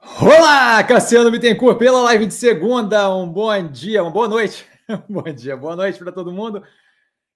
Olá, 0.00 0.82
Cassiano 0.84 1.30
Bittencourt, 1.30 1.76
pela 1.76 2.00
live 2.02 2.26
de 2.26 2.34
segunda. 2.34 3.12
Um 3.12 3.28
bom 3.28 3.68
dia, 3.68 4.00
uma 4.02 4.12
boa 4.12 4.28
noite. 4.28 4.64
bom 5.10 5.22
dia, 5.22 5.56
boa 5.56 5.74
noite 5.74 5.98
para 5.98 6.12
todo 6.12 6.32
mundo. 6.32 6.62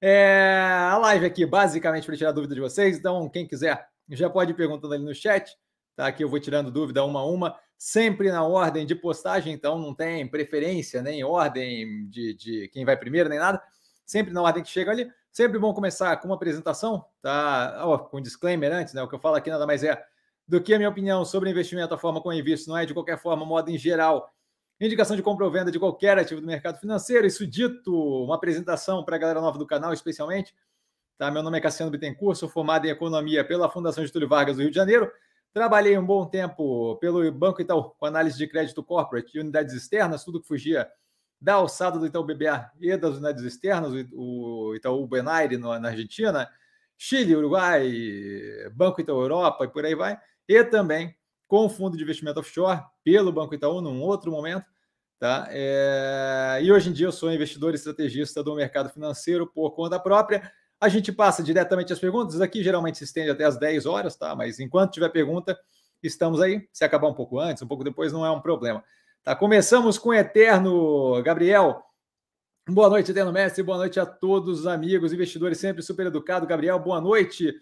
É, 0.00 0.62
a 0.90 0.96
live 0.98 1.26
aqui, 1.26 1.44
basicamente, 1.44 2.06
para 2.06 2.16
tirar 2.16 2.30
dúvida 2.30 2.54
de 2.54 2.60
vocês. 2.60 2.96
Então, 2.96 3.28
quem 3.28 3.48
quiser, 3.48 3.84
já 4.10 4.30
pode 4.30 4.52
ir 4.52 4.54
perguntando 4.54 4.94
ali 4.94 5.04
no 5.04 5.14
chat. 5.14 5.56
Tá? 5.96 6.06
Aqui 6.06 6.22
eu 6.22 6.28
vou 6.28 6.38
tirando 6.38 6.70
dúvida 6.70 7.04
uma 7.04 7.20
a 7.20 7.26
uma, 7.26 7.58
sempre 7.76 8.30
na 8.30 8.44
ordem 8.44 8.86
de 8.86 8.94
postagem. 8.94 9.52
Então, 9.52 9.78
não 9.78 9.92
tem 9.92 10.26
preferência, 10.28 11.02
nem 11.02 11.24
ordem 11.24 12.08
de, 12.08 12.34
de 12.34 12.68
quem 12.68 12.84
vai 12.84 12.96
primeiro, 12.96 13.28
nem 13.28 13.40
nada. 13.40 13.60
Sempre 14.06 14.32
na 14.32 14.40
ordem 14.40 14.62
que 14.62 14.70
chega 14.70 14.92
ali. 14.92 15.10
Sempre 15.32 15.58
bom 15.58 15.74
começar 15.74 16.16
com 16.18 16.28
uma 16.28 16.36
apresentação, 16.36 17.04
tá? 17.20 17.80
Com 18.08 18.18
um 18.18 18.22
disclaimer 18.22 18.72
antes, 18.72 18.94
né? 18.94 19.02
O 19.02 19.08
que 19.08 19.14
eu 19.14 19.20
falo 19.20 19.34
aqui 19.34 19.50
nada 19.50 19.66
mais 19.66 19.82
é 19.82 20.00
do 20.52 20.60
que 20.60 20.74
a 20.74 20.76
minha 20.76 20.90
opinião 20.90 21.24
sobre 21.24 21.48
investimento, 21.48 21.94
a 21.94 21.98
forma 21.98 22.20
como 22.20 22.34
eu 22.34 22.38
invisto, 22.38 22.68
não 22.68 22.76
é 22.76 22.84
de 22.84 22.92
qualquer 22.92 23.18
forma, 23.18 23.42
modo 23.42 23.70
em 23.70 23.78
geral, 23.78 24.30
indicação 24.78 25.16
de 25.16 25.22
compra 25.22 25.46
ou 25.46 25.50
venda 25.50 25.72
de 25.72 25.78
qualquer 25.78 26.18
ativo 26.18 26.42
do 26.42 26.46
mercado 26.46 26.78
financeiro. 26.78 27.26
Isso 27.26 27.46
dito, 27.46 27.90
uma 28.22 28.34
apresentação 28.34 29.02
para 29.02 29.16
a 29.16 29.18
galera 29.18 29.40
nova 29.40 29.58
do 29.58 29.66
canal, 29.66 29.94
especialmente. 29.94 30.54
Tá? 31.16 31.30
Meu 31.30 31.42
nome 31.42 31.56
é 31.56 31.60
Cassiano 31.62 31.90
Bittencourt, 31.90 32.36
sou 32.36 32.50
formado 32.50 32.84
em 32.84 32.90
Economia 32.90 33.42
pela 33.42 33.66
Fundação 33.70 34.04
Getúlio 34.04 34.28
Vargas 34.28 34.56
do 34.56 34.60
Rio 34.60 34.68
de 34.68 34.76
Janeiro. 34.76 35.10
Trabalhei 35.54 35.96
um 35.96 36.04
bom 36.04 36.26
tempo 36.26 36.96
pelo 36.96 37.32
Banco 37.32 37.62
Itaú, 37.62 37.84
com 37.98 38.04
análise 38.04 38.36
de 38.36 38.46
crédito 38.46 38.84
corporate 38.84 39.34
e 39.34 39.40
unidades 39.40 39.74
externas, 39.74 40.22
tudo 40.22 40.38
que 40.38 40.46
fugia 40.46 40.86
da 41.40 41.54
alçada 41.54 41.98
do 41.98 42.04
Itaú 42.04 42.24
BBA 42.24 42.72
e 42.78 42.94
das 42.94 43.12
unidades 43.14 43.42
externas, 43.42 43.90
o 44.12 44.74
Itaú 44.76 45.06
Benaire 45.06 45.56
na 45.56 45.88
Argentina, 45.88 46.46
Chile, 46.98 47.34
Uruguai, 47.34 47.90
Banco 48.74 49.00
Itaú 49.00 49.18
Europa 49.18 49.64
e 49.64 49.68
por 49.68 49.86
aí 49.86 49.94
vai 49.94 50.20
e 50.48 50.64
também 50.64 51.14
com 51.46 51.66
o 51.66 51.68
fundo 51.68 51.96
de 51.96 52.02
investimento 52.02 52.40
offshore 52.40 52.80
pelo 53.04 53.30
Banco 53.30 53.54
Itaú 53.54 53.80
num 53.80 54.00
outro 54.00 54.30
momento. 54.30 54.64
Tá? 55.18 55.46
É... 55.50 56.60
E 56.62 56.72
hoje 56.72 56.90
em 56.90 56.92
dia 56.92 57.06
eu 57.06 57.12
sou 57.12 57.32
investidor 57.32 57.74
estrategista 57.74 58.42
do 58.42 58.54
mercado 58.54 58.88
financeiro 58.88 59.46
por 59.46 59.70
conta 59.72 60.00
própria. 60.00 60.50
A 60.80 60.88
gente 60.88 61.12
passa 61.12 61.42
diretamente 61.42 61.92
às 61.92 61.98
perguntas. 61.98 62.40
Aqui 62.40 62.62
geralmente 62.62 62.98
se 62.98 63.04
estende 63.04 63.30
até 63.30 63.44
às 63.44 63.56
10 63.56 63.86
horas, 63.86 64.16
tá? 64.16 64.34
Mas 64.34 64.58
enquanto 64.58 64.92
tiver 64.92 65.10
pergunta, 65.10 65.56
estamos 66.02 66.40
aí. 66.40 66.66
Se 66.72 66.84
acabar 66.84 67.06
um 67.08 67.14
pouco 67.14 67.38
antes, 67.38 67.62
um 67.62 67.68
pouco 67.68 67.84
depois, 67.84 68.12
não 68.12 68.26
é 68.26 68.30
um 68.30 68.40
problema. 68.40 68.82
Tá? 69.22 69.36
Começamos 69.36 69.98
com 69.98 70.08
o 70.08 70.14
Eterno 70.14 71.22
Gabriel. 71.22 71.82
Boa 72.68 72.88
noite, 72.88 73.10
Eterno 73.10 73.32
Mestre. 73.32 73.62
Boa 73.62 73.78
noite 73.78 74.00
a 74.00 74.06
todos 74.06 74.60
os 74.60 74.66
amigos, 74.66 75.12
investidores, 75.12 75.58
sempre 75.58 75.82
super 75.82 76.06
educado. 76.06 76.46
Gabriel, 76.46 76.78
boa 76.78 77.00
noite. 77.00 77.54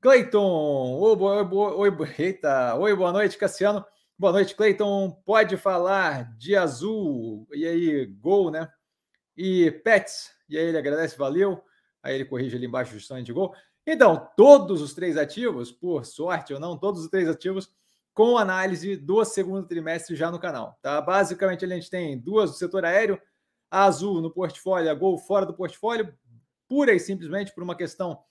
Cleiton, 0.00 0.96
oi, 1.00 1.16
oi, 1.16 1.90
oi, 1.90 2.14
eita, 2.20 2.76
oi, 2.76 2.94
boa 2.94 3.10
noite, 3.10 3.36
Cassiano. 3.36 3.84
Boa 4.16 4.32
noite, 4.32 4.54
Cleiton. 4.54 5.10
Pode 5.26 5.56
falar 5.56 6.36
de 6.36 6.54
azul, 6.54 7.48
e 7.52 7.66
aí, 7.66 8.06
gol, 8.06 8.48
né? 8.48 8.70
E 9.36 9.72
Pets, 9.72 10.30
e 10.48 10.56
aí 10.56 10.66
ele 10.66 10.78
agradece, 10.78 11.18
valeu. 11.18 11.60
Aí 12.00 12.14
ele 12.14 12.24
corrige 12.24 12.54
ali 12.54 12.66
embaixo 12.66 12.96
o 12.96 13.00
sonho 13.00 13.24
de 13.24 13.32
gol. 13.32 13.52
Então, 13.84 14.28
todos 14.36 14.80
os 14.82 14.94
três 14.94 15.16
ativos, 15.16 15.72
por 15.72 16.06
sorte 16.06 16.54
ou 16.54 16.60
não, 16.60 16.78
todos 16.78 17.02
os 17.02 17.10
três 17.10 17.28
ativos 17.28 17.68
com 18.14 18.38
análise 18.38 18.96
do 18.96 19.24
segundo 19.24 19.66
trimestre 19.66 20.14
já 20.14 20.30
no 20.30 20.38
canal, 20.38 20.78
tá? 20.80 21.00
Basicamente, 21.00 21.64
a 21.64 21.68
gente 21.68 21.90
tem 21.90 22.16
duas 22.16 22.52
do 22.52 22.56
setor 22.56 22.84
aéreo, 22.84 23.20
a 23.68 23.86
azul 23.86 24.20
no 24.20 24.30
portfólio, 24.30 24.92
a 24.92 24.94
gol 24.94 25.18
fora 25.18 25.44
do 25.44 25.54
portfólio, 25.54 26.14
pura 26.68 26.92
e 26.92 27.00
simplesmente 27.00 27.52
por 27.52 27.64
uma 27.64 27.74
questão 27.74 28.22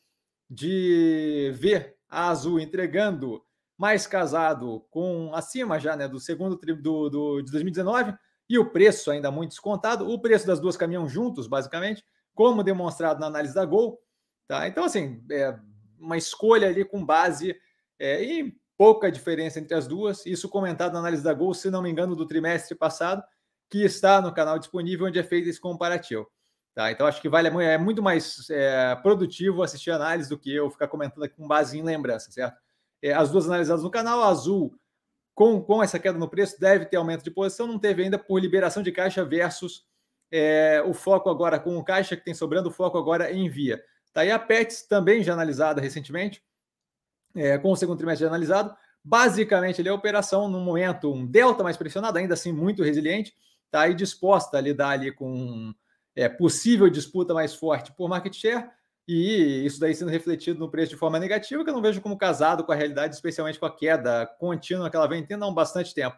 de 0.49 1.51
ver 1.55 1.95
a 2.09 2.29
Azul 2.29 2.59
entregando 2.59 3.43
mais 3.77 4.07
casado 4.07 4.85
com 4.89 5.31
acima 5.33 5.79
já 5.79 5.95
né, 5.95 6.07
do 6.07 6.19
segundo 6.19 6.57
do, 6.57 7.09
do, 7.09 7.41
de 7.41 7.51
2019 7.51 8.13
e 8.49 8.57
o 8.57 8.71
preço 8.71 9.11
ainda 9.11 9.29
muito 9.29 9.51
descontado. 9.51 10.09
O 10.09 10.19
preço 10.19 10.47
das 10.47 10.59
duas 10.59 10.77
caminham 10.77 11.07
juntos, 11.07 11.47
basicamente, 11.47 12.03
como 12.33 12.63
demonstrado 12.63 13.19
na 13.19 13.27
análise 13.27 13.53
da 13.53 13.65
Gol. 13.65 13.99
Tá? 14.47 14.67
Então, 14.67 14.85
assim, 14.85 15.23
é 15.29 15.57
uma 15.99 16.17
escolha 16.17 16.67
ali 16.67 16.85
com 16.85 17.05
base 17.05 17.55
é, 17.99 18.23
em 18.23 18.57
pouca 18.77 19.11
diferença 19.11 19.59
entre 19.59 19.75
as 19.75 19.87
duas. 19.87 20.25
Isso 20.25 20.47
comentado 20.47 20.93
na 20.93 20.99
análise 20.99 21.23
da 21.23 21.33
Gol, 21.33 21.53
se 21.53 21.69
não 21.69 21.81
me 21.81 21.89
engano, 21.89 22.15
do 22.15 22.25
trimestre 22.25 22.75
passado, 22.75 23.21
que 23.69 23.83
está 23.83 24.21
no 24.21 24.33
canal 24.33 24.57
disponível, 24.57 25.07
onde 25.07 25.19
é 25.19 25.23
feito 25.23 25.49
esse 25.49 25.59
comparativo. 25.59 26.27
Tá? 26.77 26.91
Então, 26.91 27.07
acho 27.07 27.19
que 27.19 27.27
vale 27.27 27.47
é 27.47 27.75
muito 27.75 28.03
mais 28.03 28.47
é, 28.51 28.95
produtivo 28.97 29.63
assistir 29.63 29.89
a 29.89 29.95
análise 29.95 30.29
do 30.29 30.37
que 30.37 30.53
eu 30.53 30.69
ficar 30.69 30.87
comentando 30.87 31.23
aqui 31.23 31.33
com 31.33 31.47
base 31.47 31.75
em 31.75 31.81
lembrança, 31.81 32.29
certo? 32.29 32.55
É, 33.01 33.13
as 33.13 33.31
duas 33.31 33.47
analisadas 33.47 33.83
no 33.83 33.89
canal, 33.89 34.21
azul, 34.21 34.71
com, 35.33 35.59
com 35.59 35.81
essa 35.81 35.97
queda 35.97 36.19
no 36.19 36.29
preço, 36.29 36.59
deve 36.59 36.85
ter 36.85 36.97
aumento 36.97 37.23
de 37.23 37.31
posição, 37.31 37.65
não 37.65 37.79
teve 37.79 38.03
ainda 38.03 38.19
por 38.19 38.39
liberação 38.39 38.83
de 38.83 38.91
caixa 38.91 39.25
versus 39.25 39.87
é, 40.31 40.79
o 40.85 40.93
foco 40.93 41.31
agora 41.31 41.59
com 41.59 41.75
o 41.75 41.83
caixa 41.83 42.15
que 42.15 42.23
tem 42.23 42.35
sobrando, 42.35 42.69
o 42.69 42.71
foco 42.71 42.95
agora 42.95 43.31
em 43.31 43.49
via. 43.49 43.83
Tá? 44.13 44.23
E 44.23 44.29
a 44.29 44.37
PETS, 44.37 44.83
também 44.83 45.23
já 45.23 45.33
analisada 45.33 45.81
recentemente, 45.81 46.43
é, 47.35 47.57
com 47.57 47.71
o 47.71 47.75
segundo 47.75 47.97
trimestre 47.97 48.21
já 48.23 48.29
analisado, 48.29 48.77
basicamente 49.03 49.81
é 49.81 49.89
a 49.89 49.95
operação 49.95 50.47
no 50.47 50.59
momento 50.59 51.11
um 51.11 51.25
delta 51.25 51.63
mais 51.63 51.75
pressionado, 51.75 52.19
ainda 52.19 52.35
assim 52.35 52.51
muito 52.51 52.83
resiliente, 52.83 53.35
tá? 53.71 53.89
e 53.89 53.95
disposta 53.95 54.59
a 54.59 54.61
lidar 54.61 54.89
ali 54.89 55.11
com 55.11 55.73
é, 56.17 56.27
possível 56.27 56.89
disputa 56.89 57.31
mais 57.31 57.53
forte 57.53 57.93
por 57.93 58.09
market 58.09 58.33
share, 58.33 58.67
e 59.07 59.63
isso 59.63 59.79
daí 59.79 59.93
sendo 59.93 60.09
refletido 60.09 60.59
no 60.59 60.69
preço 60.69 60.89
de 60.89 60.97
forma 60.97 61.19
negativa, 61.19 61.63
que 61.63 61.69
eu 61.69 61.73
não 61.73 61.81
vejo 61.81 62.01
como 62.01 62.17
casado 62.17 62.63
com 62.63 62.71
a 62.71 62.75
realidade, 62.75 63.13
especialmente 63.13 63.59
com 63.59 63.67
a 63.67 63.73
queda 63.73 64.25
contínua 64.39 64.89
que 64.89 64.95
ela 64.95 65.07
vem 65.07 65.23
tendo 65.23 65.45
há 65.45 65.47
um 65.47 65.53
bastante 65.53 65.93
tempo. 65.93 66.17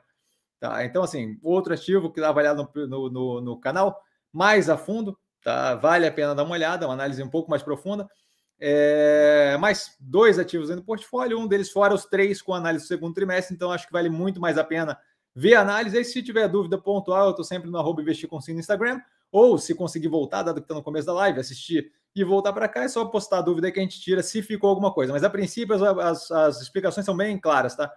Tá? 0.57 0.85
Então, 0.85 1.03
assim, 1.03 1.37
outro 1.43 1.73
ativo 1.73 2.11
que 2.11 2.21
dá 2.21 2.29
avaliado 2.29 2.67
no, 2.75 3.09
no, 3.09 3.41
no, 3.41 3.59
canal, 3.59 4.01
mais 4.31 4.69
a 4.69 4.77
fundo, 4.77 5.19
tá? 5.43 5.75
vale 5.75 6.07
a 6.07 6.11
pena 6.11 6.33
dar 6.33 6.43
uma 6.43 6.53
olhada, 6.53 6.87
uma 6.87 6.93
análise 6.93 7.21
um 7.21 7.29
pouco 7.29 7.49
mais 7.49 7.61
profunda. 7.61 8.09
É, 8.57 9.57
mais 9.59 9.95
dois 9.99 10.39
ativos 10.39 10.69
no 10.69 10.83
portfólio, 10.83 11.39
um 11.39 11.47
deles 11.47 11.71
fora 11.71 11.93
os 11.93 12.05
três 12.05 12.41
com 12.41 12.53
análise 12.53 12.85
do 12.85 12.87
segundo 12.87 13.13
trimestre, 13.13 13.55
então 13.55 13.71
acho 13.71 13.87
que 13.87 13.93
vale 13.93 14.09
muito 14.09 14.39
mais 14.41 14.57
a 14.57 14.63
pena 14.63 14.97
ver 15.35 15.55
a 15.55 15.61
análise. 15.61 15.97
E 15.97 16.03
se 16.05 16.23
tiver 16.23 16.47
dúvida 16.47 16.77
pontual, 16.77 17.25
eu 17.25 17.31
estou 17.31 17.45
sempre 17.45 17.69
no 17.69 17.77
arroba 17.77 18.01
investir 18.01 18.29
no 18.29 18.59
Instagram. 18.59 19.01
Ou 19.31 19.57
se 19.57 19.75
conseguir 19.75 20.07
voltar, 20.07 20.43
dado 20.43 20.61
que 20.61 20.65
está 20.65 20.73
no 20.73 20.83
começo 20.83 21.05
da 21.05 21.13
live, 21.13 21.39
assistir 21.39 21.91
e 22.15 22.23
voltar 22.23 22.51
para 22.53 22.67
cá, 22.67 22.83
é 22.83 22.87
só 22.87 23.05
postar 23.05 23.39
a 23.39 23.41
dúvida 23.41 23.71
que 23.71 23.79
a 23.79 23.83
gente 23.83 24.01
tira 24.01 24.23
se 24.23 24.41
ficou 24.41 24.69
alguma 24.69 24.93
coisa. 24.93 25.13
Mas 25.13 25.23
a 25.23 25.29
princípio 25.29 25.75
as, 25.75 25.81
as, 25.81 26.31
as 26.31 26.61
explicações 26.61 27.05
são 27.05 27.15
bem 27.15 27.39
claras, 27.39 27.75
tá? 27.75 27.91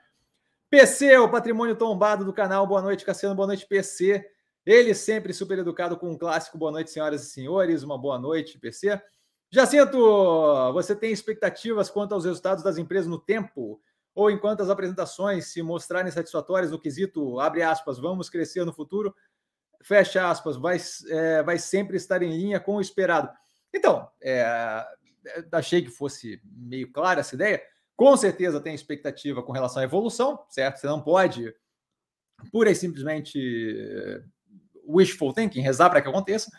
PC, 0.69 1.19
o 1.19 1.31
patrimônio 1.31 1.77
tombado 1.77 2.25
do 2.25 2.33
canal. 2.33 2.67
Boa 2.67 2.81
noite, 2.81 3.05
Cassiano. 3.05 3.35
Boa 3.35 3.47
noite, 3.47 3.67
PC. 3.67 4.25
Ele 4.65 4.95
sempre 4.95 5.33
super 5.33 5.59
educado 5.59 5.97
com 5.99 6.11
um 6.11 6.17
clássico. 6.17 6.57
Boa 6.57 6.73
noite, 6.73 6.91
senhoras 6.91 7.25
e 7.25 7.31
senhores. 7.31 7.83
Uma 7.83 7.99
boa 7.99 8.19
noite, 8.19 8.59
PC. 8.59 9.01
Jacinto, 9.51 10.73
você 10.73 10.97
tem 10.97 11.13
expectativas 11.13 11.91
quanto 11.91 12.15
aos 12.15 12.25
resultados 12.25 12.65
das 12.65 12.79
empresas 12.79 13.07
no 13.07 13.19
tempo? 13.19 13.83
Ou 14.15 14.31
enquanto 14.31 14.63
as 14.63 14.71
apresentações 14.71 15.53
se 15.53 15.63
mostrarem 15.63 16.11
satisfatórias 16.11 16.71
no 16.71 16.79
quesito, 16.79 17.39
abre 17.39 17.63
aspas, 17.63 17.99
vamos 17.99 18.31
crescer 18.31 18.65
no 18.65 18.73
futuro? 18.73 19.15
Fecha 19.83 20.29
aspas, 20.29 20.57
vai, 20.57 20.79
é, 21.09 21.43
vai 21.43 21.59
sempre 21.59 21.97
estar 21.97 22.23
em 22.23 22.31
linha 22.31 22.61
com 22.61 22.77
o 22.77 22.81
esperado. 22.81 23.29
Então, 23.75 24.09
é, 24.23 24.45
achei 25.51 25.83
que 25.83 25.91
fosse 25.91 26.41
meio 26.45 26.91
clara 26.91 27.21
essa 27.21 27.35
ideia. 27.35 27.63
Com 27.97 28.17
certeza 28.17 28.61
tem 28.61 28.75
expectativa 28.75 29.43
com 29.43 29.53
relação 29.53 29.83
à 29.83 29.85
evolução, 29.85 30.45
certo? 30.49 30.79
Você 30.79 30.87
não 30.87 31.01
pode 31.01 31.55
pura 32.51 32.71
e 32.71 32.75
simplesmente 32.75 33.39
wishful 34.87 35.33
thinking, 35.33 35.61
rezar 35.61 35.91
para 35.91 36.03
que 36.03 36.09
aconteça. 36.09 36.51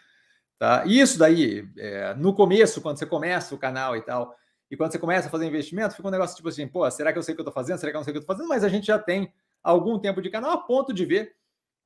Tá? 0.57 0.85
E 0.85 1.00
isso 1.00 1.19
daí, 1.19 1.67
é, 1.78 2.13
no 2.16 2.33
começo, 2.33 2.81
quando 2.81 2.97
você 2.97 3.06
começa 3.06 3.53
o 3.53 3.57
canal 3.57 3.97
e 3.97 4.01
tal, 4.01 4.33
e 4.72 4.78
quando 4.78 4.91
você 4.91 5.00
começa 5.00 5.28
a 5.28 5.31
fazer 5.31 5.45
investimento, 5.45 5.95
fica 5.95 6.07
um 6.07 6.12
negócio 6.12 6.35
tipo 6.35 6.50
assim, 6.50 6.67
pô, 6.67 6.89
será 6.89 7.12
que 7.12 7.19
eu 7.19 7.23
sei 7.23 7.33
o 7.33 7.35
que 7.35 7.41
eu 7.41 7.44
estou 7.44 7.53
fazendo? 7.53 7.78
Será 7.78 7.91
que 7.91 7.97
eu 7.97 8.00
não 8.00 8.03
sei 8.06 8.12
o 8.12 8.13
que 8.13 8.17
eu 8.17 8.22
estou 8.22 8.35
fazendo? 8.35 8.50
Mas 8.50 8.63
a 8.63 8.69
gente 8.69 8.88
já 8.88 8.97
tem 8.97 9.31
algum 9.62 10.00
tempo 10.00 10.21
de 10.21 10.30
canal 10.30 10.51
a 10.51 10.57
ponto 10.57 10.94
de 10.94 11.06
ver 11.06 11.36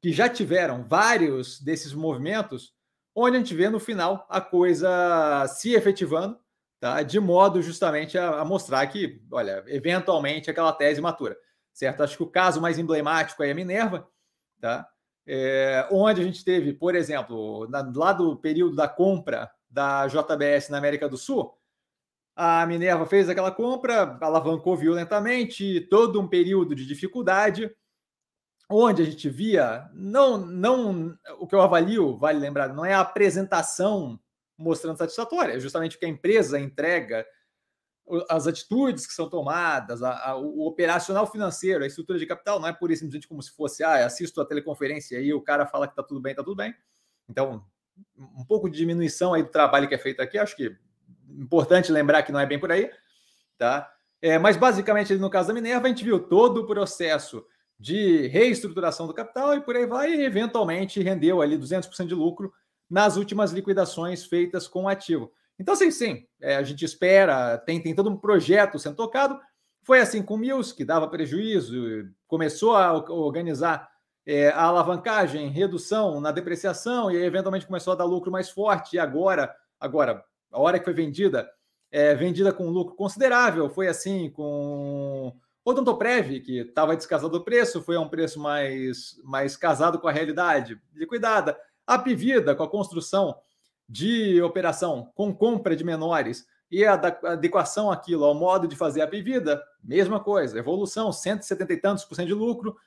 que 0.02 0.12
já 0.12 0.30
tiveram 0.30 0.84
vários 0.84 1.60
desses 1.60 1.94
movimentos, 1.94 2.74
onde 3.16 3.36
a 3.36 3.40
gente 3.40 3.56
vê 3.56 3.70
no 3.70 3.80
final 3.80 4.26
a 4.30 4.40
coisa 4.40 5.48
se 5.48 5.74
efetivando, 5.74 6.40
tá? 6.80 7.02
de 7.02 7.20
modo 7.20 7.62
justamente 7.62 8.18
a, 8.18 8.42
a 8.42 8.46
mostrar 8.46 8.86
que, 8.88 9.22
olha, 9.32 9.64
eventualmente 9.68 10.50
aquela 10.50 10.72
tese 10.72 11.02
matura, 11.02 11.36
certo? 11.74 12.04
Acho 12.04 12.18
que 12.18 12.24
o 12.24 12.30
caso 12.30 12.62
mais 12.62 12.78
emblemático 12.78 13.44
é 13.44 13.52
a 13.52 13.56
Minerva, 13.56 14.08
tá? 14.62 14.88
É, 15.26 15.88
onde 15.92 16.22
a 16.22 16.24
gente 16.24 16.46
teve, 16.46 16.74
por 16.74 16.96
exemplo, 16.96 17.68
na, 17.70 17.92
lá 17.94 18.14
do 18.14 18.38
período 18.38 18.76
da 18.76 18.88
compra 18.88 19.52
da 19.70 20.08
JBS 20.08 20.70
na 20.70 20.78
América 20.78 21.10
do 21.10 21.18
Sul, 21.18 21.54
a 22.36 22.66
Minerva 22.68 23.06
fez 23.08 23.28
aquela 23.28 23.52
compra, 23.52 24.16
alavancou 24.22 24.78
violentamente, 24.78 25.82
todo 25.90 26.22
um 26.22 26.28
período 26.28 26.76
de 26.76 26.86
dificuldade, 26.86 27.76
onde 28.70 29.02
a 29.02 29.06
gente 29.06 29.30
via, 29.30 29.90
não, 29.94 30.38
não 30.38 31.18
o 31.40 31.48
que 31.48 31.56
eu 31.56 31.62
avalio, 31.62 32.18
vale 32.18 32.40
lembrar, 32.40 32.74
não 32.74 32.86
é 32.86 32.94
a 32.94 33.02
apresentação 33.02 34.20
mostrando 34.58 34.98
satisfatória, 34.98 35.54
é 35.54 35.60
justamente 35.60 35.96
o 35.96 36.00
que 36.00 36.06
a 36.06 36.10
empresa 36.10 36.60
entrega 36.60 37.26
as 38.30 38.48
atitudes 38.48 39.06
que 39.06 39.14
são 39.14 39.30
tomadas, 39.30 40.02
a, 40.02 40.30
a, 40.30 40.36
o 40.38 40.66
operacional 40.66 41.30
financeiro, 41.30 41.84
a 41.84 41.88
estrutura 41.88 42.18
de 42.18 42.26
capital, 42.26 42.60
não 42.60 42.68
é 42.68 42.74
por 42.74 42.90
isso 42.90 43.02
simplesmente 43.02 43.28
como 43.28 43.42
se 43.42 43.52
fosse, 43.52 43.84
ah, 43.84 44.06
assisto 44.06 44.40
a 44.40 44.46
teleconferência 44.46 45.20
e 45.20 45.34
o 45.34 45.42
cara 45.42 45.66
fala 45.66 45.88
que 45.88 45.92
está 45.92 46.04
tudo 46.04 46.22
bem, 46.22 46.32
está 46.32 46.44
tudo 46.44 46.56
bem. 46.56 46.74
Então, 47.30 47.66
um 48.18 48.46
pouco 48.46 48.70
de 48.70 48.78
diminuição 48.78 49.34
aí 49.34 49.44
do 49.44 49.50
trabalho 49.50 49.88
que 49.88 49.96
é 49.96 49.98
feito 49.98 50.22
aqui, 50.22 50.38
acho 50.38 50.56
que 50.56 50.76
importante 51.30 51.92
lembrar 51.92 52.24
que 52.24 52.32
não 52.32 52.40
é 52.40 52.46
bem 52.46 52.60
por 52.60 52.72
aí, 52.72 52.90
tá? 53.58 53.92
É, 54.22 54.40
mas 54.40 54.56
basicamente, 54.56 55.14
no 55.16 55.30
caso 55.30 55.50
da 55.50 55.54
Minerva, 55.54 55.86
a 55.86 55.90
gente 55.90 56.04
viu 56.04 56.20
todo 56.20 56.62
o 56.62 56.68
processo 56.68 57.46
de 57.80 58.28
reestruturação 58.28 59.06
do 59.06 59.14
capital 59.14 59.56
e 59.56 59.62
por 59.62 59.76
aí 59.76 59.86
vai, 59.86 60.12
e 60.12 60.26
eventualmente 60.26 61.02
rendeu 61.02 61.42
ali 61.42 61.58
200% 61.58 62.08
de 62.08 62.16
lucro 62.16 62.52
nas 62.90 63.18
últimas 63.18 63.52
liquidações 63.52 64.26
feitas 64.26 64.68
com 64.68 64.84
o 64.84 64.90
ativo. 64.90 65.32
Então, 65.60 65.76
sim, 65.76 65.92
sim, 65.92 66.26
é, 66.42 66.56
a 66.56 66.64
gente 66.64 66.86
espera, 66.86 67.58
tem, 67.58 67.82
tem 67.82 67.94
todo 67.94 68.10
um 68.10 68.18
projeto 68.18 68.80
sendo 68.80 68.96
tocado. 68.96 69.40
Foi 69.84 70.00
assim 70.00 70.22
com 70.22 70.36
o 70.36 70.38
Mills, 70.38 70.74
que 70.74 70.86
dava 70.86 71.08
prejuízo, 71.08 71.76
começou 72.28 72.76
a 72.76 72.94
organizar 73.12 73.90
é, 74.26 74.50
a 74.50 74.64
alavancagem, 74.64 75.50
redução 75.50 76.20
na 76.20 76.32
depreciação, 76.32 77.10
e 77.10 77.16
eventualmente 77.16 77.66
começou 77.66 77.94
a 77.94 77.96
dar 77.96 78.04
lucro 78.04 78.32
mais 78.32 78.50
forte. 78.50 78.96
E 78.96 79.00
agora, 79.00 79.54
agora, 79.80 80.24
a 80.52 80.60
hora 80.60 80.78
que 80.78 80.86
foi 80.86 80.94
vendida, 80.94 81.50
é, 81.92 82.14
vendida 82.14 82.52
com 82.52 82.70
lucro 82.70 82.96
considerável, 82.96 83.70
foi 83.70 83.88
assim 83.88 84.30
com 84.30 85.34
o 85.68 85.72
Odontoprev, 85.72 86.40
que 86.40 86.60
estava 86.60 86.96
descasado 86.96 87.30
do 87.30 87.44
preço, 87.44 87.82
foi 87.82 87.98
a 87.98 88.00
um 88.00 88.08
preço 88.08 88.40
mais, 88.40 89.20
mais 89.22 89.58
casado 89.58 90.00
com 90.00 90.08
a 90.08 90.12
realidade, 90.14 90.80
liquidada. 90.96 91.60
A 91.86 92.00
Pivida, 92.00 92.56
com 92.56 92.64
a 92.64 92.70
construção 92.70 93.38
de 93.88 94.42
operação 94.42 95.12
com 95.14 95.36
compra 95.36 95.76
de 95.76 95.84
menores 95.84 96.48
e 96.72 96.86
a 96.86 96.94
adequação 96.94 97.92
àquilo 97.92 98.24
ao 98.24 98.34
modo 98.34 98.66
de 98.66 98.78
fazer 98.78 99.02
a 99.02 99.08
Pivida, 99.08 99.62
mesma 99.84 100.22
coisa, 100.22 100.58
evolução, 100.58 101.12
170 101.12 101.74
e 101.74 101.78
tantos 101.78 102.06
por 102.06 102.16
cento 102.16 102.28
de 102.28 102.34
lucro. 102.34 102.78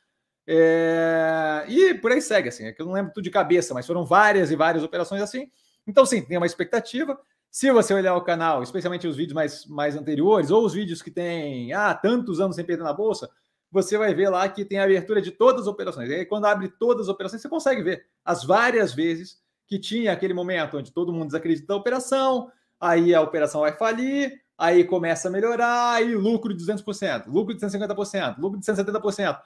É... 0.47 1.67
E 1.69 1.93
por 1.93 2.13
aí 2.13 2.23
segue, 2.23 2.49
assim, 2.49 2.65
é 2.65 2.73
que 2.73 2.81
eu 2.81 2.87
não 2.87 2.95
lembro 2.95 3.13
tudo 3.13 3.25
de 3.25 3.31
cabeça, 3.31 3.75
mas 3.75 3.87
foram 3.87 4.07
várias 4.07 4.51
e 4.51 4.57
várias 4.57 4.83
operações 4.83 5.21
assim. 5.21 5.51
Então, 5.87 6.07
sim, 6.07 6.23
tem 6.23 6.39
uma 6.39 6.47
expectativa. 6.47 7.21
Se 7.51 7.71
você 7.73 7.93
olhar 7.93 8.15
o 8.15 8.23
canal, 8.23 8.63
especialmente 8.63 9.09
os 9.09 9.17
vídeos 9.17 9.35
mais, 9.35 9.67
mais 9.67 9.97
anteriores, 9.97 10.51
ou 10.51 10.65
os 10.65 10.73
vídeos 10.73 11.03
que 11.03 11.11
tem 11.11 11.73
ah, 11.73 11.93
tantos 11.95 12.41
anos 12.41 12.55
sem 12.55 12.65
perder 12.65 12.85
na 12.85 12.93
bolsa, 12.93 13.29
você 13.73 13.99
vai 13.99 14.15
ver 14.15 14.29
lá 14.29 14.49
que 14.49 14.65
tem 14.65 14.79
a 14.79 14.85
abertura 14.85 15.21
de 15.21 15.31
todas 15.31 15.63
as 15.63 15.67
operações. 15.67 16.09
E 16.09 16.15
aí, 16.15 16.27
quando 16.27 16.47
abre 16.47 16.69
todas 16.69 17.03
as 17.03 17.09
operações, 17.09 17.43
você 17.43 17.49
consegue 17.49 17.83
ver 17.83 18.07
as 18.25 18.45
várias 18.45 18.93
vezes 18.93 19.39
que 19.67 19.79
tinha 19.79 20.13
aquele 20.13 20.35
momento 20.35 20.79
onde 20.79 20.93
todo 20.93 21.13
mundo 21.13 21.27
desacredita 21.27 21.67
da 21.67 21.77
operação, 21.77 22.51
aí 22.81 23.15
a 23.15 23.21
operação 23.21 23.61
vai 23.61 23.73
falir, 23.73 24.41
aí 24.59 24.85
começa 24.85 25.29
a 25.29 25.31
melhorar, 25.31 25.95
aí 25.95 26.15
lucro 26.15 26.55
de 26.55 26.65
200%, 26.65 27.27
lucro 27.27 27.55
de 27.55 27.61
150%, 27.61 28.39
lucro 28.39 28.59
de 28.61 28.67
170%. 28.67 29.39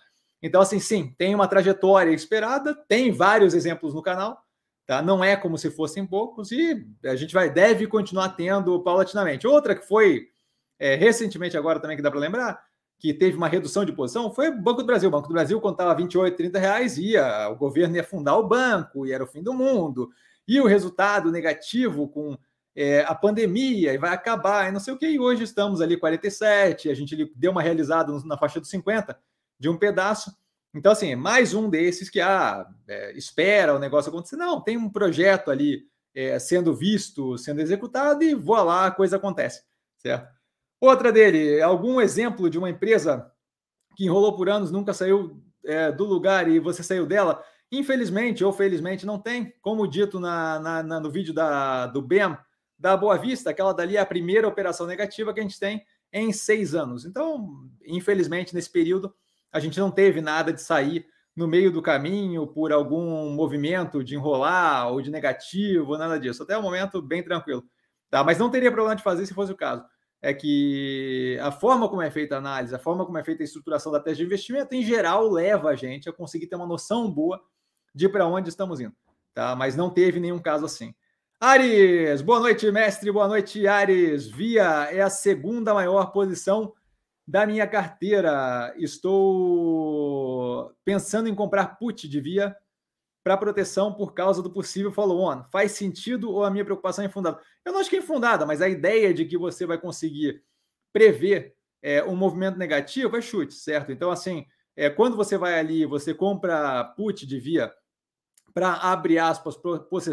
Então, 0.43 0.61
assim, 0.61 0.79
sim, 0.79 1.15
tem 1.17 1.35
uma 1.35 1.49
trajetória 1.49 2.11
esperada, 2.11 2.75
tem 2.87 3.11
vários 3.13 3.55
exemplos 3.55 3.95
no 3.95 4.03
canal, 4.03 4.44
tá? 4.87 5.03
Não 5.03 5.23
é 5.23 5.37
como 5.37 5.59
se 5.59 5.71
fossem 5.71 6.07
poucos 6.07 6.53
e 6.53 6.87
a 7.05 7.17
gente 7.17 7.35
vai 7.35 7.51
deve 7.51 7.87
continuar 7.87 8.31
tendo 8.31 8.83
paulatinamente. 8.83 9.47
Outra 9.47 9.75
que 9.75 9.87
foi 9.87 10.29
é, 10.79 10.95
recentemente 10.95 11.57
agora 11.57 11.81
também 11.81 11.97
que 11.97 12.03
dá 12.03 12.11
para 12.11 12.21
lembrar, 12.21 12.61
que 12.99 13.13
teve 13.13 13.37
uma 13.37 13.49
redução 13.49 13.85
de 13.85 13.93
posição 13.93 14.33
foi 14.33 14.49
o 14.49 14.63
Banco 14.63 14.83
do 14.83 14.87
Brasil. 14.87 15.09
O 15.09 15.13
Banco 15.13 15.29
do 15.29 15.35
Brasil, 15.35 15.61
quando 15.61 15.75
estava 15.75 15.95
28, 15.95 16.37
30 16.37 16.59
reais, 16.59 16.99
ia, 16.99 17.49
o 17.49 17.57
governo 17.57 17.97
ia 17.97 18.05
fundar 18.05 18.37
o 18.37 18.47
banco, 18.47 19.07
e 19.07 19.13
era 19.13 19.23
o 19.23 19.27
fim 19.27 19.43
do 19.43 19.53
mundo. 19.53 20.11
E 20.47 20.61
o 20.61 20.67
resultado 20.67 21.31
negativo 21.31 22.09
com 22.09 22.37
é, 22.75 23.03
a 23.03 23.15
pandemia, 23.15 23.93
e 23.93 23.99
vai 23.99 24.11
acabar, 24.11 24.69
e 24.69 24.73
não 24.73 24.81
sei 24.81 24.95
o 24.95 24.99
que, 24.99 25.07
e 25.07 25.19
hoje 25.19 25.45
estamos 25.45 25.81
ali 25.81 25.97
47, 25.97 26.91
a 26.91 26.95
gente 26.95 27.31
deu 27.37 27.53
uma 27.53 27.63
realizada 27.63 28.13
na 28.25 28.37
faixa 28.37 28.61
dos 28.61 28.71
50 28.71 29.19
de 29.59 29.69
um 29.69 29.77
pedaço. 29.77 30.33
Então, 30.75 30.91
assim, 30.91 31.15
mais 31.15 31.55
um 31.55 31.71
desses 31.71 32.11
que 32.11 32.21
ah, 32.21 32.67
é, 32.89 33.17
espera 33.17 33.77
o 33.77 33.79
negócio 33.79 34.11
acontecer. 34.11 34.37
Não, 34.37 34.61
tem 34.61 34.77
um 34.77 34.91
projeto 34.91 35.51
ali 35.51 35.87
é, 36.13 36.39
sendo 36.39 36.75
visto, 36.75 37.39
sendo 37.39 37.61
executado, 37.61 38.25
e 38.25 38.35
voa 38.35 38.63
lá, 38.63 38.87
a 38.87 38.91
coisa 38.91 39.17
acontece, 39.17 39.63
certo? 39.99 40.29
Outra 40.81 41.13
dele, 41.13 41.63
algum 41.63 42.01
exemplo 42.01 42.51
de 42.51 42.59
uma 42.59 42.69
empresa 42.69 43.31
que 43.97 44.05
enrolou 44.05 44.37
por 44.37 44.49
anos, 44.49 44.73
nunca 44.73 44.93
saiu 44.93 45.41
é, 45.65 45.93
do 45.93 46.05
lugar 46.05 46.49
e 46.49 46.59
você 46.59 46.83
saiu 46.83 47.07
dela? 47.07 47.43
Infelizmente 47.71 48.45
ou 48.45 48.53
felizmente 48.53 49.07
não 49.07 49.19
tem. 49.19 49.55
Como 49.63 49.87
dito 49.87 50.19
na, 50.19 50.59
na, 50.59 50.83
na, 50.83 51.01
no 51.01 51.11
vídeo 51.11 51.33
da, 51.33 51.87
do 51.87 52.03
BEM 52.03 52.37
da 52.79 52.97
Boa 52.97 53.17
Vista, 53.17 53.51
aquela 53.51 53.73
dali 53.73 53.97
é 53.97 54.01
a 54.01 54.07
primeira 54.07 54.47
operação 54.47 54.87
negativa 54.87 55.33
que 55.33 55.41
a 55.41 55.43
gente 55.43 55.59
tem 55.59 55.85
em 56.13 56.33
seis 56.33 56.75
anos. 56.75 57.05
Então, 57.05 57.69
infelizmente, 57.85 58.55
nesse 58.55 58.71
período, 58.71 59.15
a 59.55 59.61
gente 59.61 59.79
não 59.79 59.91
teve 59.91 60.21
nada 60.21 60.53
de 60.53 60.61
sair 60.61 61.07
no 61.35 61.49
meio 61.49 61.71
do 61.71 61.81
caminho 61.81 62.47
por 62.47 62.73
algum 62.73 63.31
movimento 63.31 64.05
de 64.05 64.15
enrolar 64.15 64.89
ou 64.93 65.01
de 65.01 65.11
negativo, 65.11 65.97
nada 65.97 66.19
disso. 66.19 66.43
Até 66.43 66.59
o 66.59 66.63
momento, 66.63 67.01
bem 67.01 67.23
tranquilo. 67.23 67.65
Tá? 68.11 68.23
Mas 68.23 68.39
não 68.39 68.51
teria 68.51 68.71
problema 68.71 68.95
de 68.95 69.03
fazer 69.03 69.25
se 69.25 69.35
fosse 69.35 69.53
o 69.53 69.57
caso 69.57 69.85
é 70.25 70.33
que 70.33 71.39
a 71.43 71.53
forma 71.53 71.87
como 71.87 72.01
é 72.01 72.11
feita 72.11 72.35
a 72.35 72.39
análise, 72.39 72.75
a 72.75 72.79
forma 72.79 73.05
como 73.05 73.19
é 73.19 73.23
feita 73.23 73.43
a 73.43 73.45
estruturação 73.45 73.93
da 73.93 74.01
tese 74.01 74.17
de 74.17 74.25
investimento, 74.25 74.75
em 74.75 74.83
geral, 74.83 75.31
leva 75.31 75.69
a 75.69 75.77
gente 75.77 76.09
a 76.09 76.13
conseguir 76.15 76.47
ter 76.47 76.57
uma 76.57 76.67
noção 76.67 77.11
boa 77.11 77.39
de 77.95 78.09
para 78.09 78.27
onde 78.27 78.49
estamos 78.49 78.81
indo, 78.81 78.95
tá? 79.35 79.55
Mas 79.55 79.77
não 79.77 79.91
teve 79.91 80.19
nenhum 80.19 80.39
caso 80.39 80.65
assim. 80.65 80.95
Ares, 81.39 82.23
boa 82.23 82.41
noite, 82.41 82.71
mestre, 82.73 83.13
boa 83.13 83.29
noite, 83.29 83.67
Ares. 83.67 84.27
Via 84.27 84.89
é 84.91 85.03
a 85.03 85.11
segunda 85.11 85.75
maior 85.75 86.11
posição 86.11 86.73
da 87.27 87.47
minha 87.47 87.67
carteira. 87.67 88.75
Estou 88.77 90.73
pensando 90.85 91.29
em 91.29 91.35
comprar 91.35 91.79
put 91.79 92.09
de 92.09 92.21
Via 92.21 92.57
para 93.23 93.39
proteção 93.39 93.93
por 93.95 94.13
causa 94.13 94.43
do 94.43 94.51
possível 94.51 94.93
follow-on. 94.93 95.45
Faz 95.45 95.73
sentido 95.73 96.31
ou 96.31 96.45
a 96.45 96.51
minha 96.51 96.65
preocupação 96.65 97.03
é 97.03 97.09
infundada? 97.09 97.41
Eu 97.65 97.73
não 97.73 97.81
acho 97.81 97.89
que 97.89 97.97
é 97.97 98.01
infundada, 98.01 98.45
mas 98.45 98.61
a 98.61 98.69
ideia 98.69 99.15
de 99.15 99.25
que 99.25 99.39
você 99.39 99.65
vai 99.65 99.79
conseguir 99.79 100.43
prever 100.93 101.55
é, 101.83 102.03
um 102.05 102.15
movimento 102.15 102.59
negativo 102.59 103.17
é 103.17 103.21
chute, 103.21 103.55
certo? 103.55 103.91
Então, 103.91 104.11
assim, 104.11 104.47
é, 104.77 104.91
quando 104.91 105.17
você 105.17 105.39
vai 105.39 105.59
ali, 105.59 105.87
você 105.87 106.13
compra 106.13 106.85
put 106.97 107.27
de 107.27 107.39
via 107.39 107.73
para, 108.53 108.75
abre 108.75 109.19
aspas, 109.19 109.57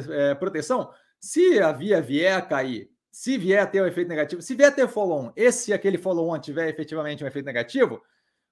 é, 0.10 0.36
proteção, 0.36 0.92
se 1.20 1.62
a 1.62 1.72
via 1.72 2.02
vier 2.02 2.36
a 2.36 2.42
cair, 2.42 2.91
se 3.12 3.38
vier 3.38 3.62
a 3.62 3.68
ter 3.68 3.82
um 3.82 3.86
efeito 3.86 4.08
negativo, 4.08 4.42
se 4.42 4.56
vier 4.56 4.70
a 4.70 4.72
ter 4.72 4.88
follow-on, 4.88 5.32
e 5.36 5.52
se 5.52 5.74
aquele 5.74 5.98
follow-on 5.98 6.40
tiver 6.40 6.70
efetivamente 6.70 7.24
um 7.24 7.28
efeito 7.28 7.46
negativo, 7.46 8.02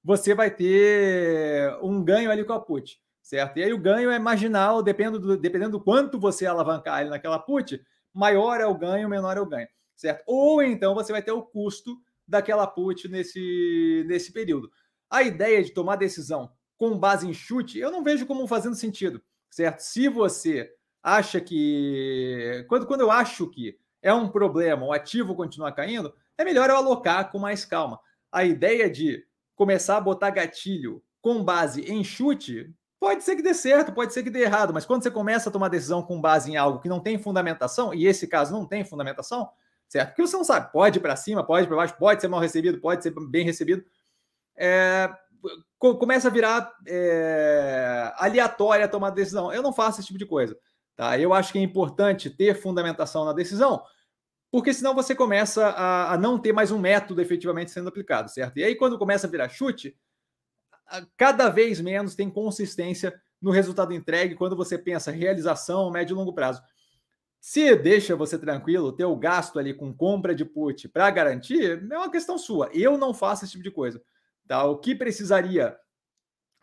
você 0.03 0.33
vai 0.35 0.51
ter 0.51 1.77
um 1.81 2.03
ganho 2.03 2.29
ali 2.29 2.43
com 2.43 2.53
a 2.53 2.59
put 2.59 2.99
certo? 3.29 3.57
E 3.57 3.63
aí 3.63 3.71
o 3.71 3.77
ganho 3.77 4.09
é 4.09 4.17
marginal, 4.17 4.81
dependendo 4.81 5.19
do, 5.19 5.37
dependendo 5.37 5.77
do 5.77 5.83
quanto 5.83 6.19
você 6.19 6.47
alavancar 6.47 7.01
ele 7.01 7.11
naquela 7.11 7.37
put, 7.37 7.79
maior 8.11 8.59
é 8.59 8.65
o 8.65 8.75
ganho, 8.75 9.07
menor 9.07 9.37
é 9.37 9.39
o 9.39 9.45
ganho, 9.45 9.67
certo? 9.95 10.23
Ou 10.25 10.63
então 10.63 10.95
você 10.95 11.11
vai 11.11 11.21
ter 11.21 11.31
o 11.31 11.43
custo 11.43 11.95
daquela 12.27 12.65
put 12.65 13.07
nesse, 13.07 14.03
nesse 14.07 14.33
período. 14.33 14.71
A 15.07 15.21
ideia 15.21 15.63
de 15.63 15.71
tomar 15.71 15.95
decisão 15.95 16.51
com 16.75 16.97
base 16.97 17.27
em 17.27 17.33
chute, 17.33 17.77
eu 17.77 17.91
não 17.91 18.03
vejo 18.03 18.25
como 18.25 18.47
fazendo 18.47 18.75
sentido, 18.75 19.21
certo? 19.47 19.79
Se 19.81 20.09
você 20.09 20.71
acha 21.03 21.39
que. 21.39 22.65
Quando, 22.67 22.87
quando 22.87 23.01
eu 23.01 23.11
acho 23.11 23.47
que 23.47 23.77
é 24.01 24.13
um 24.13 24.29
problema, 24.29 24.85
o 24.85 24.93
ativo 24.93 25.35
continuar 25.35 25.71
caindo, 25.73 26.13
é 26.37 26.43
melhor 26.43 26.69
eu 26.69 26.77
alocar 26.77 27.31
com 27.31 27.39
mais 27.39 27.65
calma. 27.65 27.99
A 28.31 28.45
ideia 28.45 28.89
de 28.89 29.25
começar 29.55 29.97
a 29.97 30.01
botar 30.01 30.29
gatilho 30.29 31.03
com 31.21 31.43
base 31.43 31.81
em 31.81 32.03
chute 32.03 32.73
Pode 32.99 33.23
ser 33.23 33.37
que 33.37 33.41
dê 33.41 33.53
certo, 33.53 33.93
pode 33.93 34.13
ser 34.13 34.23
que 34.23 34.29
dê 34.29 34.41
errado, 34.41 34.73
mas 34.73 34.85
quando 34.85 35.03
você 35.03 35.09
começa 35.09 35.49
a 35.49 35.51
tomar 35.51 35.69
decisão 35.69 36.01
com 36.01 36.19
base 36.19 36.51
em 36.51 36.57
algo 36.57 36.79
que 36.79 36.89
não 36.89 36.99
tem 36.99 37.17
fundamentação, 37.17 37.93
e 37.93 38.05
esse 38.05 38.27
caso 38.27 38.51
não 38.51 38.65
tem 38.65 38.83
fundamentação, 38.83 39.49
certo? 39.87 40.09
Porque 40.09 40.27
você 40.27 40.35
não 40.35 40.43
sabe, 40.43 40.69
pode 40.73 40.99
ir 40.99 41.01
para 41.01 41.15
cima, 41.15 41.41
pode 41.41 41.63
ir 41.63 41.67
para 41.67 41.77
baixo, 41.77 41.95
pode 41.97 42.19
ser 42.19 42.27
mal 42.27 42.41
recebido, 42.41 42.81
pode 42.81 43.01
ser 43.01 43.13
bem 43.29 43.45
recebido. 43.45 43.85
É, 44.57 45.09
começa 45.77 46.27
a 46.27 46.31
virar 46.31 46.73
é, 46.85 48.11
aleatória 48.17 48.83
a 48.83 48.89
tomar 48.89 49.11
decisão. 49.11 49.53
Eu 49.53 49.63
não 49.63 49.71
faço 49.71 50.01
esse 50.01 50.07
tipo 50.07 50.19
de 50.19 50.25
coisa. 50.25 50.57
Tá? 50.99 51.17
Eu 51.17 51.33
acho 51.33 51.53
que 51.53 51.57
é 51.57 51.61
importante 51.61 52.29
ter 52.29 52.53
fundamentação 52.55 53.23
na 53.23 53.31
decisão, 53.31 53.81
porque 54.51 54.73
senão 54.73 54.93
você 54.93 55.15
começa 55.15 55.65
a, 55.65 56.11
a 56.11 56.17
não 56.17 56.37
ter 56.37 56.51
mais 56.51 56.71
um 56.71 56.77
método 56.77 57.21
efetivamente 57.21 57.71
sendo 57.71 57.87
aplicado, 57.87 58.29
certo? 58.29 58.57
E 58.57 58.65
aí, 58.65 58.75
quando 58.75 58.99
começa 58.99 59.25
a 59.25 59.29
virar 59.29 59.47
chute, 59.47 59.97
cada 61.15 61.47
vez 61.47 61.79
menos 61.79 62.15
tem 62.15 62.29
consistência 62.29 63.17
no 63.41 63.49
resultado 63.49 63.93
entregue 63.93 64.35
quando 64.35 64.57
você 64.57 64.77
pensa 64.77 65.09
realização, 65.09 65.89
médio 65.89 66.15
e 66.15 66.17
longo 66.17 66.33
prazo. 66.33 66.61
Se 67.39 67.77
deixa 67.77 68.13
você 68.13 68.37
tranquilo, 68.37 68.91
ter 68.91 69.05
o 69.05 69.15
gasto 69.15 69.57
ali 69.57 69.73
com 69.73 69.93
compra 69.93 70.35
de 70.35 70.43
put 70.43 70.89
para 70.89 71.09
garantir, 71.09 71.81
é 71.89 71.97
uma 71.97 72.11
questão 72.11 72.37
sua. 72.37 72.69
Eu 72.73 72.97
não 72.97 73.13
faço 73.13 73.45
esse 73.45 73.53
tipo 73.53 73.63
de 73.63 73.71
coisa. 73.71 74.03
Tá? 74.45 74.65
O 74.65 74.77
que 74.77 74.93
precisaria 74.93 75.77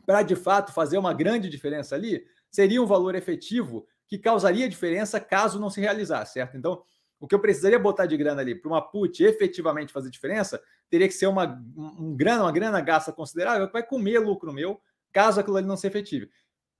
para 0.04 0.20
de 0.20 0.36
fato 0.36 0.74
fazer 0.74 0.98
uma 0.98 1.14
grande 1.14 1.48
diferença 1.48 1.94
ali 1.94 2.22
seria 2.50 2.82
um 2.82 2.86
valor 2.86 3.14
efetivo 3.14 3.86
que 4.06 4.18
causaria 4.18 4.68
diferença 4.68 5.20
caso 5.20 5.58
não 5.58 5.70
se 5.70 5.80
realizasse, 5.80 6.34
certo? 6.34 6.56
Então, 6.56 6.82
o 7.18 7.26
que 7.26 7.34
eu 7.34 7.40
precisaria 7.40 7.78
botar 7.78 8.06
de 8.06 8.16
grana 8.16 8.40
ali 8.40 8.54
para 8.54 8.68
uma 8.68 8.82
put 8.82 9.22
efetivamente 9.24 9.92
fazer 9.92 10.10
diferença, 10.10 10.60
teria 10.90 11.08
que 11.08 11.14
ser 11.14 11.26
uma 11.26 11.44
um 11.76 12.14
grana, 12.16 12.42
uma 12.44 12.52
grana 12.52 12.80
gasta 12.80 13.12
considerável 13.12 13.66
que 13.66 13.72
vai 13.72 13.82
comer 13.82 14.18
lucro 14.18 14.52
meu, 14.52 14.80
caso 15.12 15.40
aquilo 15.40 15.56
ali 15.56 15.66
não 15.66 15.76
se 15.76 15.86
efetive. 15.86 16.30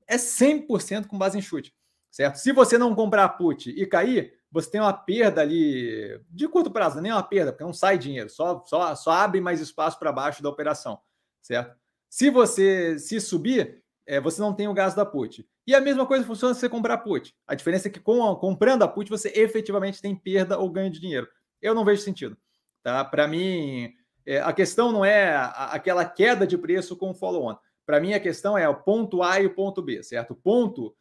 É 0.07 0.17
100% 0.17 1.07
com 1.07 1.19
base 1.19 1.39
em 1.39 1.43
chute, 1.43 1.75
certo? 2.11 2.37
Se 2.37 2.53
você 2.53 2.79
não 2.79 2.95
comprar 2.95 3.25
a 3.25 3.29
put 3.29 3.71
e 3.71 3.87
cair, 3.87 4.35
você 4.51 4.71
tem 4.71 4.81
uma 4.81 4.93
perda 4.93 5.41
ali 5.41 6.21
de 6.31 6.47
curto 6.49 6.71
prazo, 6.71 7.01
nem 7.01 7.13
uma 7.13 7.23
perda, 7.23 7.53
porque 7.53 7.65
não 7.65 7.73
sai 7.73 7.99
dinheiro, 7.99 8.29
só, 8.31 8.63
só, 8.67 8.95
só 8.95 9.11
abre 9.11 9.41
mais 9.41 9.61
espaço 9.61 9.99
para 9.99 10.13
baixo 10.13 10.43
da 10.43 10.49
operação, 10.49 11.01
certo? 11.43 11.77
Se 12.09 12.31
você 12.31 12.99
se 12.99 13.21
subir, 13.21 13.83
é, 14.07 14.21
você 14.21 14.41
não 14.41 14.55
tem 14.55 14.69
o 14.69 14.75
gasto 14.75 14.97
da 14.97 15.05
put. 15.05 15.47
E 15.67 15.75
a 15.75 15.81
mesma 15.81 16.07
coisa 16.07 16.25
funciona 16.25 16.55
se 16.55 16.61
você 16.61 16.69
comprar 16.69 16.99
put. 16.99 17.35
A 17.47 17.55
diferença 17.55 17.89
é 17.89 17.91
que 17.91 17.99
com, 17.99 18.35
comprando 18.37 18.83
a 18.83 18.89
put 18.89 19.11
você 19.11 19.33
efetivamente 19.35 20.01
tem 20.01 20.15
perda 20.15 20.59
ou 20.59 20.71
ganho 20.71 20.91
de 20.91 21.01
dinheiro. 21.01 21.27
Eu 21.61 21.75
não 21.75 21.85
vejo 21.85 22.03
sentido. 22.03 22.37
Tá? 22.83 23.05
Para 23.05 23.27
mim, 23.27 23.93
é, 24.25 24.41
a 24.41 24.53
questão 24.53 24.93
não 24.93 25.05
é 25.05 25.35
aquela 25.71 26.05
queda 26.05 26.47
de 26.47 26.57
preço 26.57 26.97
com 26.97 27.11
o 27.11 27.15
follow-on. 27.15 27.57
Para 27.85 28.01
mim, 28.01 28.15
a 28.15 28.21
questão 28.21 28.57
é 28.57 28.69
o 28.69 28.77
ponto 28.77 29.23
A 29.23 29.41
e 29.41 29.47
o 29.47 29.55
ponto 29.55 29.83
B, 29.83 30.03
certo? 30.03 30.33
O 30.33 30.37
ponto 30.37 30.95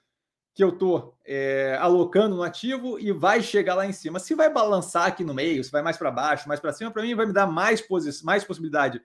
que 0.56 0.64
eu 0.64 0.70
estou 0.70 1.18
é, 1.26 1.78
alocando 1.82 2.36
no 2.36 2.42
ativo 2.44 2.98
e 2.98 3.12
vai 3.12 3.44
chegar 3.44 3.76
lá 3.76 3.86
em 3.86 3.92
cima. 3.92 4.20
Se 4.20 4.34
vai 4.34 4.50
balançar 4.50 5.06
aqui 5.06 5.24
no 5.24 5.34
meio, 5.34 5.64
se 5.64 5.70
vai 5.72 5.82
mais 5.82 5.98
para 5.98 6.10
baixo, 6.10 6.48
mais 6.48 6.60
para 6.60 6.72
cima, 6.72 6.90
para 6.92 7.04
mim 7.04 7.14
vai 7.14 7.26
me 7.26 7.34
dar 7.34 7.46
mais, 7.46 7.86
mais 8.24 8.44
possibilidade 8.44 9.02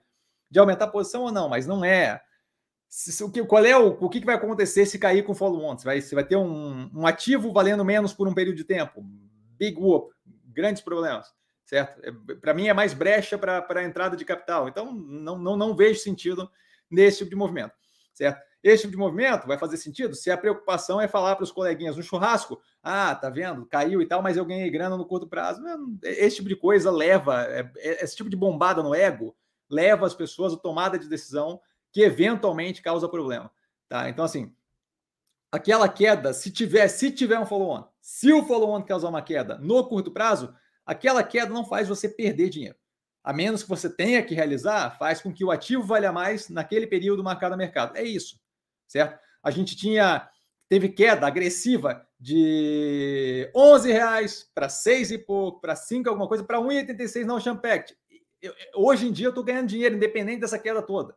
de 0.49 0.59
aumentar 0.59 0.85
a 0.85 0.89
posição 0.89 1.23
ou 1.23 1.31
não, 1.31 1.49
mas 1.49 1.67
não 1.67 1.83
é 1.83 2.21
o 3.21 3.31
que, 3.31 3.43
qual 3.45 3.65
é 3.65 3.77
o, 3.77 3.89
o 3.99 4.09
que, 4.09 4.23
vai 4.25 4.35
acontecer 4.35 4.85
se 4.85 4.99
cair 4.99 5.23
com 5.23 5.33
follow-on? 5.33 5.77
Você 5.77 5.85
vai, 5.85 6.01
você 6.01 6.13
vai 6.13 6.25
ter 6.25 6.35
um, 6.35 6.89
um, 6.93 7.07
ativo 7.07 7.53
valendo 7.53 7.85
menos 7.85 8.13
por 8.13 8.27
um 8.27 8.33
período 8.33 8.57
de 8.57 8.65
tempo. 8.65 9.01
Big 9.57 9.79
whoop, 9.79 10.13
grandes 10.45 10.81
problemas, 10.81 11.33
certo? 11.65 12.01
É, 12.03 12.11
para 12.35 12.53
mim 12.53 12.67
é 12.67 12.73
mais 12.73 12.93
brecha 12.93 13.37
para 13.37 13.65
a 13.69 13.83
entrada 13.83 14.17
de 14.17 14.25
capital. 14.25 14.67
Então, 14.67 14.91
não, 14.91 15.37
não, 15.37 15.55
não 15.55 15.75
vejo 15.75 16.01
sentido 16.01 16.51
nesse 16.89 17.19
tipo 17.19 17.29
de 17.29 17.35
movimento, 17.37 17.73
certo? 18.13 18.41
Esse 18.61 18.83
tipo 18.83 18.91
de 18.91 18.97
movimento 18.97 19.47
vai 19.47 19.57
fazer 19.57 19.77
sentido 19.77 20.13
se 20.13 20.29
a 20.29 20.37
preocupação 20.37 21.01
é 21.01 21.07
falar 21.07 21.35
para 21.35 21.43
os 21.43 21.51
coleguinhas 21.51 21.95
no 21.95 22.03
churrasco: 22.03 22.61
ah, 22.83 23.15
tá 23.15 23.29
vendo, 23.29 23.65
caiu 23.65 24.01
e 24.01 24.05
tal, 24.05 24.21
mas 24.21 24.37
eu 24.37 24.45
ganhei 24.45 24.69
grana 24.69 24.97
no 24.97 25.05
curto 25.05 25.27
prazo. 25.27 25.63
Esse 26.03 26.37
tipo 26.37 26.49
de 26.49 26.55
coisa 26.55 26.91
leva, 26.91 27.43
é, 27.45 27.71
é, 27.77 28.03
esse 28.03 28.15
tipo 28.15 28.29
de 28.29 28.35
bombada 28.35 28.83
no 28.83 28.93
ego 28.93 29.35
leva 29.69 30.05
as 30.05 30.13
pessoas 30.13 30.53
a 30.53 30.57
tomada 30.57 30.99
de 30.99 31.07
decisão 31.07 31.59
que 31.91 32.01
eventualmente 32.01 32.81
causa 32.81 33.09
problema. 33.09 33.51
Tá? 33.89 34.09
Então, 34.09 34.23
assim, 34.23 34.53
aquela 35.51 35.89
queda, 35.89 36.33
se 36.33 36.49
tiver, 36.49 36.87
se 36.87 37.11
tiver 37.11 37.39
um 37.39 37.45
follow-on, 37.45 37.85
se 37.99 38.31
o 38.31 38.45
follow-on 38.45 38.81
causar 38.81 39.09
uma 39.09 39.21
queda 39.21 39.57
no 39.57 39.85
curto 39.87 40.11
prazo, 40.11 40.55
aquela 40.85 41.23
queda 41.23 41.53
não 41.53 41.65
faz 41.65 41.89
você 41.89 42.07
perder 42.07 42.49
dinheiro. 42.49 42.77
A 43.23 43.33
menos 43.33 43.61
que 43.61 43.69
você 43.69 43.89
tenha 43.89 44.23
que 44.23 44.33
realizar, 44.33 44.97
faz 44.97 45.21
com 45.21 45.31
que 45.31 45.43
o 45.43 45.51
ativo 45.51 45.83
valha 45.83 46.11
mais 46.11 46.49
naquele 46.49 46.87
período 46.87 47.23
marcado 47.23 47.51
no 47.51 47.57
mercado. 47.57 47.95
É 47.95 48.03
isso, 48.03 48.39
certo? 48.87 49.19
A 49.43 49.51
gente 49.51 49.75
tinha 49.75 50.27
teve 50.67 50.87
queda 50.87 51.27
agressiva 51.27 52.07
de 52.17 53.51
11 53.53 53.91
reais 53.91 54.49
para 54.55 54.69
6 54.69 55.11
e 55.11 55.17
pouco, 55.17 55.59
para 55.59 55.75
5 55.75 56.07
alguma 56.07 56.29
coisa, 56.29 56.45
para 56.45 56.59
1,86 56.59 57.25
na 57.25 57.39
Champact. 57.41 57.95
Hoje 58.73 59.05
em 59.05 59.11
dia 59.11 59.27
eu 59.27 59.31
estou 59.31 59.43
ganhando 59.43 59.67
dinheiro, 59.67 59.95
independente 59.95 60.39
dessa 60.39 60.57
queda 60.57 60.81
toda 60.81 61.13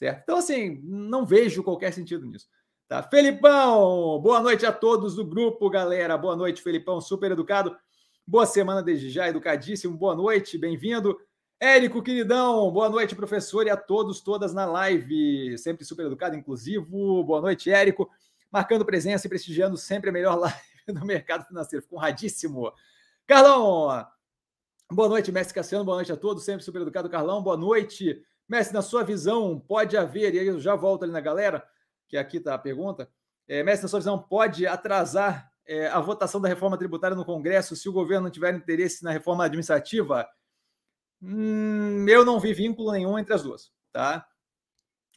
certo? 0.00 0.22
Então, 0.22 0.38
assim, 0.38 0.80
não 0.82 1.26
vejo 1.26 1.62
qualquer 1.62 1.92
sentido 1.92 2.24
nisso. 2.24 2.48
Tá? 2.88 3.02
Felipão, 3.02 4.18
boa 4.18 4.40
noite 4.40 4.64
a 4.64 4.72
todos 4.72 5.14
do 5.14 5.26
grupo, 5.26 5.68
galera. 5.68 6.16
Boa 6.16 6.34
noite, 6.34 6.62
Felipão, 6.62 7.02
super 7.02 7.30
educado. 7.32 7.76
Boa 8.26 8.46
semana 8.46 8.82
desde 8.82 9.10
já, 9.10 9.28
educadíssimo. 9.28 9.94
Boa 9.94 10.14
noite, 10.14 10.56
bem-vindo. 10.56 11.20
Érico, 11.60 12.02
queridão, 12.02 12.70
boa 12.72 12.88
noite, 12.88 13.14
professor, 13.14 13.66
e 13.66 13.70
a 13.70 13.76
todos, 13.76 14.22
todas 14.22 14.54
na 14.54 14.64
live. 14.64 15.58
Sempre 15.58 15.84
super 15.84 16.06
educado, 16.06 16.34
inclusivo. 16.34 17.22
Boa 17.22 17.42
noite, 17.42 17.70
Érico. 17.70 18.08
Marcando 18.50 18.86
presença 18.86 19.26
e 19.26 19.28
prestigiando 19.28 19.76
sempre 19.76 20.08
a 20.08 20.12
melhor 20.12 20.34
live 20.40 20.56
do 20.88 21.04
mercado 21.04 21.44
financeiro. 21.44 21.82
Fico 21.82 21.96
honradíssimo. 21.96 22.72
Carlão, 23.26 24.06
boa 24.90 25.08
noite, 25.10 25.30
mestre 25.30 25.54
Cassiano. 25.54 25.84
Boa 25.84 25.98
noite 25.98 26.10
a 26.10 26.16
todos, 26.16 26.42
sempre 26.42 26.64
super 26.64 26.80
educado, 26.80 27.10
Carlão. 27.10 27.42
Boa 27.42 27.58
noite. 27.58 28.24
Mestre, 28.50 28.74
na 28.74 28.82
sua 28.82 29.04
visão, 29.04 29.60
pode 29.60 29.96
haver, 29.96 30.34
e 30.34 30.40
aí 30.40 30.46
eu 30.48 30.58
já 30.58 30.74
volto 30.74 31.04
ali 31.04 31.12
na 31.12 31.20
galera, 31.20 31.64
que 32.08 32.16
aqui 32.16 32.38
está 32.38 32.52
a 32.52 32.58
pergunta. 32.58 33.08
É, 33.46 33.62
na 33.62 33.76
sua 33.76 34.00
visão, 34.00 34.18
pode 34.20 34.66
atrasar 34.66 35.52
é, 35.64 35.86
a 35.86 36.00
votação 36.00 36.40
da 36.40 36.48
reforma 36.48 36.76
tributária 36.76 37.16
no 37.16 37.24
Congresso 37.24 37.76
se 37.76 37.88
o 37.88 37.92
governo 37.92 38.24
não 38.24 38.30
tiver 38.30 38.52
interesse 38.52 39.04
na 39.04 39.12
reforma 39.12 39.44
administrativa? 39.44 40.28
Hum, 41.22 42.04
eu 42.08 42.24
não 42.24 42.40
vi 42.40 42.52
vínculo 42.52 42.90
nenhum 42.90 43.16
entre 43.16 43.32
as 43.32 43.44
duas, 43.44 43.70
tá? 43.92 44.26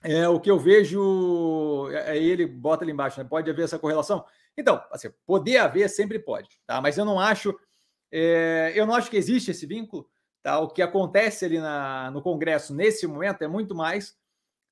É, 0.03 0.27
o 0.27 0.39
que 0.39 0.51
eu 0.51 0.59
vejo, 0.59 1.89
é, 1.89 2.15
é 2.15 2.23
ele 2.23 2.45
bota 2.45 2.83
ali 2.83 2.91
embaixo, 2.91 3.19
né? 3.19 3.27
pode 3.27 3.49
haver 3.49 3.63
essa 3.63 3.79
correlação? 3.79 4.23
Então, 4.55 4.79
assim, 4.91 5.09
poder 5.25 5.57
haver 5.57 5.89
sempre 5.89 6.19
pode, 6.19 6.61
tá? 6.67 6.79
Mas 6.79 6.99
eu 6.99 7.05
não 7.05 7.19
acho, 7.19 7.57
é, 8.11 8.73
eu 8.75 8.85
não 8.85 8.93
acho 8.93 9.09
que 9.09 9.17
existe 9.17 9.49
esse 9.49 9.65
vínculo. 9.65 10.07
Tá? 10.43 10.59
O 10.59 10.67
que 10.67 10.81
acontece 10.81 11.45
ali 11.45 11.57
na, 11.57 12.11
no 12.11 12.21
Congresso 12.21 12.75
nesse 12.75 13.07
momento 13.07 13.41
é 13.41 13.47
muito 13.47 13.73
mais 13.73 14.15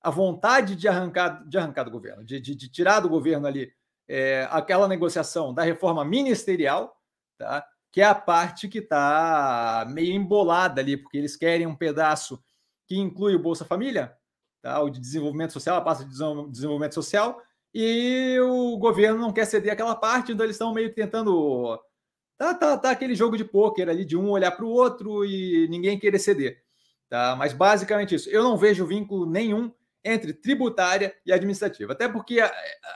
a 0.02 0.10
vontade 0.10 0.76
de 0.76 0.88
arrancar, 0.88 1.48
de 1.48 1.58
arrancar 1.58 1.86
do 1.86 1.92
governo, 1.92 2.26
de, 2.26 2.42
de, 2.42 2.54
de 2.54 2.70
tirar 2.70 3.00
do 3.00 3.08
governo 3.08 3.48
ali 3.48 3.72
é, 4.08 4.46
aquela 4.52 4.88
negociação 4.88 5.54
da 5.54 5.64
reforma 5.64 6.04
ministerial, 6.04 6.98
tá? 7.38 7.66
que 7.90 8.02
é 8.02 8.06
a 8.06 8.16
parte 8.16 8.68
que 8.68 8.80
está 8.80 9.86
meio 9.90 10.14
embolada 10.14 10.82
ali, 10.82 10.98
porque 10.98 11.18
eles 11.18 11.38
querem 11.38 11.68
um 11.68 11.76
pedaço 11.76 12.44
que 12.86 12.98
inclui 12.98 13.36
o 13.36 13.42
Bolsa 13.42 13.64
Família, 13.64 14.14
tá? 14.62 14.82
o 14.82 14.90
de 14.90 15.00
desenvolvimento 15.00 15.54
social, 15.54 15.78
a 15.78 15.82
parte 15.82 16.04
de 16.04 16.12
desenvolvimento 16.50 16.96
social, 16.96 17.42
e 17.74 18.38
o 18.42 18.78
governo 18.78 19.20
não 19.20 19.32
quer 19.32 19.46
ceder 19.46 19.72
aquela 19.72 19.96
parte, 19.96 20.34
então 20.34 20.46
eles 20.46 20.56
estão 20.56 20.74
meio 20.74 20.94
tentando 20.94 21.80
Tá, 22.42 22.56
tá, 22.56 22.76
tá 22.76 22.90
aquele 22.90 23.14
jogo 23.14 23.38
de 23.38 23.46
pôquer 23.46 23.88
ali 23.88 24.04
de 24.04 24.18
um 24.18 24.32
olhar 24.32 24.50
para 24.50 24.66
o 24.66 24.70
outro 24.70 25.24
e 25.24 25.68
ninguém 25.70 26.00
querer 26.00 26.18
ceder. 26.18 26.64
Tá? 27.08 27.36
Mas 27.36 27.54
basicamente 27.54 28.16
isso. 28.16 28.32
Eu 28.32 28.42
não 28.42 28.58
vejo 28.58 28.84
vínculo 28.84 29.28
nenhum 29.30 29.72
entre 30.04 30.34
tributária 30.34 31.16
e 31.24 31.32
administrativa. 31.32 31.94
Até 31.94 32.10
porque 32.10 32.40
a, 32.40 32.48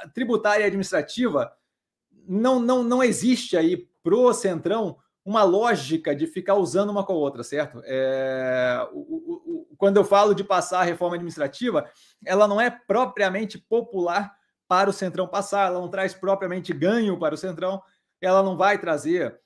a 0.01 0.09
tributária 0.09 0.63
e 0.63 0.65
administrativa 0.65 1.53
não, 2.27 2.59
não, 2.59 2.83
não 2.83 3.03
existe 3.03 3.55
aí 3.55 3.87
pro 4.01 4.33
Centrão 4.33 4.97
uma 5.23 5.43
lógica 5.43 6.15
de 6.15 6.25
ficar 6.25 6.55
usando 6.55 6.89
uma 6.89 7.05
com 7.05 7.13
a 7.13 7.17
outra, 7.17 7.43
certo? 7.43 7.83
É, 7.85 8.79
o, 8.93 8.97
o, 8.97 9.67
o, 9.71 9.75
quando 9.77 9.97
eu 9.97 10.03
falo 10.03 10.33
de 10.33 10.43
passar 10.43 10.79
a 10.79 10.85
reforma 10.85 11.17
administrativa, 11.17 11.87
ela 12.25 12.47
não 12.47 12.59
é 12.59 12.71
propriamente 12.71 13.59
popular 13.59 14.35
para 14.67 14.89
o 14.89 14.93
Centrão 14.93 15.27
passar, 15.27 15.67
ela 15.67 15.79
não 15.79 15.87
traz 15.87 16.15
propriamente 16.15 16.73
ganho 16.73 17.19
para 17.19 17.35
o 17.35 17.37
Centrão, 17.37 17.79
ela 18.21 18.43
não 18.43 18.57
vai 18.57 18.77
trazer 18.79 19.39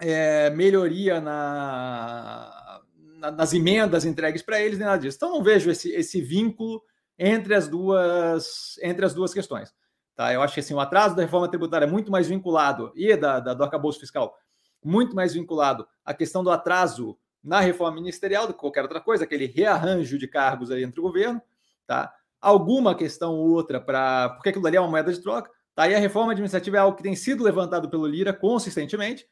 é, 0.00 0.50
melhoria 0.50 1.20
na, 1.20 2.80
na, 3.18 3.30
nas 3.30 3.52
emendas 3.52 4.04
entregues 4.04 4.42
para 4.42 4.60
eles, 4.60 4.78
nem 4.78 4.86
nada 4.86 5.00
disso. 5.00 5.16
Então, 5.16 5.30
não 5.30 5.42
vejo 5.42 5.70
esse, 5.70 5.90
esse 5.92 6.20
vínculo 6.20 6.82
entre 7.18 7.54
as 7.54 7.68
duas 7.68 8.76
entre 8.82 9.04
as 9.04 9.14
duas 9.14 9.32
questões. 9.32 9.72
Tá? 10.16 10.32
Eu 10.32 10.42
acho 10.42 10.54
que 10.54 10.60
assim, 10.60 10.74
o 10.74 10.80
atraso 10.80 11.16
da 11.16 11.22
reforma 11.22 11.48
tributária 11.48 11.86
é 11.86 11.90
muito 11.90 12.10
mais 12.10 12.28
vinculado, 12.28 12.92
e 12.94 13.16
da, 13.16 13.40
da, 13.40 13.54
do 13.54 13.64
arcabouço 13.64 13.98
fiscal, 13.98 14.36
muito 14.84 15.16
mais 15.16 15.34
vinculado 15.34 15.86
à 16.04 16.14
questão 16.14 16.44
do 16.44 16.50
atraso 16.50 17.18
na 17.42 17.60
reforma 17.60 17.96
ministerial 17.96 18.46
do 18.46 18.54
que 18.54 18.60
qualquer 18.60 18.82
outra 18.82 19.00
coisa, 19.00 19.24
aquele 19.24 19.46
rearranjo 19.46 20.16
de 20.16 20.28
cargos 20.28 20.70
aí 20.70 20.82
entre 20.82 21.00
o 21.00 21.02
governo, 21.02 21.42
tá? 21.86 22.12
Alguma 22.40 22.94
questão 22.94 23.34
ou 23.34 23.50
outra 23.50 23.80
para. 23.80 24.30
Porque 24.30 24.50
aquilo 24.50 24.66
ali 24.66 24.76
é 24.76 24.80
uma 24.80 24.88
moeda 24.88 25.12
de 25.12 25.20
troca, 25.20 25.50
Tá? 25.74 25.88
E 25.88 25.94
a 25.94 25.98
reforma 25.98 26.32
administrativa 26.32 26.76
é 26.76 26.80
algo 26.80 26.96
que 26.96 27.02
tem 27.02 27.16
sido 27.16 27.42
levantado 27.42 27.88
pelo 27.88 28.06
Lira 28.06 28.32
consistentemente, 28.32 29.26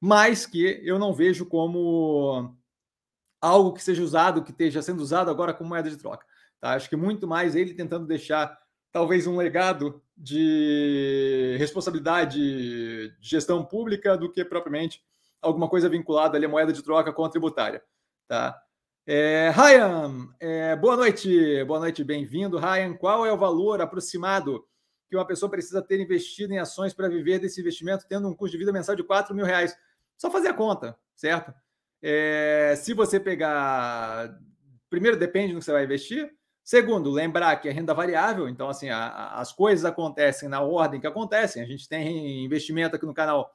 mas 0.00 0.46
que 0.46 0.80
eu 0.82 0.98
não 0.98 1.12
vejo 1.12 1.46
como 1.46 2.54
algo 3.40 3.72
que 3.74 3.82
seja 3.82 4.02
usado, 4.02 4.42
que 4.42 4.50
esteja 4.50 4.80
sendo 4.80 5.00
usado 5.00 5.30
agora 5.30 5.52
como 5.52 5.68
moeda 5.68 5.90
de 5.90 5.98
troca. 5.98 6.26
Tá? 6.60 6.72
Acho 6.72 6.88
que 6.88 6.96
muito 6.96 7.26
mais 7.26 7.54
ele 7.54 7.74
tentando 7.74 8.06
deixar 8.06 8.58
talvez 8.90 9.26
um 9.26 9.36
legado 9.36 10.02
de 10.16 11.56
responsabilidade 11.58 12.38
de 12.38 13.12
gestão 13.20 13.64
pública 13.64 14.16
do 14.16 14.30
que 14.30 14.44
propriamente 14.44 15.02
alguma 15.42 15.68
coisa 15.68 15.88
vinculada 15.88 16.36
ali 16.36 16.46
à 16.46 16.48
moeda 16.48 16.72
de 16.72 16.82
troca 16.82 17.12
com 17.12 17.24
a 17.24 17.28
tributária. 17.28 17.82
Tá? 18.26 18.58
É, 19.06 19.52
Ryan, 19.54 20.28
é, 20.40 20.76
boa 20.76 20.96
noite, 20.96 21.62
boa 21.64 21.80
noite, 21.80 22.02
bem-vindo, 22.02 22.56
Ryan. 22.56 22.94
Qual 22.94 23.26
é 23.26 23.32
o 23.32 23.36
valor 23.36 23.82
aproximado 23.82 24.64
que 25.14 25.18
uma 25.18 25.26
pessoa 25.26 25.48
precisa 25.48 25.80
ter 25.80 26.00
investido 26.00 26.52
em 26.52 26.58
ações 26.58 26.92
para 26.92 27.08
viver 27.08 27.38
desse 27.38 27.60
investimento, 27.60 28.04
tendo 28.08 28.28
um 28.28 28.34
custo 28.34 28.52
de 28.52 28.58
vida 28.58 28.72
mensal 28.72 28.96
de 28.96 29.04
4 29.04 29.34
mil 29.34 29.46
reais. 29.46 29.76
Só 30.16 30.30
fazer 30.30 30.48
a 30.48 30.54
conta, 30.54 30.96
certo? 31.14 31.54
É, 32.02 32.74
se 32.76 32.92
você 32.92 33.20
pegar. 33.20 34.36
Primeiro, 34.90 35.16
depende 35.16 35.52
no 35.52 35.60
que 35.60 35.64
você 35.64 35.72
vai 35.72 35.84
investir. 35.84 36.30
Segundo, 36.62 37.10
lembrar 37.10 37.56
que 37.56 37.68
é 37.68 37.72
renda 37.72 37.92
variável, 37.92 38.48
então, 38.48 38.70
assim, 38.70 38.88
a, 38.88 39.06
a, 39.06 39.40
as 39.40 39.52
coisas 39.52 39.84
acontecem 39.84 40.48
na 40.48 40.62
ordem 40.62 41.00
que 41.00 41.06
acontecem. 41.06 41.62
A 41.62 41.66
gente 41.66 41.88
tem 41.88 42.44
investimento 42.44 42.96
aqui 42.96 43.04
no 43.04 43.12
canal 43.12 43.54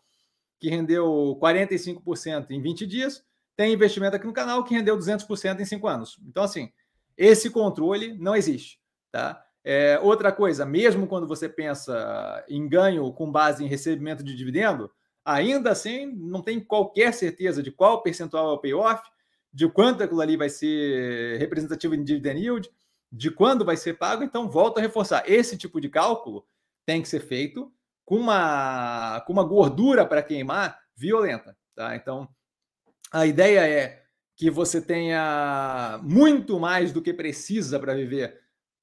que 0.60 0.70
rendeu 0.70 1.38
45% 1.42 2.52
em 2.52 2.62
20 2.62 2.86
dias, 2.86 3.24
tem 3.56 3.74
investimento 3.74 4.16
aqui 4.16 4.28
no 4.28 4.34
canal 4.34 4.64
que 4.64 4.76
rendeu 4.76 4.98
200% 4.98 5.60
em 5.60 5.66
5 5.66 5.88
anos. 5.88 6.20
Então, 6.28 6.44
assim, 6.44 6.72
esse 7.18 7.50
controle 7.50 8.18
não 8.18 8.36
existe. 8.36 8.80
Tá? 9.12 9.44
É, 9.64 10.00
outra 10.02 10.32
coisa, 10.32 10.66
mesmo 10.66 11.08
quando 11.08 11.28
você 11.28 11.50
pensa 11.50 12.44
em 12.48 12.68
ganho 12.68 13.12
com 13.14 13.32
base 13.32 13.64
em 13.64 13.68
recebimento 13.68 14.24
de 14.24 14.36
dividendo, 14.36 14.90
ainda 15.24 15.72
assim 15.72 16.06
não 16.06 16.42
tem 16.42 16.60
qualquer 16.60 17.14
certeza 17.14 17.62
de 17.62 17.72
qual 17.72 18.02
percentual 18.02 18.52
é 18.52 18.54
o 18.54 18.58
payoff, 18.58 19.04
de 19.52 19.68
quanto 19.68 20.04
aquilo 20.04 20.22
ali 20.22 20.38
vai 20.38 20.50
ser 20.50 21.38
representativo 21.40 21.96
em 21.96 22.04
dividend 22.04 22.40
yield, 22.40 22.70
de 23.12 23.32
quando 23.32 23.66
vai 23.66 23.76
ser 23.76 23.98
pago. 23.98 24.24
Então, 24.24 24.50
volto 24.50 24.78
a 24.78 24.82
reforçar: 24.82 25.24
esse 25.28 25.58
tipo 25.58 25.82
de 25.82 25.90
cálculo 25.90 26.46
tem 26.86 27.02
que 27.02 27.10
ser 27.10 27.20
feito 27.20 27.72
com 28.06 28.16
uma, 28.16 29.22
com 29.22 29.34
uma 29.34 29.44
gordura 29.44 30.06
para 30.06 30.24
queimar 30.24 30.80
violenta. 30.96 31.56
Tá? 31.76 31.96
Então, 31.96 32.28
a 33.12 33.26
ideia 33.26 33.68
é 33.68 34.04
que 34.36 34.50
você 34.50 34.82
tenha 34.82 36.00
muito 36.02 36.60
mais 36.60 36.94
do 36.94 37.02
que 37.02 37.14
precisa 37.14 37.80
para 37.80 37.94
viver 37.94 38.40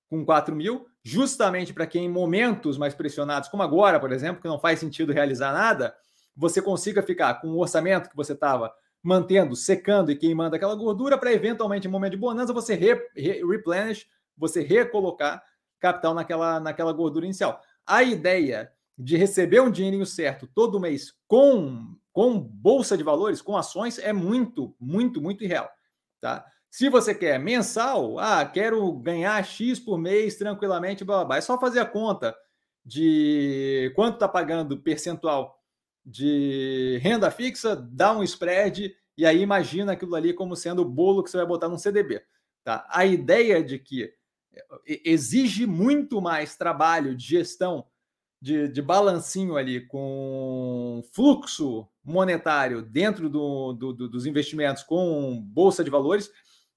com 0.09 0.25
4 0.25 0.55
mil, 0.55 0.87
justamente 1.03 1.73
para 1.73 1.87
que 1.87 1.99
em 1.99 2.09
momentos 2.09 2.79
mais 2.79 2.95
pressionados, 2.95 3.49
como 3.49 3.63
agora, 3.63 3.99
por 3.99 4.13
exemplo, 4.13 4.41
que 4.41 4.49
não 4.49 4.59
faz 4.59 4.79
sentido 4.79 5.13
realizar 5.13 5.53
nada, 5.53 5.95
você 6.37 6.61
consiga 6.61 7.03
ficar 7.03 7.35
com 7.41 7.49
o 7.49 7.59
orçamento 7.59 8.11
que 8.11 8.17
você 8.17 8.33
estava 8.33 8.73
mantendo, 9.03 9.55
secando 9.55 10.11
e 10.11 10.17
queimando 10.17 10.57
aquela 10.57 10.75
gordura 10.75 11.17
para 11.17 11.33
eventualmente, 11.33 11.87
em 11.87 11.91
momento 11.91 12.13
de 12.13 12.19
bonança, 12.19 12.53
você 12.53 12.75
re, 12.75 12.95
re, 13.17 13.45
replenish, 13.45 14.07
você 14.37 14.63
recolocar 14.63 15.43
capital 15.79 16.15
naquela, 16.15 16.61
naquela 16.61 16.93
gordura 16.93 17.25
inicial. 17.25 17.61
A 17.87 18.03
ideia 18.03 18.73
de 18.99 19.17
receber 19.17 19.61
um 19.61 19.71
dinheirinho 19.71 20.07
certo 20.07 20.47
todo 20.47 20.81
mês 20.81 21.15
com, 21.29 21.97
com 22.13 22.39
bolsa 22.39 22.97
de 22.97 23.03
valores, 23.03 23.43
com 23.43 23.57
ações, 23.57 23.99
é 23.99 24.13
muito, 24.13 24.75
muito, 24.81 25.21
muito 25.21 25.45
irreal. 25.45 25.71
Tá? 26.21 26.45
Se 26.77 26.91
você 26.91 27.15
quer 27.15 27.41
mensal, 27.41 28.19
ah, 28.19 28.45
quero 28.45 28.93
ganhar 28.93 29.43
X 29.43 29.81
por 29.81 29.97
mês 29.97 30.37
tranquilamente, 30.37 31.05
blá, 31.05 31.17
blá, 31.17 31.25
blá. 31.25 31.37
é 31.39 31.41
só 31.41 31.59
fazer 31.59 31.81
a 31.81 31.87
conta 31.87 32.37
de 32.85 33.91
quanto 33.97 34.17
está 34.17 34.29
pagando 34.29 34.77
percentual 34.77 35.59
de 36.05 37.01
renda 37.03 37.31
fixa, 37.31 37.75
dá 37.75 38.13
um 38.13 38.23
spread 38.23 38.95
e 39.17 39.25
aí 39.25 39.41
imagina 39.41 39.93
aquilo 39.93 40.15
ali 40.15 40.35
como 40.35 40.55
sendo 40.55 40.83
o 40.83 40.85
bolo 40.85 41.23
que 41.25 41.31
você 41.31 41.39
vai 41.39 41.47
botar 41.47 41.67
num 41.67 41.79
CDB. 41.79 42.23
Tá? 42.63 42.87
A 42.91 43.07
ideia 43.07 43.65
de 43.65 43.79
que 43.79 44.13
exige 44.87 45.67
muito 45.67 46.21
mais 46.21 46.59
trabalho 46.59 47.17
de 47.17 47.25
gestão 47.25 47.87
de, 48.39 48.69
de 48.69 48.83
balancinho 48.83 49.57
ali 49.57 49.81
com 49.87 51.03
fluxo 51.11 51.89
monetário 52.05 52.83
dentro 52.83 53.31
do, 53.31 53.73
do, 53.73 53.93
do, 53.95 54.09
dos 54.11 54.27
investimentos 54.27 54.83
com 54.83 55.41
bolsa 55.41 55.83
de 55.83 55.89
valores 55.89 56.31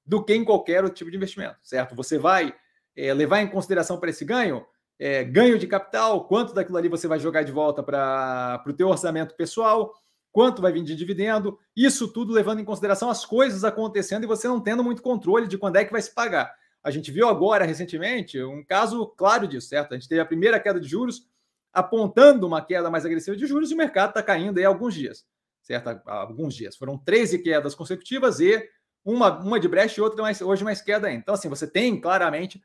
do 0.05 0.23
que 0.23 0.33
em 0.33 0.43
qualquer 0.43 0.83
outro 0.83 0.97
tipo 0.97 1.11
de 1.11 1.17
investimento, 1.17 1.57
certo? 1.63 1.95
Você 1.95 2.17
vai 2.17 2.53
é, 2.95 3.13
levar 3.13 3.41
em 3.41 3.47
consideração 3.47 3.99
para 3.99 4.09
esse 4.09 4.25
ganho, 4.25 4.65
é, 4.97 5.23
ganho 5.23 5.57
de 5.57 5.67
capital, 5.67 6.27
quanto 6.27 6.53
daquilo 6.53 6.77
ali 6.77 6.89
você 6.89 7.07
vai 7.07 7.19
jogar 7.19 7.43
de 7.43 7.51
volta 7.51 7.81
para 7.81 8.63
o 8.67 8.73
teu 8.73 8.89
orçamento 8.89 9.35
pessoal, 9.35 9.93
quanto 10.31 10.61
vai 10.61 10.71
vir 10.71 10.83
de 10.83 10.95
dividendo, 10.95 11.57
isso 11.75 12.11
tudo 12.11 12.33
levando 12.33 12.59
em 12.59 12.65
consideração 12.65 13.09
as 13.09 13.25
coisas 13.25 13.63
acontecendo 13.63 14.23
e 14.23 14.27
você 14.27 14.47
não 14.47 14.59
tendo 14.59 14.83
muito 14.83 15.01
controle 15.01 15.47
de 15.47 15.57
quando 15.57 15.77
é 15.77 15.85
que 15.85 15.91
vai 15.91 16.01
se 16.01 16.13
pagar. 16.13 16.53
A 16.83 16.91
gente 16.91 17.11
viu 17.11 17.27
agora, 17.27 17.65
recentemente, 17.65 18.41
um 18.41 18.63
caso 18.63 19.05
claro 19.17 19.47
disso, 19.47 19.67
certo? 19.67 19.93
A 19.93 19.97
gente 19.97 20.07
teve 20.07 20.21
a 20.21 20.25
primeira 20.25 20.59
queda 20.59 20.79
de 20.79 20.87
juros, 20.87 21.27
apontando 21.73 22.47
uma 22.47 22.61
queda 22.61 22.89
mais 22.89 23.05
agressiva 23.05 23.35
de 23.35 23.45
juros 23.45 23.71
e 23.71 23.73
o 23.73 23.77
mercado 23.77 24.09
está 24.09 24.23
caindo 24.23 24.57
aí 24.57 24.65
há 24.65 24.67
alguns 24.67 24.93
dias, 24.93 25.25
certo? 25.61 25.89
Há 25.89 26.21
alguns 26.21 26.55
dias. 26.55 26.75
Foram 26.75 26.97
13 26.97 27.39
quedas 27.39 27.75
consecutivas 27.75 28.39
e 28.39 28.63
uma, 29.03 29.39
uma 29.39 29.59
de 29.59 29.67
brecha 29.67 29.99
e 29.99 30.03
outra 30.03 30.21
mais, 30.21 30.41
hoje 30.41 30.63
mais 30.63 30.81
queda 30.81 31.07
ainda. 31.07 31.21
Então, 31.21 31.33
assim, 31.33 31.49
você 31.49 31.67
tem 31.67 31.99
claramente 31.99 32.61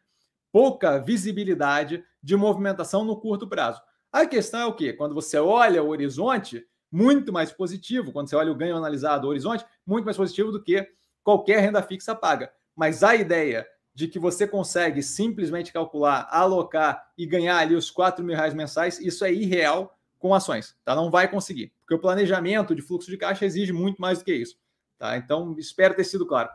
pouca 0.53 0.99
visibilidade 0.99 2.05
de 2.23 2.37
movimentação 2.37 3.05
no 3.05 3.21
curto 3.21 3.49
prazo. 3.49 3.81
A 4.13 4.27
questão 4.27 4.61
é 4.61 4.67
o 4.67 4.75
quê? 4.75 4.93
Quando 4.93 5.15
você 5.15 5.37
olha 5.39 5.83
o 5.83 5.89
horizonte, 5.89 6.65
muito 6.91 7.33
mais 7.33 7.51
positivo, 7.51 8.13
quando 8.13 8.29
você 8.29 8.37
olha 8.37 8.53
o 8.53 8.55
ganho 8.55 8.77
analisado, 8.77 9.27
o 9.27 9.31
horizonte, 9.31 9.65
muito 9.85 10.05
mais 10.05 10.17
positivo 10.17 10.53
do 10.53 10.63
que 10.63 10.89
qualquer 11.25 11.59
renda 11.59 11.83
fixa 11.83 12.15
paga. 12.15 12.53
Mas 12.77 13.03
a 13.03 13.17
ideia 13.17 13.67
de 13.93 14.09
que 14.09 14.19
você 14.19 14.47
consegue 14.47 15.03
simplesmente 15.03 15.73
calcular, 15.73 16.29
alocar 16.31 17.05
e 17.17 17.27
ganhar 17.27 17.59
ali 17.59 17.75
os 17.75 17.91
4 17.91 18.25
mil 18.25 18.37
reais 18.37 18.55
mensais, 18.55 19.01
isso 19.01 19.25
é 19.25 19.33
irreal 19.33 19.97
com 20.19 20.35
ações, 20.35 20.77
tá? 20.85 20.95
Não 20.95 21.11
vai 21.11 21.29
conseguir, 21.29 21.73
porque 21.81 21.95
o 21.95 21.99
planejamento 21.99 22.75
de 22.75 22.83
fluxo 22.83 23.11
de 23.11 23.17
caixa 23.17 23.45
exige 23.45 23.73
muito 23.73 24.01
mais 24.01 24.19
do 24.19 24.25
que 24.25 24.35
isso, 24.35 24.57
tá? 25.05 25.19
Então, 25.19 25.55
espero 25.59 25.95
ter 25.95 26.05
sido 26.05 26.27
claro. 26.27 26.49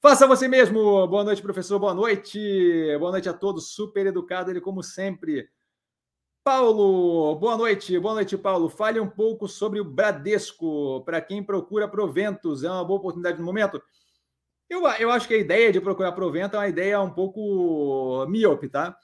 Faça 0.00 0.26
você 0.26 0.48
mesmo. 0.48 1.06
Boa 1.06 1.22
noite, 1.22 1.42
professor. 1.42 1.78
Boa 1.78 1.92
noite. 1.92 2.38
Boa 2.98 3.10
noite 3.10 3.28
a 3.28 3.34
todos. 3.34 3.74
Super 3.74 4.06
educado 4.06 4.50
ele, 4.50 4.60
como 4.60 4.82
sempre. 4.82 5.46
Paulo, 6.42 7.36
boa 7.36 7.58
noite. 7.58 7.98
Boa 7.98 8.14
noite, 8.14 8.38
Paulo. 8.38 8.70
Fale 8.70 8.98
um 8.98 9.08
pouco 9.08 9.46
sobre 9.46 9.78
o 9.80 9.84
Bradesco. 9.84 11.04
Para 11.04 11.20
quem 11.20 11.42
procura 11.42 11.86
proventos, 11.86 12.64
é 12.64 12.70
uma 12.70 12.82
boa 12.82 12.98
oportunidade 12.98 13.38
no 13.38 13.44
momento? 13.44 13.82
Eu, 14.70 14.88
eu 14.98 15.10
acho 15.10 15.28
que 15.28 15.34
a 15.34 15.38
ideia 15.38 15.70
de 15.70 15.80
procurar 15.80 16.12
provento 16.12 16.56
é 16.56 16.60
uma 16.60 16.68
ideia 16.68 17.02
um 17.02 17.10
pouco 17.10 18.24
míope, 18.30 18.70
tá? 18.70 18.96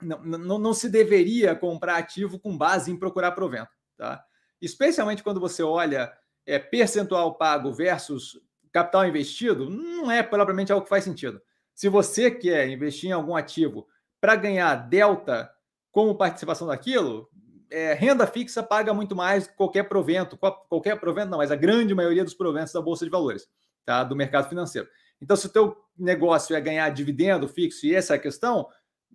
Não, 0.00 0.24
não, 0.24 0.58
não 0.58 0.72
se 0.72 0.88
deveria 0.88 1.54
comprar 1.54 1.98
ativo 1.98 2.38
com 2.38 2.56
base 2.56 2.90
em 2.90 2.98
procurar 2.98 3.32
provento, 3.32 3.70
tá? 3.98 4.24
Especialmente 4.62 5.22
quando 5.22 5.40
você 5.40 5.62
olha 5.62 6.10
é, 6.46 6.58
percentual 6.58 7.34
pago 7.34 7.72
versus 7.72 8.40
capital 8.72 9.06
investido, 9.06 9.70
não 9.70 10.10
é 10.10 10.22
propriamente 10.22 10.72
algo 10.72 10.84
que 10.84 10.88
faz 10.88 11.04
sentido. 11.04 11.40
Se 11.74 11.88
você 11.88 12.30
quer 12.30 12.68
investir 12.68 13.10
em 13.10 13.12
algum 13.12 13.36
ativo 13.36 13.86
para 14.20 14.36
ganhar 14.36 14.74
delta 14.74 15.50
como 15.92 16.16
participação 16.16 16.66
daquilo, 16.66 17.28
é, 17.70 17.94
renda 17.94 18.26
fixa 18.26 18.62
paga 18.62 18.92
muito 18.92 19.14
mais 19.14 19.46
que 19.46 19.54
qualquer 19.54 19.84
provento, 19.84 20.36
qualquer 20.68 20.98
provento 20.98 21.30
não, 21.30 21.38
mas 21.38 21.50
a 21.50 21.56
grande 21.56 21.94
maioria 21.94 22.24
dos 22.24 22.34
proventos 22.34 22.72
da 22.72 22.80
Bolsa 22.80 23.04
de 23.04 23.10
Valores 23.10 23.48
tá? 23.84 24.02
do 24.04 24.16
mercado 24.16 24.48
financeiro. 24.48 24.88
Então, 25.20 25.36
se 25.36 25.46
o 25.46 25.50
teu 25.50 25.76
negócio 25.96 26.54
é 26.54 26.60
ganhar 26.60 26.88
dividendo 26.90 27.48
fixo 27.48 27.86
e 27.86 27.94
essa 27.94 28.14
é 28.14 28.16
a 28.16 28.20
questão, 28.20 28.68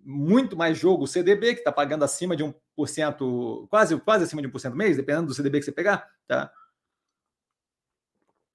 muito 0.04 0.56
mais 0.58 0.78
jogo 0.78 1.08
CDB, 1.08 1.54
que 1.54 1.60
está 1.60 1.72
pagando 1.72 2.04
acima 2.04 2.36
de 2.36 2.44
1%, 2.44 3.68
quase, 3.70 4.00
quase 4.00 4.24
acima 4.24 4.42
de 4.42 4.50
1% 4.50 4.74
mês, 4.74 4.98
dependendo 4.98 5.28
do 5.28 5.34
CDB 5.34 5.60
que 5.60 5.66
você 5.66 5.72
pegar, 5.72 6.10
tá? 6.28 6.52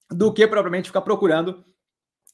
Do 0.09 0.31
que 0.33 0.47
propriamente 0.47 0.89
ficar 0.89 1.01
procurando 1.01 1.63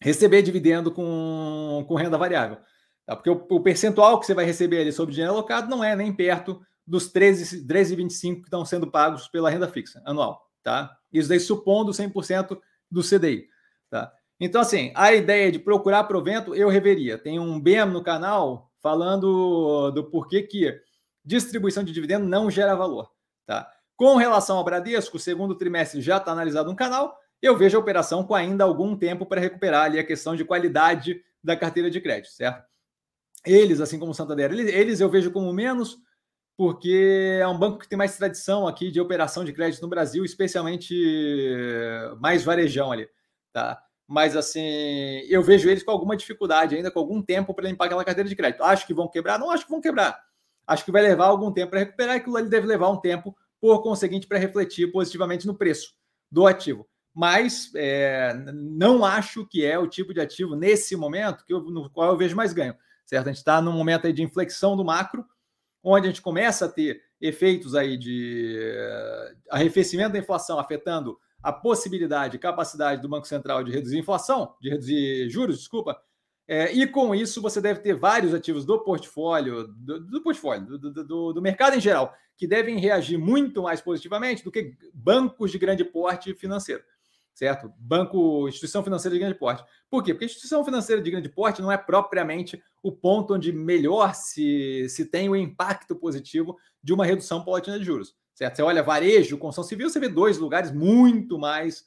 receber 0.02 0.42
dividendo 0.42 0.92
com, 0.92 1.86
com 1.88 1.96
renda 1.96 2.18
variável. 2.18 2.58
Tá? 3.06 3.16
Porque 3.16 3.30
o, 3.30 3.46
o 3.50 3.62
percentual 3.62 4.20
que 4.20 4.26
você 4.26 4.34
vai 4.34 4.46
receber 4.46 4.82
ali 4.82 4.92
sobre 4.92 5.14
dinheiro 5.14 5.34
alocado 5.34 5.70
não 5.70 5.84
é 5.84 5.96
nem 5.96 6.12
perto 6.12 6.60
dos 6.86 7.12
13,25 7.14 7.68
13 7.68 7.96
que 7.96 8.42
estão 8.42 8.66
sendo 8.66 8.90
pagos 8.90 9.28
pela 9.28 9.50
renda 9.50 9.68
fixa 9.68 10.02
anual. 10.06 10.50
Tá? 10.64 10.98
Isso 11.14 11.30
daí 11.30 11.40
supondo 11.40 11.92
100% 11.92 12.60
do 12.90 13.02
CDI. 13.02 13.48
Tá? 13.90 14.12
Então, 14.40 14.60
assim, 14.60 14.92
a 14.96 15.14
ideia 15.14 15.52
de 15.52 15.60
procurar 15.60 16.04
provento, 16.06 16.56
eu 16.56 16.68
reveria. 16.68 17.18
Tem 17.18 17.40
um 17.40 17.60
BEM 17.60 17.86
no 17.86 18.04
canal 18.04 18.72
falando 18.82 19.92
do 19.92 20.10
porquê 20.10 20.42
que 20.42 20.82
distribuição 21.24 21.84
de 21.84 21.94
dividendo 21.94 22.26
não 22.26 22.50
gera 22.50 22.76
valor. 22.76 23.12
Tá? 23.46 23.72
Com 23.96 24.16
relação 24.16 24.58
ao 24.58 24.64
Bradesco, 24.64 25.18
o 25.18 25.20
segundo 25.20 25.54
trimestre 25.54 26.02
já 26.02 26.18
está 26.18 26.32
analisado 26.32 26.70
no 26.70 26.76
canal, 26.76 27.16
eu 27.42 27.58
vejo 27.58 27.78
a 27.78 27.80
operação 27.80 28.24
com 28.24 28.36
ainda 28.36 28.64
algum 28.64 28.96
tempo 28.96 29.26
para 29.26 29.42
recuperar 29.42 29.86
ali 29.86 30.00
a 30.00 30.06
questão 30.06 30.36
de 30.36 30.46
qualidade 30.46 31.22
da 31.44 31.56
carteira 31.56 31.90
de 31.90 32.00
crédito, 32.00 32.32
certo? 32.32 32.64
Eles, 33.46 33.82
assim 33.82 33.98
como 33.98 34.12
o 34.12 34.16
Santander, 34.16 34.52
eles 34.52 35.00
eu 35.00 35.10
vejo 35.10 35.32
como 35.32 35.52
menos, 35.52 35.98
porque 36.56 37.40
é 37.42 37.48
um 37.48 37.58
banco 37.58 37.80
que 37.80 37.90
tem 37.90 37.98
mais 37.98 38.16
tradição 38.16 38.68
aqui 38.68 38.92
de 38.92 39.02
operação 39.02 39.44
de 39.44 39.54
crédito 39.54 39.82
no 39.82 39.88
Brasil, 39.88 40.24
especialmente 40.24 40.96
mais 42.20 42.44
varejão 42.44 42.92
ali 42.92 43.08
tá? 43.52 43.82
Mas 44.08 44.36
assim, 44.36 44.62
eu 45.30 45.42
vejo 45.42 45.70
eles 45.70 45.84
com 45.84 45.92
alguma 45.92 46.18
dificuldade 46.18 46.76
ainda, 46.76 46.92
com 46.92 47.00
algum 47.00 47.22
tempo 47.22 47.54
para 47.54 47.68
limpar 47.68 47.86
aquela 47.86 48.04
carteira 48.04 48.30
de 48.30 48.36
crédito. 48.36 48.64
Acho 48.64 48.86
que 48.86 48.94
vão 48.94 49.08
quebrar? 49.08 49.40
Não 49.40 49.50
acho 49.50 49.66
que 49.66 49.72
vão 49.72 49.82
quebrar. 49.82 50.20
Acho 50.68 50.84
que 50.84 50.92
vai 50.92 51.02
levar 51.02 51.26
algum 51.26 51.52
tempo 51.52 51.72
para 51.72 51.80
recuperar, 51.80 52.16
e 52.16 52.20
aquilo 52.20 52.38
ali 52.38 52.50
deve 52.50 52.68
levar 52.68 52.90
um 52.90 52.98
tempo, 52.98 53.36
por 53.60 53.82
conseguinte, 53.82 54.28
para 54.28 54.38
refletir 54.38 54.92
positivamente 54.92 55.48
no 55.48 55.56
preço 55.56 55.94
do 56.30 56.46
ativo. 56.46 56.88
Mas 57.14 57.72
é, 57.76 58.34
não 58.54 59.04
acho 59.04 59.46
que 59.46 59.66
é 59.66 59.78
o 59.78 59.88
tipo 59.88 60.14
de 60.14 60.22
ativo 60.22 60.56
nesse 60.56 60.96
momento 60.96 61.46
que 61.46 61.54
eu, 61.54 61.62
no 61.62 61.90
qual 61.90 62.12
eu 62.12 62.18
vejo 62.18 62.36
mais 62.36 62.54
ganho. 62.54 62.76
Certo? 63.06 63.28
A 63.28 63.32
gente 63.32 63.40
está 63.40 63.62
num 63.62 63.74
momento 63.74 64.08
aí 64.08 64.14
de 64.14 64.24
inflexão 64.24 64.78
do 64.78 64.86
macro, 64.86 65.26
onde 65.84 66.08
a 66.08 66.10
gente 66.10 66.22
começa 66.22 66.66
a 66.66 66.70
ter 66.70 67.02
efeitos 67.20 67.76
aí 67.76 67.98
de 67.98 68.58
arrefecimento 69.50 70.14
da 70.14 70.20
inflação 70.20 70.60
afetando 70.60 71.18
a 71.42 71.52
possibilidade, 71.52 72.38
capacidade 72.38 73.02
do 73.02 73.10
Banco 73.10 73.28
Central 73.28 73.64
de 73.64 73.72
reduzir 73.72 73.98
inflação, 73.98 74.56
de 74.62 74.70
reduzir 74.70 75.30
juros, 75.30 75.58
desculpa, 75.58 76.00
É, 76.48 76.70
e 76.74 76.86
com 76.86 77.16
isso 77.16 77.42
você 77.42 77.62
deve 77.62 77.80
ter 77.80 77.94
vários 77.94 78.34
ativos 78.34 78.66
do 78.66 78.84
portfólio, 78.84 79.68
do, 79.70 80.00
do 80.02 80.22
portfólio, 80.22 80.78
do, 80.78 80.92
do, 80.92 81.34
do, 81.34 81.42
mercado 81.42 81.78
em 81.78 81.80
geral, 81.80 82.14
que 82.36 82.46
devem 82.46 82.78
reagir 82.78 83.18
muito 83.18 83.64
mais 83.64 83.80
positivamente 83.80 84.44
do 84.44 84.52
que 84.52 84.76
bancos 84.94 85.52
de 85.52 85.58
grande 85.58 85.86
porte 85.86 86.34
financeiro, 86.34 86.84
certo? 87.34 87.72
Banco, 87.78 88.48
instituição 88.48 88.84
financeira 88.84 89.16
de 89.16 89.20
grande 89.20 89.38
porte. 89.38 89.64
Por 89.90 90.04
quê? 90.04 90.14
Porque 90.14 90.26
instituição 90.26 90.64
financeira 90.64 91.02
de 91.02 91.12
grande 91.12 91.30
porte 91.30 91.62
não 91.62 91.72
é 91.72 91.78
propriamente 91.78 92.62
o 92.84 92.92
ponto 92.92 93.34
onde 93.34 93.52
melhor 93.52 94.14
se, 94.16 94.88
se 94.90 95.06
tem 95.06 95.30
o 95.30 95.36
impacto 95.36 95.96
positivo 95.96 96.58
de 96.84 96.94
uma 96.94 97.06
redução 97.06 97.44
paulatina 97.44 97.78
de 97.78 97.86
juros, 97.86 98.16
certo? 98.34 98.56
Você 98.58 98.62
olha 98.62 98.84
varejo, 98.84 99.38
construção 99.38 99.68
civil, 99.68 99.90
você 99.90 100.00
vê 100.00 100.10
dois 100.10 100.38
lugares 100.38 100.72
muito 100.72 101.38
mais 101.38 101.86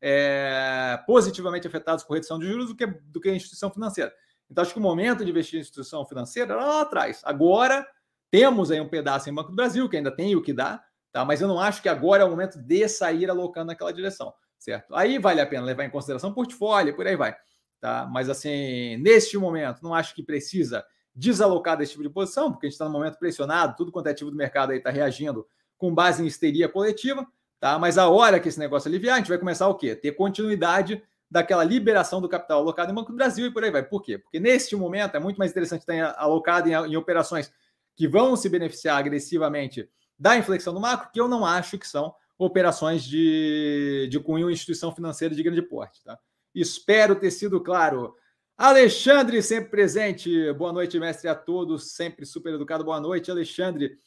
é, 0.00 1.00
positivamente 1.06 1.66
afetados 1.66 2.04
por 2.04 2.14
redução 2.14 2.38
de 2.38 2.46
juros 2.46 2.68
do 2.68 2.76
que, 2.76 2.86
do 2.86 3.20
que 3.20 3.30
a 3.30 3.34
instituição 3.34 3.70
financeira. 3.70 4.12
Então, 4.50 4.62
acho 4.62 4.72
que 4.72 4.78
o 4.78 4.82
momento 4.82 5.24
de 5.24 5.30
investir 5.30 5.58
em 5.58 5.62
instituição 5.62 6.04
financeira 6.04 6.52
era 6.52 6.64
lá 6.64 6.82
atrás. 6.82 7.22
Agora, 7.24 7.86
temos 8.30 8.70
aí 8.70 8.80
um 8.80 8.88
pedaço 8.88 9.30
em 9.30 9.34
Banco 9.34 9.50
do 9.50 9.56
Brasil, 9.56 9.88
que 9.88 9.96
ainda 9.96 10.14
tem 10.14 10.36
o 10.36 10.42
que 10.42 10.52
dá, 10.52 10.84
tá? 11.10 11.24
mas 11.24 11.40
eu 11.40 11.48
não 11.48 11.58
acho 11.58 11.80
que 11.80 11.88
agora 11.88 12.22
é 12.22 12.26
o 12.26 12.30
momento 12.30 12.58
de 12.58 12.88
sair 12.88 13.30
alocando 13.30 13.68
naquela 13.68 13.92
direção, 13.92 14.34
certo? 14.64 14.94
Aí 14.94 15.18
vale 15.18 15.40
a 15.40 15.46
pena 15.46 15.62
levar 15.62 15.84
em 15.84 15.90
consideração 15.90 16.32
portfólio, 16.32 16.96
por 16.96 17.06
aí 17.06 17.16
vai. 17.16 17.36
Tá? 17.80 18.08
Mas, 18.10 18.30
assim, 18.30 18.96
neste 18.96 19.36
momento, 19.36 19.82
não 19.82 19.92
acho 19.92 20.14
que 20.14 20.22
precisa 20.22 20.84
desalocar 21.14 21.76
desse 21.76 21.92
tipo 21.92 22.02
de 22.02 22.08
posição, 22.08 22.50
porque 22.50 22.66
a 22.66 22.68
gente 22.68 22.74
está 22.74 22.86
no 22.86 22.90
momento 22.90 23.18
pressionado, 23.18 23.76
tudo 23.76 23.92
quanto 23.92 24.06
é 24.06 24.10
ativo 24.10 24.30
do 24.30 24.36
mercado 24.36 24.72
aí 24.72 24.78
está 24.78 24.90
reagindo 24.90 25.46
com 25.76 25.94
base 25.94 26.22
em 26.22 26.26
histeria 26.26 26.66
coletiva. 26.66 27.26
Tá? 27.60 27.78
Mas 27.78 27.98
a 27.98 28.08
hora 28.08 28.40
que 28.40 28.48
esse 28.48 28.58
negócio 28.58 28.88
aliviar, 28.88 29.16
a 29.16 29.18
gente 29.18 29.28
vai 29.28 29.38
começar 29.38 29.68
o 29.68 29.74
quê? 29.74 29.94
Ter 29.94 30.12
continuidade 30.12 31.02
daquela 31.30 31.62
liberação 31.62 32.20
do 32.20 32.28
capital 32.28 32.60
alocado 32.60 32.90
em 32.90 32.94
Banco 32.94 33.12
do 33.12 33.16
Brasil 33.16 33.46
e 33.46 33.50
por 33.50 33.62
aí 33.64 33.70
vai. 33.70 33.82
Por 33.82 34.00
quê? 34.00 34.16
Porque 34.16 34.40
neste 34.40 34.74
momento 34.74 35.16
é 35.16 35.20
muito 35.20 35.36
mais 35.36 35.50
interessante 35.50 35.80
estar 35.80 36.14
alocado 36.16 36.68
em, 36.68 36.72
em 36.72 36.96
operações 36.96 37.52
que 37.94 38.08
vão 38.08 38.34
se 38.34 38.48
beneficiar 38.48 38.96
agressivamente 38.96 39.88
da 40.18 40.36
inflexão 40.36 40.72
do 40.72 40.80
macro, 40.80 41.10
que 41.12 41.20
eu 41.20 41.28
não 41.28 41.44
acho 41.44 41.78
que 41.78 41.86
são 41.86 42.14
operações 42.38 43.04
de, 43.04 44.08
de 44.10 44.18
cunho 44.20 44.50
instituição 44.50 44.94
financeira 44.94 45.34
de 45.34 45.42
grande 45.42 45.62
porte. 45.62 46.02
Tá? 46.02 46.18
Espero 46.54 47.16
ter 47.16 47.30
sido 47.30 47.60
claro. 47.60 48.14
Alexandre, 48.56 49.42
sempre 49.42 49.70
presente. 49.70 50.52
Boa 50.52 50.72
noite, 50.72 50.98
mestre, 50.98 51.28
a 51.28 51.34
todos. 51.34 51.92
Sempre 51.92 52.24
super 52.24 52.54
educado. 52.54 52.84
Boa 52.84 53.00
noite, 53.00 53.30
Alexandre. 53.30 53.98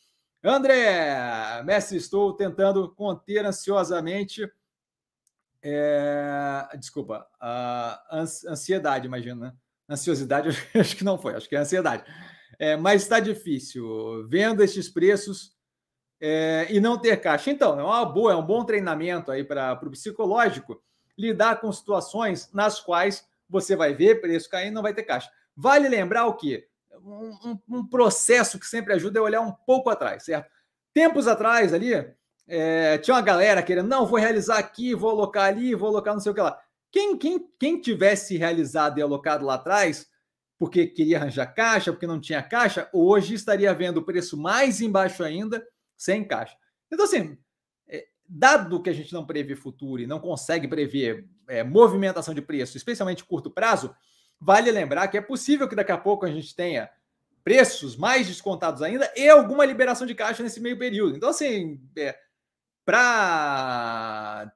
André, 0.44 1.64
mestre, 1.64 1.98
estou 1.98 2.34
tentando 2.34 2.94
conter 2.94 3.46
ansiosamente. 3.46 4.50
É, 5.62 6.68
desculpa, 6.80 7.28
a 7.42 8.02
ansiedade, 8.48 9.08
imagino, 9.08 9.42
né? 9.42 9.54
Ansiosidade, 9.90 10.50
acho 10.76 10.96
que 10.96 11.04
não 11.04 11.18
foi, 11.18 11.34
acho 11.34 11.50
que 11.50 11.56
é 11.56 11.60
ansiedade. 11.60 12.04
É, 12.60 12.78
mas 12.78 13.02
está 13.02 13.20
difícil. 13.20 14.28
Vendo 14.30 14.64
estes 14.64 14.88
preços 14.88 15.57
é, 16.20 16.68
e 16.70 16.80
não 16.80 16.98
ter 16.98 17.20
caixa. 17.22 17.52
Então, 17.52 17.80
é 17.80 17.84
uma 17.84 18.06
boa, 18.06 18.32
é 18.32 18.36
um 18.36 18.46
bom 18.46 18.64
treinamento 18.64 19.32
aí 19.32 19.44
para 19.44 19.80
o 19.84 19.92
psicológico 19.92 20.82
lidar 21.18 21.60
com 21.60 21.72
situações 21.72 22.50
nas 22.54 22.80
quais 22.80 23.28
você 23.50 23.76
vai 23.76 23.94
ver 23.94 24.22
preço 24.22 24.50
caindo 24.50 24.76
não 24.76 24.82
vai 24.82 24.94
ter 24.94 25.04
caixa. 25.04 25.30
Vale 25.56 25.88
lembrar 25.88 26.26
o 26.26 26.36
quê? 26.36 26.68
um, 27.04 27.60
um, 27.70 27.88
processo 27.88 28.60
que 28.60 28.66
sempre 28.66 28.94
ajuda 28.94 29.20
é 29.20 29.22
olhar 29.22 29.42
um 29.42 29.52
pouco 29.52 29.90
atrás, 29.90 30.24
certo? 30.24 30.50
Tempos 30.94 31.28
atrás 31.28 31.74
ali, 31.74 31.94
é, 32.48 32.98
tinha 32.98 33.16
uma 33.16 33.22
galera 33.22 33.62
querendo, 33.62 33.88
não, 33.88 34.06
vou 34.06 34.20
realizar 34.20 34.58
aqui, 34.58 34.96
vou 34.96 35.12
alocar 35.12 35.46
ali, 35.46 35.76
vou 35.76 35.90
alocar 35.90 36.14
não 36.14 36.22
sei 36.22 36.32
o 36.32 36.36
que 36.36 36.42
lá. 36.42 36.60
Quem, 36.92 37.18
quem, 37.18 37.48
quem 37.60 37.80
tivesse 37.80 38.38
realizado 38.38 38.98
e 38.98 39.02
alocado 39.02 39.46
lá 39.46 39.56
atrás, 39.56 40.08
porque 40.58 40.88
queria 40.88 41.18
arranjar 41.18 41.54
caixa, 41.54 41.92
porque 41.92 42.08
não 42.08 42.20
tinha 42.20 42.42
caixa, 42.42 42.90
hoje 42.92 43.36
estaria 43.36 43.74
vendo 43.74 43.98
o 43.98 44.06
preço 44.06 44.38
mais 44.38 44.82
embaixo 44.82 45.24
ainda, 45.24 45.66
sem 45.98 46.24
caixa. 46.24 46.56
Então, 46.92 47.06
assim, 47.06 47.38
é, 47.88 48.08
dado 48.28 48.82
que 48.82 48.90
a 48.90 48.94
gente 48.94 49.12
não 49.12 49.26
prevê 49.26 49.56
futuro 49.56 50.02
e 50.02 50.08
não 50.08 50.20
consegue 50.20 50.68
prever 50.68 51.28
é, 51.48 51.64
movimentação 51.64 52.34
de 52.34 52.42
preço, 52.42 52.78
especialmente 52.78 53.26
curto 53.26 53.50
prazo, 53.50 53.94
Vale 54.40 54.72
lembrar 54.72 55.08
que 55.08 55.18
é 55.18 55.22
possível 55.22 55.68
que 55.68 55.76
daqui 55.76 55.92
a 55.92 55.98
pouco 55.98 56.26
a 56.26 56.32
gente 56.32 56.56
tenha 56.56 56.90
preços 57.44 57.96
mais 57.96 58.28
descontados 58.28 58.82
ainda 58.82 59.12
e 59.16 59.28
alguma 59.28 59.66
liberação 59.66 60.06
de 60.06 60.14
caixa 60.14 60.44
nesse 60.44 60.60
meio 60.60 60.78
período. 60.78 61.16
Então, 61.16 61.30
assim, 61.30 61.82
é, 61.98 62.16
para 62.86 64.52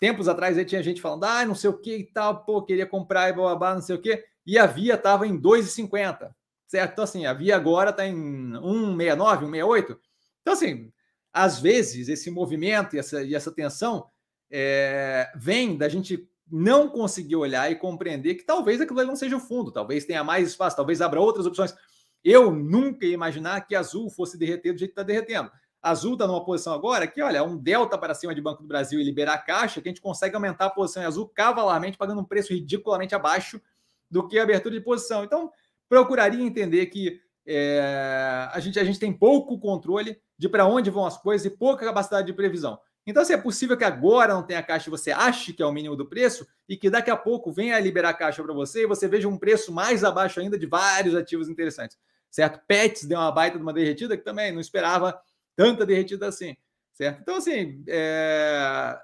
tempos 0.00 0.26
atrás 0.26 0.58
aí 0.58 0.64
tinha 0.64 0.82
gente 0.82 1.00
falando, 1.00 1.24
ah, 1.24 1.44
não 1.44 1.54
sei 1.54 1.70
o 1.70 1.78
que 1.78 1.96
e 1.96 2.04
tal, 2.04 2.44
pô, 2.44 2.62
queria 2.62 2.86
comprar 2.86 3.28
e 3.28 3.32
blá, 3.32 3.74
não 3.74 3.82
sei 3.82 3.94
o 3.94 4.00
que, 4.00 4.24
e 4.44 4.58
a 4.58 4.66
Via 4.66 4.94
estava 4.94 5.28
em 5.28 5.40
2,50, 5.40 6.34
certo? 6.66 6.92
Então, 6.92 7.04
assim, 7.04 7.24
a 7.24 7.32
Via 7.32 7.54
agora 7.54 7.90
está 7.90 8.04
em 8.04 8.14
1,69, 8.14 9.44
1,68. 9.44 9.98
Então, 10.42 10.52
assim, 10.52 10.92
às 11.32 11.58
vezes 11.58 12.08
esse 12.08 12.30
movimento 12.30 12.94
e 12.94 12.98
essa, 12.98 13.22
e 13.22 13.34
essa 13.34 13.50
tensão 13.50 14.06
é, 14.50 15.32
vem 15.34 15.76
da 15.76 15.88
gente 15.88 16.28
não 16.50 16.88
conseguiu 16.88 17.40
olhar 17.40 17.70
e 17.72 17.76
compreender 17.76 18.34
que 18.34 18.44
talvez 18.44 18.80
aquilo 18.80 19.00
ali 19.00 19.08
não 19.08 19.16
seja 19.16 19.36
o 19.36 19.40
fundo, 19.40 19.72
talvez 19.72 20.04
tenha 20.04 20.22
mais 20.22 20.48
espaço, 20.48 20.76
talvez 20.76 21.00
abra 21.00 21.18
outras 21.18 21.46
opções. 21.46 21.74
Eu 22.22 22.52
nunca 22.52 23.06
ia 23.06 23.14
imaginar 23.14 23.62
que 23.62 23.74
azul 23.74 24.10
fosse 24.10 24.36
derreter 24.36 24.72
do 24.72 24.78
jeito 24.78 24.94
que 24.94 25.00
está 25.00 25.02
derretendo. 25.02 25.50
Azul 25.82 26.12
está 26.12 26.26
numa 26.26 26.44
posição 26.44 26.72
agora 26.72 27.08
que, 27.08 27.20
olha, 27.20 27.42
um 27.42 27.56
delta 27.56 27.98
para 27.98 28.14
cima 28.14 28.34
de 28.34 28.40
Banco 28.40 28.62
do 28.62 28.68
Brasil 28.68 29.00
e 29.00 29.04
liberar 29.04 29.38
caixa, 29.38 29.80
que 29.80 29.88
a 29.88 29.90
gente 29.90 30.00
consegue 30.00 30.36
aumentar 30.36 30.66
a 30.66 30.70
posição 30.70 31.02
em 31.02 31.06
azul 31.06 31.26
cavalarmente, 31.26 31.98
pagando 31.98 32.20
um 32.20 32.24
preço 32.24 32.52
ridiculamente 32.52 33.14
abaixo 33.14 33.60
do 34.08 34.28
que 34.28 34.38
a 34.38 34.44
abertura 34.44 34.74
de 34.74 34.80
posição. 34.80 35.24
Então, 35.24 35.50
procuraria 35.88 36.44
entender 36.44 36.86
que 36.86 37.20
é, 37.46 38.48
a, 38.52 38.60
gente, 38.60 38.78
a 38.78 38.84
gente 38.84 38.98
tem 38.98 39.12
pouco 39.12 39.58
controle 39.58 40.20
de 40.38 40.48
para 40.48 40.66
onde 40.66 40.90
vão 40.90 41.06
as 41.06 41.16
coisas 41.16 41.44
e 41.46 41.50
pouca 41.50 41.84
capacidade 41.84 42.26
de 42.26 42.32
previsão. 42.32 42.78
Então, 43.06 43.22
assim, 43.22 43.32
é 43.32 43.38
possível 43.38 43.76
que 43.76 43.84
agora 43.84 44.32
não 44.32 44.44
tenha 44.44 44.62
caixa 44.62 44.88
e 44.88 44.90
você 44.90 45.10
ache 45.10 45.52
que 45.52 45.62
é 45.62 45.66
o 45.66 45.72
mínimo 45.72 45.96
do 45.96 46.06
preço 46.06 46.46
e 46.68 46.76
que 46.76 46.88
daqui 46.88 47.10
a 47.10 47.16
pouco 47.16 47.50
venha 47.50 47.76
a 47.76 47.80
liberar 47.80 48.14
caixa 48.14 48.42
para 48.42 48.52
você 48.52 48.84
e 48.84 48.86
você 48.86 49.08
veja 49.08 49.28
um 49.28 49.36
preço 49.36 49.72
mais 49.72 50.04
abaixo 50.04 50.38
ainda 50.38 50.56
de 50.56 50.66
vários 50.66 51.14
ativos 51.14 51.48
interessantes, 51.48 51.98
certo? 52.30 52.60
Pets 52.66 53.04
deu 53.04 53.18
uma 53.18 53.32
baita 53.32 53.56
de 53.56 53.62
uma 53.62 53.72
derretida 53.72 54.16
que 54.16 54.22
também 54.22 54.52
não 54.52 54.60
esperava 54.60 55.20
tanta 55.56 55.84
derretida 55.84 56.28
assim, 56.28 56.56
certo? 56.92 57.20
Então, 57.22 57.36
assim, 57.36 57.82
é... 57.88 58.96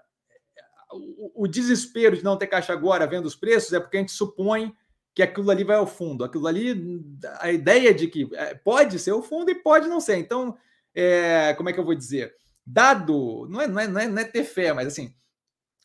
o, 0.93 1.43
o 1.45 1.49
desespero 1.49 2.17
de 2.17 2.23
não 2.23 2.37
ter 2.37 2.47
caixa 2.47 2.73
agora 2.73 3.07
vendo 3.07 3.27
os 3.27 3.35
preços 3.35 3.73
é 3.73 3.81
porque 3.81 3.97
a 3.97 4.01
gente 4.01 4.13
supõe 4.13 4.73
que 5.19 5.23
aquilo 5.23 5.51
ali 5.51 5.65
vai 5.65 5.77
ao 5.77 5.87
fundo. 5.87 6.25
Aquilo 6.25 6.47
ali, 6.47 7.03
a 7.41 7.51
ideia 7.51 7.93
de 7.93 8.07
que 8.09 8.29
é, 8.35 8.55
pode 8.55 8.99
ser 8.99 9.13
o 9.13 9.23
fundo 9.23 9.51
e 9.51 9.55
pode 9.55 9.89
não 9.89 10.01
ser. 10.01 10.17
Então, 10.17 10.57
é... 10.95 11.53
como 11.55 11.69
é 11.69 11.73
que 11.73 11.81
eu 11.81 11.85
vou 11.85 11.95
dizer? 11.95 12.35
dado, 12.71 13.47
não 13.49 13.63
é, 13.63 13.67
não, 13.67 13.81
é, 13.81 13.89
não, 13.89 14.01
é, 14.01 14.07
não 14.07 14.19
é 14.19 14.25
ter 14.25 14.45
fé, 14.45 14.73
mas 14.75 14.89
assim, 14.89 15.15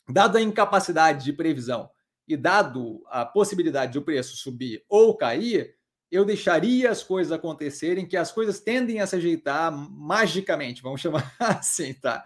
dado 0.08 0.36
a 0.36 0.42
incapacidade 0.42 1.24
de 1.24 1.32
previsão 1.32 1.88
e 2.28 2.36
dado 2.36 3.02
a 3.06 3.24
possibilidade 3.24 3.92
de 3.92 3.98
o 3.98 4.02
preço 4.02 4.36
subir 4.36 4.84
ou 4.86 5.16
cair, 5.16 5.74
eu 6.10 6.24
deixaria 6.24 6.90
as 6.90 7.02
coisas 7.02 7.32
acontecerem, 7.32 8.06
que 8.06 8.16
as 8.16 8.30
coisas 8.30 8.60
tendem 8.60 9.00
a 9.00 9.06
se 9.06 9.16
ajeitar 9.16 9.72
magicamente, 9.72 10.82
vamos 10.82 11.00
chamar 11.00 11.34
assim, 11.40 11.94
tá? 11.94 12.22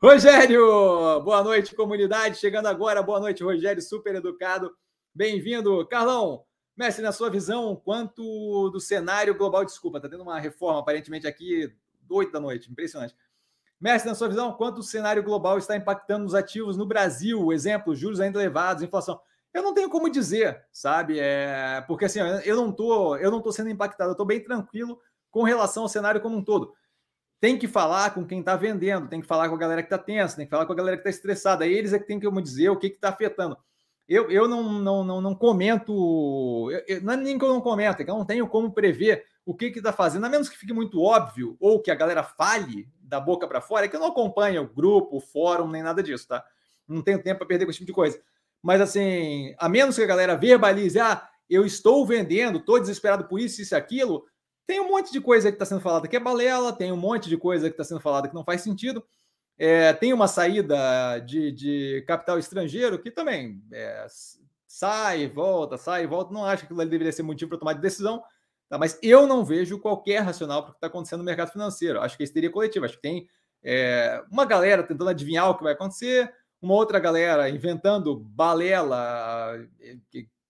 Rogério, 0.00 0.60
boa 1.22 1.42
noite, 1.42 1.74
comunidade. 1.74 2.38
Chegando 2.38 2.66
agora, 2.66 3.02
boa 3.02 3.18
noite, 3.18 3.42
Rogério, 3.42 3.82
super 3.82 4.14
educado. 4.14 4.70
Bem-vindo. 5.18 5.84
Carlão, 5.88 6.44
mestre, 6.76 7.02
na 7.02 7.10
sua 7.10 7.28
visão, 7.28 7.74
quanto 7.74 8.70
do 8.70 8.78
cenário 8.78 9.36
global, 9.36 9.64
desculpa, 9.64 10.00
tá 10.00 10.08
tendo 10.08 10.22
uma 10.22 10.38
reforma 10.38 10.78
aparentemente 10.78 11.26
aqui, 11.26 11.74
8 12.08 12.30
da 12.30 12.38
noite, 12.38 12.70
impressionante. 12.70 13.16
Mestre, 13.80 14.08
na 14.08 14.14
sua 14.14 14.28
visão, 14.28 14.52
quanto 14.52 14.78
o 14.78 14.82
cenário 14.84 15.20
global 15.24 15.58
está 15.58 15.74
impactando 15.74 16.24
os 16.24 16.36
ativos 16.36 16.76
no 16.76 16.86
Brasil? 16.86 17.52
Exemplo, 17.52 17.96
juros 17.96 18.20
ainda 18.20 18.38
elevados, 18.38 18.84
inflação. 18.84 19.20
Eu 19.52 19.60
não 19.60 19.74
tenho 19.74 19.90
como 19.90 20.08
dizer, 20.08 20.64
sabe? 20.70 21.18
É... 21.18 21.84
Porque 21.88 22.04
assim, 22.04 22.20
eu 22.44 22.54
não 22.54 22.70
tô, 22.70 23.16
eu 23.16 23.32
não 23.32 23.42
tô 23.42 23.50
sendo 23.50 23.70
impactado, 23.70 24.10
eu 24.10 24.12
estou 24.12 24.24
bem 24.24 24.40
tranquilo 24.40 25.00
com 25.32 25.42
relação 25.42 25.82
ao 25.82 25.88
cenário 25.88 26.20
como 26.20 26.36
um 26.36 26.44
todo. 26.44 26.72
Tem 27.40 27.58
que 27.58 27.66
falar 27.66 28.14
com 28.14 28.24
quem 28.24 28.38
está 28.38 28.54
vendendo, 28.54 29.08
tem 29.08 29.20
que 29.20 29.26
falar 29.26 29.48
com 29.48 29.56
a 29.56 29.58
galera 29.58 29.82
que 29.82 29.92
está 29.92 29.98
tensa, 29.98 30.36
tem 30.36 30.46
que 30.46 30.50
falar 30.50 30.64
com 30.64 30.74
a 30.74 30.76
galera 30.76 30.96
que 30.96 31.00
está 31.00 31.10
estressada. 31.10 31.66
Eles 31.66 31.92
é 31.92 31.98
que 31.98 32.06
tem 32.06 32.20
que 32.20 32.30
dizer 32.40 32.68
o 32.68 32.78
que 32.78 32.86
está 32.86 33.08
afetando. 33.08 33.58
Eu, 34.08 34.30
eu 34.30 34.48
não, 34.48 34.72
não, 34.72 35.04
não, 35.04 35.20
não 35.20 35.34
comento, 35.34 36.70
eu, 36.70 36.82
eu, 36.88 37.02
não 37.02 37.12
é 37.12 37.16
nem 37.16 37.38
que 37.38 37.44
eu 37.44 37.50
não 37.50 37.60
comento, 37.60 38.00
é 38.00 38.04
que 38.04 38.10
eu 38.10 38.16
não 38.16 38.24
tenho 38.24 38.48
como 38.48 38.72
prever 38.72 39.24
o 39.44 39.54
que 39.54 39.66
está 39.66 39.92
fazendo, 39.92 40.24
a 40.24 40.28
menos 40.30 40.48
que 40.48 40.56
fique 40.56 40.72
muito 40.72 41.02
óbvio 41.02 41.56
ou 41.60 41.80
que 41.80 41.90
a 41.90 41.94
galera 41.94 42.22
fale 42.22 42.88
da 43.00 43.20
boca 43.20 43.46
para 43.46 43.60
fora, 43.60 43.84
é 43.84 43.88
que 43.88 43.96
eu 43.96 44.00
não 44.00 44.08
acompanho 44.08 44.62
o 44.62 44.68
grupo, 44.68 45.16
o 45.16 45.20
fórum, 45.20 45.68
nem 45.68 45.82
nada 45.82 46.02
disso, 46.02 46.26
tá? 46.28 46.44
Não 46.86 47.02
tenho 47.02 47.22
tempo 47.22 47.38
para 47.38 47.48
perder 47.48 47.66
com 47.66 47.70
esse 47.70 47.78
tipo 47.78 47.86
de 47.86 47.94
coisa. 47.94 48.18
Mas 48.62 48.80
assim, 48.80 49.54
a 49.58 49.68
menos 49.68 49.96
que 49.96 50.02
a 50.02 50.06
galera 50.06 50.36
verbalize, 50.36 50.98
ah, 50.98 51.28
eu 51.48 51.64
estou 51.64 52.06
vendendo, 52.06 52.58
estou 52.58 52.80
desesperado 52.80 53.24
por 53.24 53.40
isso, 53.40 53.60
isso 53.60 53.74
e 53.74 53.76
aquilo, 53.76 54.24
tem 54.66 54.80
um 54.80 54.88
monte 54.88 55.10
de 55.10 55.20
coisa 55.20 55.50
que 55.50 55.54
está 55.54 55.64
sendo 55.64 55.80
falada 55.80 56.06
que 56.06 56.16
é 56.16 56.20
balela, 56.20 56.72
tem 56.72 56.92
um 56.92 56.96
monte 56.96 57.28
de 57.28 57.36
coisa 57.36 57.68
que 57.68 57.74
está 57.74 57.84
sendo 57.84 58.00
falada 58.00 58.28
que 58.28 58.34
não 58.34 58.44
faz 58.44 58.60
sentido. 58.60 59.02
É, 59.58 59.92
tem 59.92 60.12
uma 60.12 60.28
saída 60.28 61.18
de, 61.18 61.50
de, 61.50 62.04
capital 62.06 62.38
estrangeiro 62.38 62.98
que 62.98 63.10
também 63.10 63.60
é, 63.72 64.06
sai, 64.66 65.26
volta, 65.26 65.76
sai, 65.76 66.06
volta. 66.06 66.32
Não 66.32 66.44
acho 66.44 66.60
que 66.62 66.66
aquilo 66.66 66.80
ali 66.80 66.90
deveria 66.90 67.12
ser 67.12 67.24
motivo 67.24 67.48
para 67.48 67.58
tomar 67.58 67.72
de 67.72 67.80
decisão, 67.80 68.22
tá? 68.68 68.78
mas 68.78 68.96
eu 69.02 69.26
não 69.26 69.44
vejo 69.44 69.80
qualquer 69.80 70.20
racional 70.20 70.62
para 70.62 70.70
o 70.70 70.72
que 70.72 70.76
está 70.76 70.86
acontecendo 70.86 71.20
no 71.20 71.24
mercado 71.24 71.50
financeiro. 71.50 72.00
Acho 72.00 72.16
que 72.16 72.22
isso 72.22 72.32
teria 72.32 72.50
coletivo. 72.50 72.84
Acho 72.84 72.94
que 72.94 73.02
tem 73.02 73.28
é, 73.64 74.22
uma 74.30 74.44
galera 74.44 74.84
tentando 74.84 75.10
adivinhar 75.10 75.50
o 75.50 75.56
que 75.56 75.64
vai 75.64 75.72
acontecer, 75.72 76.32
uma 76.62 76.74
outra 76.74 77.00
galera 77.00 77.50
inventando 77.50 78.16
balela, 78.16 79.58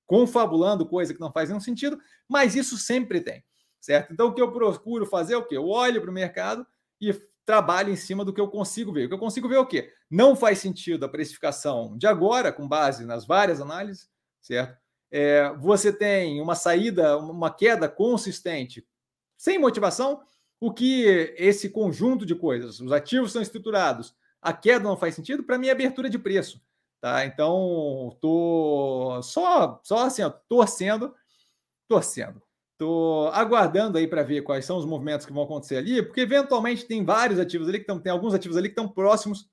confabulando 0.06 0.86
coisa 0.86 1.14
que 1.14 1.20
não 1.20 1.32
faz 1.32 1.48
nenhum 1.48 1.60
sentido, 1.60 1.98
mas 2.28 2.54
isso 2.54 2.76
sempre 2.76 3.20
tem, 3.20 3.42
certo? 3.80 4.12
Então, 4.12 4.28
o 4.28 4.34
que 4.34 4.40
eu 4.40 4.52
procuro 4.52 5.06
fazer 5.06 5.34
é 5.34 5.36
o 5.36 5.44
quê? 5.44 5.56
Eu 5.56 5.66
olho 5.66 6.00
para 6.00 6.10
o 6.10 6.14
mercado 6.14 6.66
e 7.00 7.14
trabalho 7.48 7.90
em 7.90 7.96
cima 7.96 8.26
do 8.26 8.32
que 8.34 8.40
eu 8.42 8.46
consigo 8.46 8.92
ver. 8.92 9.06
O 9.06 9.08
que 9.08 9.14
eu 9.14 9.18
consigo 9.18 9.48
ver 9.48 9.54
é 9.54 9.58
o 9.58 9.64
quê? 9.64 9.90
Não 10.10 10.36
faz 10.36 10.58
sentido 10.58 11.06
a 11.06 11.08
precificação 11.08 11.96
de 11.96 12.06
agora, 12.06 12.52
com 12.52 12.68
base 12.68 13.06
nas 13.06 13.26
várias 13.26 13.58
análises, 13.58 14.06
certo? 14.38 14.76
É, 15.10 15.50
você 15.54 15.90
tem 15.90 16.42
uma 16.42 16.54
saída, 16.54 17.16
uma 17.16 17.50
queda 17.50 17.88
consistente, 17.88 18.86
sem 19.34 19.58
motivação, 19.58 20.20
o 20.60 20.70
que 20.70 21.06
esse 21.38 21.70
conjunto 21.70 22.26
de 22.26 22.34
coisas, 22.34 22.80
os 22.80 22.92
ativos 22.92 23.32
são 23.32 23.40
estruturados, 23.40 24.14
a 24.42 24.52
queda 24.52 24.84
não 24.84 24.94
faz 24.94 25.14
sentido, 25.14 25.42
para 25.42 25.56
mim 25.56 25.68
é 25.68 25.70
abertura 25.70 26.10
de 26.10 26.18
preço. 26.18 26.60
Tá? 27.00 27.24
Então, 27.24 28.14
tô 28.20 29.22
só, 29.22 29.80
só 29.82 30.04
assim, 30.04 30.20
ó, 30.22 30.28
torcendo, 30.28 31.14
torcendo. 31.88 32.42
Tô 32.78 33.28
aguardando 33.32 33.98
aí 33.98 34.06
para 34.06 34.22
ver 34.22 34.42
quais 34.42 34.64
são 34.64 34.78
os 34.78 34.86
movimentos 34.86 35.26
que 35.26 35.32
vão 35.32 35.42
acontecer 35.42 35.76
ali, 35.76 36.00
porque 36.00 36.20
eventualmente 36.20 36.86
tem 36.86 37.04
vários 37.04 37.40
ativos 37.40 37.68
ali 37.68 37.78
que 37.78 37.82
estão, 37.82 37.98
tem 37.98 38.12
alguns 38.12 38.32
ativos 38.32 38.56
ali 38.56 38.68
que 38.68 38.72
estão 38.72 38.88
próximos 38.88 39.50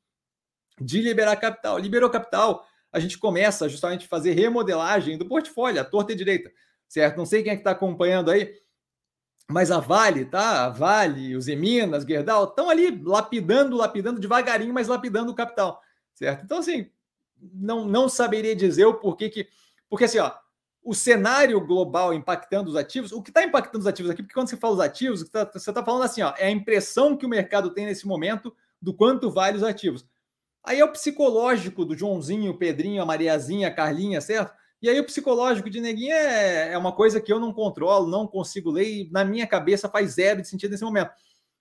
de 0.79 1.01
liberar 1.01 1.35
capital. 1.37 1.79
Liberou 1.79 2.07
capital, 2.07 2.63
a 2.91 2.99
gente 2.99 3.17
começa 3.17 3.67
justamente 3.67 4.05
a 4.05 4.09
fazer 4.09 4.33
remodelagem 4.33 5.17
do 5.17 5.27
portfólio, 5.27 5.81
a 5.81 5.83
torta 5.83 6.13
e 6.13 6.15
direita, 6.15 6.51
certo? 6.87 7.17
Não 7.17 7.25
sei 7.25 7.41
quem 7.41 7.51
é 7.51 7.55
que 7.55 7.61
está 7.61 7.71
acompanhando 7.71 8.29
aí, 8.29 8.53
mas 9.49 9.71
a 9.71 9.79
Vale, 9.79 10.25
tá? 10.25 10.65
A 10.65 10.69
Vale, 10.69 11.35
os 11.35 11.47
Eminas, 11.47 12.03
Gerdau, 12.03 12.45
estão 12.45 12.69
ali 12.69 13.01
lapidando, 13.03 13.75
lapidando 13.75 14.19
devagarinho, 14.19 14.73
mas 14.73 14.87
lapidando 14.87 15.31
o 15.31 15.35
capital, 15.35 15.81
certo? 16.13 16.43
Então, 16.43 16.59
assim, 16.59 16.91
não, 17.41 17.85
não 17.85 18.07
saberia 18.07 18.55
dizer 18.55 18.85
o 18.85 18.93
porquê 18.93 19.29
que. 19.29 19.47
Porque, 19.89 20.05
assim, 20.05 20.19
ó, 20.19 20.31
o 20.85 20.93
cenário 20.93 21.59
global 21.59 22.13
impactando 22.13 22.69
os 22.69 22.75
ativos, 22.75 23.11
o 23.11 23.19
que 23.19 23.31
está 23.31 23.43
impactando 23.43 23.79
os 23.79 23.87
ativos 23.87 24.11
aqui, 24.11 24.21
porque 24.21 24.35
quando 24.35 24.47
você 24.47 24.55
fala 24.55 24.75
os 24.75 24.79
ativos, 24.79 25.27
tá, 25.27 25.43
você 25.43 25.71
está 25.71 25.83
falando 25.83 26.03
assim, 26.03 26.21
ó, 26.21 26.31
é 26.37 26.45
a 26.45 26.51
impressão 26.51 27.17
que 27.17 27.25
o 27.25 27.29
mercado 27.29 27.73
tem 27.73 27.87
nesse 27.87 28.05
momento 28.05 28.55
do 28.79 28.93
quanto 28.93 29.31
vale 29.31 29.57
os 29.57 29.63
ativos. 29.63 30.05
Aí 30.63 30.79
é 30.79 30.85
o 30.85 30.91
psicológico 30.91 31.83
do 31.83 31.97
Joãozinho, 31.97 32.55
Pedrinho, 32.55 33.01
a 33.01 33.05
Mariazinha, 33.05 33.67
a 33.67 33.71
Carlinha, 33.71 34.21
certo? 34.21 34.53
E 34.79 34.87
aí 34.87 34.99
o 34.99 35.05
psicológico 35.05 35.71
de 35.71 35.81
neguinho 35.81 36.13
é, 36.13 36.73
é 36.73 36.77
uma 36.77 36.91
coisa 36.91 37.19
que 37.19 37.33
eu 37.33 37.39
não 37.39 37.51
controlo, 37.51 38.07
não 38.07 38.27
consigo 38.27 38.69
ler, 38.69 38.87
e 38.87 39.09
na 39.11 39.25
minha 39.25 39.47
cabeça 39.47 39.89
faz 39.89 40.11
zero 40.11 40.43
de 40.43 40.47
sentido 40.47 40.69
nesse 40.69 40.83
momento. 40.83 41.09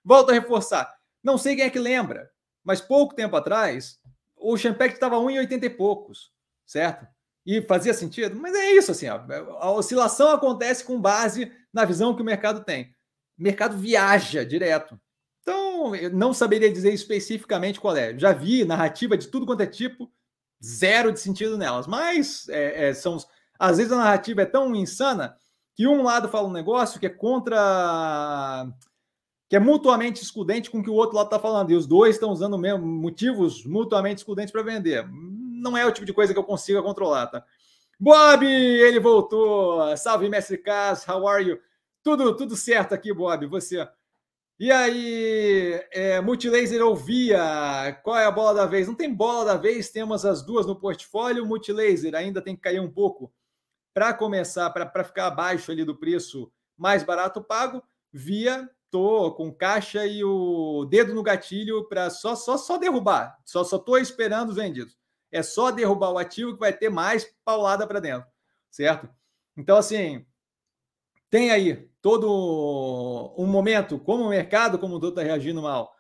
Volto 0.04 0.30
a 0.30 0.34
reforçar. 0.34 0.94
Não 1.22 1.38
sei 1.38 1.56
quem 1.56 1.64
é 1.64 1.70
que 1.70 1.78
lembra, 1.78 2.30
mas 2.62 2.82
pouco 2.82 3.14
tempo 3.14 3.34
atrás, 3.36 3.98
o 4.36 4.54
Champagne 4.58 4.92
estava 4.92 5.16
1,80 5.16 5.64
e 5.64 5.70
poucos, 5.70 6.30
certo? 6.66 7.06
E 7.46 7.60
fazia 7.62 7.92
sentido? 7.92 8.36
Mas 8.36 8.54
é 8.54 8.72
isso, 8.72 8.90
assim, 8.90 9.08
ó, 9.08 9.20
a 9.58 9.70
oscilação 9.70 10.30
acontece 10.30 10.82
com 10.82 11.00
base 11.00 11.52
na 11.72 11.84
visão 11.84 12.14
que 12.14 12.22
o 12.22 12.24
mercado 12.24 12.64
tem. 12.64 12.94
O 13.38 13.42
mercado 13.42 13.76
viaja 13.76 14.44
direto. 14.44 14.98
Então, 15.42 15.94
eu 15.94 16.10
não 16.10 16.32
saberia 16.32 16.72
dizer 16.72 16.94
especificamente 16.94 17.78
qual 17.78 17.94
é. 17.94 18.18
Já 18.18 18.32
vi 18.32 18.64
narrativa 18.64 19.16
de 19.16 19.28
tudo 19.28 19.44
quanto 19.44 19.60
é 19.60 19.66
tipo, 19.66 20.10
zero 20.64 21.12
de 21.12 21.20
sentido 21.20 21.58
nelas. 21.58 21.86
Mas 21.86 22.48
é, 22.48 22.88
é, 22.88 22.94
são, 22.94 23.18
às 23.58 23.76
vezes 23.76 23.92
a 23.92 23.96
narrativa 23.96 24.42
é 24.42 24.46
tão 24.46 24.74
insana 24.74 25.36
que 25.74 25.86
um 25.86 26.02
lado 26.02 26.28
fala 26.28 26.48
um 26.48 26.52
negócio 26.52 26.98
que 26.98 27.06
é 27.06 27.10
contra. 27.10 28.66
que 29.50 29.56
é 29.56 29.60
mutuamente 29.60 30.22
excludente 30.22 30.70
com 30.70 30.78
o 30.78 30.82
que 30.82 30.90
o 30.90 30.94
outro 30.94 31.16
lado 31.16 31.26
está 31.26 31.38
falando. 31.38 31.70
E 31.70 31.76
os 31.76 31.86
dois 31.86 32.14
estão 32.14 32.30
usando 32.30 32.56
mesmo 32.56 32.86
motivos 32.86 33.66
mutuamente 33.66 34.18
excludentes 34.18 34.52
para 34.52 34.62
vender. 34.62 35.06
Não 35.64 35.76
é 35.78 35.86
o 35.86 35.90
tipo 35.90 36.04
de 36.04 36.12
coisa 36.12 36.34
que 36.34 36.38
eu 36.38 36.44
consiga 36.44 36.82
controlar, 36.82 37.26
tá? 37.28 37.42
Bob, 37.98 38.44
ele 38.46 39.00
voltou. 39.00 39.96
Salve, 39.96 40.28
mestre 40.28 40.58
Cas, 40.58 41.08
how 41.08 41.26
are 41.26 41.42
you? 41.42 41.58
Tudo, 42.02 42.36
tudo 42.36 42.54
certo 42.54 42.92
aqui, 42.92 43.14
Bob. 43.14 43.46
Você. 43.46 43.88
E 44.60 44.70
aí, 44.70 45.82
é, 45.90 46.20
Multilaser 46.20 46.84
ouvia, 46.84 47.98
qual 48.04 48.18
é 48.18 48.26
a 48.26 48.30
bola 48.30 48.54
da 48.54 48.66
vez? 48.66 48.86
Não 48.86 48.94
tem 48.94 49.12
bola 49.12 49.46
da 49.46 49.56
vez, 49.56 49.90
temos 49.90 50.24
as 50.26 50.42
duas 50.42 50.66
no 50.66 50.78
portfólio. 50.78 51.46
Multilaser 51.46 52.14
ainda 52.14 52.42
tem 52.42 52.54
que 52.54 52.60
cair 52.60 52.78
um 52.78 52.90
pouco 52.90 53.32
para 53.94 54.12
começar, 54.12 54.68
para 54.68 55.02
ficar 55.02 55.28
abaixo 55.28 55.72
ali 55.72 55.82
do 55.82 55.96
preço 55.96 56.52
mais 56.76 57.02
barato 57.02 57.42
pago. 57.42 57.82
Via, 58.12 58.68
tô 58.90 59.32
com 59.32 59.50
caixa 59.50 60.06
e 60.06 60.22
o 60.22 60.84
dedo 60.90 61.14
no 61.14 61.22
gatilho 61.22 61.88
para 61.88 62.10
só, 62.10 62.36
só, 62.36 62.58
só 62.58 62.76
derrubar. 62.76 63.38
Só, 63.46 63.64
só 63.64 63.78
tô 63.78 63.96
esperando 63.96 64.50
os 64.50 64.56
vendidos. 64.56 64.94
É 65.34 65.42
só 65.42 65.72
derrubar 65.72 66.12
o 66.12 66.18
ativo 66.18 66.54
que 66.54 66.60
vai 66.60 66.72
ter 66.72 66.88
mais 66.88 67.28
paulada 67.44 67.86
para 67.88 67.98
dentro, 67.98 68.28
certo? 68.70 69.08
Então, 69.56 69.76
assim, 69.76 70.24
tem 71.28 71.50
aí 71.50 71.90
todo 72.00 73.34
um 73.36 73.46
momento, 73.46 73.98
como 73.98 74.22
o 74.22 74.28
mercado 74.28 74.78
como 74.78 75.00
todo 75.00 75.08
está 75.08 75.22
reagindo 75.22 75.60
mal. 75.60 75.92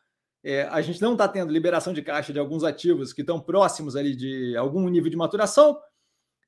É, 0.44 0.62
a 0.64 0.80
gente 0.80 1.02
não 1.02 1.14
está 1.14 1.26
tendo 1.26 1.52
liberação 1.52 1.92
de 1.92 2.00
caixa 2.00 2.32
de 2.32 2.38
alguns 2.38 2.62
ativos 2.62 3.12
que 3.12 3.22
estão 3.22 3.40
próximos 3.40 3.96
ali 3.96 4.14
de 4.14 4.56
algum 4.56 4.88
nível 4.88 5.10
de 5.10 5.16
maturação 5.16 5.80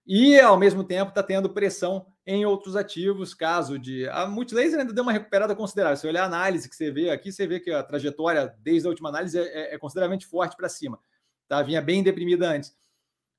e, 0.06 0.38
ao 0.38 0.56
mesmo 0.56 0.84
tempo, 0.84 1.08
está 1.08 1.24
tendo 1.24 1.50
pressão 1.50 2.06
em 2.24 2.46
outros 2.46 2.76
ativos, 2.76 3.34
caso 3.34 3.80
de... 3.80 4.08
A 4.10 4.28
Multilaser 4.28 4.78
ainda 4.78 4.92
deu 4.92 5.02
uma 5.02 5.12
recuperada 5.12 5.56
considerável. 5.56 5.96
Se 5.96 6.06
olhar 6.06 6.22
a 6.22 6.26
análise 6.26 6.68
que 6.68 6.76
você 6.76 6.92
vê 6.92 7.10
aqui, 7.10 7.32
você 7.32 7.48
vê 7.48 7.58
que 7.58 7.72
a 7.72 7.82
trajetória, 7.82 8.54
desde 8.60 8.86
a 8.86 8.90
última 8.90 9.08
análise, 9.08 9.36
é, 9.36 9.74
é 9.74 9.78
consideravelmente 9.78 10.26
forte 10.26 10.56
para 10.56 10.68
cima. 10.68 11.00
Tá? 11.48 11.62
Vinha 11.62 11.80
bem 11.80 12.02
deprimida 12.02 12.48
antes. 12.48 12.76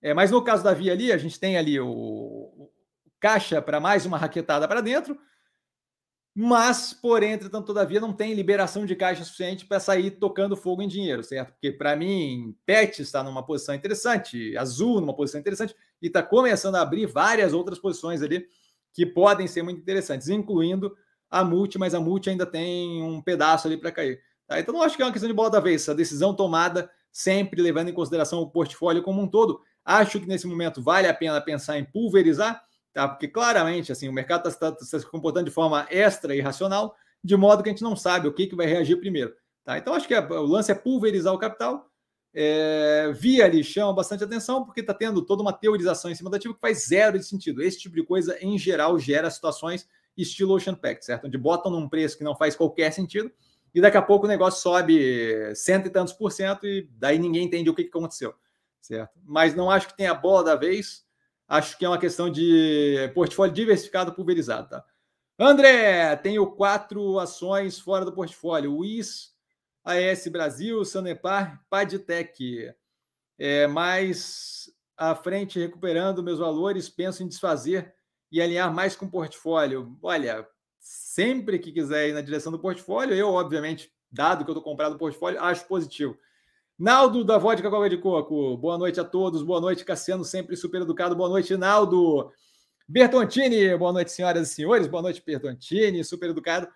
É, 0.01 0.13
mas 0.13 0.31
no 0.31 0.43
caso 0.43 0.63
da 0.63 0.73
Via 0.73 0.93
ali, 0.93 1.11
a 1.11 1.17
gente 1.17 1.39
tem 1.39 1.57
ali 1.57 1.79
o, 1.79 1.87
o 1.87 2.71
caixa 3.19 3.61
para 3.61 3.79
mais 3.79 4.05
uma 4.05 4.17
raquetada 4.17 4.67
para 4.67 4.81
dentro, 4.81 5.19
mas, 6.39 6.93
porém, 6.93 7.31
entretanto, 7.31 7.65
todavia, 7.65 7.99
não 7.99 8.13
tem 8.13 8.35
liberação 8.35 8.85
de 8.85 8.95
caixa 8.95 9.23
suficiente 9.23 9.65
para 9.65 9.79
sair 9.79 10.11
tocando 10.11 10.55
fogo 10.55 10.83
em 10.83 10.87
dinheiro, 10.87 11.23
certo? 11.23 11.53
Porque, 11.53 11.71
para 11.71 11.95
mim, 11.95 12.55
Pet 12.63 13.01
está 13.01 13.23
numa 13.23 13.43
posição 13.43 13.73
interessante, 13.73 14.55
Azul 14.55 15.01
numa 15.01 15.15
posição 15.15 15.41
interessante, 15.41 15.75
e 15.99 16.05
está 16.05 16.21
começando 16.21 16.75
a 16.75 16.81
abrir 16.81 17.07
várias 17.07 17.53
outras 17.53 17.79
posições 17.79 18.21
ali 18.21 18.45
que 18.93 19.03
podem 19.03 19.47
ser 19.47 19.63
muito 19.63 19.81
interessantes, 19.81 20.29
incluindo 20.29 20.95
a 21.27 21.43
Multi, 21.43 21.79
mas 21.79 21.95
a 21.95 21.99
Multi 21.99 22.29
ainda 22.29 22.45
tem 22.45 23.01
um 23.01 23.19
pedaço 23.19 23.65
ali 23.65 23.75
para 23.75 23.91
cair. 23.91 24.21
Tá? 24.45 24.59
Então, 24.59 24.75
não 24.75 24.83
acho 24.83 24.95
que 24.95 25.01
é 25.01 25.05
uma 25.07 25.11
questão 25.11 25.27
de 25.27 25.33
bola 25.33 25.49
da 25.49 25.59
vez, 25.59 25.89
a 25.89 25.93
decisão 25.95 26.35
tomada 26.35 26.87
sempre 27.17 27.63
levando 27.63 27.89
em 27.89 27.93
consideração 27.93 28.39
o 28.41 28.47
portfólio 28.47 29.01
como 29.01 29.19
um 29.19 29.27
todo. 29.27 29.59
Acho 29.83 30.19
que 30.19 30.27
nesse 30.27 30.45
momento 30.45 30.83
vale 30.83 31.07
a 31.07 31.13
pena 31.13 31.41
pensar 31.41 31.79
em 31.79 31.83
pulverizar, 31.83 32.63
tá? 32.93 33.07
Porque 33.07 33.27
claramente 33.27 33.91
assim 33.91 34.07
o 34.07 34.13
mercado 34.13 34.47
está 34.47 34.71
tá, 34.71 34.77
tá 34.77 34.85
se 34.85 35.03
comportando 35.09 35.45
de 35.45 35.51
forma 35.51 35.87
extra 35.89 36.35
irracional, 36.35 36.95
de 37.23 37.35
modo 37.35 37.63
que 37.63 37.69
a 37.69 37.71
gente 37.71 37.81
não 37.81 37.95
sabe 37.95 38.27
o 38.27 38.33
que, 38.33 38.45
que 38.45 38.55
vai 38.55 38.67
reagir 38.67 38.97
primeiro. 38.97 39.33
Tá? 39.65 39.79
Então 39.79 39.95
acho 39.95 40.07
que 40.07 40.15
o 40.15 40.45
lance 40.45 40.71
é 40.71 40.75
pulverizar 40.75 41.33
o 41.33 41.39
capital. 41.39 41.89
É, 42.35 43.11
via 43.15 43.45
ali 43.45 43.63
chama 43.63 43.91
bastante 43.93 44.23
atenção, 44.23 44.63
porque 44.63 44.81
está 44.81 44.93
tendo 44.93 45.25
toda 45.25 45.41
uma 45.41 45.53
teorização 45.53 46.11
em 46.11 46.15
cima 46.15 46.29
do 46.29 46.35
ativo 46.35 46.53
que 46.53 46.61
faz 46.61 46.85
zero 46.85 47.17
de 47.17 47.25
sentido. 47.25 47.63
Esse 47.63 47.79
tipo 47.79 47.95
de 47.95 48.03
coisa, 48.03 48.37
em 48.39 48.59
geral, 48.59 48.99
gera 48.99 49.31
situações 49.31 49.89
estilo 50.15 50.53
Ocean 50.53 50.75
Pact, 50.75 51.03
certo? 51.03 51.25
Onde 51.25 51.37
botam 51.37 51.71
num 51.71 51.89
preço 51.89 52.15
que 52.15 52.23
não 52.23 52.35
faz 52.35 52.55
qualquer 52.55 52.91
sentido, 52.91 53.31
e 53.77 53.81
daqui 53.81 53.97
a 53.97 54.01
pouco 54.01 54.25
o 54.25 54.29
negócio 54.29 54.61
sobe 54.61 55.53
cento 55.55 55.87
e 55.87 55.89
tantos 55.89 56.13
por 56.13 56.31
cento, 56.31 56.65
e 56.65 56.89
daí 56.97 57.17
ninguém 57.19 57.45
entende 57.45 57.69
o 57.69 57.73
que, 57.73 57.83
que 57.83 57.89
aconteceu, 57.89 58.33
certo? 58.81 59.19
Mas 59.23 59.55
não 59.55 59.69
acho 59.69 59.87
que 59.87 59.97
tenha 59.97 60.13
bola 60.13 60.43
da 60.43 60.55
vez 60.55 61.07
Acho 61.47 61.77
que 61.77 61.85
é 61.85 61.87
uma 61.87 61.97
questão 61.97 62.29
de 62.29 63.09
portfólio 63.13 63.53
diversificado 63.53 64.13
pulverizado, 64.13 64.67
tá? 64.67 64.85
André, 65.39 66.13
tenho 66.17 66.45
quatro 66.51 67.19
ações 67.19 67.79
fora 67.79 68.03
do 68.03 68.11
portfólio: 68.11 68.77
WIS, 68.79 69.33
AS 69.83 70.27
Brasil, 70.27 70.83
Sanepar, 70.83 71.63
Padtech. 71.69 72.73
É, 73.39 73.65
mais 73.67 74.69
à 74.97 75.15
frente, 75.15 75.59
recuperando 75.59 76.23
meus 76.23 76.39
valores, 76.39 76.89
penso 76.89 77.23
em 77.23 77.27
desfazer 77.27 77.93
e 78.29 78.41
alinhar 78.41 78.73
mais 78.73 78.95
com 78.95 79.05
o 79.05 79.11
portfólio. 79.11 79.97
Olha, 80.01 80.45
sempre 80.87 81.59
que 81.59 81.71
quiser 81.71 82.09
ir 82.09 82.13
na 82.13 82.21
direção 82.21 82.51
do 82.51 82.59
portfólio, 82.59 83.13
eu, 83.13 83.29
obviamente, 83.29 83.91
dado 84.11 84.45
que 84.45 84.49
eu 84.49 84.53
estou 84.53 84.63
comprado 84.63 84.93
no 84.93 84.97
portfólio, 84.97 85.41
acho 85.41 85.67
positivo. 85.67 86.17
Naldo 86.79 87.23
da 87.23 87.37
Vodka 87.37 87.69
Coca 87.69 87.89
de 87.89 87.97
Coco. 87.97 88.55
Boa 88.55 88.77
noite 88.77 88.99
a 88.99 89.03
todos. 89.03 89.41
Boa 89.43 89.59
noite, 89.59 89.83
Cassiano, 89.83 90.23
sempre 90.23 90.55
super 90.55 90.81
educado. 90.81 91.15
Boa 91.15 91.27
noite, 91.27 91.57
Naldo. 91.57 92.31
Bertontini. 92.87 93.75
Boa 93.75 93.91
noite, 93.91 94.11
senhoras 94.11 94.49
e 94.49 94.53
senhores. 94.53 94.87
Boa 94.87 95.01
noite, 95.01 95.21
Bertontini, 95.25 96.03
super 96.03 96.29
educado. 96.29 96.67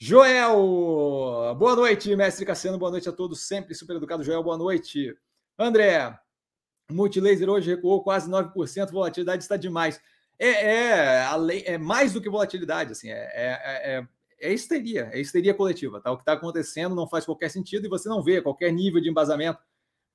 Joel. 0.00 1.54
Boa 1.56 1.76
noite, 1.76 2.16
mestre 2.16 2.46
Cassiano. 2.46 2.78
Boa 2.78 2.90
noite 2.90 3.08
a 3.08 3.12
todos, 3.12 3.42
sempre 3.42 3.74
super 3.74 3.96
educado. 3.96 4.24
Joel, 4.24 4.42
boa 4.42 4.56
noite. 4.56 5.14
André. 5.58 6.18
Multilaser 6.90 7.48
hoje 7.48 7.74
recuou 7.74 8.02
quase 8.02 8.30
9%, 8.30 8.90
volatilidade 8.90 9.42
está 9.42 9.56
demais. 9.56 10.00
É, 10.38 11.28
é, 11.28 11.36
lei, 11.36 11.64
é 11.66 11.78
mais 11.78 12.12
do 12.12 12.20
que 12.20 12.28
volatilidade, 12.28 12.92
assim, 12.92 13.10
é, 13.10 13.14
é, 13.14 13.96
é, 13.96 14.06
é 14.40 14.52
histeria, 14.52 15.08
é 15.12 15.20
histeria 15.20 15.54
coletiva, 15.54 16.00
tá? 16.00 16.12
O 16.12 16.16
que 16.16 16.22
está 16.22 16.34
acontecendo 16.34 16.94
não 16.94 17.08
faz 17.08 17.24
qualquer 17.24 17.50
sentido 17.50 17.86
e 17.86 17.88
você 17.88 18.08
não 18.08 18.22
vê 18.22 18.42
qualquer 18.42 18.70
nível 18.70 19.00
de 19.00 19.08
embasamento 19.08 19.58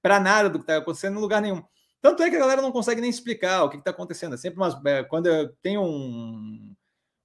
para 0.02 0.20
nada 0.20 0.50
do 0.50 0.60
que 0.60 0.64
está 0.64 0.78
acontecendo 0.78 1.18
em 1.18 1.22
lugar 1.22 1.42
nenhum. 1.42 1.64
Tanto 2.02 2.24
é 2.24 2.30
que 2.30 2.36
a 2.36 2.40
galera 2.40 2.62
não 2.62 2.72
consegue 2.72 3.02
nem 3.02 3.10
explicar 3.10 3.64
o 3.64 3.70
que 3.70 3.78
está 3.78 3.92
acontecendo. 3.92 4.34
É 4.34 4.38
sempre 4.38 4.60
umas, 4.60 4.76
é, 4.86 5.04
quando 5.04 5.28
tem 5.62 5.78
um, 5.78 6.74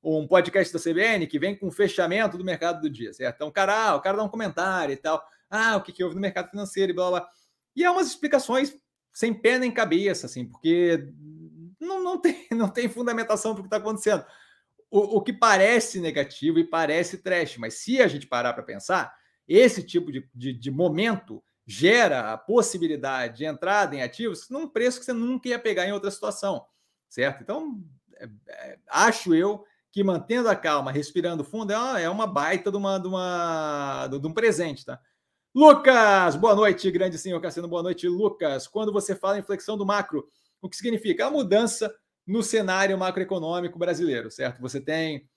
um 0.02 0.26
podcast 0.26 0.72
da 0.72 0.78
CBN 0.78 1.26
que 1.26 1.38
vem 1.38 1.56
com 1.56 1.68
o 1.68 1.72
fechamento 1.72 2.36
do 2.36 2.44
mercado 2.44 2.80
do 2.80 2.90
dia, 2.90 3.12
certo? 3.12 3.36
Então, 3.36 3.50
cara, 3.50 3.88
ah, 3.90 3.96
o 3.96 4.00
cara 4.00 4.18
dá 4.18 4.22
um 4.22 4.28
comentário 4.28 4.92
e 4.92 4.96
tal. 4.96 5.22
Ah, 5.48 5.76
o 5.76 5.82
que, 5.82 5.92
que 5.92 6.04
houve 6.04 6.14
no 6.14 6.20
mercado 6.20 6.50
financeiro 6.50 6.92
e 6.92 6.94
blá 6.94 7.10
blá. 7.10 7.28
E 7.74 7.84
é 7.84 7.90
umas 7.90 8.06
explicações 8.06 8.74
sem 9.12 9.32
pé 9.32 9.58
nem 9.58 9.72
cabeça, 9.72 10.26
assim, 10.26 10.46
porque 10.46 11.08
não, 11.80 12.02
não, 12.02 12.18
tem, 12.18 12.46
não 12.52 12.68
tem 12.68 12.88
fundamentação 12.88 13.54
para 13.54 13.60
o 13.60 13.62
que 13.64 13.68
está 13.68 13.76
acontecendo. 13.76 14.24
O, 14.90 15.16
o, 15.18 15.20
que 15.20 15.32
parece 15.32 16.00
negativo 16.00 16.58
e 16.58 16.64
parece 16.64 17.18
trash, 17.18 17.56
mas 17.56 17.74
se 17.74 18.00
a 18.00 18.06
gente 18.06 18.26
parar 18.26 18.52
para 18.52 18.62
pensar, 18.62 19.12
esse 19.48 19.82
tipo 19.82 20.12
de, 20.12 20.28
de, 20.34 20.52
de, 20.52 20.70
momento 20.70 21.42
gera 21.66 22.32
a 22.32 22.38
possibilidade 22.38 23.38
de 23.38 23.44
entrada 23.44 23.96
em 23.96 24.02
ativos 24.02 24.48
num 24.48 24.68
preço 24.68 25.00
que 25.00 25.04
você 25.04 25.12
nunca 25.12 25.48
ia 25.48 25.58
pegar 25.58 25.86
em 25.86 25.92
outra 25.92 26.10
situação, 26.10 26.64
certo? 27.08 27.42
Então, 27.42 27.82
é, 28.14 28.28
é, 28.48 28.78
acho 28.88 29.34
eu 29.34 29.64
que 29.90 30.04
mantendo 30.04 30.48
a 30.48 30.54
calma, 30.54 30.92
respirando 30.92 31.42
fundo, 31.42 31.72
é 31.72 31.78
uma, 31.78 32.00
é 32.00 32.08
uma 32.08 32.26
baita 32.26 32.70
de, 32.70 32.76
uma, 32.76 32.98
de, 32.98 33.08
uma, 33.08 34.06
de 34.06 34.26
um 34.26 34.32
presente, 34.32 34.84
tá? 34.84 35.00
Lucas, 35.54 36.36
boa 36.36 36.54
noite, 36.54 36.90
grande 36.90 37.16
senhor 37.16 37.40
Cassino, 37.40 37.66
boa 37.66 37.82
noite, 37.82 38.06
Lucas. 38.06 38.68
Quando 38.68 38.92
você 38.92 39.16
fala 39.16 39.38
em 39.38 39.42
flexão 39.42 39.78
do 39.78 39.86
macro, 39.86 40.28
o 40.60 40.68
que 40.68 40.76
significa? 40.76 41.26
A 41.26 41.30
mudança 41.30 41.94
no 42.26 42.42
cenário 42.42 42.98
macroeconômico 42.98 43.78
brasileiro, 43.78 44.30
certo? 44.30 44.60
Você 44.60 44.80
tem 44.80 45.28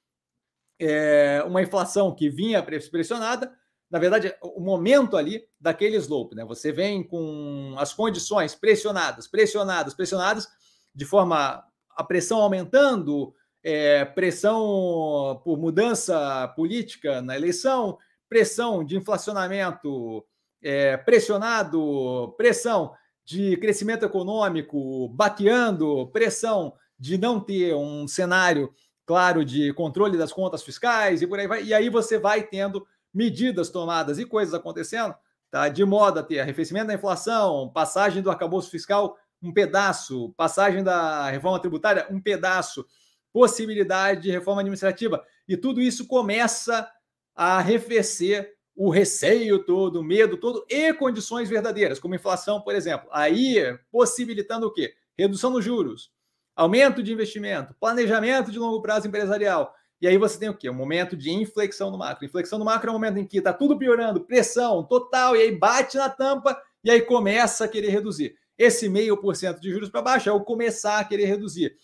é, 0.80 1.44
uma 1.46 1.62
inflação 1.62 2.16
que 2.16 2.30
vinha 2.30 2.64
pressionada, 2.64 3.54
na 3.90 4.00
verdade, 4.00 4.36
o 4.42 4.62
momento 4.62 5.18
ali 5.18 5.44
daquele 5.60 5.98
slope, 5.98 6.36
né? 6.36 6.46
Você 6.46 6.72
vem 6.72 7.04
com 7.04 7.76
as 7.78 7.94
condições 7.94 8.54
pressionadas, 8.54 9.28
pressionadas, 9.28 9.94
pressionadas, 9.94 10.48
de 10.94 11.06
forma 11.06 11.64
a 11.96 12.04
pressão 12.04 12.40
aumentando, 12.40 13.34
é, 13.64 14.06
pressão 14.06 15.42
por 15.44 15.58
mudança 15.58 16.48
política 16.56 17.22
na 17.22 17.36
eleição, 17.36 17.98
pressão 18.30 18.86
de 18.86 18.96
inflacionamento 18.96 20.26
é, 20.62 20.98
pressionado, 20.98 22.34
pressão 22.38 22.94
de 23.30 23.56
crescimento 23.58 24.04
econômico 24.04 25.08
baqueando, 25.10 26.08
pressão 26.08 26.74
de 26.98 27.16
não 27.16 27.40
ter 27.40 27.76
um 27.76 28.08
cenário 28.08 28.74
claro 29.06 29.46
de 29.46 29.72
controle 29.74 30.18
das 30.18 30.34
contas 30.34 30.64
fiscais 30.64 31.22
e 31.22 31.28
por 31.28 31.38
aí 31.38 31.46
vai. 31.46 31.64
E 31.64 31.72
aí 31.72 31.90
você 31.90 32.18
vai 32.18 32.42
tendo 32.42 32.88
medidas 33.14 33.70
tomadas 33.70 34.18
e 34.18 34.26
coisas 34.26 34.56
acontecendo, 34.56 35.14
tá? 35.52 35.70
De 35.70 35.86
modo 35.86 36.20
a 36.20 36.24
ter 36.24 36.40
arrefecimento 36.40 36.88
da 36.88 36.96
inflação, 36.96 37.70
passagem 37.72 38.24
do 38.24 38.32
arcabouço 38.32 38.72
fiscal, 38.72 39.16
um 39.44 39.54
pedaço, 39.54 40.34
passagem 40.36 40.84
da 40.84 41.30
reforma 41.30 41.60
tributária, 41.60 42.08
um 42.10 42.20
pedaço, 42.20 42.84
possibilidade 43.32 44.24
de 44.24 44.32
reforma 44.32 44.62
administrativa. 44.62 45.24
E 45.48 45.56
tudo 45.56 45.80
isso 45.80 46.08
começa 46.08 46.90
a 47.36 47.60
arrefecer 47.60 48.56
o 48.80 48.90
receio 48.90 49.60
todo, 49.60 50.00
o 50.00 50.04
medo 50.04 50.38
todo 50.38 50.66
e 50.70 50.94
condições 50.94 51.50
verdadeiras, 51.50 52.00
como 52.00 52.16
inflação, 52.16 52.62
por 52.62 52.74
exemplo. 52.74 53.10
Aí, 53.12 53.78
possibilitando 53.92 54.68
o 54.68 54.72
quê? 54.72 54.94
Redução 55.18 55.52
dos 55.52 55.66
juros, 55.66 56.14
aumento 56.56 57.04
de 57.04 57.12
investimento, 57.12 57.76
planejamento 57.78 58.54
de 58.54 58.58
longo 58.58 58.82
prazo 58.82 59.06
empresarial. 59.06 59.76
E 60.02 60.08
aí 60.08 60.18
você 60.18 60.40
tem 60.40 60.48
o 60.48 60.56
quê? 60.56 60.70
Um 60.70 60.76
momento 60.76 61.18
de 61.18 61.30
inflexão 61.30 61.92
no 61.92 61.98
macro. 61.98 62.24
Inflexão 62.24 62.58
no 62.58 62.64
macro 62.64 62.88
é 62.88 62.92
um 62.92 62.94
momento 62.94 63.18
em 63.18 63.26
que 63.26 63.40
está 63.40 63.52
tudo 63.52 63.78
piorando, 63.78 64.22
pressão 64.22 64.82
total, 64.82 65.36
e 65.36 65.42
aí 65.42 65.52
bate 65.52 65.98
na 65.98 66.10
tampa 66.10 66.58
e 66.82 66.90
aí 66.90 67.02
começa 67.02 67.66
a 67.66 67.68
querer 67.68 67.90
reduzir. 67.90 68.34
Esse 68.58 68.88
meio 68.88 69.18
por 69.18 69.36
cento 69.36 69.60
de 69.60 69.70
juros 69.70 69.90
para 69.90 70.02
baixo 70.02 70.30
é 70.30 70.32
o 70.32 70.40
começar 70.40 71.00
a 71.00 71.04
querer 71.04 71.26
reduzir. 71.26 71.76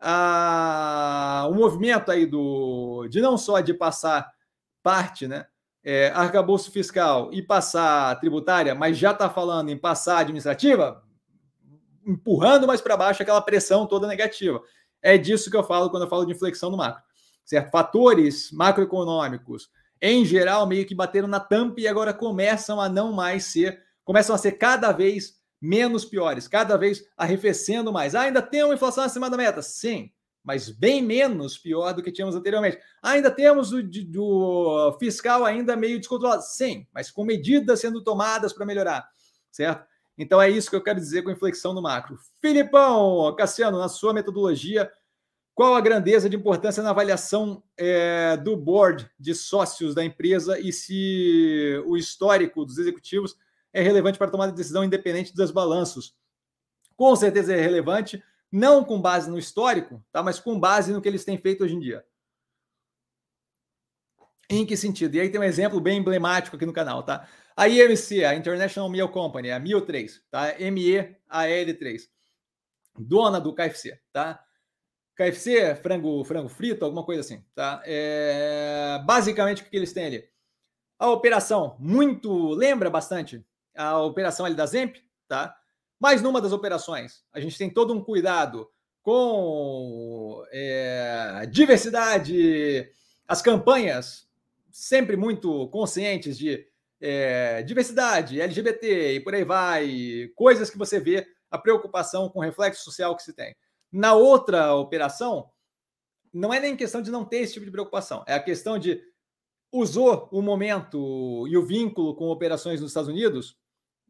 Ah, 0.00 1.46
o 1.48 1.54
movimento 1.54 2.10
aí 2.10 2.26
do 2.26 3.06
de 3.08 3.20
não 3.20 3.38
só 3.38 3.60
de 3.60 3.72
passar 3.72 4.28
parte, 4.82 5.28
né? 5.28 5.46
É, 5.84 6.08
arcabouço 6.14 6.70
fiscal 6.70 7.28
e 7.30 7.42
passar 7.42 8.18
tributária, 8.18 8.74
mas 8.74 8.96
já 8.96 9.10
está 9.10 9.28
falando 9.28 9.68
em 9.68 9.76
passar 9.76 10.18
administrativa, 10.18 11.04
empurrando 12.06 12.66
mais 12.66 12.80
para 12.80 12.96
baixo 12.96 13.22
aquela 13.22 13.42
pressão 13.42 13.86
toda 13.86 14.06
negativa. 14.06 14.62
É 15.02 15.18
disso 15.18 15.50
que 15.50 15.56
eu 15.56 15.62
falo 15.62 15.90
quando 15.90 16.04
eu 16.04 16.08
falo 16.08 16.24
de 16.24 16.32
inflexão 16.32 16.70
no 16.70 16.78
macro. 16.78 17.02
Certo? 17.44 17.70
Fatores 17.70 18.50
macroeconômicos, 18.50 19.68
em 20.00 20.24
geral, 20.24 20.66
meio 20.66 20.86
que 20.86 20.94
bateram 20.94 21.28
na 21.28 21.40
tampa 21.40 21.80
e 21.80 21.86
agora 21.86 22.14
começam 22.14 22.80
a 22.80 22.88
não 22.88 23.12
mais 23.12 23.44
ser, 23.44 23.82
começam 24.04 24.34
a 24.34 24.38
ser 24.38 24.52
cada 24.52 24.92
vez 24.92 25.34
menos 25.60 26.04
piores, 26.04 26.46
cada 26.46 26.76
vez 26.76 27.04
arrefecendo 27.16 27.92
mais. 27.92 28.14
Ah, 28.14 28.22
ainda 28.22 28.42
tem 28.42 28.62
uma 28.62 28.74
inflação 28.74 29.04
acima 29.04 29.30
da 29.30 29.36
meta? 29.36 29.62
Sim, 29.62 30.10
mas 30.44 30.68
bem 30.68 31.00
menos 31.00 31.56
pior 31.56 31.94
do 31.94 32.02
que 32.02 32.12
tínhamos 32.12 32.36
anteriormente. 32.36 32.78
Ainda 33.02 33.30
temos 33.30 33.72
o 33.72 33.82
do 33.82 34.96
fiscal 35.00 35.44
ainda 35.44 35.74
meio 35.74 35.98
descontrolado? 35.98 36.42
Sim, 36.42 36.86
mas 36.92 37.10
com 37.10 37.24
medidas 37.24 37.80
sendo 37.80 38.04
tomadas 38.04 38.52
para 38.52 38.66
melhorar, 38.66 39.08
certo? 39.50 39.86
Então 40.16 40.40
é 40.40 40.50
isso 40.50 40.68
que 40.68 40.76
eu 40.76 40.82
quero 40.82 41.00
dizer 41.00 41.22
com 41.22 41.30
inflexão 41.30 41.72
no 41.72 41.82
macro. 41.82 42.18
Filipão, 42.40 43.34
Cassiano, 43.36 43.78
na 43.78 43.88
sua 43.88 44.12
metodologia, 44.12 44.92
qual 45.54 45.74
a 45.74 45.80
grandeza 45.80 46.28
de 46.28 46.36
importância 46.36 46.82
na 46.82 46.90
avaliação 46.90 47.62
é, 47.76 48.36
do 48.36 48.56
board 48.56 49.10
de 49.18 49.34
sócios 49.34 49.94
da 49.94 50.04
empresa 50.04 50.58
e 50.60 50.72
se 50.72 51.82
o 51.86 51.96
histórico 51.96 52.64
dos 52.64 52.76
executivos 52.76 53.36
é 53.72 53.80
relevante 53.80 54.18
para 54.18 54.30
tomar 54.30 54.48
decisão 54.48 54.84
independente 54.84 55.34
dos 55.34 55.50
balanços? 55.50 56.14
Com 56.96 57.16
certeza 57.16 57.54
é 57.54 57.60
relevante 57.60 58.22
não 58.54 58.84
com 58.84 59.00
base 59.00 59.28
no 59.28 59.36
histórico, 59.36 60.00
tá? 60.12 60.22
mas 60.22 60.38
com 60.38 60.58
base 60.58 60.92
no 60.92 61.02
que 61.02 61.08
eles 61.08 61.24
têm 61.24 61.36
feito 61.36 61.64
hoje 61.64 61.74
em 61.74 61.80
dia. 61.80 62.04
Em 64.48 64.64
que 64.64 64.76
sentido? 64.76 65.16
E 65.16 65.20
aí 65.20 65.28
tem 65.28 65.40
um 65.40 65.44
exemplo 65.44 65.80
bem 65.80 65.98
emblemático 65.98 66.54
aqui 66.54 66.64
no 66.64 66.72
canal, 66.72 67.02
tá? 67.02 67.26
A 67.56 67.68
IMC, 67.68 68.24
a 68.24 68.34
International 68.34 68.88
Meal 68.88 69.08
Company, 69.08 69.50
a 69.50 69.58
Meal 69.58 69.80
3, 69.80 70.22
tá? 70.30 70.54
MEAL3, 70.56 72.02
dona 72.96 73.40
do 73.40 73.52
KFC, 73.52 73.98
tá? 74.12 74.40
KFC, 75.16 75.74
frango, 75.76 76.22
frango 76.24 76.48
frito, 76.48 76.84
alguma 76.84 77.04
coisa 77.04 77.22
assim, 77.22 77.44
tá? 77.56 77.82
É... 77.84 79.02
Basicamente, 79.04 79.62
o 79.62 79.64
que 79.64 79.76
eles 79.76 79.92
têm 79.92 80.06
ali? 80.06 80.28
A 80.96 81.10
operação 81.10 81.76
muito 81.80 82.50
lembra 82.50 82.88
bastante 82.88 83.44
a 83.76 83.98
operação 84.00 84.46
ali 84.46 84.54
da 84.54 84.66
Zemp, 84.66 84.96
tá? 85.26 85.56
Mas 85.98 86.22
numa 86.22 86.40
das 86.40 86.52
operações, 86.52 87.24
a 87.32 87.40
gente 87.40 87.56
tem 87.56 87.70
todo 87.70 87.92
um 87.92 88.02
cuidado 88.02 88.68
com 89.02 90.44
é, 90.50 91.46
diversidade, 91.50 92.90
as 93.28 93.42
campanhas 93.42 94.28
sempre 94.70 95.16
muito 95.16 95.68
conscientes 95.68 96.36
de 96.36 96.66
é, 97.00 97.62
diversidade, 97.62 98.40
LGBT 98.40 99.14
e 99.14 99.20
por 99.20 99.34
aí 99.34 99.44
vai, 99.44 100.30
coisas 100.34 100.70
que 100.70 100.78
você 100.78 100.98
vê 100.98 101.26
a 101.50 101.58
preocupação 101.58 102.28
com 102.28 102.38
o 102.38 102.42
reflexo 102.42 102.82
social 102.82 103.14
que 103.14 103.22
se 103.22 103.32
tem. 103.32 103.54
Na 103.92 104.14
outra 104.14 104.74
operação, 104.74 105.50
não 106.32 106.52
é 106.52 106.58
nem 106.58 106.76
questão 106.76 107.00
de 107.00 107.10
não 107.10 107.24
ter 107.24 107.38
esse 107.38 107.52
tipo 107.52 107.66
de 107.66 107.70
preocupação, 107.70 108.24
é 108.26 108.34
a 108.34 108.42
questão 108.42 108.78
de 108.78 109.00
usou 109.70 110.28
o 110.32 110.40
momento 110.40 111.46
e 111.48 111.56
o 111.56 111.64
vínculo 111.64 112.14
com 112.14 112.28
operações 112.28 112.80
nos 112.80 112.90
Estados 112.90 113.08
Unidos 113.08 113.56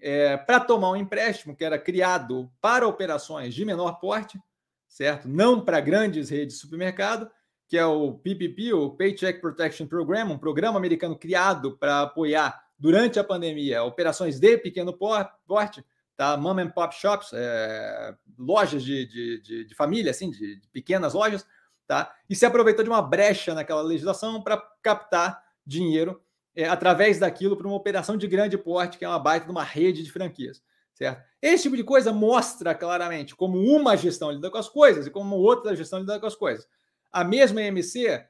é, 0.01 0.37
para 0.37 0.61
tomar 0.61 0.91
um 0.91 0.97
empréstimo 0.97 1.57
que 1.57 1.65
era 1.65 1.79
criado 1.79 2.51
para 2.61 2.87
operações 2.87 3.55
de 3.55 3.65
menor 3.65 4.01
porte, 4.01 4.39
certo? 4.87 5.29
Não 5.29 5.65
para 5.65 5.81
grandes 5.81 6.29
redes 6.31 6.55
de 6.55 6.61
supermercado, 6.61 7.31
que 7.67 7.79
é 7.79 7.87
o 7.87 8.13
PPP, 8.13 8.73
o 8.73 8.91
Paycheck 8.91 9.41
Protection 9.41 9.87
Program, 9.87 10.33
um 10.33 10.39
programa 10.39 10.79
americano 10.79 11.17
criado 11.17 11.77
para 11.79 12.03
apoiar 12.03 12.63
durante 12.79 13.19
a 13.19 13.25
pandemia 13.25 13.83
operações 13.83 14.39
de 14.39 14.59
pequeno 14.59 14.93
porte, 14.93 15.85
tá? 16.17 16.37
Mom 16.37 16.59
and 16.59 16.71
pop 16.71 16.95
shops, 16.95 17.31
é, 17.33 18.15
lojas 18.39 18.83
de, 18.83 19.07
de, 19.07 19.41
de, 19.41 19.65
de, 19.65 19.75
família, 19.75 20.11
assim, 20.11 20.31
de, 20.31 20.61
de 20.61 20.69
pequenas 20.69 21.15
lojas, 21.15 21.47
tá? 21.87 22.15
E 22.29 22.37
se 22.37 22.45
aproveitou 22.45 22.85
de 22.85 22.91
uma 22.91 23.03
brecha 23.03 23.55
naquela 23.55 23.83
legislação 23.83 24.43
para 24.43 24.59
captar 24.83 25.43
dinheiro 25.67 26.23
é, 26.55 26.69
através 26.69 27.19
daquilo 27.19 27.57
para 27.57 27.67
uma 27.67 27.77
operação 27.77 28.17
de 28.17 28.27
grande 28.27 28.57
porte, 28.57 28.99
que 28.99 29.05
é 29.05 29.09
uma 29.09 29.19
baita 29.19 29.47
de 29.47 29.53
uma 29.53 29.65
rede 29.65 30.03
de 30.03 30.13
franquias. 30.13 30.63
Certo? 30.95 31.23
Esse 31.43 31.65
tipo 31.65 31.77
de 31.77 31.83
coisa 31.83 32.13
mostra 32.13 32.75
claramente 32.75 33.35
como 33.35 33.59
uma 33.59 33.97
gestão 33.97 34.31
lida 34.31 34.51
com 34.51 34.59
as 34.59 34.69
coisas 34.69 35.07
e 35.07 35.11
como 35.11 35.37
outra 35.37 35.75
gestão 35.75 35.99
lida 35.99 36.21
com 36.21 36.27
as 36.27 36.37
coisas. 36.37 36.69
A 37.11 37.25
mesma 37.25 37.61
EMC 37.61 38.25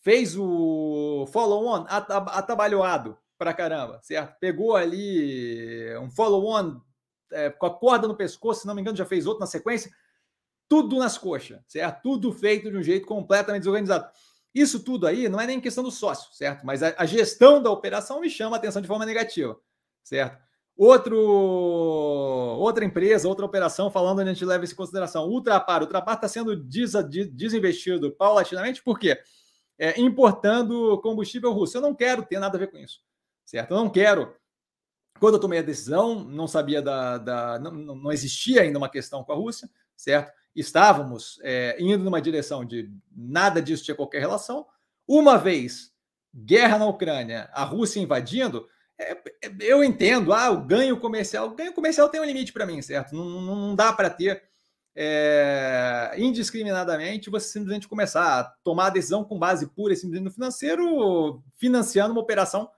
fez 0.00 0.36
o 0.36 1.26
follow-on 1.32 1.84
atabalhoado 1.88 3.18
para 3.36 3.52
caramba, 3.52 4.00
certo? 4.02 4.38
Pegou 4.40 4.74
ali 4.74 5.94
um 5.98 6.10
follow-on 6.10 6.80
é, 7.32 7.50
com 7.50 7.66
a 7.66 7.74
corda 7.74 8.08
no 8.08 8.16
pescoço, 8.16 8.62
se 8.62 8.66
não 8.66 8.74
me 8.74 8.80
engano, 8.80 8.96
já 8.96 9.04
fez 9.04 9.26
outro 9.26 9.40
na 9.40 9.46
sequência. 9.46 9.90
Tudo 10.68 10.98
nas 10.98 11.18
coxas, 11.18 11.60
certo? 11.66 12.02
Tudo 12.02 12.32
feito 12.32 12.70
de 12.70 12.76
um 12.76 12.82
jeito 12.82 13.06
completamente 13.06 13.62
desorganizado. 13.62 14.10
Isso 14.56 14.80
tudo 14.82 15.06
aí 15.06 15.28
não 15.28 15.38
é 15.38 15.46
nem 15.46 15.60
questão 15.60 15.84
do 15.84 15.90
sócio, 15.90 16.32
certo? 16.32 16.64
Mas 16.64 16.82
a, 16.82 16.94
a 16.96 17.04
gestão 17.04 17.62
da 17.62 17.70
operação 17.70 18.22
me 18.22 18.30
chama 18.30 18.56
a 18.56 18.58
atenção 18.58 18.80
de 18.80 18.88
forma 18.88 19.04
negativa, 19.04 19.60
certo? 20.02 20.42
Outro, 20.74 21.18
outra 21.18 22.82
empresa, 22.82 23.28
outra 23.28 23.44
operação, 23.44 23.90
falando, 23.90 24.20
a 24.20 24.24
gente 24.24 24.42
leva 24.46 24.64
isso 24.64 24.72
em 24.72 24.76
consideração. 24.76 25.28
Ultrapar. 25.28 25.82
Ultrapar 25.82 26.14
está 26.14 26.26
sendo 26.26 26.56
des, 26.56 26.92
desinvestido 27.30 28.10
paulatinamente, 28.12 28.82
por 28.82 28.98
quê? 28.98 29.20
É, 29.78 30.00
importando 30.00 30.98
combustível 31.02 31.52
russo. 31.52 31.76
Eu 31.76 31.82
não 31.82 31.94
quero 31.94 32.24
ter 32.24 32.38
nada 32.38 32.56
a 32.56 32.60
ver 32.60 32.70
com 32.70 32.78
isso, 32.78 33.02
certo? 33.44 33.72
Eu 33.72 33.76
não 33.76 33.90
quero. 33.90 34.34
Quando 35.20 35.34
eu 35.34 35.40
tomei 35.40 35.58
a 35.58 35.62
decisão, 35.62 36.24
não 36.24 36.48
sabia 36.48 36.80
da. 36.80 37.18
da 37.18 37.58
não, 37.58 37.72
não 37.72 38.10
existia 38.10 38.62
ainda 38.62 38.78
uma 38.78 38.88
questão 38.88 39.22
com 39.22 39.32
a 39.32 39.36
Rússia, 39.36 39.68
certo? 39.94 40.32
Estávamos 40.56 41.38
é, 41.42 41.76
indo 41.78 42.02
numa 42.02 42.20
direção 42.20 42.64
de 42.64 42.90
nada 43.14 43.60
disso 43.60 43.84
tinha 43.84 43.94
qualquer 43.94 44.20
relação. 44.20 44.66
Uma 45.06 45.36
vez 45.36 45.92
guerra 46.34 46.78
na 46.78 46.86
Ucrânia, 46.86 47.48
a 47.52 47.62
Rússia 47.62 48.00
invadindo, 48.00 48.66
é, 48.98 49.12
é, 49.12 49.52
eu 49.60 49.84
entendo, 49.84 50.32
ah, 50.32 50.50
o 50.50 50.64
ganho 50.64 50.98
comercial. 50.98 51.48
O 51.48 51.54
ganho 51.54 51.74
comercial 51.74 52.08
tem 52.08 52.20
um 52.20 52.24
limite 52.24 52.52
para 52.52 52.66
mim, 52.66 52.80
certo? 52.80 53.14
Não, 53.14 53.24
não, 53.24 53.56
não 53.56 53.74
dá 53.74 53.92
para 53.92 54.08
ter 54.08 54.42
é, 54.94 56.14
indiscriminadamente 56.16 57.28
você 57.28 57.48
simplesmente 57.48 57.86
começar 57.86 58.40
a 58.40 58.44
tomar 58.64 58.86
a 58.86 58.90
decisão 58.90 59.22
com 59.22 59.38
base 59.38 59.66
pura 59.66 59.92
e 59.92 59.96
simplesmente 59.96 60.24
no 60.24 60.32
financeiro, 60.32 61.42
financiando 61.56 62.12
uma 62.12 62.22
operação, 62.22 62.70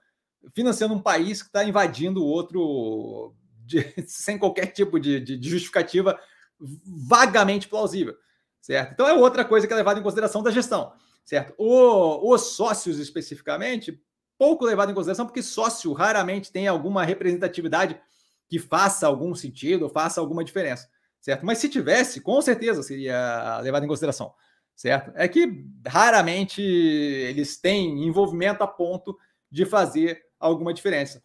financiando 0.53 0.93
um 0.93 1.01
país 1.01 1.41
que 1.41 1.47
está 1.47 1.63
invadindo 1.63 2.21
o 2.21 2.27
outro 2.27 3.33
de, 3.65 3.85
sem 4.05 4.37
qualquer 4.37 4.67
tipo 4.67 4.99
de, 4.99 5.21
de, 5.21 5.37
de 5.37 5.49
justificativa 5.49 6.19
vagamente 6.59 7.67
plausível, 7.67 8.15
certo? 8.61 8.93
Então 8.93 9.07
é 9.07 9.13
outra 9.13 9.45
coisa 9.45 9.67
que 9.67 9.73
é 9.73 9.75
levada 9.75 9.99
em 9.99 10.03
consideração 10.03 10.43
da 10.43 10.51
gestão, 10.51 10.93
certo? 11.23 11.53
O, 11.57 12.33
os 12.33 12.55
sócios 12.55 12.99
especificamente 12.99 14.01
pouco 14.37 14.65
levado 14.65 14.91
em 14.91 14.95
consideração, 14.95 15.25
porque 15.25 15.43
sócio 15.43 15.91
raramente 15.91 16.51
tem 16.51 16.67
alguma 16.67 17.03
representatividade 17.03 17.99
que 18.47 18.57
faça 18.57 19.05
algum 19.05 19.35
sentido, 19.35 19.89
faça 19.89 20.21
alguma 20.21 20.43
diferença, 20.43 20.89
certo? 21.19 21.45
Mas 21.45 21.57
se 21.57 21.67
tivesse, 21.67 22.21
com 22.21 22.41
certeza 22.41 22.81
seria 22.81 23.59
levado 23.59 23.83
em 23.83 23.87
consideração, 23.87 24.33
certo? 24.75 25.11
É 25.15 25.27
que 25.27 25.65
raramente 25.85 26.61
eles 26.61 27.57
têm 27.57 28.07
envolvimento 28.07 28.63
a 28.63 28.67
ponto 28.67 29.17
de 29.51 29.65
fazer 29.65 30.21
alguma 30.39 30.73
diferença. 30.73 31.21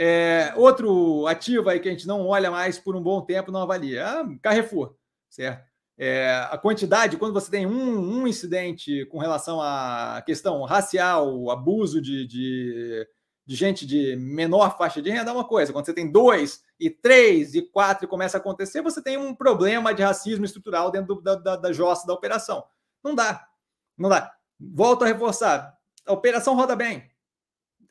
É, 0.00 0.52
outro 0.54 1.26
ativo 1.26 1.68
aí 1.68 1.80
que 1.80 1.88
a 1.88 1.90
gente 1.90 2.06
não 2.06 2.24
olha 2.24 2.52
mais 2.52 2.78
por 2.78 2.94
um 2.94 3.02
bom 3.02 3.20
tempo, 3.20 3.50
não 3.50 3.62
avalia, 3.62 4.04
é 4.04 4.38
Carrefour, 4.40 4.94
certo? 5.28 5.66
É, 5.98 6.46
a 6.48 6.56
quantidade, 6.56 7.16
quando 7.16 7.34
você 7.34 7.50
tem 7.50 7.66
um, 7.66 8.20
um, 8.20 8.28
incidente 8.28 9.04
com 9.06 9.18
relação 9.18 9.60
à 9.60 10.22
questão 10.24 10.62
racial, 10.62 11.50
abuso 11.50 12.00
de, 12.00 12.24
de, 12.24 13.08
de, 13.44 13.56
gente 13.56 13.84
de 13.84 14.14
menor 14.14 14.78
faixa 14.78 15.02
de 15.02 15.10
renda, 15.10 15.32
é 15.32 15.34
uma 15.34 15.42
coisa. 15.42 15.72
Quando 15.72 15.86
você 15.86 15.92
tem 15.92 16.08
dois, 16.08 16.62
e 16.78 16.88
três, 16.88 17.56
e 17.56 17.62
quatro, 17.62 18.04
e 18.04 18.08
começa 18.08 18.36
a 18.36 18.40
acontecer, 18.40 18.80
você 18.80 19.02
tem 19.02 19.16
um 19.16 19.34
problema 19.34 19.92
de 19.92 20.04
racismo 20.04 20.44
estrutural 20.44 20.92
dentro 20.92 21.16
do, 21.16 21.20
da, 21.20 21.34
da, 21.34 21.56
da 21.56 21.72
jossa 21.72 22.06
da 22.06 22.14
operação. 22.14 22.64
Não 23.02 23.16
dá. 23.16 23.48
Não 23.96 24.08
dá. 24.08 24.32
Volto 24.60 25.02
a 25.02 25.08
reforçar. 25.08 25.76
A 26.06 26.12
operação 26.12 26.54
roda 26.54 26.76
bem. 26.76 27.10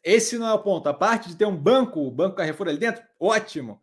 Esse 0.04 0.38
não 0.38 0.48
é 0.48 0.54
o 0.54 0.60
ponto. 0.60 0.88
A 0.88 0.93
parte 0.93 1.30
de 1.30 1.36
ter 1.36 1.45
um 1.45 1.56
banco, 1.56 2.00
o 2.00 2.12
Banco 2.12 2.36
Carrefour 2.36 2.68
ali 2.68 2.78
dentro, 2.78 3.04
ótimo. 3.20 3.82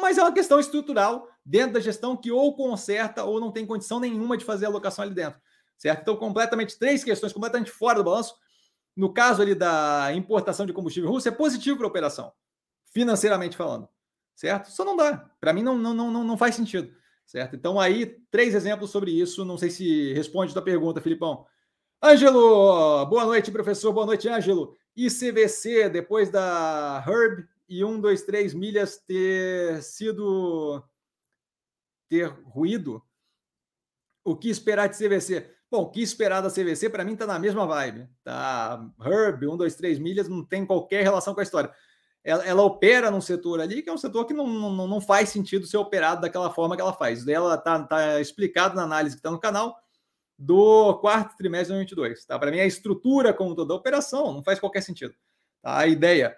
Mas 0.00 0.18
é 0.18 0.22
uma 0.22 0.32
questão 0.32 0.58
estrutural 0.58 1.28
dentro 1.44 1.74
da 1.74 1.80
gestão 1.80 2.16
que 2.16 2.30
ou 2.30 2.54
conserta 2.54 3.24
ou 3.24 3.40
não 3.40 3.50
tem 3.50 3.66
condição 3.66 3.98
nenhuma 3.98 4.36
de 4.36 4.44
fazer 4.44 4.66
alocação 4.66 5.04
ali 5.04 5.14
dentro, 5.14 5.40
certo? 5.78 6.02
Então, 6.02 6.16
completamente, 6.16 6.78
três 6.78 7.02
questões 7.02 7.32
completamente 7.32 7.70
fora 7.70 7.98
do 7.98 8.04
balanço. 8.04 8.34
No 8.94 9.12
caso 9.12 9.40
ali 9.40 9.54
da 9.54 10.12
importação 10.14 10.66
de 10.66 10.72
combustível 10.72 11.10
russo, 11.10 11.28
é 11.28 11.30
positivo 11.30 11.78
para 11.78 11.86
a 11.86 11.88
operação, 11.88 12.32
financeiramente 12.92 13.56
falando, 13.56 13.88
certo? 14.34 14.70
Só 14.70 14.84
não 14.84 14.96
dá. 14.96 15.30
Para 15.40 15.52
mim, 15.52 15.62
não, 15.62 15.78
não, 15.78 15.94
não, 15.94 16.24
não 16.24 16.36
faz 16.36 16.54
sentido, 16.54 16.92
certo? 17.24 17.56
Então, 17.56 17.80
aí, 17.80 18.18
três 18.30 18.54
exemplos 18.54 18.90
sobre 18.90 19.10
isso. 19.10 19.44
Não 19.44 19.56
sei 19.56 19.70
se 19.70 20.12
responde 20.12 20.50
a 20.50 20.54
tua 20.54 20.62
pergunta, 20.62 21.00
Filipão. 21.00 21.46
Ângelo, 22.02 23.06
boa 23.06 23.24
noite, 23.24 23.50
professor. 23.50 23.92
Boa 23.92 24.04
noite, 24.04 24.28
Ângelo. 24.28 24.76
ICVC, 24.96 25.88
depois 25.88 26.30
da 26.30 27.02
Herb 27.06 27.46
e 27.68 27.84
1, 27.84 28.00
2, 28.00 28.22
3 28.22 28.54
milhas 28.54 28.98
ter 28.98 29.82
sido 29.82 30.82
ter 32.08 32.28
ruído, 32.44 33.02
o 34.24 34.36
que 34.36 34.50
esperar 34.50 34.88
de 34.88 34.96
CVC? 34.96 35.50
Bom, 35.70 35.84
o 35.84 35.90
que 35.90 36.02
esperar 36.02 36.42
da 36.42 36.50
CVC, 36.50 36.90
para 36.90 37.02
mim, 37.02 37.14
está 37.14 37.26
na 37.26 37.38
mesma 37.38 37.66
vibe. 37.66 38.06
Tá? 38.22 38.86
Herb, 39.00 39.46
1, 39.46 39.56
2, 39.56 39.74
3 39.74 39.98
milhas, 39.98 40.28
não 40.28 40.44
tem 40.44 40.66
qualquer 40.66 41.02
relação 41.02 41.32
com 41.32 41.40
a 41.40 41.42
história. 41.42 41.72
Ela, 42.22 42.44
ela, 42.44 42.62
opera 42.62 43.10
num 43.10 43.20
setor 43.20 43.60
ali 43.60 43.82
que 43.82 43.88
é 43.88 43.92
um 43.92 43.98
setor 43.98 44.26
que 44.26 44.34
não, 44.34 44.46
não, 44.46 44.86
não 44.86 45.00
faz 45.00 45.30
sentido 45.30 45.66
ser 45.66 45.78
operado 45.78 46.20
daquela 46.20 46.50
forma 46.50 46.76
que 46.76 46.82
ela 46.82 46.92
faz. 46.92 47.26
Ela 47.26 47.54
está 47.54 47.82
tá 47.84 48.20
explicado 48.20 48.76
na 48.76 48.82
análise 48.82 49.16
que 49.16 49.20
está 49.20 49.30
no 49.30 49.40
canal 49.40 49.76
do 50.42 50.94
quarto 50.94 51.36
trimestre 51.36 51.68
de 51.68 51.94
2022. 51.94 52.24
Tá? 52.24 52.36
Para 52.36 52.50
mim, 52.50 52.58
a 52.58 52.66
estrutura 52.66 53.32
como 53.32 53.54
toda 53.54 53.72
a 53.72 53.76
operação 53.76 54.32
não 54.32 54.42
faz 54.42 54.58
qualquer 54.58 54.82
sentido. 54.82 55.14
Tá? 55.62 55.78
A 55.78 55.86
ideia 55.86 56.36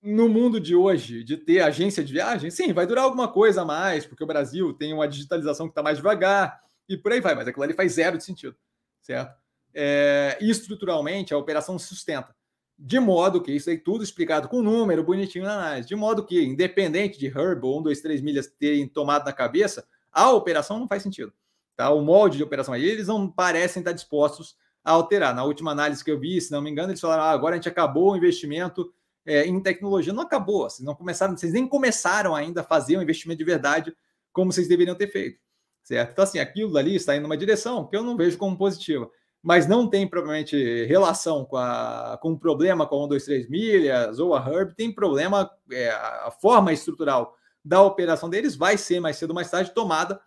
no 0.00 0.28
mundo 0.28 0.60
de 0.60 0.76
hoje, 0.76 1.24
de 1.24 1.36
ter 1.36 1.60
agência 1.60 2.04
de 2.04 2.12
viagem, 2.12 2.50
sim, 2.50 2.72
vai 2.72 2.86
durar 2.86 3.04
alguma 3.04 3.26
coisa 3.26 3.62
a 3.62 3.64
mais, 3.64 4.06
porque 4.06 4.22
o 4.22 4.26
Brasil 4.26 4.72
tem 4.74 4.92
uma 4.92 5.08
digitalização 5.08 5.66
que 5.66 5.72
está 5.72 5.82
mais 5.82 5.96
devagar 5.96 6.60
e 6.88 6.96
por 6.96 7.10
aí 7.10 7.20
vai, 7.20 7.34
mas 7.34 7.48
aquilo 7.48 7.64
ali 7.64 7.72
faz 7.72 7.92
zero 7.92 8.18
de 8.18 8.22
sentido, 8.24 8.54
certo? 9.00 9.34
É, 9.74 10.38
estruturalmente, 10.40 11.34
a 11.34 11.38
operação 11.38 11.78
se 11.78 11.86
sustenta. 11.86 12.36
De 12.78 13.00
modo 13.00 13.42
que, 13.42 13.50
isso 13.50 13.70
aí 13.70 13.78
tudo 13.78 14.04
explicado 14.04 14.46
com 14.46 14.62
número 14.62 15.02
bonitinho 15.02 15.44
na 15.44 15.54
análise, 15.54 15.88
de 15.88 15.96
modo 15.96 16.24
que, 16.24 16.40
independente 16.40 17.18
de 17.18 17.26
Herb 17.26 17.64
ou 17.64 17.80
1, 17.80 17.82
2, 17.84 18.00
3 18.00 18.20
milhas 18.20 18.46
terem 18.46 18.86
tomado 18.86 19.24
na 19.24 19.32
cabeça, 19.32 19.86
a 20.12 20.30
operação 20.30 20.78
não 20.78 20.86
faz 20.86 21.02
sentido. 21.02 21.32
Tá? 21.76 21.90
O 21.90 22.02
molde 22.02 22.36
de 22.36 22.42
operação 22.42 22.74
aí, 22.74 22.84
eles 22.84 23.08
não 23.08 23.30
parecem 23.30 23.80
estar 23.80 23.92
dispostos 23.92 24.56
a 24.84 24.92
alterar. 24.92 25.34
Na 25.34 25.44
última 25.44 25.72
análise 25.72 26.04
que 26.04 26.10
eu 26.10 26.18
vi, 26.18 26.40
se 26.40 26.52
não 26.52 26.62
me 26.62 26.70
engano, 26.70 26.90
eles 26.90 27.00
falaram: 27.00 27.24
ah, 27.24 27.30
agora 27.30 27.54
a 27.54 27.56
gente 27.56 27.68
acabou 27.68 28.12
o 28.12 28.16
investimento 28.16 28.92
é, 29.26 29.46
em 29.46 29.60
tecnologia 29.60 30.12
não 30.12 30.22
acabou. 30.22 30.68
Vocês 30.68 30.84
não 30.84 30.94
começaram, 30.94 31.36
vocês 31.36 31.52
nem 31.52 31.66
começaram 31.66 32.34
ainda 32.34 32.60
a 32.60 32.64
fazer 32.64 32.98
um 32.98 33.02
investimento 33.02 33.38
de 33.38 33.44
verdade 33.44 33.96
como 34.32 34.52
vocês 34.52 34.68
deveriam 34.68 34.94
ter 34.94 35.08
feito. 35.08 35.40
Certo? 35.82 36.12
Então, 36.12 36.24
assim, 36.24 36.38
aquilo 36.38 36.76
ali 36.76 36.94
está 36.94 37.14
indo 37.14 37.22
numa 37.22 37.36
direção 37.36 37.86
que 37.86 37.96
eu 37.96 38.02
não 38.02 38.16
vejo 38.16 38.38
como 38.38 38.56
positiva. 38.56 39.08
Mas 39.42 39.66
não 39.66 39.88
tem 39.88 40.08
provavelmente 40.08 40.86
relação 40.86 41.44
com, 41.44 41.56
a, 41.56 42.18
com 42.20 42.32
o 42.32 42.38
problema 42.38 42.86
com 42.86 42.96
a 42.96 43.04
1, 43.04 43.08
2, 43.08 43.24
3 43.24 43.50
milhas 43.50 44.18
ou 44.18 44.34
a 44.34 44.40
Herb, 44.40 44.74
tem 44.74 44.90
problema, 44.90 45.50
é, 45.70 45.90
a 45.90 46.30
forma 46.30 46.72
estrutural 46.72 47.34
da 47.62 47.82
operação 47.82 48.30
deles 48.30 48.56
vai 48.56 48.78
ser 48.78 49.00
mais 49.00 49.16
cedo 49.16 49.30
ou 49.30 49.34
mais 49.34 49.50
tarde 49.50 49.74
tomada 49.74 50.18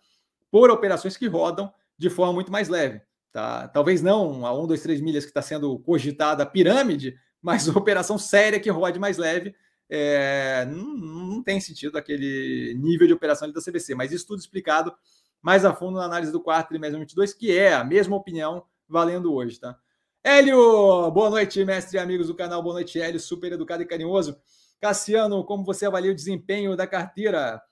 por 0.50 0.70
operações 0.70 1.16
que 1.16 1.26
rodam 1.26 1.72
de 1.96 2.08
forma 2.08 2.32
muito 2.32 2.52
mais 2.52 2.68
leve. 2.68 3.00
Tá? 3.32 3.68
Talvez 3.68 4.02
não 4.02 4.46
a 4.46 4.52
1, 4.52 4.66
2, 4.66 4.82
3 4.82 5.00
milhas 5.00 5.24
que 5.24 5.30
está 5.30 5.42
sendo 5.42 5.78
cogitada 5.80 6.42
a 6.42 6.46
pirâmide, 6.46 7.16
mas 7.42 7.68
operação 7.68 8.18
séria 8.18 8.58
que 8.58 8.70
rode 8.70 8.98
mais 8.98 9.16
leve 9.18 9.54
é, 9.90 10.66
não, 10.66 10.96
não, 10.96 11.42
tem 11.42 11.60
sentido 11.60 11.96
aquele 11.96 12.74
nível 12.78 13.06
de 13.06 13.14
operação 13.14 13.50
da 13.50 13.60
CBC, 13.60 13.94
mas 13.94 14.12
isso 14.12 14.26
tudo 14.26 14.38
explicado 14.38 14.94
mais 15.40 15.64
a 15.64 15.72
fundo 15.74 15.98
na 15.98 16.04
análise 16.04 16.30
do 16.30 16.42
quarto 16.42 16.68
trimestre 16.68 16.98
22, 16.98 17.32
que 17.32 17.56
é 17.56 17.72
a 17.72 17.84
mesma 17.84 18.16
opinião 18.16 18.64
valendo 18.86 19.32
hoje, 19.32 19.58
tá? 19.58 19.78
Hélio, 20.22 21.10
boa 21.10 21.30
noite, 21.30 21.64
mestre 21.64 21.96
e 21.96 22.00
amigos 22.00 22.26
do 22.26 22.34
canal, 22.34 22.62
boa 22.62 22.74
noite, 22.74 23.00
Hélio, 23.00 23.20
super 23.20 23.52
educado 23.52 23.82
e 23.82 23.86
carinhoso. 23.86 24.36
Cassiano, 24.80 25.44
como 25.44 25.64
você 25.64 25.86
avalia 25.86 26.10
o 26.10 26.14
desempenho 26.14 26.76
da 26.76 26.86
carteira? 26.86 27.62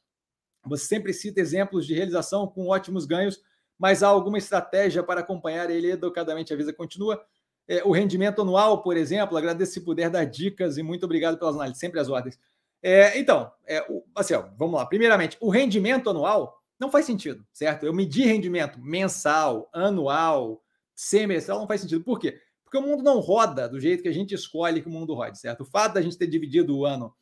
Você 0.69 0.87
sempre 0.87 1.13
cita 1.13 1.41
exemplos 1.41 1.87
de 1.87 1.95
realização 1.95 2.47
com 2.47 2.69
ótimos 2.69 3.07
ganhos, 3.07 3.41
mas 3.79 4.03
há 4.03 4.09
alguma 4.09 4.39
estratégia 4.39 5.03
para 5.03 5.21
acompanhar 5.21 5.71
ele 5.71 5.91
educadamente? 5.91 6.53
Avisa, 6.53 6.73
continua 6.73 7.23
é, 7.69 7.83
o 7.85 7.91
rendimento 7.91 8.43
anual, 8.43 8.83
por 8.83 8.97
exemplo, 8.97 9.37
agradeço 9.37 9.73
se 9.73 9.81
puder 9.81 10.09
dar 10.09 10.25
dicas 10.25 10.79
e 10.79 10.83
muito 10.83 11.05
obrigado 11.05 11.39
pelas 11.39 11.57
análises, 11.57 11.81
sempre 11.81 11.99
as 11.99 12.09
ordens. 12.09 12.39
É, 12.83 13.19
então, 13.19 13.51
é, 13.67 13.85
o, 13.89 14.05
assim, 14.15 14.35
ó, 14.35 14.45
vamos 14.57 14.77
lá. 14.77 14.87
Primeiramente, 14.87 15.37
o 15.41 15.51
rendimento 15.51 16.09
anual 16.09 16.63
não 16.79 16.91
faz 16.91 17.07
sentido, 17.07 17.45
certo? 17.53 17.85
Eu 17.85 17.93
medir 17.93 18.27
rendimento 18.27 18.79
mensal, 18.81 19.69
anual, 19.73 20.63
semestral 20.95 21.59
não 21.59 21.67
faz 21.67 21.81
sentido. 21.81 22.05
Por 22.05 22.21
quê? 22.21 22.39
Porque 22.63 22.79
o 22.79 22.83
mundo 22.83 23.03
não 23.03 23.19
roda 23.19 23.69
do 23.69 23.81
jeito 23.81 24.03
que 24.03 24.09
a 24.09 24.13
gente 24.13 24.35
escolhe 24.35 24.81
que 24.81 24.89
o 24.89 24.93
mundo 24.93 25.15
rode, 25.15 25.39
certo? 25.39 25.63
O 25.63 25.65
fato 25.65 25.95
da 25.95 26.03
gente 26.03 26.19
ter 26.19 26.27
dividido 26.27 26.77
o 26.77 26.87
ano, 26.87 27.13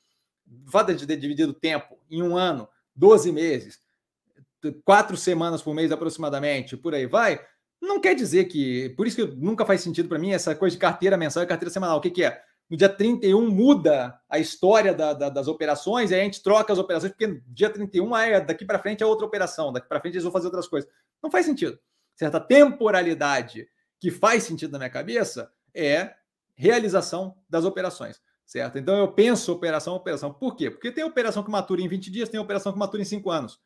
o 0.67 0.71
fato 0.71 0.95
de 0.95 1.07
ter 1.07 1.17
dividido 1.17 1.53
o 1.53 1.55
tempo 1.55 1.99
em 2.11 2.23
um 2.23 2.37
ano, 2.37 2.69
12 2.95 3.33
meses, 3.33 3.79
quatro 4.85 5.17
semanas 5.17 5.63
por 5.63 5.75
mês 5.75 5.93
aproximadamente, 5.93 6.77
por 6.77 6.95
aí 6.95 7.07
vai, 7.07 7.41
não 7.81 8.01
quer 8.01 8.15
dizer 8.15 8.45
que. 8.45 8.91
Por 8.97 9.07
isso 9.07 9.17
que 9.17 9.37
nunca 9.37 9.67
faz 9.67 9.81
sentido 9.81 10.09
para 10.09 10.19
mim 10.19 10.33
essa 10.33 10.55
coisa 10.55 10.75
de 10.75 10.81
carteira 10.81 11.17
mensal 11.17 11.43
e 11.43 11.47
carteira 11.47 11.73
semanal. 11.73 11.99
O 11.99 12.01
que, 12.01 12.11
que 12.11 12.25
é? 12.25 12.41
no 12.69 12.77
dia 12.77 12.89
31 12.89 13.51
muda 13.51 14.19
a 14.29 14.39
história 14.39 14.95
da, 14.95 15.13
da, 15.13 15.29
das 15.29 15.49
operações, 15.49 16.11
e 16.11 16.15
aí 16.15 16.21
a 16.21 16.25
gente 16.25 16.43
troca 16.43 16.73
as 16.73 16.79
operações, 16.79 17.13
porque 17.13 17.41
dia 17.47 17.71
31 17.71 18.17
é 18.17 18.41
daqui 18.41 18.65
para 18.65 18.79
frente 18.79 19.03
é 19.03 19.07
outra 19.07 19.27
operação, 19.27 19.73
daqui 19.73 19.89
para 19.89 20.01
frente 20.01 20.15
eles 20.15 20.25
vão 20.25 20.33
fazer 20.33 20.47
outras 20.47 20.67
coisas. 20.67 20.91
Não 21.23 21.31
faz 21.31 21.47
sentido. 21.47 21.79
Certa 22.17 22.41
temporalidade 22.41 23.69
que 24.01 24.11
faz 24.11 24.45
sentido 24.45 24.73
na 24.73 24.79
minha 24.79 24.91
cabeça 24.91 25.53
é 25.75 26.15
realização 26.55 27.37
das 27.49 27.65
operações, 27.65 28.21
certo? 28.55 28.79
Então 28.79 28.97
eu 28.97 29.09
penso 29.09 29.51
operação 29.51 29.97
operação. 29.97 30.33
Por 30.33 30.55
quê? 30.55 30.71
Porque 30.71 30.93
tem 30.93 31.03
operação 31.03 31.43
que 31.43 31.51
matura 31.51 31.83
em 31.83 31.89
20 31.89 32.09
dias, 32.09 32.29
tem 32.29 32.39
operação 32.39 32.73
que 32.73 32.79
matura 32.79 33.03
em 33.03 33.05
5 33.05 33.29
anos. 33.29 33.59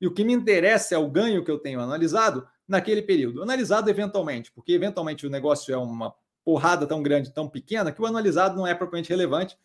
E 0.00 0.06
o 0.06 0.14
que 0.14 0.22
me 0.22 0.32
interessa 0.32 0.94
é 0.94 0.98
o 0.98 1.10
ganho 1.10 1.44
que 1.44 1.50
eu 1.50 1.58
tenho 1.58 1.80
analisado 1.80 2.46
naquele 2.68 3.02
período. 3.02 3.42
Analisado 3.42 3.90
eventualmente, 3.90 4.52
porque 4.52 4.70
eventualmente 4.70 5.26
o 5.26 5.30
negócio 5.30 5.74
é 5.74 5.76
uma 5.76 6.14
porrada 6.44 6.86
tão 6.86 7.02
grande, 7.02 7.34
tão 7.34 7.48
pequena, 7.48 7.90
que 7.90 8.00
o 8.00 8.06
analisado 8.06 8.56
não 8.56 8.64
é 8.64 8.76
propriamente 8.76 9.10
relevante, 9.10 9.58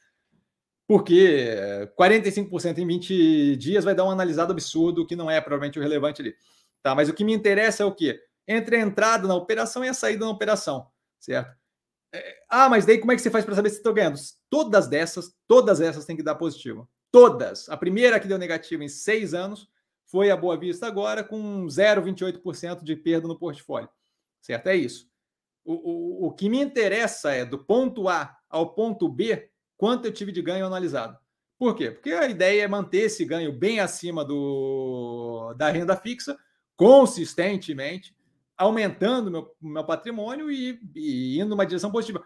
porque 0.88 1.55
45% 1.95 2.80
em 2.80 2.88
20 2.88 3.55
dias 3.57 3.84
vai 3.84 3.93
dar 3.93 4.05
um 4.05 4.11
analisado 4.11 4.53
absurdo 4.53 5.05
que 5.05 5.15
não 5.15 5.30
é 5.30 5.39
provavelmente 5.39 5.78
o 5.78 5.84
relevante 5.84 6.19
ali. 6.19 6.36
Tá? 6.82 6.95
Mas 6.95 7.07
o 7.09 7.13
que 7.13 7.24
me 7.24 7.32
interessa 7.32 7.84
é 7.84 7.86
o 7.86 7.93
quê? 7.93 8.19
Entre 8.47 8.78
a 8.78 8.80
entrada 8.80 9.28
na 9.28 9.36
operação 9.36 9.86
e 9.86 9.89
a 9.89 9.93
saída 9.93 10.26
na 10.26 10.32
operação, 10.32 10.88
certo? 11.19 11.62
É, 12.14 12.38
ah, 12.47 12.70
mas 12.70 12.86
daí 12.86 12.99
como 12.99 13.11
é 13.11 13.16
que 13.16 13.22
você 13.22 13.32
faz 13.32 13.43
para 13.43 13.55
saber 13.55 13.72
se 13.72 13.78
estou 13.78 13.93
ganhando? 13.93 14.20
Todas 14.49 14.88
dessas, 14.88 15.34
todas 15.47 15.82
essas 15.82 16.05
têm 16.05 16.16
que 16.16 16.24
dar 16.24 16.36
positivo. 16.36 16.88
Todas. 17.11 17.68
A 17.70 17.76
primeira 17.76 18.20
que 18.20 18.28
deu 18.28 18.38
negativo 18.38 18.84
em 18.84 18.88
seis 18.88 19.34
anos 19.34 19.68
foi 20.05 20.30
a 20.30 20.38
Boa 20.38 20.55
Vista 20.55 20.86
agora, 20.86 21.24
com 21.24 21.66
0,28% 21.66 22.84
de 22.84 22.95
perda 22.95 23.28
no 23.28 23.38
portfólio. 23.38 23.89
Certo? 24.41 24.68
É 24.68 24.76
isso. 24.76 25.09
O, 25.66 25.74
o, 25.74 26.28
o 26.28 26.32
que 26.34 26.49
me 26.49 26.61
interessa 26.61 27.32
é 27.32 27.43
do 27.45 27.57
ponto 27.57 28.07
A 28.07 28.38
ao 28.49 28.76
ponto 28.76 29.09
B, 29.09 29.49
quanto 29.76 30.05
eu 30.05 30.14
tive 30.14 30.32
de 30.32 30.41
ganho 30.41 30.66
analisado. 30.66 31.18
Por 31.57 31.76
quê? 31.76 31.89
Porque 31.89 32.11
a 32.11 32.28
ideia 32.28 32.64
é 32.64 32.68
manter 32.68 33.03
esse 33.03 33.24
ganho 33.26 33.51
bem 33.51 33.80
acima 33.80 34.24
do, 34.24 35.53
da 35.55 35.72
renda 35.72 35.95
fixa, 35.95 36.38
consistentemente, 36.76 38.16
aumentando 38.58 39.32
meu, 39.32 39.56
meu 39.62 39.86
patrimônio 39.86 40.51
e, 40.51 40.80
e 40.95 41.39
indo 41.39 41.49
numa 41.49 41.66
direção 41.66 41.91
positiva 41.91 42.24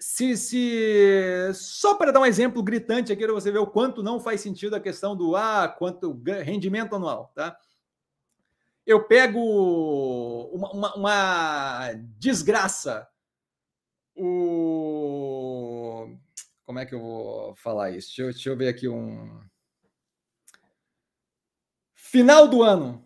se, 0.00 0.34
se 0.34 1.52
só 1.52 1.94
para 1.94 2.10
dar 2.10 2.20
um 2.20 2.26
exemplo 2.26 2.62
gritante 2.62 3.12
aqui, 3.12 3.26
você 3.26 3.52
ver 3.52 3.58
o 3.58 3.66
quanto 3.66 4.02
não 4.02 4.18
faz 4.18 4.40
sentido 4.40 4.74
a 4.74 4.80
questão 4.80 5.14
do 5.14 5.36
ah, 5.36 5.68
quanto 5.68 6.18
rendimento 6.42 6.96
anual, 6.96 7.30
tá? 7.34 7.54
Eu 8.86 9.06
pego 9.06 9.38
uma, 10.52 10.72
uma, 10.72 10.94
uma 10.96 11.92
desgraça. 12.18 13.06
O 14.16 16.16
como 16.64 16.78
é 16.78 16.86
que 16.86 16.94
eu 16.94 17.00
vou 17.00 17.54
falar 17.56 17.90
isso? 17.90 18.08
Deixa 18.08 18.22
eu, 18.22 18.30
deixa 18.30 18.48
eu 18.48 18.56
ver 18.56 18.68
aqui 18.68 18.88
um 18.88 19.40
final 21.94 22.48
do 22.48 22.62
ano. 22.62 23.04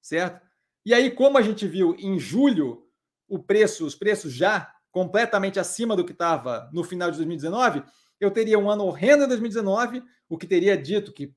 certo? 0.00 0.46
E 0.84 0.92
aí, 0.94 1.10
como 1.10 1.38
a 1.38 1.42
gente 1.42 1.66
viu 1.66 1.96
em 1.98 2.18
julho, 2.18 2.86
o 3.28 3.38
preço, 3.38 3.86
os 3.86 3.94
preços 3.94 4.32
já 4.32 4.74
completamente 4.90 5.60
acima 5.60 5.94
do 5.94 6.04
que 6.04 6.12
estava 6.12 6.68
no 6.72 6.82
final 6.82 7.10
de 7.10 7.16
2019, 7.16 7.84
eu 8.18 8.30
teria 8.30 8.58
um 8.58 8.70
ano 8.70 8.84
horrendo 8.84 9.24
em 9.24 9.28
2019, 9.28 10.02
o 10.28 10.36
que 10.36 10.46
teria 10.46 10.76
dito 10.76 11.12
que 11.12 11.32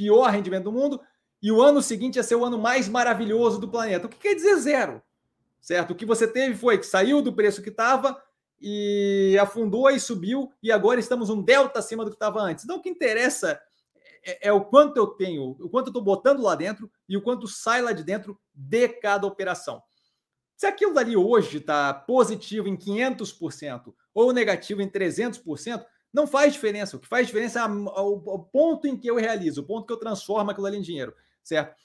pior 0.00 0.30
rendimento 0.30 0.64
do 0.64 0.72
mundo, 0.72 0.98
e 1.42 1.52
o 1.52 1.60
ano 1.60 1.82
seguinte 1.82 2.16
ia 2.16 2.22
ser 2.22 2.36
o 2.36 2.44
ano 2.44 2.58
mais 2.58 2.88
maravilhoso 2.88 3.60
do 3.60 3.68
planeta. 3.68 4.06
O 4.06 4.08
que 4.08 4.16
quer 4.16 4.34
dizer 4.34 4.56
zero? 4.56 5.02
Certo? 5.60 5.90
O 5.90 5.94
que 5.94 6.06
você 6.06 6.26
teve 6.26 6.54
foi 6.54 6.78
que 6.78 6.86
saiu 6.86 7.20
do 7.20 7.34
preço 7.34 7.60
que 7.60 7.68
estava 7.68 8.18
e 8.58 9.36
afundou 9.38 9.90
e 9.90 10.00
subiu, 10.00 10.50
e 10.62 10.72
agora 10.72 10.98
estamos 10.98 11.28
um 11.28 11.42
delta 11.42 11.80
acima 11.80 12.02
do 12.02 12.10
que 12.10 12.16
estava 12.16 12.40
antes. 12.40 12.64
Então, 12.64 12.78
o 12.78 12.82
que 12.82 12.88
interessa 12.88 13.60
é, 14.24 14.48
é 14.48 14.52
o 14.52 14.64
quanto 14.64 14.96
eu 14.96 15.06
tenho, 15.06 15.50
o 15.60 15.68
quanto 15.68 15.88
eu 15.88 15.90
estou 15.90 16.02
botando 16.02 16.42
lá 16.42 16.54
dentro 16.54 16.90
e 17.06 17.14
o 17.14 17.22
quanto 17.22 17.46
sai 17.46 17.82
lá 17.82 17.92
de 17.92 18.02
dentro 18.02 18.38
de 18.54 18.88
cada 18.88 19.26
operação. 19.26 19.82
Se 20.56 20.66
aquilo 20.66 20.94
dali 20.94 21.14
hoje 21.14 21.58
está 21.58 21.92
positivo 21.92 22.68
em 22.68 22.76
500% 22.76 23.94
ou 24.14 24.32
negativo 24.32 24.80
em 24.80 24.88
300%, 24.88 25.84
não 26.12 26.26
faz 26.26 26.52
diferença. 26.52 26.96
O 26.96 27.00
que 27.00 27.08
faz 27.08 27.26
diferença 27.26 27.60
é 27.60 27.64
o, 27.64 28.38
ponto 28.38 28.86
em 28.86 28.96
que 28.96 29.08
eu 29.08 29.16
realizo, 29.16 29.62
o 29.62 29.66
ponto 29.66 29.86
que 29.86 29.92
eu 29.92 29.98
transformo 29.98 30.50
aquilo 30.50 30.66
ali 30.66 30.78
em 30.78 30.82
dinheiro, 30.82 31.14
certo? 31.42 31.76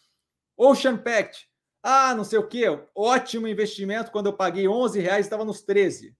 Ocean 0.58 0.98
Pact. 0.98 1.50
Ah, 1.84 2.16
não 2.16 2.24
sei 2.24 2.40
o 2.40 2.48
que, 2.48 2.64
ótimo 2.96 3.48
investimento 3.48 4.12
quando 4.12 4.26
eu 4.26 4.34
paguei 4.34 4.68
11 4.68 5.00
reais 5.00 5.26
estava 5.28 5.46
nos 5.46 5.62
13. 5.62 6.16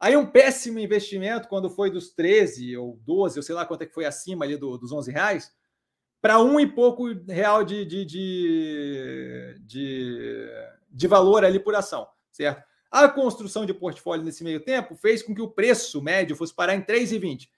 Aí 0.00 0.16
um 0.16 0.24
péssimo 0.24 0.78
investimento 0.78 1.46
quando 1.46 1.68
foi 1.68 1.90
dos 1.90 2.10
13 2.14 2.74
ou 2.78 2.96
12, 3.04 3.38
eu 3.38 3.42
sei 3.42 3.54
lá 3.54 3.66
quanto 3.66 3.82
é 3.82 3.86
que 3.86 3.92
foi 3.92 4.06
acima 4.06 4.46
ali 4.46 4.56
do, 4.56 4.78
dos 4.78 4.92
11 4.92 5.12
reais, 5.12 5.52
para 6.22 6.40
um 6.40 6.58
e 6.58 6.66
pouco 6.66 7.12
real 7.28 7.62
de, 7.64 7.84
de, 7.84 8.06
de, 8.06 9.60
de, 9.60 10.48
de 10.90 11.06
valor 11.06 11.44
ali 11.44 11.60
por 11.60 11.74
ação, 11.74 12.08
certo? 12.32 12.69
A 12.90 13.08
construção 13.08 13.64
de 13.64 13.72
portfólio 13.72 14.24
nesse 14.24 14.42
meio 14.42 14.60
tempo 14.60 14.96
fez 14.96 15.22
com 15.22 15.32
que 15.34 15.40
o 15.40 15.50
preço 15.50 16.02
médio 16.02 16.34
fosse 16.34 16.52
parar 16.52 16.74
em 16.74 16.82
3,20. 16.82 17.48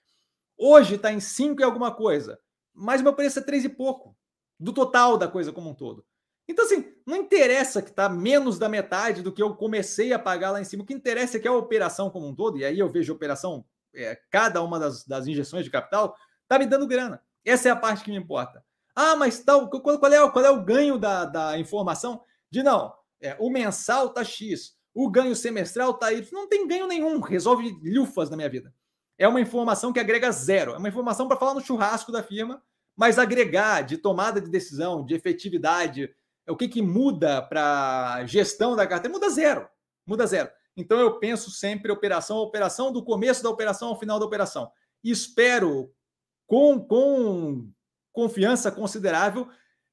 Hoje 0.55 0.95
está 0.95 1.11
em 1.11 1.19
5 1.19 1.59
e 1.59 1.63
alguma 1.63 1.91
coisa, 1.91 2.39
mas 2.71 3.01
meu 3.01 3.13
preço 3.13 3.39
é 3.39 3.41
3 3.41 3.65
e 3.65 3.69
pouco, 3.69 4.15
do 4.59 4.71
total 4.71 5.17
da 5.17 5.27
coisa 5.27 5.51
como 5.51 5.71
um 5.71 5.73
todo. 5.73 6.05
Então, 6.47 6.65
assim, 6.65 6.93
não 7.07 7.17
interessa 7.17 7.81
que 7.81 7.89
está 7.89 8.07
menos 8.07 8.59
da 8.59 8.69
metade 8.69 9.21
do 9.21 9.31
que 9.31 9.41
eu 9.41 9.55
comecei 9.55 10.13
a 10.13 10.19
pagar 10.19 10.51
lá 10.51 10.61
em 10.61 10.65
cima. 10.65 10.83
O 10.83 10.85
que 10.85 10.93
interessa 10.93 11.37
é 11.37 11.39
que 11.39 11.47
a 11.47 11.53
operação 11.53 12.09
como 12.09 12.27
um 12.27 12.35
todo, 12.35 12.57
e 12.57 12.65
aí 12.65 12.77
eu 12.77 12.89
vejo 12.89 13.13
operação, 13.13 13.65
é, 13.93 14.19
cada 14.29 14.61
uma 14.61 14.77
das, 14.77 15.05
das 15.05 15.25
injeções 15.25 15.63
de 15.63 15.71
capital, 15.71 16.15
está 16.43 16.59
me 16.59 16.65
dando 16.65 16.85
grana. 16.85 17.23
Essa 17.45 17.69
é 17.69 17.71
a 17.71 17.75
parte 17.75 18.03
que 18.03 18.11
me 18.11 18.17
importa. 18.17 18.63
Ah, 18.95 19.15
mas 19.15 19.39
tal, 19.39 19.69
qual, 19.69 19.97
qual, 19.97 20.13
é, 20.13 20.29
qual 20.29 20.45
é 20.45 20.51
o 20.51 20.63
ganho 20.63 20.99
da, 20.99 21.25
da 21.25 21.57
informação? 21.57 22.21
De 22.51 22.61
não, 22.61 22.93
é, 23.19 23.35
o 23.39 23.49
mensal 23.49 24.07
está 24.07 24.23
X, 24.23 24.77
o 24.93 25.09
ganho 25.09 25.35
semestral 25.35 25.91
está 25.91 26.07
aí. 26.07 26.27
Não 26.31 26.47
tem 26.47 26.67
ganho 26.67 26.87
nenhum. 26.87 27.19
Resolve 27.19 27.77
lufas 27.83 28.29
na 28.29 28.37
minha 28.37 28.49
vida. 28.49 28.73
É 29.17 29.27
uma 29.27 29.41
informação 29.41 29.91
que 29.91 29.99
agrega 29.99 30.31
zero. 30.31 30.73
É 30.73 30.77
uma 30.77 30.89
informação 30.89 31.27
para 31.27 31.37
falar 31.37 31.53
no 31.53 31.61
churrasco 31.61 32.11
da 32.11 32.21
firma, 32.21 32.61
mas 32.95 33.17
agregar 33.17 33.81
de 33.81 33.97
tomada 33.97 34.39
de 34.39 34.49
decisão, 34.49 35.03
de 35.05 35.15
efetividade, 35.15 36.13
é 36.45 36.51
o 36.51 36.57
que, 36.57 36.67
que 36.67 36.81
muda 36.81 37.41
para 37.41 38.25
gestão 38.25 38.75
da 38.75 38.85
carteira? 38.85 39.13
Muda 39.13 39.29
zero. 39.29 39.67
Muda 40.05 40.27
zero. 40.27 40.49
Então 40.75 40.99
eu 40.99 41.19
penso 41.19 41.51
sempre 41.51 41.91
operação 41.91 42.37
a 42.37 42.41
operação, 42.41 42.91
do 42.91 43.03
começo 43.03 43.43
da 43.43 43.49
operação 43.49 43.89
ao 43.89 43.99
final 43.99 44.19
da 44.19 44.25
operação. 44.25 44.71
E 45.03 45.11
espero, 45.11 45.91
com, 46.47 46.79
com 46.79 47.69
confiança 48.11 48.71
considerável, 48.71 49.47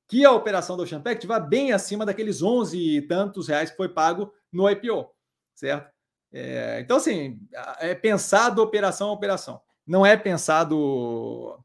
que 0.08 0.24
a 0.24 0.32
operação 0.32 0.76
do 0.76 0.82
Ocean 0.82 1.00
Pact 1.00 1.26
vá 1.26 1.38
bem 1.38 1.72
acima 1.72 2.04
daqueles 2.04 2.42
11 2.42 2.76
e 2.76 3.02
tantos 3.02 3.46
reais 3.46 3.70
que 3.70 3.76
foi 3.76 3.88
pago 3.88 4.32
no 4.52 4.68
IPO, 4.68 5.10
certo? 5.54 5.90
É, 6.32 6.80
então, 6.80 6.96
assim, 6.96 7.40
é 7.78 7.94
pensado 7.94 8.62
operação 8.62 9.08
a 9.08 9.12
operação. 9.12 9.60
Não 9.86 10.04
é 10.06 10.16
pensado. 10.16 11.58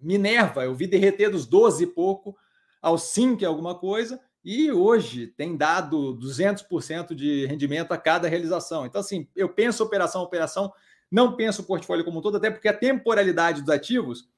Minerva, 0.00 0.64
eu 0.64 0.74
vi 0.74 0.86
derreter 0.86 1.30
dos 1.30 1.46
12 1.46 1.84
e 1.84 1.86
pouco 1.86 2.36
aos 2.80 3.02
5 3.04 3.42
e 3.42 3.46
alguma 3.46 3.74
coisa, 3.74 4.20
e 4.42 4.72
hoje 4.72 5.26
tem 5.26 5.56
dado 5.56 6.16
200% 6.18 7.14
de 7.14 7.44
rendimento 7.46 7.92
a 7.92 7.98
cada 7.98 8.28
realização. 8.28 8.86
Então, 8.86 9.00
assim, 9.00 9.28
eu 9.36 9.48
penso 9.50 9.84
operação 9.84 10.22
a 10.22 10.24
operação, 10.24 10.72
não 11.10 11.36
penso 11.36 11.60
o 11.60 11.64
portfólio 11.66 12.04
como 12.04 12.18
um 12.18 12.22
todo, 12.22 12.38
até 12.38 12.50
porque 12.50 12.68
a 12.68 12.76
temporalidade 12.76 13.60
dos 13.60 13.70
ativos 13.70 14.28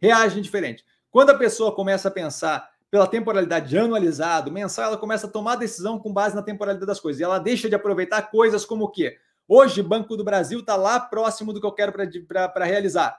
reage 0.00 0.40
diferente. 0.40 0.84
Quando 1.10 1.30
a 1.30 1.38
pessoa 1.38 1.74
começa 1.74 2.06
a 2.08 2.12
pensar 2.12 2.70
pela 2.90 3.06
temporalidade 3.06 3.68
de 3.68 3.78
anualizado, 3.78 4.50
mensal, 4.50 4.86
ela 4.86 4.96
começa 4.96 5.26
a 5.26 5.30
tomar 5.30 5.56
decisão 5.56 5.98
com 5.98 6.12
base 6.12 6.34
na 6.34 6.42
temporalidade 6.42 6.86
das 6.86 7.00
coisas. 7.00 7.20
E 7.20 7.24
ela 7.24 7.38
deixa 7.38 7.68
de 7.68 7.74
aproveitar 7.74 8.22
coisas 8.30 8.64
como 8.64 8.84
o 8.84 8.90
quê? 8.90 9.18
Hoje, 9.46 9.82
Banco 9.82 10.16
do 10.16 10.24
Brasil 10.24 10.60
está 10.60 10.76
lá 10.76 10.98
próximo 11.00 11.52
do 11.52 11.60
que 11.60 11.66
eu 11.66 11.72
quero 11.72 11.92
para 11.92 12.64
realizar. 12.64 13.18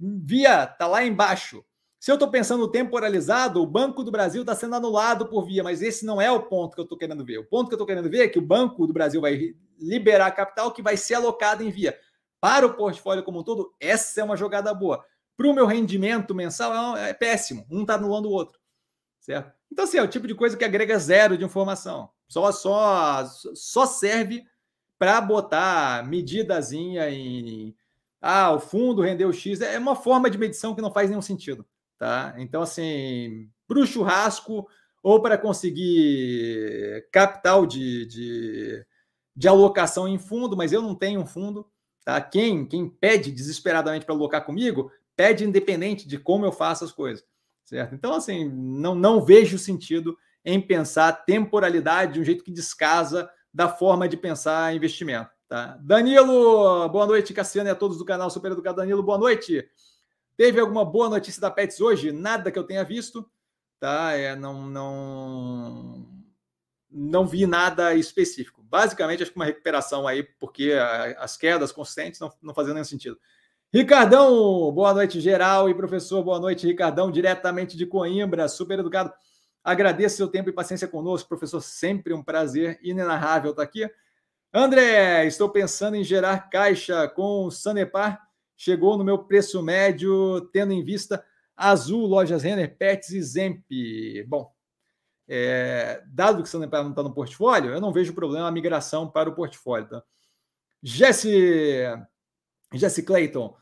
Via 0.00 0.64
está 0.64 0.86
lá 0.86 1.04
embaixo. 1.04 1.64
Se 1.98 2.12
eu 2.12 2.14
estou 2.14 2.30
pensando 2.30 2.70
temporalizado, 2.70 3.60
o 3.60 3.66
Banco 3.66 4.04
do 4.04 4.10
Brasil 4.10 4.42
está 4.42 4.54
sendo 4.54 4.76
anulado 4.76 5.26
por 5.26 5.44
via, 5.44 5.64
mas 5.64 5.82
esse 5.82 6.06
não 6.06 6.22
é 6.22 6.30
o 6.30 6.44
ponto 6.44 6.74
que 6.74 6.80
eu 6.80 6.84
estou 6.84 6.96
querendo 6.96 7.24
ver. 7.24 7.38
O 7.38 7.44
ponto 7.44 7.68
que 7.68 7.74
eu 7.74 7.76
estou 7.76 7.86
querendo 7.86 8.08
ver 8.08 8.22
é 8.22 8.28
que 8.28 8.38
o 8.38 8.42
Banco 8.42 8.86
do 8.86 8.92
Brasil 8.92 9.20
vai 9.20 9.54
liberar 9.78 10.30
capital 10.30 10.70
que 10.70 10.80
vai 10.80 10.96
ser 10.96 11.14
alocado 11.14 11.62
em 11.62 11.70
via. 11.70 11.98
Para 12.40 12.66
o 12.66 12.74
portfólio 12.74 13.24
como 13.24 13.40
um 13.40 13.42
todo, 13.42 13.74
essa 13.80 14.20
é 14.20 14.24
uma 14.24 14.36
jogada 14.36 14.72
boa. 14.72 15.04
Para 15.36 15.48
o 15.48 15.52
meu 15.52 15.66
rendimento 15.66 16.34
mensal 16.34 16.96
é 16.96 17.12
péssimo. 17.12 17.66
Um 17.68 17.80
está 17.80 17.94
anulando 17.94 18.26
o 18.26 18.32
outro. 18.32 18.58
Certo? 19.28 19.52
Então, 19.70 19.84
assim, 19.84 19.98
é 19.98 20.02
o 20.02 20.08
tipo 20.08 20.26
de 20.26 20.34
coisa 20.34 20.56
que 20.56 20.64
agrega 20.64 20.98
zero 20.98 21.36
de 21.36 21.44
informação. 21.44 22.08
Só, 22.26 22.50
só, 22.50 23.26
só 23.54 23.84
serve 23.84 24.42
para 24.98 25.20
botar 25.20 26.02
medidazinha 26.08 27.10
em 27.10 27.76
ah, 28.22 28.52
o 28.52 28.58
fundo 28.58 29.02
rendeu 29.02 29.30
X. 29.30 29.60
É 29.60 29.78
uma 29.78 29.94
forma 29.94 30.30
de 30.30 30.38
medição 30.38 30.74
que 30.74 30.80
não 30.80 30.90
faz 30.90 31.10
nenhum 31.10 31.20
sentido. 31.20 31.66
Tá? 31.98 32.34
Então, 32.38 32.62
assim, 32.62 33.50
para 33.66 33.78
o 33.78 33.86
churrasco 33.86 34.66
ou 35.02 35.20
para 35.20 35.36
conseguir 35.36 37.06
capital 37.12 37.66
de, 37.66 38.06
de, 38.06 38.86
de, 39.36 39.46
alocação 39.46 40.08
em 40.08 40.18
fundo, 40.18 40.56
mas 40.56 40.72
eu 40.72 40.80
não 40.80 40.94
tenho 40.94 41.20
um 41.20 41.26
fundo. 41.26 41.70
Tá? 42.02 42.18
Quem, 42.18 42.64
quem 42.64 42.88
pede 42.88 43.30
desesperadamente 43.30 44.06
para 44.06 44.14
alocar 44.14 44.42
comigo, 44.42 44.90
pede 45.14 45.44
independente 45.44 46.08
de 46.08 46.16
como 46.16 46.46
eu 46.46 46.52
faço 46.52 46.82
as 46.82 46.92
coisas. 46.92 47.22
Certo? 47.68 47.94
Então, 47.94 48.14
assim, 48.14 48.48
não, 48.48 48.94
não 48.94 49.22
vejo 49.22 49.58
sentido 49.58 50.16
em 50.42 50.58
pensar 50.58 51.12
temporalidade 51.12 52.14
de 52.14 52.20
um 52.20 52.24
jeito 52.24 52.42
que 52.42 52.50
descasa 52.50 53.30
da 53.52 53.68
forma 53.68 54.08
de 54.08 54.16
pensar 54.16 54.74
investimento. 54.74 55.30
Tá? 55.46 55.78
Danilo, 55.82 56.88
boa 56.88 57.06
noite, 57.06 57.34
Cassiano 57.34 57.68
e 57.68 57.72
a 57.72 57.74
todos 57.74 57.98
do 57.98 58.06
canal 58.06 58.30
Super 58.30 58.52
Educado 58.52 58.78
Danilo, 58.78 59.02
boa 59.02 59.18
noite. 59.18 59.68
Teve 60.34 60.58
alguma 60.58 60.82
boa 60.82 61.10
notícia 61.10 61.42
da 61.42 61.50
Pets 61.50 61.78
hoje? 61.78 62.10
Nada 62.10 62.50
que 62.50 62.58
eu 62.58 62.64
tenha 62.64 62.82
visto, 62.84 63.30
tá? 63.78 64.14
É, 64.14 64.34
não, 64.34 64.66
não, 64.66 66.08
não 66.90 67.26
vi 67.26 67.46
nada 67.46 67.94
específico. 67.94 68.62
Basicamente, 68.62 69.22
acho 69.22 69.32
que 69.32 69.38
uma 69.38 69.44
recuperação 69.44 70.08
aí, 70.08 70.22
porque 70.22 70.72
as 71.18 71.36
quedas 71.36 71.70
consistentes 71.70 72.18
não, 72.18 72.32
não 72.40 72.54
faziam 72.54 72.72
nenhum 72.72 72.84
sentido. 72.84 73.18
Ricardão, 73.70 74.72
boa 74.72 74.94
noite, 74.94 75.20
geral 75.20 75.68
e 75.68 75.74
professor, 75.74 76.24
boa 76.24 76.40
noite, 76.40 76.66
Ricardão, 76.66 77.10
diretamente 77.10 77.76
de 77.76 77.84
Coimbra, 77.84 78.48
super 78.48 78.78
educado. 78.78 79.12
Agradeço 79.62 80.16
seu 80.16 80.26
tempo 80.26 80.48
e 80.48 80.54
paciência 80.54 80.88
conosco, 80.88 81.28
professor. 81.28 81.60
Sempre 81.60 82.14
um 82.14 82.22
prazer 82.22 82.78
inenarrável 82.82 83.50
estar 83.50 83.62
aqui. 83.62 83.86
André, 84.54 85.26
estou 85.26 85.50
pensando 85.50 85.96
em 85.96 86.02
gerar 86.02 86.48
caixa 86.48 87.06
com 87.08 87.44
o 87.44 87.50
Sanepar. 87.50 88.18
Chegou 88.56 88.96
no 88.96 89.04
meu 89.04 89.18
preço 89.18 89.62
médio, 89.62 90.48
tendo 90.50 90.72
em 90.72 90.82
vista 90.82 91.22
Azul, 91.54 92.06
Lojas 92.06 92.42
Renner, 92.42 92.74
Pets 92.74 93.10
e 93.10 93.22
Zemp. 93.22 93.66
Bom, 94.26 94.50
é, 95.28 96.02
dado 96.06 96.42
que 96.42 96.48
o 96.48 96.50
Sanepar 96.50 96.82
não 96.82 96.90
está 96.90 97.02
no 97.02 97.12
portfólio, 97.12 97.70
eu 97.70 97.82
não 97.82 97.92
vejo 97.92 98.14
problema 98.14 98.48
a 98.48 98.50
migração 98.50 99.06
para 99.10 99.28
o 99.28 99.34
portfólio. 99.34 99.90
Tá? 99.90 100.02
Jesse, 100.82 101.84
Jesse 102.72 103.02
Clayton, 103.02 103.56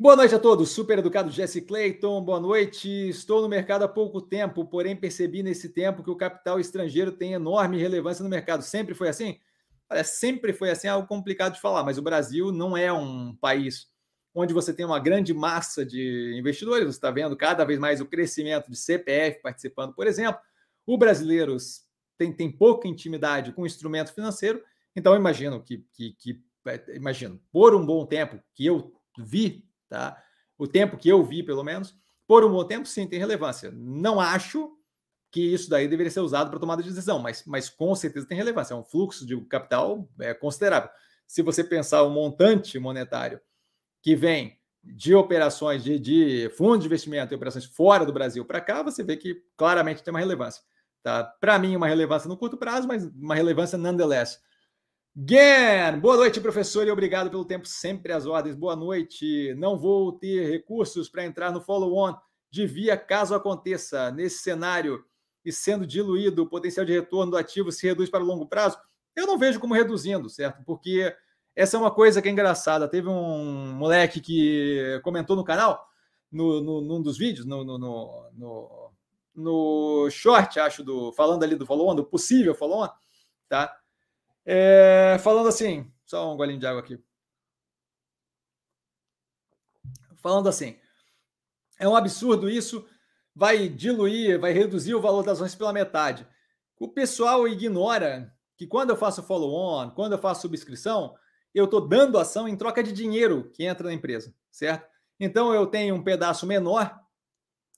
Boa 0.00 0.14
noite 0.14 0.32
a 0.32 0.38
todos, 0.38 0.70
super 0.70 1.00
educado 1.00 1.28
Jesse 1.28 1.60
Clayton, 1.60 2.22
boa 2.22 2.38
noite. 2.38 2.88
Estou 3.08 3.42
no 3.42 3.48
mercado 3.48 3.82
há 3.82 3.88
pouco 3.88 4.20
tempo, 4.20 4.64
porém 4.64 4.94
percebi 4.94 5.42
nesse 5.42 5.70
tempo 5.70 6.04
que 6.04 6.10
o 6.10 6.14
capital 6.14 6.60
estrangeiro 6.60 7.10
tem 7.10 7.32
enorme 7.32 7.80
relevância 7.80 8.22
no 8.22 8.30
mercado. 8.30 8.62
Sempre 8.62 8.94
foi 8.94 9.08
assim? 9.08 9.40
Olha, 9.90 10.04
sempre 10.04 10.52
foi 10.52 10.70
assim, 10.70 10.86
é 10.86 10.90
algo 10.90 11.08
complicado 11.08 11.54
de 11.54 11.60
falar, 11.60 11.82
mas 11.82 11.98
o 11.98 12.02
Brasil 12.02 12.52
não 12.52 12.76
é 12.76 12.92
um 12.92 13.34
país 13.40 13.88
onde 14.32 14.54
você 14.54 14.72
tem 14.72 14.86
uma 14.86 15.00
grande 15.00 15.34
massa 15.34 15.84
de 15.84 16.32
investidores. 16.38 16.84
Você 16.84 16.98
está 16.98 17.10
vendo 17.10 17.36
cada 17.36 17.64
vez 17.64 17.80
mais 17.80 18.00
o 18.00 18.06
crescimento 18.06 18.70
de 18.70 18.76
CPF 18.76 19.42
participando, 19.42 19.92
por 19.94 20.06
exemplo. 20.06 20.40
O 20.86 20.96
brasileiro 20.96 21.56
tem, 22.16 22.32
tem 22.32 22.52
pouca 22.52 22.86
intimidade 22.86 23.50
com 23.50 23.62
o 23.62 23.66
instrumento 23.66 24.14
financeiro, 24.14 24.62
então 24.94 25.16
imagino 25.16 25.60
que, 25.60 25.84
que, 25.92 26.12
que 26.12 26.40
imagino, 26.94 27.40
por 27.52 27.74
um 27.74 27.84
bom 27.84 28.04
tempo 28.06 28.42
que 28.54 28.66
eu 28.66 28.92
vi 29.18 29.68
tá? 29.88 30.22
O 30.56 30.66
tempo 30.66 30.96
que 30.96 31.08
eu 31.08 31.24
vi, 31.24 31.42
pelo 31.42 31.64
menos, 31.64 31.96
por 32.26 32.44
um 32.44 32.50
bom 32.50 32.64
tempo, 32.64 32.86
sim, 32.86 33.06
tem 33.06 33.18
relevância. 33.18 33.70
Não 33.72 34.20
acho 34.20 34.76
que 35.30 35.40
isso 35.40 35.68
daí 35.68 35.88
deveria 35.88 36.10
ser 36.10 36.20
usado 36.20 36.50
para 36.50 36.58
tomada 36.58 36.82
de 36.82 36.88
decisão, 36.88 37.18
mas, 37.18 37.44
mas 37.46 37.68
com 37.68 37.94
certeza 37.94 38.26
tem 38.26 38.36
relevância. 38.36 38.74
É 38.74 38.76
um 38.76 38.84
fluxo 38.84 39.26
de 39.26 39.38
capital 39.46 40.08
é, 40.20 40.34
considerável. 40.34 40.90
Se 41.26 41.42
você 41.42 41.62
pensar 41.62 42.02
o 42.02 42.10
montante 42.10 42.78
monetário 42.78 43.40
que 44.02 44.16
vem 44.16 44.58
de 44.82 45.14
operações 45.14 45.84
de, 45.84 45.98
de 45.98 46.50
fundo 46.56 46.78
de 46.78 46.86
investimento 46.86 47.34
e 47.34 47.36
operações 47.36 47.64
fora 47.64 48.06
do 48.06 48.12
Brasil 48.12 48.44
para 48.44 48.60
cá, 48.60 48.82
você 48.82 49.02
vê 49.02 49.16
que 49.16 49.42
claramente 49.56 50.02
tem 50.02 50.12
uma 50.12 50.20
relevância. 50.20 50.62
Tá? 51.02 51.24
Para 51.24 51.58
mim, 51.58 51.76
uma 51.76 51.86
relevância 51.86 52.28
no 52.28 52.36
curto 52.36 52.56
prazo, 52.56 52.88
mas 52.88 53.04
uma 53.04 53.34
relevância 53.34 53.76
nonetheless. 53.76 54.40
Gen, 55.16 55.98
boa 56.00 56.16
noite, 56.16 56.40
professor, 56.40 56.86
e 56.86 56.90
obrigado 56.90 57.30
pelo 57.30 57.44
tempo 57.44 57.66
sempre 57.66 58.12
às 58.12 58.24
ordens. 58.24 58.54
Boa 58.54 58.76
noite. 58.76 59.54
Não 59.58 59.76
vou 59.76 60.12
ter 60.12 60.48
recursos 60.48 61.08
para 61.08 61.24
entrar 61.24 61.50
no 61.50 61.60
follow-on. 61.60 62.14
Devia, 62.50 62.96
caso 62.96 63.34
aconteça, 63.34 64.10
nesse 64.12 64.38
cenário 64.38 65.04
e 65.44 65.52
sendo 65.52 65.86
diluído, 65.86 66.42
o 66.42 66.48
potencial 66.48 66.86
de 66.86 66.92
retorno 66.92 67.32
do 67.32 67.36
ativo 67.36 67.72
se 67.72 67.86
reduz 67.86 68.08
para 68.08 68.22
o 68.22 68.26
longo 68.26 68.46
prazo. 68.46 68.78
Eu 69.16 69.26
não 69.26 69.38
vejo 69.38 69.58
como 69.58 69.74
reduzindo, 69.74 70.28
certo? 70.28 70.62
Porque 70.64 71.14
essa 71.56 71.76
é 71.76 71.80
uma 71.80 71.90
coisa 71.90 72.22
que 72.22 72.28
é 72.28 72.30
engraçada. 72.30 72.86
Teve 72.88 73.08
um 73.08 73.72
moleque 73.72 74.20
que 74.20 75.00
comentou 75.02 75.34
no 75.34 75.44
canal, 75.44 75.84
no, 76.30 76.60
no, 76.60 76.80
num 76.80 77.02
dos 77.02 77.18
vídeos, 77.18 77.44
no, 77.44 77.64
no, 77.64 77.78
no, 77.78 78.92
no 79.34 80.10
short, 80.10 80.60
acho, 80.60 80.84
do 80.84 81.12
falando 81.12 81.42
ali 81.42 81.56
do 81.56 81.66
follow-on, 81.66 81.96
do 81.96 82.04
possível 82.04 82.54
follow-on, 82.54 82.88
tá? 83.48 83.77
É, 84.50 85.18
falando 85.18 85.46
assim, 85.46 85.92
só 86.06 86.32
um 86.32 86.36
golinho 86.38 86.58
de 86.58 86.66
água 86.66 86.80
aqui. 86.80 86.98
Falando 90.16 90.48
assim, 90.48 90.78
é 91.78 91.86
um 91.86 91.94
absurdo 91.94 92.48
isso, 92.48 92.88
vai 93.34 93.68
diluir, 93.68 94.40
vai 94.40 94.52
reduzir 94.52 94.94
o 94.94 95.02
valor 95.02 95.22
das 95.22 95.36
ações 95.36 95.54
pela 95.54 95.70
metade. 95.70 96.26
O 96.80 96.88
pessoal 96.88 97.46
ignora 97.46 98.34
que 98.56 98.66
quando 98.66 98.88
eu 98.88 98.96
faço 98.96 99.22
follow-on, 99.22 99.90
quando 99.90 100.12
eu 100.12 100.18
faço 100.18 100.40
subscrição, 100.40 101.14
eu 101.54 101.66
estou 101.66 101.86
dando 101.86 102.18
ação 102.18 102.48
em 102.48 102.56
troca 102.56 102.82
de 102.82 102.90
dinheiro 102.90 103.50
que 103.52 103.66
entra 103.66 103.88
na 103.88 103.92
empresa, 103.92 104.34
certo? 104.50 104.88
Então 105.20 105.52
eu 105.52 105.66
tenho 105.66 105.94
um 105.94 106.02
pedaço 106.02 106.46
menor 106.46 106.98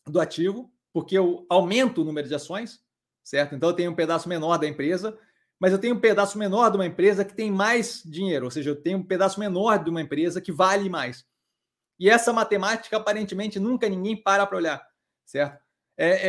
do 0.07 0.21
ativo, 0.21 0.73
porque 0.93 1.19
eu 1.19 1.45
aumento 1.51 2.03
o 2.03 2.05
número 2.05 2.29
de 2.29 2.35
ações, 2.37 2.81
certo? 3.25 3.57
Então 3.57 3.71
eu 3.71 3.75
tenho 3.75 3.91
um 3.91 3.97
pedaço 3.97 4.29
menor 4.29 4.57
da 4.57 4.69
empresa 4.69 5.19
mas 5.61 5.73
eu 5.73 5.79
tenho 5.79 5.95
um 5.95 6.01
pedaço 6.01 6.39
menor 6.39 6.71
de 6.71 6.79
uma 6.79 6.87
empresa 6.87 7.23
que 7.23 7.35
tem 7.35 7.51
mais 7.51 8.03
dinheiro, 8.03 8.47
ou 8.47 8.51
seja, 8.51 8.71
eu 8.71 8.77
tenho 8.83 8.99
um 8.99 9.07
pedaço 9.07 9.39
menor 9.39 9.85
de 9.85 9.91
uma 9.91 10.01
empresa 10.01 10.41
que 10.41 10.51
vale 10.51 10.89
mais. 10.89 11.27
E 11.99 12.09
essa 12.09 12.33
matemática, 12.33 12.97
aparentemente, 12.97 13.61
nunca 13.61 13.87
ninguém 13.87 14.17
para 14.17 14.47
para 14.47 14.57
olhar, 14.57 14.83
certo? 15.27 15.63
É, 15.99 16.21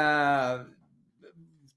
é... 0.00 0.66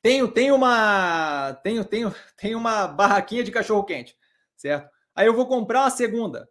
Tenho, 0.01 0.27
tenho, 0.27 0.55
uma, 0.55 1.53
tenho, 1.63 1.85
tenho, 1.85 2.15
tenho 2.35 2.57
uma 2.57 2.87
barraquinha 2.87 3.43
de 3.43 3.51
cachorro-quente, 3.51 4.17
certo? 4.57 4.89
Aí 5.13 5.27
eu 5.27 5.35
vou 5.35 5.45
comprar 5.45 5.81
uma 5.81 5.91
segunda, 5.91 6.49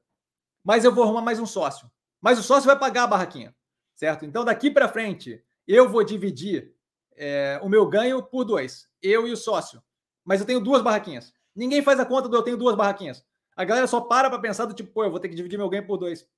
mas 0.63 0.85
eu 0.85 0.95
vou 0.95 1.03
arrumar 1.03 1.23
mais 1.23 1.41
um 1.41 1.47
sócio. 1.47 1.91
Mas 2.21 2.39
o 2.39 2.45
sócio 2.45 2.67
vai 2.67 2.79
pagar 2.79 3.05
a 3.05 3.09
barraquinha, 3.09 3.53
certo? 3.97 4.25
Então, 4.25 4.45
daqui 4.45 4.71
para 4.71 4.89
frente, 4.89 5.43
eu 5.67 5.89
vou 5.89 6.05
dividir 6.05 6.73
é, 7.17 7.61
o 7.63 7.69
meu 7.69 7.87
ganho 7.87 8.23
por 8.23 8.45
dois 8.45 8.89
eu 9.03 9.27
e 9.27 9.33
o 9.33 9.37
sócio. 9.37 9.83
Mas 10.25 10.41
eu 10.41 10.47
tenho 10.47 10.61
duas 10.61 10.83
barraquinhas. 10.83 11.33
Ninguém 11.55 11.83
faz 11.83 11.99
a 11.99 12.07
conta 12.07 12.29
do 12.29 12.37
eu 12.37 12.43
tenho 12.43 12.57
duas 12.57 12.77
barraquinhas. 12.77 13.25
A 13.57 13.65
galera 13.65 13.87
só 13.87 14.01
para 14.01 14.31
para 14.31 14.39
pensar 14.39 14.67
do 14.67 14.75
tipo, 14.75 14.93
pô, 14.93 15.05
eu 15.05 15.11
vou 15.11 15.21
ter 15.21 15.29
que 15.29 15.35
dividir 15.35 15.59
meu 15.59 15.69
ganho 15.69 15.87
por 15.87 15.97
dois. 15.97 16.29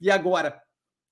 E 0.00 0.10
agora? 0.10 0.62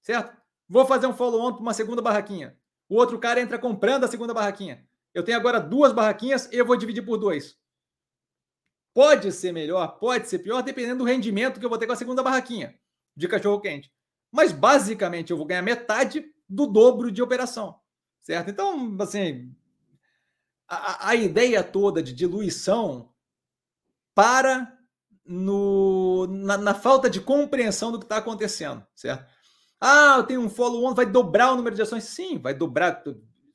Certo? 0.02 0.36
Vou 0.68 0.86
fazer 0.86 1.06
um 1.06 1.14
follow-on 1.14 1.52
para 1.52 1.62
uma 1.62 1.74
segunda 1.74 2.02
barraquinha. 2.02 2.58
O 2.88 2.96
outro 2.96 3.18
cara 3.18 3.40
entra 3.40 3.58
comprando 3.58 4.04
a 4.04 4.08
segunda 4.08 4.32
barraquinha. 4.32 4.86
Eu 5.12 5.22
tenho 5.22 5.36
agora 5.36 5.60
duas 5.60 5.92
barraquinhas 5.92 6.50
e 6.52 6.56
eu 6.56 6.64
vou 6.64 6.76
dividir 6.76 7.04
por 7.04 7.18
dois. 7.18 7.56
Pode 8.94 9.30
ser 9.32 9.52
melhor, 9.52 9.98
pode 9.98 10.28
ser 10.28 10.40
pior, 10.40 10.62
dependendo 10.62 10.98
do 10.98 11.04
rendimento 11.04 11.60
que 11.60 11.64
eu 11.64 11.70
vou 11.70 11.78
ter 11.78 11.86
com 11.86 11.92
a 11.92 11.96
segunda 11.96 12.22
barraquinha 12.22 12.78
de 13.16 13.28
cachorro 13.28 13.60
quente. 13.60 13.92
Mas 14.30 14.52
basicamente 14.52 15.30
eu 15.30 15.36
vou 15.36 15.46
ganhar 15.46 15.62
metade 15.62 16.24
do 16.48 16.66
dobro 16.66 17.10
de 17.10 17.22
operação. 17.22 17.78
Certo? 18.28 18.50
Então, 18.50 18.94
assim, 19.00 19.50
a, 20.68 21.08
a 21.08 21.14
ideia 21.14 21.64
toda 21.64 22.02
de 22.02 22.12
diluição 22.12 23.10
para 24.14 24.70
no, 25.24 26.26
na, 26.26 26.58
na, 26.58 26.74
falta 26.74 27.08
de 27.08 27.22
compreensão 27.22 27.90
do 27.90 27.98
que 27.98 28.04
está 28.04 28.18
acontecendo, 28.18 28.86
certo? 28.94 29.24
Ah, 29.80 30.16
eu 30.18 30.24
tenho 30.24 30.42
um 30.42 30.50
follow-on, 30.50 30.92
vai 30.92 31.06
dobrar 31.06 31.52
o 31.52 31.56
número 31.56 31.74
de 31.74 31.80
ações? 31.80 32.04
Sim, 32.04 32.36
vai 32.38 32.52
dobrar, 32.52 33.02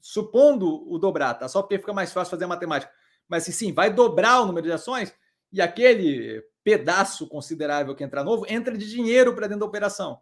supondo 0.01 0.91
o 0.91 0.97
dobrar, 0.97 1.35
tá? 1.35 1.47
Só 1.47 1.61
porque 1.61 1.77
fica 1.77 1.93
mais 1.93 2.11
fácil 2.11 2.31
fazer 2.31 2.45
a 2.45 2.47
matemática. 2.47 2.91
Mas 3.29 3.43
sim, 3.43 3.71
vai 3.71 3.93
dobrar 3.93 4.41
o 4.41 4.47
número 4.47 4.65
de 4.65 4.73
ações 4.73 5.13
e 5.51 5.61
aquele 5.61 6.43
pedaço 6.63 7.27
considerável 7.27 7.93
que 7.93 8.03
entra 8.03 8.23
novo 8.23 8.43
entra 8.49 8.75
de 8.75 8.89
dinheiro 8.89 9.35
para 9.35 9.45
dentro 9.45 9.59
da 9.59 9.67
operação, 9.67 10.19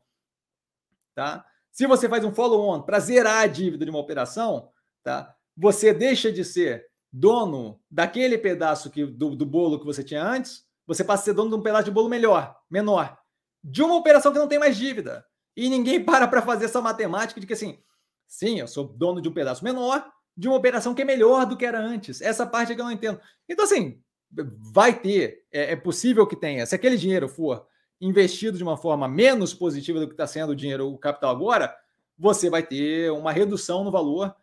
tá? 1.15 1.45
Se 1.71 1.87
você 1.87 2.09
faz 2.09 2.23
um 2.23 2.33
follow-on 2.33 2.81
para 2.81 2.99
zerar 2.99 3.43
a 3.43 3.47
dívida 3.47 3.85
de 3.85 3.91
uma 3.91 3.99
operação, 3.99 4.69
tá? 5.03 5.35
você 5.55 5.93
deixa 5.93 6.31
de 6.31 6.43
ser 6.43 6.85
dono 7.11 7.79
daquele 7.89 8.37
pedaço 8.37 8.89
que, 8.89 9.05
do, 9.05 9.35
do 9.35 9.45
bolo 9.45 9.79
que 9.79 9.85
você 9.85 10.03
tinha 10.03 10.23
antes, 10.23 10.65
você 10.87 11.03
passa 11.03 11.23
a 11.23 11.25
ser 11.25 11.33
dono 11.33 11.49
de 11.49 11.55
um 11.55 11.61
pedaço 11.61 11.85
de 11.85 11.91
bolo 11.91 12.09
melhor, 12.09 12.57
menor, 12.69 13.17
de 13.63 13.83
uma 13.83 13.95
operação 13.95 14.31
que 14.31 14.39
não 14.39 14.47
tem 14.47 14.59
mais 14.59 14.77
dívida. 14.77 15.25
E 15.55 15.69
ninguém 15.69 16.01
para 16.03 16.27
para 16.27 16.41
fazer 16.41 16.65
essa 16.65 16.81
matemática 16.81 17.39
de 17.39 17.47
que 17.47 17.53
assim, 17.53 17.79
sim, 18.27 18.59
eu 18.59 18.67
sou 18.67 18.85
dono 18.85 19.21
de 19.21 19.29
um 19.29 19.33
pedaço 19.33 19.63
menor 19.63 20.09
de 20.35 20.47
uma 20.47 20.57
operação 20.57 20.95
que 20.95 21.01
é 21.01 21.05
melhor 21.05 21.45
do 21.45 21.57
que 21.57 21.65
era 21.65 21.79
antes. 21.79 22.21
Essa 22.21 22.45
parte 22.45 22.71
é 22.71 22.75
que 22.75 22.81
eu 22.81 22.85
não 22.85 22.91
entendo. 22.91 23.19
Então, 23.47 23.65
assim, 23.65 24.01
vai 24.73 24.97
ter, 24.97 25.43
é, 25.51 25.73
é 25.73 25.75
possível 25.75 26.25
que 26.25 26.35
tenha. 26.37 26.65
Se 26.65 26.73
aquele 26.73 26.97
dinheiro 26.97 27.27
for 27.27 27.67
investido 28.01 28.57
de 28.57 28.63
uma 28.63 28.75
forma 28.75 29.07
menos 29.07 29.53
positiva 29.53 29.99
do 29.99 30.07
que 30.07 30.13
está 30.13 30.25
sendo 30.25 30.49
o 30.49 30.55
dinheiro, 30.55 30.91
o 30.91 30.97
capital 30.97 31.29
agora, 31.29 31.73
você 32.17 32.49
vai 32.49 32.63
ter 32.63 33.11
uma 33.11 33.31
redução 33.31 33.83
no 33.83 33.91
valor 33.91 34.35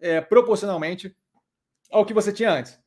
é, 0.00 0.20
proporcionalmente 0.20 1.14
ao 1.90 2.06
que 2.06 2.14
você 2.14 2.32
tinha 2.32 2.52
antes. 2.52 2.80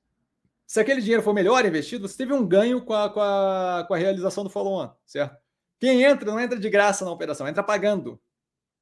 Se 0.66 0.80
aquele 0.80 1.01
dinheiro 1.01 1.22
for 1.22 1.34
melhor 1.34 1.63
investido, 1.66 2.07
você 2.07 2.18
teve 2.18 2.34
um 2.34 2.47
ganho 2.47 2.82
com 2.82 2.93
a, 2.93 3.09
com 3.09 3.20
a, 3.20 3.86
com 3.88 3.93
a 3.93 3.97
realização 3.97 4.43
do 4.43 4.49
follow-on, 4.49 4.89
certo? 5.05 5.38
Quem 5.80 6.03
entra, 6.03 6.32
não 6.32 6.39
entra 6.39 6.57
de 6.57 6.70
graça 6.70 7.05
na 7.05 7.11
operação, 7.11 7.47
entra 7.47 7.61
pagando. 7.61 8.20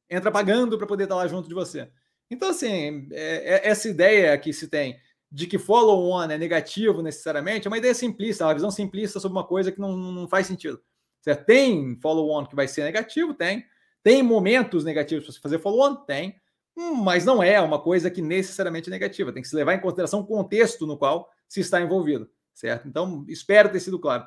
Entra 0.09 0.31
pagando 0.31 0.77
para 0.77 0.87
poder 0.87 1.03
estar 1.03 1.15
lá 1.15 1.27
junto 1.27 1.49
de 1.49 1.53
você. 1.53 1.91
Então, 2.29 2.49
assim, 2.49 3.09
é, 3.11 3.55
é, 3.55 3.67
essa 3.67 3.89
ideia 3.89 4.37
que 4.37 4.53
se 4.53 4.67
tem 4.67 4.97
de 5.31 5.47
que 5.47 5.57
follow-on 5.57 6.29
é 6.29 6.37
negativo 6.37 7.01
necessariamente 7.01 7.67
é 7.67 7.69
uma 7.69 7.77
ideia 7.77 7.93
simplista, 7.93 8.45
uma 8.45 8.53
visão 8.53 8.69
simplista 8.69 9.19
sobre 9.19 9.37
uma 9.37 9.45
coisa 9.45 9.71
que 9.71 9.79
não, 9.79 9.97
não 9.97 10.27
faz 10.27 10.45
sentido. 10.47 10.79
Certo? 11.23 11.45
Tem 11.45 11.97
follow-on 12.01 12.45
que 12.45 12.55
vai 12.55 12.67
ser 12.67 12.83
negativo? 12.83 13.33
Tem. 13.33 13.65
Tem 14.03 14.21
momentos 14.21 14.83
negativos 14.83 15.23
para 15.23 15.33
se 15.33 15.39
fazer 15.39 15.57
follow-on? 15.57 15.95
Tem. 15.95 16.35
Hum, 16.75 16.95
mas 16.95 17.23
não 17.23 17.41
é 17.41 17.61
uma 17.61 17.79
coisa 17.81 18.11
que 18.11 18.21
necessariamente 18.21 18.89
é 18.89 18.91
negativa. 18.91 19.31
Tem 19.31 19.41
que 19.41 19.47
se 19.47 19.55
levar 19.55 19.73
em 19.73 19.79
consideração 19.79 20.19
o 20.19 20.27
contexto 20.27 20.85
no 20.85 20.97
qual 20.97 21.29
se 21.47 21.61
está 21.61 21.79
envolvido. 21.81 22.29
Certo? 22.53 22.89
Então, 22.89 23.25
espero 23.29 23.71
ter 23.71 23.79
sido 23.79 23.97
claro. 23.97 24.25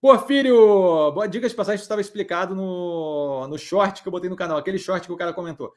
Porfírio, 0.00 1.12
boa 1.12 1.26
dica 1.26 1.48
de 1.48 1.54
passagem, 1.54 1.80
estava 1.80 2.00
explicado 2.00 2.54
no, 2.54 3.46
no 3.46 3.56
short 3.56 4.02
que 4.02 4.08
eu 4.08 4.12
botei 4.12 4.28
no 4.28 4.36
canal, 4.36 4.58
aquele 4.58 4.76
short 4.76 5.06
que 5.06 5.12
o 5.12 5.16
cara 5.16 5.32
comentou. 5.32 5.72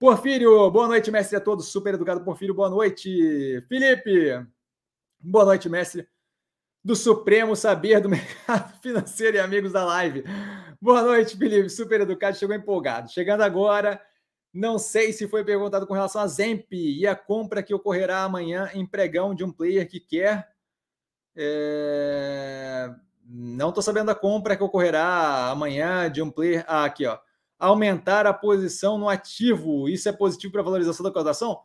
Porfírio, 0.00 0.70
boa 0.70 0.88
noite, 0.88 1.10
mestre 1.10 1.36
a 1.36 1.40
todos. 1.40 1.68
Super 1.68 1.94
educado, 1.94 2.24
Porfírio, 2.24 2.54
boa 2.54 2.70
noite. 2.70 3.62
Felipe, 3.68 4.44
boa 5.20 5.44
noite, 5.44 5.68
mestre 5.68 6.08
do 6.84 6.94
Supremo 6.94 7.56
Saber 7.56 8.00
do 8.00 8.08
Mercado 8.10 8.80
Financeiro 8.80 9.36
e 9.36 9.40
amigos 9.40 9.72
da 9.72 9.84
live. 9.84 10.24
Boa 10.80 11.02
noite, 11.02 11.36
Felipe. 11.36 11.68
Super 11.68 12.02
educado, 12.02 12.36
chegou 12.36 12.54
empolgado. 12.54 13.10
Chegando 13.10 13.42
agora, 13.42 14.00
não 14.52 14.78
sei 14.78 15.12
se 15.12 15.28
foi 15.28 15.44
perguntado 15.44 15.86
com 15.86 15.94
relação 15.94 16.20
a 16.20 16.26
Zemp 16.26 16.72
e 16.72 17.06
a 17.06 17.14
compra 17.14 17.62
que 17.62 17.74
ocorrerá 17.74 18.22
amanhã 18.22 18.70
em 18.74 18.86
pregão 18.86 19.34
de 19.34 19.44
um 19.44 19.52
player 19.52 19.88
que 19.88 20.00
quer. 20.00 20.48
É... 21.36 22.90
Não 23.30 23.68
estou 23.68 23.82
sabendo 23.82 24.10
a 24.10 24.14
compra 24.14 24.56
que 24.56 24.62
ocorrerá 24.62 25.50
amanhã 25.50 26.10
de 26.10 26.22
um 26.22 26.30
player. 26.30 26.64
Ah, 26.66 26.84
aqui, 26.84 27.06
ó. 27.06 27.18
Aumentar 27.58 28.26
a 28.26 28.32
posição 28.32 28.96
no 28.96 29.08
ativo. 29.08 29.88
Isso 29.88 30.08
é 30.08 30.12
positivo 30.12 30.52
para 30.52 30.62
a 30.62 30.64
valorização 30.64 31.04
da 31.04 31.12
cotação? 31.12 31.60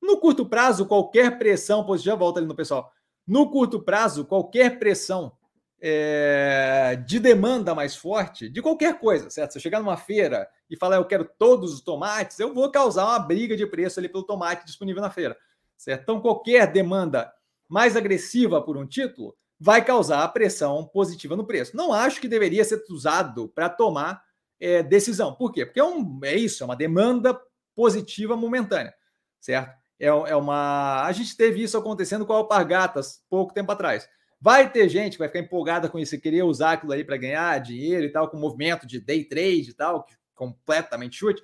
No 0.00 0.18
curto 0.18 0.46
prazo, 0.46 0.86
qualquer 0.86 1.36
pressão 1.36 1.84
positiva, 1.84 2.16
volta 2.16 2.38
ali 2.38 2.46
no 2.46 2.54
pessoal 2.54 2.92
no 3.26 3.50
curto 3.50 3.82
prazo, 3.82 4.24
qualquer 4.24 4.78
pressão 4.78 5.32
é, 5.80 6.96
de 7.06 7.18
demanda 7.18 7.74
mais 7.74 7.96
forte, 7.96 8.48
de 8.48 8.62
qualquer 8.62 8.98
coisa, 8.98 9.28
certo? 9.30 9.52
Se 9.52 9.58
eu 9.58 9.62
chegar 9.62 9.80
numa 9.80 9.96
feira 9.96 10.48
e 10.70 10.76
falar 10.76 10.96
eu 10.96 11.04
quero 11.04 11.28
todos 11.38 11.72
os 11.72 11.80
tomates, 11.80 12.38
eu 12.38 12.54
vou 12.54 12.70
causar 12.70 13.04
uma 13.04 13.18
briga 13.18 13.56
de 13.56 13.66
preço 13.66 14.00
ali 14.00 14.08
pelo 14.08 14.24
tomate 14.24 14.64
disponível 14.64 15.02
na 15.02 15.10
feira, 15.10 15.36
certo? 15.76 16.02
Então, 16.02 16.20
qualquer 16.20 16.70
demanda 16.70 17.32
mais 17.68 17.96
agressiva 17.96 18.62
por 18.62 18.76
um 18.76 18.86
título 18.86 19.36
vai 19.58 19.84
causar 19.84 20.26
pressão 20.28 20.86
positiva 20.86 21.36
no 21.36 21.46
preço. 21.46 21.76
Não 21.76 21.92
acho 21.92 22.20
que 22.20 22.28
deveria 22.28 22.64
ser 22.64 22.82
usado 22.90 23.48
para 23.48 23.68
tomar 23.68 24.22
é, 24.60 24.82
decisão. 24.82 25.34
Por 25.34 25.52
quê? 25.52 25.64
Porque 25.64 25.80
é, 25.80 25.84
um, 25.84 26.20
é 26.22 26.34
isso, 26.34 26.62
é 26.62 26.66
uma 26.66 26.76
demanda 26.76 27.38
positiva 27.74 28.36
momentânea, 28.36 28.94
certo? 29.40 29.74
É, 29.98 30.06
é 30.06 30.36
uma. 30.36 31.04
A 31.04 31.12
gente 31.12 31.36
teve 31.36 31.62
isso 31.62 31.76
acontecendo 31.76 32.26
com 32.26 32.32
a 32.32 32.36
Alpargatas 32.36 33.22
pouco 33.28 33.54
tempo 33.54 33.72
atrás. 33.72 34.08
Vai 34.40 34.70
ter 34.70 34.88
gente 34.88 35.12
que 35.12 35.18
vai 35.18 35.28
ficar 35.28 35.40
empolgada 35.40 35.88
com 35.88 35.98
isso 35.98 36.20
querer 36.20 36.42
usar 36.42 36.72
aquilo 36.72 36.92
aí 36.92 37.02
para 37.02 37.16
ganhar 37.16 37.58
dinheiro 37.58 38.04
e 38.04 38.10
tal, 38.10 38.28
com 38.28 38.36
movimento 38.36 38.86
de 38.86 39.00
day 39.00 39.24
trade 39.24 39.70
e 39.70 39.74
tal, 39.74 40.04
que 40.04 40.14
completamente 40.34 41.16
chute. 41.16 41.42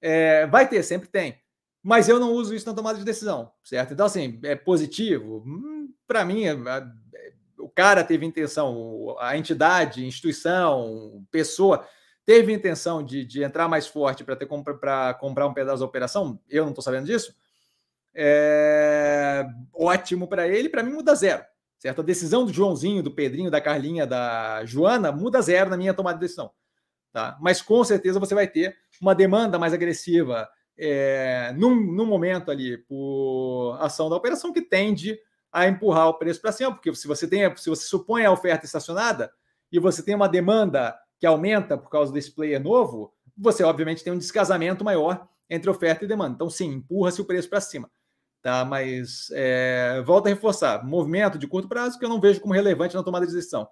É, 0.00 0.46
vai 0.46 0.68
ter, 0.68 0.82
sempre 0.82 1.08
tem. 1.08 1.40
Mas 1.82 2.08
eu 2.08 2.20
não 2.20 2.32
uso 2.32 2.54
isso 2.54 2.66
na 2.66 2.74
tomada 2.74 2.98
de 2.98 3.04
decisão, 3.04 3.50
certo? 3.64 3.94
Então, 3.94 4.06
assim, 4.06 4.38
é 4.44 4.54
positivo. 4.54 5.42
Hum, 5.46 5.92
para 6.06 6.24
mim, 6.24 6.44
é, 6.44 6.52
é, 6.52 7.32
o 7.58 7.68
cara 7.68 8.04
teve 8.04 8.26
intenção, 8.26 9.16
a 9.18 9.36
entidade, 9.36 10.06
instituição, 10.06 11.24
pessoa 11.30 11.86
teve 12.24 12.52
intenção 12.52 13.02
de, 13.02 13.24
de 13.24 13.42
entrar 13.42 13.66
mais 13.66 13.86
forte 13.86 14.22
para 14.22 14.36
compra, 14.46 15.14
comprar 15.14 15.46
um 15.46 15.54
pedaço 15.54 15.80
da 15.80 15.86
operação. 15.86 16.38
Eu 16.48 16.64
não 16.64 16.70
estou 16.70 16.84
sabendo 16.84 17.06
disso 17.06 17.34
é 18.14 19.46
ótimo 19.72 20.28
para 20.28 20.46
ele, 20.46 20.68
para 20.68 20.82
mim 20.82 20.92
muda 20.92 21.14
zero. 21.14 21.42
Certo? 21.78 22.00
A 22.00 22.04
decisão 22.04 22.44
do 22.44 22.52
Joãozinho, 22.52 23.02
do 23.02 23.10
Pedrinho, 23.10 23.50
da 23.50 23.60
Carlinha, 23.60 24.06
da 24.06 24.64
Joana 24.64 25.10
muda 25.10 25.42
zero 25.42 25.68
na 25.68 25.76
minha 25.76 25.92
tomada 25.92 26.16
de 26.16 26.20
decisão. 26.20 26.50
Tá? 27.12 27.36
Mas 27.40 27.60
com 27.60 27.82
certeza 27.82 28.20
você 28.20 28.34
vai 28.34 28.46
ter 28.46 28.76
uma 29.00 29.14
demanda 29.14 29.58
mais 29.58 29.72
agressiva 29.72 30.48
é, 30.78 31.52
num, 31.56 31.74
num 31.74 32.06
momento 32.06 32.50
ali 32.50 32.78
por 32.78 33.76
ação 33.80 34.08
da 34.08 34.16
operação 34.16 34.52
que 34.52 34.62
tende 34.62 35.18
a 35.50 35.66
empurrar 35.66 36.08
o 36.08 36.14
preço 36.14 36.40
para 36.40 36.52
cima, 36.52 36.72
porque 36.72 36.94
se 36.94 37.06
você 37.06 37.26
tem, 37.26 37.54
se 37.56 37.68
você 37.68 37.84
supõe 37.84 38.24
a 38.24 38.32
oferta 38.32 38.64
estacionada 38.64 39.30
e 39.70 39.78
você 39.78 40.02
tem 40.02 40.14
uma 40.14 40.28
demanda 40.28 40.96
que 41.18 41.26
aumenta 41.26 41.76
por 41.76 41.90
causa 41.90 42.12
desse 42.12 42.30
player 42.30 42.62
novo, 42.62 43.12
você 43.36 43.62
obviamente 43.62 44.02
tem 44.02 44.12
um 44.12 44.18
descasamento 44.18 44.84
maior 44.84 45.28
entre 45.50 45.68
oferta 45.68 46.04
e 46.04 46.08
demanda. 46.08 46.34
Então, 46.36 46.48
sim, 46.48 46.72
empurra-se 46.72 47.20
o 47.20 47.24
preço 47.24 47.50
para 47.50 47.60
cima 47.60 47.90
tá? 48.42 48.64
Mas 48.64 49.28
é, 49.32 50.02
volta 50.04 50.28
a 50.28 50.32
reforçar, 50.32 50.84
movimento 50.84 51.38
de 51.38 51.46
curto 51.46 51.68
prazo 51.68 51.98
que 51.98 52.04
eu 52.04 52.08
não 52.08 52.20
vejo 52.20 52.40
como 52.40 52.52
relevante 52.52 52.94
na 52.94 53.02
tomada 53.02 53.26
de 53.26 53.32
decisão. 53.32 53.68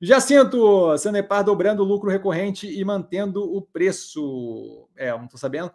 Jacinto, 0.00 0.96
Sanepar 0.98 1.42
dobrando 1.42 1.82
o 1.82 1.86
lucro 1.86 2.10
recorrente 2.10 2.68
e 2.68 2.84
mantendo 2.84 3.42
o 3.42 3.62
preço. 3.62 4.88
É, 4.94 5.10
não 5.10 5.24
estou 5.24 5.40
sabendo. 5.40 5.72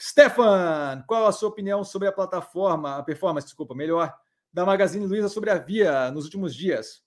Stefan, 0.00 1.04
qual 1.06 1.26
a 1.26 1.32
sua 1.32 1.50
opinião 1.50 1.84
sobre 1.84 2.08
a 2.08 2.12
plataforma, 2.12 2.96
a 2.96 3.02
performance, 3.02 3.46
desculpa, 3.46 3.74
melhor, 3.74 4.14
da 4.50 4.64
Magazine 4.64 5.06
Luiza 5.06 5.28
sobre 5.28 5.50
a 5.50 5.58
Via 5.58 6.10
nos 6.10 6.24
últimos 6.24 6.54
dias? 6.54 7.02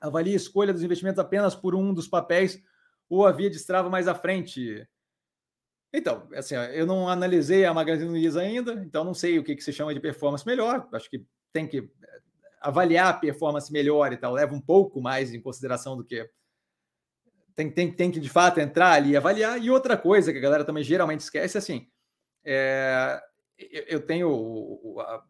Avalie 0.00 0.32
a 0.34 0.36
escolha 0.36 0.72
dos 0.72 0.82
investimentos 0.82 1.20
apenas 1.20 1.54
por 1.54 1.74
um 1.74 1.94
dos 1.94 2.08
papéis 2.08 2.60
ou 3.08 3.24
a 3.24 3.30
Via 3.30 3.48
destrava 3.48 3.88
mais 3.88 4.08
à 4.08 4.14
frente? 4.14 4.84
Então, 5.96 6.28
assim, 6.34 6.54
eu 6.74 6.84
não 6.84 7.08
analisei 7.08 7.64
a 7.64 7.72
Magazine 7.72 8.10
Luiza 8.10 8.42
ainda, 8.42 8.74
então 8.74 9.02
não 9.02 9.14
sei 9.14 9.38
o 9.38 9.42
que, 9.42 9.56
que 9.56 9.64
se 9.64 9.72
chama 9.72 9.94
de 9.94 9.98
performance 9.98 10.46
melhor. 10.46 10.86
Acho 10.92 11.08
que 11.08 11.24
tem 11.50 11.66
que 11.66 11.78
eh, 11.78 12.20
avaliar 12.60 13.08
a 13.08 13.14
performance 13.14 13.72
melhor 13.72 14.12
e 14.12 14.18
tal, 14.18 14.34
leva 14.34 14.54
um 14.54 14.60
pouco 14.60 15.00
mais 15.00 15.32
em 15.32 15.40
consideração 15.40 15.96
do 15.96 16.04
que. 16.04 16.28
Tem, 17.54 17.70
tem, 17.70 17.90
tem 17.90 18.10
que 18.10 18.20
de 18.20 18.28
fato 18.28 18.60
entrar 18.60 18.92
ali 18.92 19.12
e 19.12 19.16
avaliar. 19.16 19.58
E 19.58 19.70
outra 19.70 19.96
coisa 19.96 20.32
que 20.32 20.38
a 20.38 20.42
galera 20.42 20.66
também 20.66 20.84
geralmente 20.84 21.20
esquece, 21.20 21.56
assim, 21.56 21.88
é, 22.44 23.18
eu 23.88 24.04
tenho 24.04 24.28
o, 24.28 24.98
o, 25.00 25.22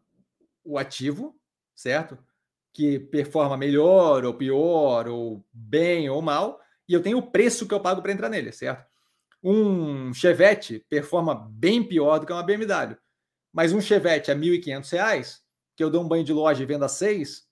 o 0.65 0.77
ativo, 0.77 1.39
certo? 1.73 2.17
Que 2.73 2.99
performa 2.99 3.55
melhor 3.55 4.25
ou 4.25 4.33
pior, 4.33 5.07
ou 5.07 5.45
bem 5.53 6.09
ou 6.09 6.21
mal, 6.21 6.59
e 6.89 6.93
eu 6.93 7.01
tenho 7.01 7.19
o 7.19 7.31
preço 7.31 7.65
que 7.65 7.73
eu 7.73 7.79
pago 7.79 8.01
para 8.01 8.11
entrar 8.11 8.27
nele, 8.27 8.51
certo? 8.51 8.85
Um 9.43 10.13
Chevette 10.13 10.85
performa 10.89 11.35
bem 11.35 11.83
pior 11.83 12.19
do 12.19 12.25
que 12.25 12.33
uma 12.33 12.43
BMW. 12.43 12.97
Mas 13.53 13.73
um 13.73 13.81
Chevette 13.81 14.31
a 14.31 14.33
R$ 14.33 14.39
1.500, 14.39 15.39
que 15.75 15.83
eu 15.83 15.89
dou 15.89 16.03
um 16.03 16.07
banho 16.07 16.23
de 16.23 16.33
loja 16.33 16.61
e 16.61 16.65
vendo 16.65 16.85
a 16.85 16.89
6, 16.89 17.45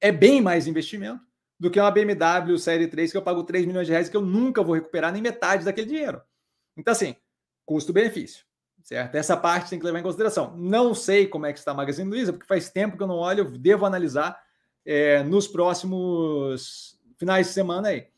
é 0.00 0.10
bem 0.10 0.40
mais 0.40 0.66
investimento 0.66 1.22
do 1.58 1.70
que 1.70 1.78
uma 1.78 1.90
BMW 1.90 2.58
Série 2.58 2.88
3 2.88 3.12
que 3.12 3.16
eu 3.16 3.22
pago 3.22 3.44
3 3.44 3.66
milhões 3.66 3.86
de 3.86 3.92
reais 3.92 4.08
que 4.08 4.16
eu 4.16 4.22
nunca 4.22 4.62
vou 4.62 4.74
recuperar 4.74 5.12
nem 5.12 5.20
metade 5.20 5.64
daquele 5.64 5.86
dinheiro. 5.86 6.22
Então, 6.76 6.92
assim, 6.92 7.14
custo-benefício, 7.66 8.44
certo? 8.82 9.14
Essa 9.14 9.36
parte 9.36 9.70
tem 9.70 9.78
que 9.78 9.84
levar 9.84 9.98
em 9.98 10.02
consideração. 10.02 10.56
Não 10.56 10.94
sei 10.94 11.26
como 11.26 11.46
é 11.46 11.52
que 11.52 11.58
está 11.58 11.72
a 11.72 11.74
Magazine 11.74 12.08
Luiza, 12.08 12.32
porque 12.32 12.46
faz 12.46 12.70
tempo 12.70 12.96
que 12.96 13.02
eu 13.02 13.06
não 13.06 13.16
olho, 13.16 13.44
eu 13.44 13.50
devo 13.58 13.84
analisar 13.84 14.40
é, 14.86 15.22
nos 15.22 15.46
próximos 15.46 16.98
finais 17.18 17.48
de 17.48 17.52
semana 17.52 17.88
aí 17.88 18.08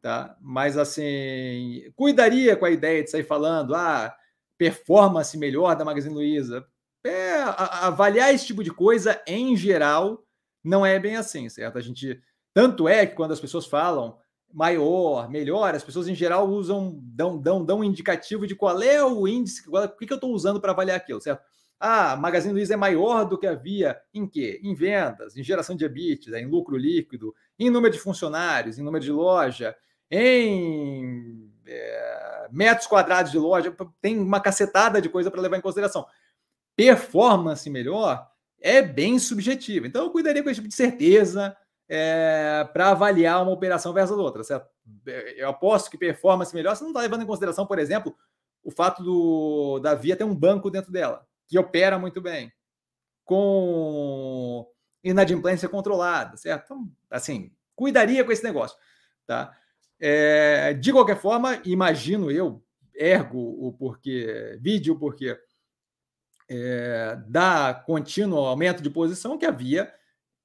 tá? 0.00 0.36
Mas 0.40 0.76
assim, 0.76 1.90
cuidaria 1.94 2.56
com 2.56 2.64
a 2.64 2.70
ideia 2.70 3.02
de 3.02 3.10
sair 3.10 3.24
falando, 3.24 3.74
ah, 3.74 4.14
performance 4.56 5.36
melhor 5.38 5.74
da 5.76 5.84
Magazine 5.84 6.14
Luiza. 6.14 6.66
É, 7.04 7.42
avaliar 7.82 8.34
esse 8.34 8.46
tipo 8.46 8.62
de 8.62 8.70
coisa 8.70 9.22
em 9.26 9.56
geral 9.56 10.22
não 10.62 10.84
é 10.84 10.98
bem 10.98 11.16
assim, 11.16 11.48
certo? 11.48 11.78
A 11.78 11.80
gente 11.80 12.20
tanto 12.52 12.88
é 12.88 13.06
que 13.06 13.14
quando 13.14 13.32
as 13.32 13.40
pessoas 13.40 13.66
falam 13.66 14.18
maior, 14.52 15.30
melhor, 15.30 15.74
as 15.74 15.84
pessoas 15.84 16.08
em 16.08 16.14
geral 16.14 16.48
usam, 16.48 16.98
dão, 17.02 17.38
dão, 17.38 17.64
dão 17.64 17.78
um 17.78 17.84
indicativo 17.84 18.46
de 18.46 18.56
qual 18.56 18.82
é 18.82 19.02
o 19.04 19.26
índice, 19.28 19.64
qual, 19.64 19.84
o 19.84 19.88
que, 19.88 20.06
que 20.06 20.12
eu 20.12 20.16
estou 20.16 20.32
usando 20.32 20.60
para 20.60 20.72
avaliar 20.72 20.96
aquilo, 20.96 21.20
certo? 21.20 21.42
Ah, 21.78 22.14
Magazine 22.16 22.52
Luiza 22.52 22.74
é 22.74 22.76
maior 22.76 23.24
do 23.24 23.38
que 23.38 23.46
havia 23.46 23.98
em 24.12 24.26
quê? 24.26 24.60
Em 24.62 24.74
vendas, 24.74 25.36
em 25.36 25.42
geração 25.42 25.74
de 25.74 25.84
EBITDA, 25.84 26.38
em 26.38 26.46
lucro 26.46 26.76
líquido, 26.76 27.34
em 27.58 27.70
número 27.70 27.94
de 27.94 28.00
funcionários, 28.00 28.78
em 28.78 28.82
número 28.82 29.02
de 29.02 29.10
loja, 29.10 29.74
em 30.10 31.52
é, 31.66 32.48
metros 32.50 32.86
quadrados 32.86 33.30
de 33.30 33.38
loja, 33.38 33.74
tem 34.00 34.18
uma 34.18 34.40
cacetada 34.40 35.00
de 35.00 35.08
coisa 35.08 35.30
para 35.30 35.40
levar 35.40 35.56
em 35.56 35.62
consideração. 35.62 36.06
performance 36.74 37.68
melhor 37.70 38.28
é 38.60 38.82
bem 38.82 39.18
subjetiva. 39.18 39.86
Então, 39.86 40.04
eu 40.04 40.10
cuidaria 40.10 40.42
com 40.42 40.50
esse 40.50 40.60
tipo 40.60 40.68
de 40.68 40.74
certeza 40.74 41.56
é, 41.88 42.68
para 42.72 42.90
avaliar 42.90 43.42
uma 43.42 43.52
operação 43.52 43.92
versus 43.92 44.18
outra. 44.18 44.44
Certo? 44.44 44.68
Eu 45.36 45.48
aposto 45.48 45.90
que 45.90 45.98
performance 45.98 46.54
melhor, 46.54 46.76
você 46.76 46.82
não 46.82 46.90
está 46.90 47.00
levando 47.00 47.22
em 47.22 47.26
consideração, 47.26 47.66
por 47.66 47.78
exemplo, 47.78 48.14
o 48.62 48.70
fato 48.70 49.02
do, 49.02 49.78
da 49.80 49.94
Via 49.94 50.16
ter 50.16 50.24
um 50.24 50.34
banco 50.34 50.70
dentro 50.70 50.92
dela, 50.92 51.26
que 51.48 51.58
opera 51.58 51.98
muito 51.98 52.20
bem, 52.20 52.52
com 53.24 54.68
inadimplência 55.02 55.68
controlada, 55.68 56.36
certo? 56.36 56.64
Então, 56.64 56.90
assim, 57.10 57.52
cuidaria 57.74 58.24
com 58.24 58.32
esse 58.32 58.44
negócio, 58.44 58.76
tá? 59.26 59.56
É, 60.00 60.72
de 60.74 60.92
qualquer 60.92 61.16
forma, 61.16 61.60
imagino 61.64 62.30
eu, 62.30 62.62
ergo 62.94 63.38
o 63.38 63.72
porquê, 63.72 64.58
vídeo 64.60 64.98
porque 64.98 65.38
é, 66.48 67.16
da 67.28 67.74
contínuo 67.74 68.38
aumento 68.38 68.82
de 68.82 68.90
posição 68.90 69.38
que 69.38 69.46
havia, 69.46 69.92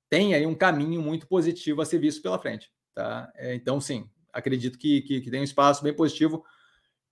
tem 0.10 0.34
aí 0.34 0.45
um 0.45 0.56
caminho 0.56 1.01
muito 1.01 1.28
positivo 1.28 1.82
a 1.82 1.86
ser 1.86 1.99
visto 1.99 2.22
pela 2.22 2.39
frente. 2.39 2.72
Tá? 2.93 3.32
É, 3.36 3.56
então, 3.56 3.82
sim, 3.82 4.10
acredito 4.32 4.78
que, 4.78 5.01
que, 5.01 5.22
que, 5.22 5.32
tem 5.32 5.41
um 5.41 5.45
espaço 5.45 5.84
bem 5.84 5.93
positivo 5.93 6.45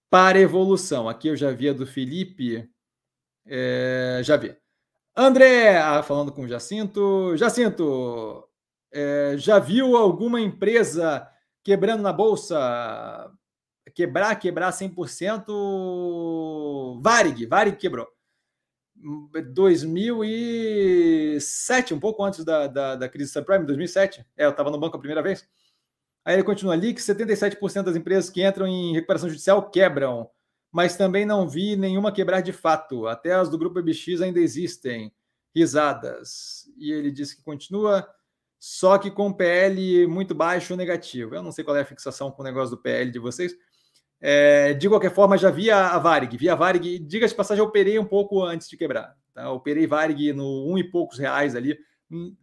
para 0.09 0.39
evolução. 0.39 1.09
Aqui 1.09 1.27
eu 1.27 1.35
já 1.35 1.51
vi 1.51 1.73
do 1.73 1.85
Felipe, 1.85 2.69
é, 3.45 4.21
já 4.23 4.37
vi. 4.37 4.55
André, 5.15 5.77
ah, 5.77 6.01
falando 6.03 6.31
com 6.31 6.47
Jacinto. 6.47 7.35
Jacinto, 7.35 8.47
é, 8.91 9.35
já 9.37 9.59
viu 9.59 9.97
alguma 9.97 10.39
empresa 10.39 11.27
quebrando 11.63 12.03
na 12.03 12.13
bolsa? 12.13 13.31
Quebrar, 13.95 14.35
quebrar 14.35 14.71
100%? 14.71 17.01
Varig, 17.01 17.45
Varig 17.45 17.77
quebrou. 17.77 18.07
2007, 19.53 21.93
um 21.93 21.99
pouco 21.99 22.23
antes 22.23 22.45
da, 22.45 22.67
da, 22.67 22.95
da 22.95 23.09
crise 23.09 23.31
subprime, 23.31 23.65
2007. 23.65 24.25
É, 24.37 24.45
eu 24.45 24.51
estava 24.51 24.71
no 24.71 24.79
banco 24.79 24.95
a 24.95 24.99
primeira 24.99 25.21
vez. 25.21 25.45
Aí 26.23 26.35
ele 26.35 26.43
continua 26.43 26.73
ali 26.73 26.93
que 26.93 27.01
77% 27.01 27.83
das 27.83 27.97
empresas 27.97 28.29
que 28.29 28.45
entram 28.45 28.65
em 28.65 28.93
recuperação 28.93 29.27
judicial 29.27 29.69
quebram, 29.69 30.29
mas 30.71 30.95
também 30.95 31.25
não 31.25 31.49
vi 31.49 31.75
nenhuma 31.75 32.13
quebrar 32.13 32.39
de 32.41 32.53
fato. 32.53 33.07
Até 33.07 33.33
as 33.33 33.49
do 33.49 33.57
grupo 33.57 33.79
EBX 33.79 34.21
ainda 34.21 34.39
existem. 34.39 35.11
Risadas. 35.55 36.67
E 36.77 36.91
ele 36.91 37.11
diz 37.11 37.33
que 37.33 37.43
continua, 37.43 38.07
só 38.65 38.97
que 38.97 39.11
com 39.11 39.33
PL 39.33 40.07
muito 40.07 40.33
baixo 40.33 40.73
negativo. 40.77 41.35
Eu 41.35 41.43
não 41.43 41.51
sei 41.51 41.65
qual 41.65 41.75
é 41.75 41.81
a 41.81 41.85
fixação 41.85 42.31
com 42.31 42.41
o 42.41 42.45
negócio 42.45 42.73
do 42.73 42.81
PL 42.81 43.11
de 43.11 43.19
vocês, 43.19 43.53
é, 44.21 44.73
de 44.73 44.87
qualquer 44.87 45.13
forma, 45.13 45.37
já 45.37 45.51
vi 45.51 45.69
a, 45.69 45.99
Varig. 45.99 46.37
Vi 46.37 46.47
a 46.47 46.55
Varig, 46.55 46.97
diga-se 46.97 47.33
de 47.33 47.37
passagem, 47.37 47.61
eu 47.61 47.67
operei 47.67 47.99
um 47.99 48.05
pouco 48.05 48.41
antes 48.41 48.69
de 48.69 48.77
quebrar. 48.77 49.17
Tá? 49.33 49.43
Eu 49.43 49.49
operei 49.49 49.85
Varig 49.85 50.31
no 50.31 50.65
um 50.65 50.77
e 50.77 50.83
poucos 50.89 51.19
reais 51.19 51.57
ali. 51.57 51.77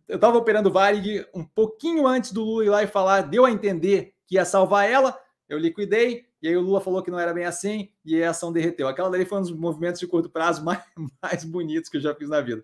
Eu 0.07 0.17
estava 0.17 0.37
operando 0.37 0.71
Varig 0.71 1.25
um 1.35 1.43
pouquinho 1.43 2.07
antes 2.07 2.33
do 2.33 2.45
Lula 2.45 2.65
ir 2.67 2.69
lá 2.69 2.83
e 2.83 2.87
falar, 2.87 3.23
deu 3.23 3.47
a 3.47 3.51
entender 3.51 4.13
que 4.27 4.35
ia 4.35 4.45
salvar 4.45 4.91
ela. 4.91 5.19
Eu 5.49 5.57
liquidei, 5.59 6.27
e 6.43 6.49
aí 6.49 6.57
o 6.57 6.61
Lula 6.61 6.83
falou 6.83 7.03
que 7.03 7.11
não 7.11 7.19
era 7.19 7.33
bem 7.33 7.47
assim, 7.47 7.89
e 8.05 8.23
a 8.23 8.29
ação 8.29 8.53
derreteu. 8.53 8.89
Aquela 8.89 9.09
dali 9.09 9.25
foi 9.25 9.39
um 9.39 9.43
dos 9.43 9.53
movimentos 9.53 9.99
de 9.99 10.07
curto 10.07 10.29
prazo 10.29 10.63
mais, 10.67 10.85
mais 11.23 11.45
bonitos 11.45 11.89
que 11.89 11.97
eu 11.97 12.03
já 12.03 12.15
fiz 12.15 12.29
na 12.29 12.43
vida. 12.43 12.63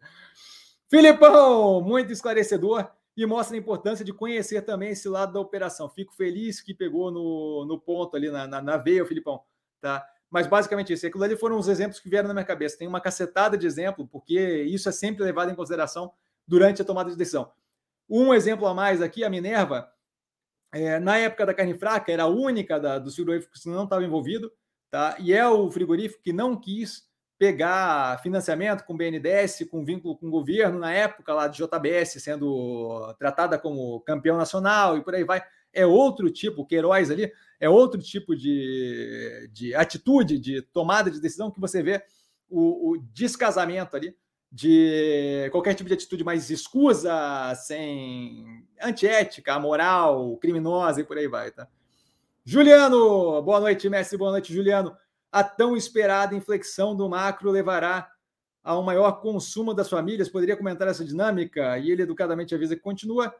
Filipão, 0.91 1.81
muito 1.81 2.13
esclarecedor 2.13 2.87
e 3.17 3.25
mostra 3.25 3.57
a 3.57 3.59
importância 3.59 4.05
de 4.05 4.12
conhecer 4.12 4.62
também 4.62 4.91
esse 4.91 5.09
lado 5.09 5.33
da 5.33 5.41
operação. 5.41 5.89
Fico 5.89 6.14
feliz 6.14 6.61
que 6.61 6.75
pegou 6.75 7.11
no, 7.11 7.64
no 7.67 7.81
ponto 7.81 8.14
ali, 8.14 8.31
na, 8.31 8.47
na, 8.47 8.61
na 8.61 8.77
veia, 8.77 9.07
Filipão, 9.07 9.43
tá? 9.81 10.07
Mas 10.31 10.47
basicamente 10.47 10.93
isso. 10.93 11.07
Aquilo 11.07 11.25
ali 11.25 11.37
foram 11.37 11.59
os 11.59 11.69
exemplos 11.69 11.99
que 11.99 12.11
vieram 12.11 12.29
na 12.29 12.35
minha 12.35 12.45
cabeça. 12.45 12.77
Tem 12.77 12.87
uma 12.87 13.01
cacetada 13.01 13.57
de 13.57 13.67
exemplo, 13.67 14.07
porque 14.07 14.64
isso 14.64 14.89
é 14.89 14.93
sempre 14.93 15.25
levado 15.25 15.51
em 15.51 15.55
consideração 15.55 16.12
durante 16.47 16.83
a 16.83 16.85
tomada 16.85 17.11
de 17.11 17.17
decisão. 17.17 17.51
Um 18.09 18.35
exemplo 18.35 18.67
a 18.67 18.75
mais 18.75 19.01
aqui, 19.01 19.25
a 19.25 19.31
Minerva, 19.31 19.91
é, 20.73 20.99
na 20.99 21.17
época 21.17 21.47
da 21.47 21.55
carne 21.55 21.75
fraca, 21.75 22.12
era 22.12 22.25
a 22.25 22.29
única 22.29 22.79
da, 22.79 22.99
do 22.99 23.11
frigorífico 23.11 23.55
que 23.55 23.69
não 23.69 23.85
estava 23.85 24.05
envolvido, 24.05 24.53
tá? 24.91 25.17
E 25.19 25.33
é 25.33 25.49
o 25.49 25.71
frigorífico 25.71 26.23
que 26.23 26.33
não 26.33 26.55
quis 26.55 27.06
pegar 27.39 28.20
financiamento 28.22 28.84
com 28.84 28.97
BNDES, 28.97 29.66
com 29.70 29.84
vínculo 29.84 30.16
com 30.16 30.28
o 30.28 30.30
governo, 30.30 30.78
na 30.78 30.93
época 30.93 31.34
lá 31.34 31.49
de 31.49 31.59
JBS 31.59 32.22
sendo 32.22 33.14
tratada 33.18 33.59
como 33.59 34.01
campeão 34.01 34.37
nacional 34.37 34.97
e 34.97 35.03
por 35.05 35.14
aí 35.14 35.24
vai. 35.24 35.43
É 35.72 35.84
outro 35.84 36.30
tipo, 36.30 36.66
Queiroz 36.66 37.11
ali, 37.11 37.30
é 37.61 37.68
outro 37.68 38.01
tipo 38.01 38.34
de, 38.34 39.51
de 39.53 39.74
atitude, 39.74 40.39
de 40.39 40.62
tomada 40.62 41.11
de 41.11 41.20
decisão 41.20 41.51
que 41.51 41.61
você 41.61 41.82
vê 41.82 42.03
o, 42.49 42.93
o 42.93 42.99
descasamento 43.12 43.95
ali 43.95 44.16
de 44.51 45.49
qualquer 45.51 45.74
tipo 45.74 45.89
de 45.89 45.95
atitude 45.95 46.24
mais 46.24 46.49
escusa, 46.49 47.55
sem 47.57 48.64
antiética, 48.80 49.53
amoral, 49.53 50.39
criminosa 50.39 51.01
e 51.03 51.05
por 51.05 51.18
aí 51.18 51.28
vai, 51.28 51.51
tá? 51.51 51.68
Juliano, 52.43 53.43
boa 53.43 53.61
noite, 53.61 53.89
mestre, 53.91 54.16
boa 54.16 54.30
noite, 54.30 54.55
Juliano 54.55 54.97
a 55.37 55.45
tão 55.45 55.76
esperada 55.76 56.34
inflexão 56.34 56.97
do 56.97 57.07
macro 57.11 57.51
levará 57.51 58.11
a 58.64 58.78
um 58.78 58.82
maior 58.82 59.20
consumo 59.20 59.74
das 59.74 59.87
famílias? 59.87 60.30
Poderia 60.30 60.57
comentar 60.57 60.89
essa 60.89 61.05
dinâmica? 61.05 61.76
E 61.76 61.91
ele 61.91 62.05
educadamente 62.05 62.55
avisa 62.55 62.74
que 62.74 62.80
continua, 62.80 63.34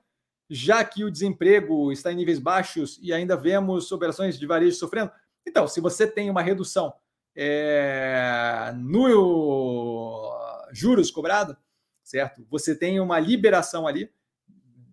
já 0.51 0.85
que 0.85 1.05
o 1.05 1.11
desemprego 1.11 1.91
está 1.91 2.13
em 2.13 2.17
níveis 2.17 2.39
baixos 2.39 2.99
e 3.01 3.15
ainda 3.15 3.35
vemos 3.35 3.91
operações 3.93 4.39
de 4.39 4.47
varejo 4.47 4.77
sofrendo. 4.77 5.11
Então, 5.47 5.67
se 5.67 5.81
você 5.81 6.07
tem 6.07 6.29
uma 6.29 6.43
redução 6.43 6.93
é, 7.35 8.75
no 8.77 10.31
juros 10.73 11.11
cobrado, 11.11 11.57
certo? 12.05 12.47
Você 12.51 12.75
tem 12.75 13.01
uma 13.01 13.19
liberação 13.19 13.87
ali 13.87 14.13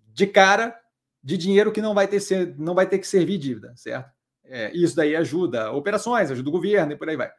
de 0.08 0.26
cara 0.26 0.80
de 1.22 1.38
dinheiro 1.38 1.74
que 1.74 1.82
não 1.82 1.94
vai 1.94 2.08
ter, 2.08 2.22
não 2.58 2.74
vai 2.74 2.88
ter 2.88 2.98
que 2.98 3.08
servir 3.08 3.38
dívida, 3.38 3.74
certo? 3.76 4.10
É, 4.46 4.72
isso 4.76 4.96
daí 4.96 5.16
ajuda 5.16 5.72
operações, 5.72 6.30
ajuda 6.30 6.50
o 6.50 6.52
governo 6.52 6.94
e 6.94 6.98
por 6.98 7.10
aí 7.10 7.16
vai. 7.16 7.32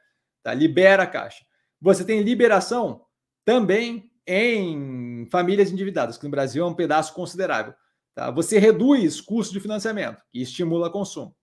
Tá? 0.42 0.54
Libera 0.54 1.02
a 1.02 1.06
caixa. 1.06 1.44
Você 1.80 2.04
tem 2.04 2.22
liberação 2.22 3.04
também 3.44 4.10
em 4.26 5.26
famílias 5.30 5.70
endividadas, 5.70 6.16
que 6.16 6.24
no 6.24 6.30
Brasil 6.30 6.64
é 6.64 6.66
um 6.66 6.74
pedaço 6.74 7.12
considerável. 7.12 7.74
Tá? 8.14 8.30
Você 8.30 8.58
reduz 8.58 9.20
custo 9.20 9.52
de 9.52 9.60
financiamento, 9.60 10.22
que 10.30 10.40
estimula 10.40 10.90
consumo, 10.90 11.36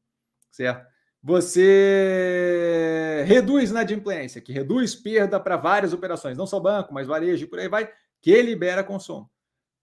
certo? 0.49 0.89
Você 1.23 3.23
reduz 3.27 3.69
inadimplência, 3.69 4.41
que 4.41 4.51
reduz 4.51 4.95
perda 4.95 5.39
para 5.39 5.55
várias 5.55 5.93
operações, 5.93 6.35
não 6.35 6.47
só 6.47 6.59
banco, 6.59 6.93
mas 6.93 7.05
varejo 7.05 7.43
e 7.43 7.47
por 7.47 7.59
aí 7.59 7.67
vai, 7.67 7.91
que 8.19 8.41
libera 8.41 8.83
consumo. 8.83 9.29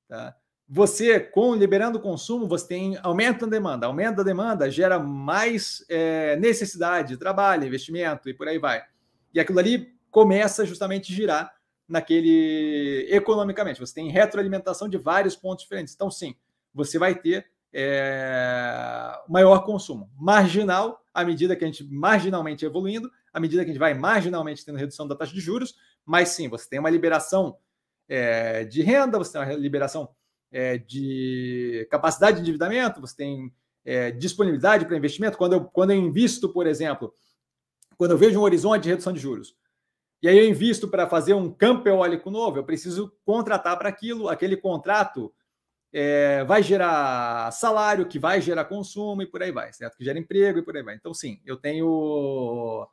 Tá? 0.09 0.35
Você, 0.69 1.19
com 1.19 1.55
liberando 1.55 1.97
o 1.97 2.01
consumo, 2.01 2.47
você 2.47 2.69
tem 2.69 2.99
aumento 3.03 3.47
da 3.47 3.53
demanda. 3.53 3.87
Aumento 3.87 4.17
da 4.17 4.23
demanda 4.23 4.71
gera 4.71 4.99
mais 4.99 5.83
é, 5.89 6.37
necessidade 6.37 7.09
de 7.09 7.17
trabalho, 7.17 7.65
investimento 7.65 8.29
e 8.29 8.35
por 8.35 8.47
aí 8.47 8.59
vai. 8.59 8.83
E 9.33 9.41
aquilo 9.41 9.59
ali 9.59 9.95
começa 10.11 10.67
justamente 10.67 11.11
a 11.11 11.17
girar 11.17 11.55
naquele 11.89 13.07
economicamente. 13.09 13.81
Você 13.81 13.95
tem 13.95 14.11
retroalimentação 14.11 14.91
de 14.91 14.99
vários 14.99 15.35
pontos 15.35 15.63
diferentes. 15.63 15.95
Então, 15.95 16.11
sim, 16.11 16.35
você 16.75 16.99
vai 16.99 17.15
ter 17.15 17.47
é, 17.73 19.13
maior 19.27 19.65
consumo 19.65 20.11
marginal 20.19 21.03
à 21.15 21.25
medida 21.25 21.57
que 21.57 21.65
a 21.65 21.67
gente 21.67 21.83
marginalmente 21.85 22.65
evoluindo, 22.65 23.11
à 23.33 23.41
medida 23.41 23.65
que 23.65 23.71
a 23.71 23.73
gente 23.73 23.81
vai 23.81 23.95
marginalmente 23.95 24.65
tendo 24.67 24.77
redução 24.77 25.09
da 25.09 25.17
taxa 25.17 25.33
de 25.33 25.41
juros, 25.41 25.75
mas 26.05 26.29
sim, 26.31 26.49
você 26.49 26.69
tem 26.69 26.79
uma 26.79 26.91
liberação 26.91 27.57
é, 28.07 28.65
de 28.65 28.83
renda, 28.83 29.19
você 29.19 29.33
tem 29.33 29.41
uma 29.41 29.55
liberação 29.55 30.11
é, 30.51 30.79
de 30.79 31.87
capacidade 31.91 32.37
de 32.37 32.43
endividamento, 32.43 33.01
você 33.01 33.17
tem 33.17 33.53
é, 33.85 34.11
disponibilidade 34.11 34.87
para 34.87 34.97
investimento. 34.97 35.39
Quando 35.39 35.55
eu, 35.55 35.65
quando 35.65 35.91
eu 35.91 35.97
invisto, 35.97 36.49
por 36.49 36.67
exemplo, 36.67 37.13
quando 37.97 38.13
eu 38.13 38.19
vejo 38.19 38.39
um 38.39 38.43
horizonte 38.43 38.85
de 38.85 38.89
redução 38.91 39.13
de 39.13 39.21
juros, 39.21 39.57
e 40.23 40.29
aí 40.29 40.37
eu 40.37 40.49
invisto 40.49 40.89
para 40.89 41.09
fazer 41.09 41.35
um 41.35 41.51
campo 41.51 41.89
eólico 41.89 42.31
novo, 42.31 42.59
eu 42.59 42.65
preciso 42.65 43.13
contratar 43.25 43.79
para 43.79 43.89
aquilo, 43.89 44.29
aquele 44.29 44.57
contrato 44.57 45.33
é, 45.93 46.45
vai 46.45 46.63
gerar 46.63 47.51
salário, 47.53 48.07
que 48.07 48.19
vai 48.19 48.41
gerar 48.41 48.65
consumo 48.65 49.23
e 49.23 49.27
por 49.27 49.43
aí 49.43 49.53
vai, 49.53 49.73
certo? 49.73 49.97
Que 49.97 50.05
gera 50.05 50.19
emprego 50.19 50.59
e 50.59 50.63
por 50.63 50.77
aí 50.77 50.83
vai. 50.83 50.97
Então, 50.97 51.15
sim, 51.15 51.41
eu 51.47 51.57
tenho 51.57 52.87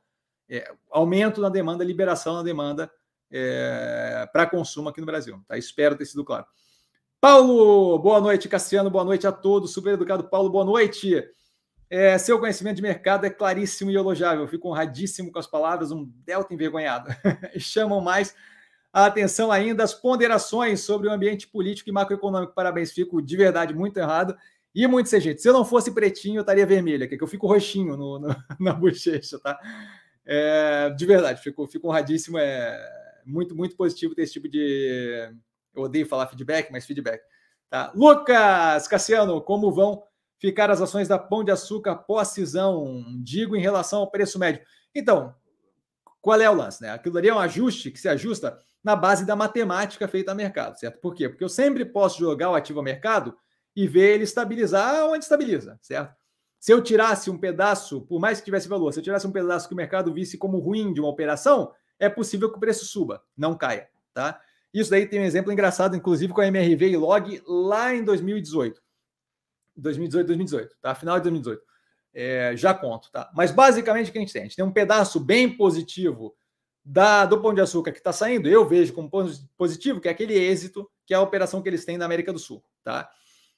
é, 0.48 0.72
aumento 0.92 1.42
na 1.42 1.50
demanda, 1.50 1.84
liberação 1.84 2.36
na 2.36 2.44
demanda 2.44 2.92
é, 3.32 4.30
para 4.32 4.46
consumo 4.46 4.90
aqui 4.90 5.00
no 5.00 5.08
Brasil. 5.08 5.42
Tá? 5.48 5.58
Espero 5.58 5.98
ter 5.98 6.06
sido 6.06 6.24
claro. 6.24 6.46
Paulo, 7.28 7.98
boa 7.98 8.22
noite, 8.22 8.48
Cassiano, 8.48 8.88
boa 8.88 9.04
noite 9.04 9.26
a 9.26 9.32
todos. 9.32 9.74
Super 9.74 9.96
educado, 9.96 10.26
Paulo, 10.26 10.48
boa 10.48 10.64
noite. 10.64 11.28
É, 11.90 12.20
seu 12.20 12.38
conhecimento 12.38 12.76
de 12.76 12.84
mercado 12.84 13.26
é 13.26 13.32
claríssimo 13.32 13.90
e 13.90 13.96
elogiável. 13.96 14.48
Fico 14.48 14.70
honradíssimo 14.70 15.32
com 15.32 15.40
as 15.40 15.48
palavras, 15.48 15.92
um 15.92 16.08
delta 16.24 16.54
envergonhado. 16.54 17.10
Chamam 17.58 18.00
mais 18.00 18.36
a 18.94 19.08
atenção 19.08 19.52
ainda 19.52 19.84
as 19.84 19.92
ponderações 19.92 20.82
sobre 20.82 21.08
o 21.08 21.12
ambiente 21.12 21.48
político 21.48 21.90
e 21.90 21.92
macroeconômico. 21.92 22.54
Parabéns, 22.54 22.92
fico 22.92 23.20
de 23.20 23.36
verdade 23.36 23.74
muito 23.74 23.98
errado 23.98 24.38
e 24.76 24.86
muito 24.86 25.10
sem 25.10 25.20
jeito. 25.20 25.42
Se 25.42 25.50
eu 25.50 25.54
não 25.54 25.66
fosse 25.66 25.90
pretinho, 25.96 26.38
eu 26.38 26.42
estaria 26.42 26.64
vermelho, 26.64 27.10
que 27.10 27.20
eu 27.20 27.28
fico 27.28 27.48
roxinho 27.48 27.98
no, 27.98 28.20
no, 28.20 28.36
na 28.62 28.72
bochecha, 28.72 29.40
tá? 29.40 29.60
É, 30.24 30.92
de 30.92 31.06
verdade, 31.08 31.42
fico, 31.42 31.66
fico 31.66 31.88
honradíssimo. 31.88 32.38
É, 32.38 32.80
muito, 33.26 33.56
muito 33.56 33.76
positivo 33.76 34.14
ter 34.14 34.22
esse 34.22 34.34
tipo 34.34 34.48
de. 34.48 35.34
Eu 35.76 35.84
odeio 35.84 36.08
falar 36.08 36.28
feedback, 36.28 36.72
mas 36.72 36.86
feedback. 36.86 37.22
Tá? 37.70 37.92
Lucas 37.96 38.88
Cassiano, 38.88 39.42
como 39.42 39.72
vão 39.72 40.04
ficar 40.40 40.70
as 40.70 40.82
ações 40.82 41.08
da 41.08 41.20
Pão 41.20 41.44
de 41.44 41.52
Açúcar 41.52 41.96
pós-cisão? 41.96 43.04
Digo 43.24 43.56
em 43.56 43.62
relação 43.62 44.00
ao 44.00 44.12
preço 44.12 44.40
médio. 44.40 44.62
Então, 44.94 45.36
qual 46.22 46.40
é 46.40 46.50
o 46.50 46.54
lance? 46.54 46.82
Né? 46.82 46.90
Aquilo 46.90 47.18
ali 47.18 47.30
é 47.30 47.34
um 47.34 47.40
ajuste 47.40 47.92
que 47.92 48.00
se 48.00 48.08
ajusta 48.08 48.58
na 48.84 48.96
base 48.96 49.26
da 49.26 49.36
matemática 49.36 50.08
feita 50.08 50.32
a 50.32 50.36
mercado, 50.36 50.78
certo? 50.78 51.00
Por 51.00 51.16
quê? 51.16 51.28
Porque 51.28 51.44
eu 51.44 51.50
sempre 51.50 51.84
posso 51.84 52.20
jogar 52.20 52.52
o 52.52 52.56
ativo 52.56 52.80
a 52.80 52.84
mercado 52.84 53.36
e 53.76 53.88
ver 53.88 54.14
ele 54.14 54.24
estabilizar 54.24 55.08
onde 55.08 55.24
estabiliza, 55.24 55.80
certo? 55.82 56.16
Se 56.60 56.72
eu 56.72 56.82
tirasse 56.82 57.30
um 57.30 57.38
pedaço, 57.38 58.02
por 58.02 58.20
mais 58.20 58.40
que 58.40 58.46
tivesse 58.46 58.68
valor, 58.68 58.94
se 58.94 59.00
eu 59.00 59.04
tirasse 59.04 59.26
um 59.26 59.32
pedaço 59.32 59.68
que 59.68 59.74
o 59.74 59.78
mercado 59.78 60.14
visse 60.14 60.38
como 60.38 60.60
ruim 60.60 60.94
de 60.94 61.00
uma 61.00 61.10
operação, 61.10 61.72
é 62.00 62.10
possível 62.10 62.50
que 62.50 62.58
o 62.58 62.60
preço 62.60 62.86
suba, 62.86 63.24
não 63.36 63.56
caia, 63.56 63.88
tá? 64.14 64.40
Isso 64.76 64.92
daí 64.92 65.08
tem 65.08 65.22
um 65.22 65.24
exemplo 65.24 65.54
engraçado, 65.54 65.96
inclusive 65.96 66.34
com 66.34 66.42
a 66.42 66.48
MRV 66.48 66.90
e 66.90 66.98
Log 66.98 67.42
lá 67.48 67.96
em 67.96 68.04
2018. 68.04 68.82
2018, 69.78 70.28
2018, 70.28 70.76
tá? 70.82 70.94
Final 70.94 71.18
de 71.18 71.24
2018. 71.24 71.64
É, 72.14 72.54
já 72.58 72.74
conto, 72.74 73.10
tá? 73.10 73.32
Mas 73.34 73.52
basicamente 73.52 74.10
o 74.10 74.12
que 74.12 74.18
a 74.18 74.22
gente 74.22 74.34
tem? 74.34 74.42
A 74.42 74.46
gente 74.46 74.56
tem 74.58 74.66
um 74.66 74.72
pedaço 74.74 75.18
bem 75.18 75.56
positivo 75.56 76.36
da, 76.84 77.26
do 77.26 77.42
Pão 77.42 77.54
de 77.54 77.62
Açúcar 77.62 77.94
que 77.94 78.00
está 78.00 78.12
saindo, 78.12 78.50
eu 78.50 78.68
vejo 78.68 78.92
como 78.92 79.10
positivo, 79.58 80.02
que 80.02 80.10
é 80.10 80.12
aquele 80.12 80.34
êxito, 80.34 80.90
que 81.06 81.14
é 81.14 81.18
a 81.18 81.22
operação 81.22 81.62
que 81.62 81.70
eles 81.70 81.86
têm 81.86 81.98
na 81.98 82.06
América 82.06 82.34
do 82.34 82.40
Sul, 82.40 82.62
tá? 82.84 83.10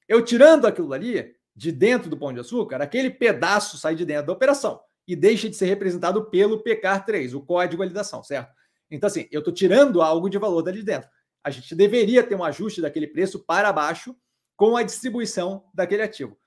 Eu 0.08 0.24
tirando 0.24 0.66
aquilo 0.68 0.94
ali, 0.94 1.36
de 1.56 1.72
dentro 1.72 2.12
do 2.12 2.18
Pão 2.18 2.32
de 2.32 2.40
Açúcar, 2.40 2.80
aquele 2.80 3.10
pedaço 3.10 3.76
sai 3.78 3.96
de 3.96 4.06
dentro 4.06 4.28
da 4.28 4.34
operação 4.34 4.80
e 5.08 5.16
deixa 5.16 5.50
de 5.50 5.56
ser 5.56 5.66
representado 5.66 6.30
pelo 6.30 6.62
PECAR 6.62 7.04
3, 7.04 7.34
o 7.34 7.42
código 7.42 7.72
de 7.72 7.78
validação, 7.78 8.24
certo? 8.24 8.54
Então, 8.90 9.08
assim, 9.08 9.28
eu 9.32 9.40
estou 9.40 9.54
tirando 9.54 10.02
algo 10.02 10.30
de 10.30 10.38
valor 10.38 10.62
dali 10.62 10.80
de 10.80 10.86
dentro. 10.86 11.10
A 11.44 11.50
gente 11.50 11.76
deveria 11.76 12.24
ter 12.24 12.36
um 12.36 12.44
ajuste 12.44 12.82
daquele 12.82 13.08
preço 13.08 13.40
para 13.40 13.72
baixo 13.72 14.16
com 14.56 14.76
a 14.76 14.84
distribuição 14.84 15.66
daquele 15.74 16.02
ativo. 16.02 16.38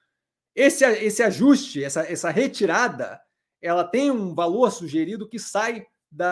Esse, 0.54 0.84
esse 0.84 1.22
ajuste, 1.22 1.82
essa, 1.82 2.00
essa 2.02 2.30
retirada, 2.30 3.20
ela 3.62 3.84
tem 3.84 4.10
um 4.10 4.34
valor 4.34 4.70
sugerido 4.70 5.28
que 5.28 5.38
sai 5.38 5.86
da, 6.10 6.26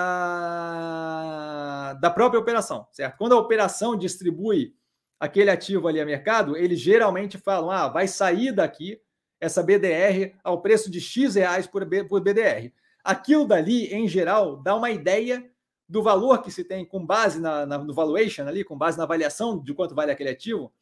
da 2.00 2.10
própria 2.10 2.40
operação, 2.40 2.88
certo? 2.90 3.16
Quando 3.16 3.34
a 3.34 3.38
operação 3.38 3.96
distribui 3.96 4.74
aquele 5.20 5.50
ativo 5.50 5.86
ali 5.86 6.00
a 6.00 6.06
mercado, 6.06 6.56
eles 6.56 6.80
geralmente 6.80 7.38
falam: 7.38 7.70
ah, 7.70 7.86
vai 7.88 8.08
sair 8.08 8.50
daqui 8.52 9.00
essa 9.40 9.62
BDR 9.62 10.34
ao 10.42 10.60
preço 10.60 10.90
de 10.90 11.00
X 11.00 11.36
reais 11.36 11.66
por, 11.66 11.86
por 12.08 12.20
BDR. 12.20 12.72
Aquilo 13.04 13.46
dali, 13.46 13.86
em 13.86 14.08
geral, 14.08 14.56
dá 14.56 14.74
uma 14.74 14.90
ideia 14.90 15.48
do 15.88 16.02
valor 16.02 16.42
que 16.42 16.50
se 16.50 16.64
tem 16.64 16.84
com 16.84 17.04
base 17.04 17.40
na, 17.40 17.64
na, 17.64 17.78
no 17.78 17.94
valuation 17.94 18.46
ali, 18.46 18.62
com 18.62 18.76
base 18.76 18.98
na 18.98 19.04
avaliação 19.04 19.58
de 19.58 19.72
quanto 19.72 19.94
vale 19.94 20.12
aquele 20.12 20.30
ativo, 20.30 20.72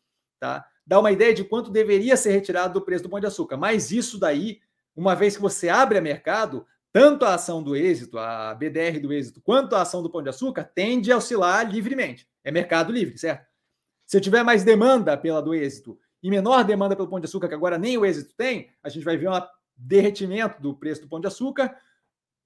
tá? 0.40 0.66
Dá 0.84 0.98
uma 0.98 1.12
ideia 1.12 1.32
de 1.32 1.44
quanto 1.44 1.70
deveria 1.70 2.16
ser 2.16 2.32
retirado 2.32 2.74
do 2.74 2.84
preço 2.84 3.04
do 3.04 3.10
pão 3.10 3.20
de 3.20 3.26
açúcar. 3.26 3.56
Mas 3.56 3.90
isso 3.90 4.18
daí, 4.18 4.60
uma 4.94 5.14
vez 5.14 5.36
que 5.36 5.42
você 5.42 5.68
abre 5.68 5.98
a 5.98 6.00
mercado, 6.00 6.66
tanto 6.92 7.24
a 7.24 7.34
ação 7.34 7.62
do 7.62 7.76
êxito, 7.76 8.18
a 8.18 8.54
BDR 8.54 8.98
do 9.00 9.12
êxito, 9.12 9.40
quanto 9.40 9.74
a 9.76 9.82
ação 9.82 10.02
do 10.02 10.10
pão 10.10 10.22
de 10.22 10.28
açúcar, 10.28 10.64
tende 10.64 11.12
a 11.12 11.16
oscilar 11.16 11.70
livremente. 11.70 12.28
É 12.42 12.50
mercado 12.50 12.92
livre, 12.92 13.18
certo? 13.18 13.46
Se 14.06 14.16
eu 14.16 14.20
tiver 14.20 14.42
mais 14.42 14.64
demanda 14.64 15.16
pela 15.16 15.42
do 15.42 15.54
êxito 15.54 15.98
e 16.22 16.30
menor 16.30 16.64
demanda 16.64 16.96
pelo 16.96 17.08
pão 17.08 17.20
de 17.20 17.26
açúcar, 17.26 17.48
que 17.48 17.54
agora 17.54 17.76
nem 17.76 17.98
o 17.98 18.06
êxito 18.06 18.34
tem, 18.36 18.70
a 18.82 18.88
gente 18.88 19.04
vai 19.04 19.16
ver 19.16 19.28
um 19.28 19.40
derretimento 19.76 20.62
do 20.62 20.74
preço 20.74 21.02
do 21.02 21.08
pão 21.08 21.20
de 21.20 21.26
açúcar, 21.26 21.76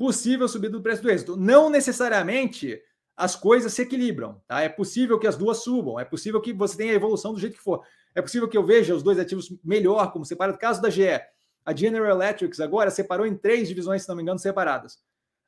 possível 0.01 0.49
subida 0.49 0.73
do 0.73 0.83
preço 0.83 1.03
do 1.03 1.11
êxito. 1.11 1.37
Não 1.37 1.69
necessariamente 1.69 2.81
as 3.15 3.37
coisas 3.37 3.75
se 3.75 3.83
equilibram, 3.83 4.41
tá? 4.49 4.63
É 4.63 4.69
possível 4.71 5.19
que 5.19 5.27
as 5.27 5.37
duas 5.37 5.63
subam, 5.63 6.01
é 6.01 6.07
possível 6.07 6.41
que 6.41 6.55
você 6.55 6.75
tenha 6.75 6.93
a 6.93 6.97
evolução 6.97 7.35
do 7.35 7.39
jeito 7.39 7.59
que 7.59 7.63
for. 7.63 7.85
É 8.15 8.23
possível 8.23 8.49
que 8.49 8.57
eu 8.57 8.65
veja 8.65 8.95
os 8.95 9.03
dois 9.03 9.19
ativos 9.19 9.53
melhor, 9.63 10.11
como 10.11 10.25
separado. 10.25 10.57
Caso 10.57 10.81
da 10.81 10.89
GE, 10.89 11.21
a 11.67 11.77
General 11.77 12.09
Electric 12.17 12.63
agora 12.63 12.91
separou 12.91 13.27
em 13.27 13.37
três 13.37 13.69
divisões, 13.69 14.01
se 14.01 14.09
não 14.09 14.17
me 14.17 14.23
engano, 14.23 14.39
separadas. 14.39 14.99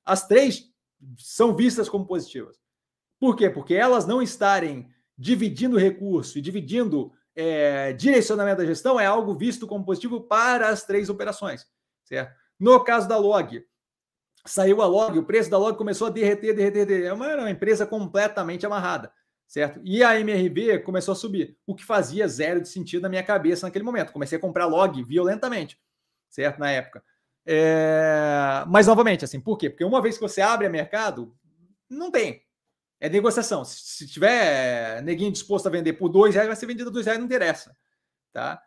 As 0.04 0.28
três 0.28 0.70
são 1.16 1.56
vistas 1.56 1.88
como 1.88 2.04
positivas. 2.04 2.60
Por 3.18 3.34
quê? 3.34 3.48
Porque 3.48 3.72
elas 3.72 4.04
não 4.04 4.20
estarem 4.20 4.86
dividindo 5.16 5.78
recurso 5.78 6.36
e 6.38 6.42
dividindo 6.42 7.10
é, 7.34 7.94
direcionamento 7.94 8.58
da 8.58 8.66
gestão 8.66 9.00
é 9.00 9.06
algo 9.06 9.34
visto 9.34 9.66
como 9.66 9.82
positivo 9.82 10.20
para 10.20 10.68
as 10.68 10.84
três 10.84 11.08
operações, 11.08 11.66
certo? 12.04 12.36
No 12.60 12.84
caso 12.84 13.08
da 13.08 13.16
Log, 13.16 13.64
saiu 14.44 14.82
a 14.82 14.86
Log, 14.86 15.18
o 15.18 15.24
preço 15.24 15.50
da 15.50 15.58
Log 15.58 15.76
começou 15.76 16.06
a 16.06 16.10
derreter, 16.10 16.54
derreter, 16.54 16.86
derreter. 16.86 17.08
É 17.08 17.12
uma, 17.12 17.34
uma 17.34 17.50
empresa 17.50 17.86
completamente 17.86 18.66
amarrada, 18.66 19.12
certo? 19.46 19.80
E 19.84 20.02
a 20.02 20.18
MRB 20.18 20.80
começou 20.80 21.12
a 21.12 21.16
subir, 21.16 21.56
o 21.66 21.74
que 21.74 21.84
fazia 21.84 22.26
zero 22.28 22.60
de 22.60 22.68
sentido 22.68 23.02
na 23.02 23.08
minha 23.08 23.22
cabeça 23.22 23.66
naquele 23.66 23.84
momento. 23.84 24.12
Comecei 24.12 24.38
a 24.38 24.40
comprar 24.40 24.66
Log 24.66 25.02
violentamente, 25.04 25.78
certo? 26.28 26.58
Na 26.58 26.70
época. 26.70 27.02
É... 27.46 28.64
Mas, 28.68 28.86
novamente, 28.86 29.24
assim, 29.24 29.40
por 29.40 29.56
quê? 29.56 29.70
Porque 29.70 29.84
uma 29.84 30.02
vez 30.02 30.16
que 30.16 30.22
você 30.22 30.40
abre 30.40 30.68
mercado, 30.68 31.34
não 31.88 32.10
tem 32.10 32.42
é 33.02 33.08
negociação. 33.08 33.64
Se, 33.64 34.06
tiver 34.06 35.02
neguinho 35.02 35.32
disposto 35.32 35.66
a 35.66 35.70
vender 35.70 35.94
por 35.94 36.08
dois 36.08 36.34
reais, 36.34 36.46
vai 36.46 36.56
ser 36.56 36.66
vendido 36.66 36.84
por 36.84 36.94
dois 36.94 37.06
reais, 37.06 37.18
não 37.18 37.26
interessa. 37.26 37.76
Tá? 38.32 38.62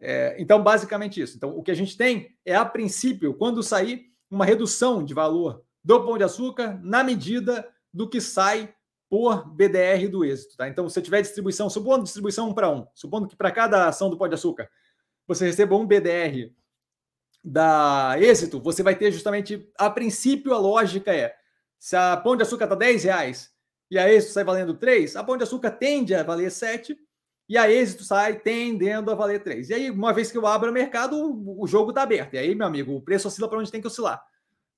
É, 0.00 0.34
então, 0.38 0.62
basicamente 0.62 1.20
isso. 1.20 1.36
Então, 1.36 1.50
o 1.50 1.62
que 1.62 1.70
a 1.70 1.74
gente 1.74 1.94
tem 1.94 2.34
é, 2.46 2.54
a 2.54 2.64
princípio, 2.64 3.34
quando 3.34 3.62
sair, 3.62 4.06
uma 4.30 4.44
redução 4.44 5.04
de 5.04 5.14
valor 5.14 5.64
do 5.82 6.04
pão 6.04 6.16
de 6.16 6.24
açúcar 6.24 6.80
na 6.82 7.04
medida 7.04 7.68
do 7.92 8.08
que 8.08 8.20
sai 8.20 8.74
por 9.08 9.48
BDR 9.48 10.08
do 10.10 10.24
êxito. 10.24 10.56
Tá? 10.56 10.68
Então, 10.68 10.88
se 10.88 11.00
tiver 11.02 11.22
distribuição, 11.22 11.70
supondo 11.70 12.04
distribuição 12.04 12.48
um 12.48 12.54
para 12.54 12.70
um, 12.70 12.86
supondo 12.94 13.28
que 13.28 13.36
para 13.36 13.50
cada 13.50 13.88
ação 13.88 14.10
do 14.10 14.16
pão 14.16 14.28
de 14.28 14.34
açúcar 14.34 14.68
você 15.26 15.46
receba 15.46 15.76
um 15.76 15.86
BDR 15.86 16.52
da 17.42 18.16
êxito, 18.18 18.60
você 18.60 18.82
vai 18.82 18.94
ter 18.94 19.12
justamente, 19.12 19.70
a 19.78 19.88
princípio, 19.90 20.54
a 20.54 20.58
lógica 20.58 21.14
é: 21.14 21.34
se 21.78 21.94
a 21.96 22.16
pão 22.16 22.36
de 22.36 22.42
açúcar 22.42 22.64
está 22.64 22.74
10 22.74 23.04
reais 23.04 23.54
e 23.90 23.98
a 23.98 24.12
êxito 24.12 24.32
sai 24.32 24.44
valendo 24.44 24.74
3, 24.74 25.16
a 25.16 25.22
Pão 25.22 25.36
de 25.36 25.44
Açúcar 25.44 25.70
tende 25.70 26.14
a 26.14 26.22
valer 26.22 26.50
7 26.50 26.96
e 27.48 27.58
a 27.58 27.70
êxito 27.70 28.04
sai 28.04 28.38
tendendo 28.38 29.10
a 29.10 29.14
valer 29.14 29.42
3. 29.42 29.68
E 29.68 29.74
aí, 29.74 29.90
uma 29.90 30.12
vez 30.12 30.30
que 30.30 30.38
eu 30.38 30.46
abro 30.46 30.70
o 30.70 30.74
mercado, 30.74 31.16
o 31.58 31.66
jogo 31.66 31.90
está 31.90 32.02
aberto. 32.02 32.34
E 32.34 32.38
aí, 32.38 32.54
meu 32.54 32.66
amigo, 32.66 32.94
o 32.94 33.02
preço 33.02 33.28
oscila 33.28 33.48
para 33.48 33.58
onde 33.58 33.70
tem 33.70 33.80
que 33.80 33.86
oscilar. 33.86 34.22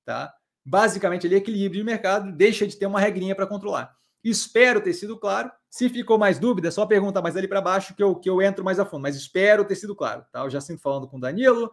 Tá? 0.05 0.35
Basicamente, 0.65 1.27
ele 1.27 1.37
equilíbrio 1.37 1.81
de 1.81 1.87
mercado, 1.87 2.33
deixa 2.33 2.67
de 2.67 2.77
ter 2.77 2.87
uma 2.87 3.01
regrinha 3.01 3.37
para 3.37 3.47
controlar. 3.47 3.95
Espero 4.25 4.81
ter 4.81 4.93
sido 4.93 5.17
claro. 5.17 5.51
Se 5.71 5.89
ficou 5.89 6.19
mais 6.19 6.39
dúvida, 6.39 6.69
é 6.69 6.71
só 6.73 6.85
pergunta 6.85 7.23
mais 7.23 7.37
ali 7.37 7.47
para 7.47 7.61
baixo 7.61 7.95
que 7.95 8.03
eu, 8.03 8.17
que 8.17 8.29
eu 8.29 8.43
entro 8.43 8.65
mais 8.65 8.81
a 8.81 8.85
fundo. 8.85 9.03
Mas 9.03 9.15
espero 9.15 9.65
ter 9.65 9.77
sido 9.77 9.95
claro. 9.95 10.25
Tá? 10.33 10.41
Eu 10.41 10.51
já 10.51 10.61
sinto 10.61 10.83
falando 10.83 11.07
com 11.07 11.19
o 11.19 11.21
Danilo. 11.21 11.71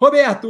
Roberto, 0.00 0.48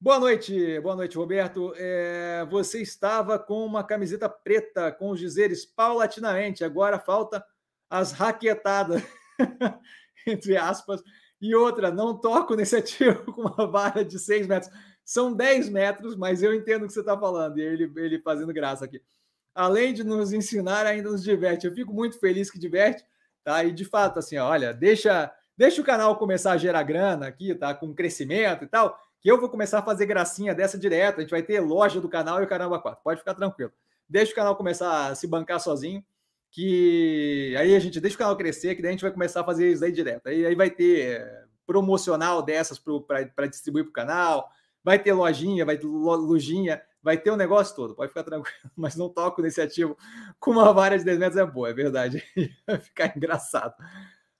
Boa 0.00 0.18
noite, 0.18 0.80
boa 0.80 0.96
noite, 0.96 1.16
Roberto. 1.16 1.72
É, 1.76 2.44
você 2.50 2.82
estava 2.82 3.38
com 3.38 3.64
uma 3.64 3.84
camiseta 3.84 4.28
preta 4.28 4.90
com 4.90 5.10
os 5.10 5.20
dizeres 5.20 5.64
paulatinamente, 5.64 6.64
agora 6.64 6.98
falta 6.98 7.44
as 7.92 8.12
raquetadas, 8.12 9.02
entre 10.26 10.56
aspas, 10.56 11.02
e 11.40 11.54
outra, 11.54 11.90
não 11.90 12.18
toco 12.18 12.54
nesse 12.54 12.74
ativo 12.76 13.32
com 13.32 13.42
uma 13.42 13.66
vara 13.66 14.02
de 14.02 14.18
6 14.18 14.46
metros. 14.46 14.72
São 15.04 15.34
10 15.34 15.68
metros, 15.68 16.16
mas 16.16 16.42
eu 16.42 16.54
entendo 16.54 16.84
o 16.84 16.86
que 16.86 16.92
você 16.94 17.00
está 17.00 17.18
falando, 17.18 17.58
e 17.58 17.60
ele, 17.60 17.92
ele 17.96 18.18
fazendo 18.22 18.52
graça 18.52 18.86
aqui. 18.86 19.02
Além 19.54 19.92
de 19.92 20.02
nos 20.02 20.32
ensinar, 20.32 20.86
ainda 20.86 21.10
nos 21.10 21.22
diverte. 21.22 21.66
Eu 21.66 21.74
fico 21.74 21.92
muito 21.92 22.18
feliz 22.18 22.50
que 22.50 22.58
diverte, 22.58 23.04
tá? 23.44 23.62
E 23.62 23.70
de 23.70 23.84
fato, 23.84 24.18
assim, 24.18 24.38
olha, 24.38 24.72
deixa, 24.72 25.30
deixa 25.54 25.82
o 25.82 25.84
canal 25.84 26.16
começar 26.16 26.52
a 26.52 26.56
gerar 26.56 26.82
grana 26.84 27.26
aqui, 27.26 27.54
tá? 27.54 27.74
Com 27.74 27.94
crescimento 27.94 28.64
e 28.64 28.66
tal 28.66 28.98
que 29.20 29.30
eu 29.30 29.38
vou 29.38 29.48
começar 29.48 29.78
a 29.78 29.82
fazer 29.82 30.04
gracinha 30.04 30.52
dessa 30.52 30.76
direto. 30.76 31.18
A 31.18 31.20
gente 31.20 31.30
vai 31.30 31.42
ter 31.42 31.60
loja 31.60 32.00
do 32.00 32.08
canal 32.08 32.40
e 32.40 32.44
o 32.44 32.48
Caramba 32.48 32.80
4. 32.80 33.02
Pode 33.04 33.20
ficar 33.20 33.34
tranquilo. 33.34 33.72
Deixa 34.08 34.32
o 34.32 34.34
canal 34.34 34.56
começar 34.56 35.06
a 35.06 35.14
se 35.14 35.28
bancar 35.28 35.60
sozinho, 35.60 36.04
que 36.52 37.56
aí 37.58 37.74
a 37.74 37.80
gente 37.80 37.98
deixa 37.98 38.14
o 38.14 38.18
canal 38.18 38.36
crescer, 38.36 38.74
que 38.74 38.82
daí 38.82 38.90
a 38.90 38.92
gente 38.92 39.02
vai 39.02 39.10
começar 39.10 39.40
a 39.40 39.44
fazer 39.44 39.72
isso 39.72 39.82
aí 39.82 39.90
direto. 39.90 40.26
Aí, 40.26 40.44
aí 40.44 40.54
vai 40.54 40.70
ter 40.70 41.16
eh, 41.18 41.44
promocional 41.66 42.42
dessas 42.42 42.78
para 42.78 43.46
distribuir 43.46 43.84
para 43.84 43.90
o 43.90 43.94
canal, 43.94 44.50
vai 44.84 44.98
ter 44.98 45.14
lojinha, 45.14 45.64
vai 45.64 45.78
ter 45.78 45.86
lojinha, 45.86 46.82
vai 47.02 47.16
ter 47.16 47.30
o 47.30 47.34
um 47.34 47.38
negócio 47.38 47.74
todo. 47.74 47.94
Pode 47.94 48.10
ficar 48.10 48.22
tranquilo, 48.22 48.54
mas 48.76 48.94
não 48.96 49.08
toco 49.08 49.40
nesse 49.40 49.62
ativo 49.62 49.96
com 50.38 50.50
uma 50.50 50.70
vara 50.74 50.98
de 50.98 51.04
10 51.04 51.18
metros 51.18 51.38
é 51.38 51.46
boa, 51.46 51.70
é 51.70 51.72
verdade. 51.72 52.22
Vai 52.66 52.78
ficar 52.78 53.16
engraçado. 53.16 53.74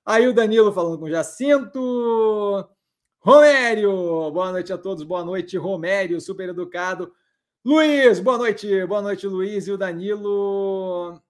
Aí 0.04 0.28
o 0.28 0.34
Danilo 0.34 0.72
falando 0.72 0.98
com 0.98 1.08
Jacinto. 1.08 2.68
Romério, 3.20 4.30
boa 4.32 4.52
noite 4.52 4.72
a 4.72 4.76
todos, 4.76 5.04
boa 5.04 5.24
noite, 5.24 5.56
Romério, 5.56 6.20
super 6.20 6.48
educado. 6.48 7.14
Luiz, 7.64 8.20
boa 8.20 8.36
noite, 8.36 8.84
boa 8.86 9.00
noite, 9.00 9.26
Luiz 9.26 9.66
e 9.66 9.72
o 9.72 9.78
Danilo. 9.78 11.22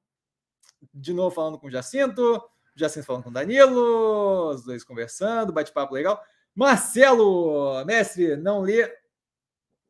De 0.92 1.12
novo 1.12 1.34
falando 1.34 1.58
com 1.58 1.66
o 1.66 1.70
Jacinto, 1.70 2.42
Jacinto 2.74 3.06
falando 3.06 3.24
com 3.24 3.30
o 3.30 3.32
Danilo, 3.32 4.50
os 4.50 4.64
dois 4.64 4.84
conversando, 4.84 5.52
bate-papo 5.52 5.94
legal. 5.94 6.22
Marcelo, 6.54 7.84
mestre, 7.84 8.36
não 8.36 8.60
lê 8.60 8.90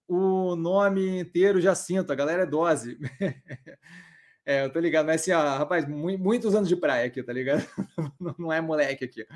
o 0.08 0.54
nome 0.56 1.20
inteiro 1.20 1.60
Jacinto, 1.60 2.12
a 2.12 2.16
galera 2.16 2.42
é 2.42 2.46
dose. 2.46 2.98
é, 4.44 4.64
eu 4.64 4.72
tô 4.72 4.78
ligado, 4.78 5.06
mas 5.06 5.22
assim, 5.22 5.32
ó, 5.32 5.58
rapaz, 5.58 5.86
muitos 5.88 6.54
anos 6.54 6.68
de 6.68 6.76
praia 6.76 7.06
aqui, 7.06 7.22
tá 7.22 7.32
ligado? 7.32 7.66
Não 8.38 8.52
é 8.52 8.60
moleque 8.60 9.04
aqui. 9.04 9.26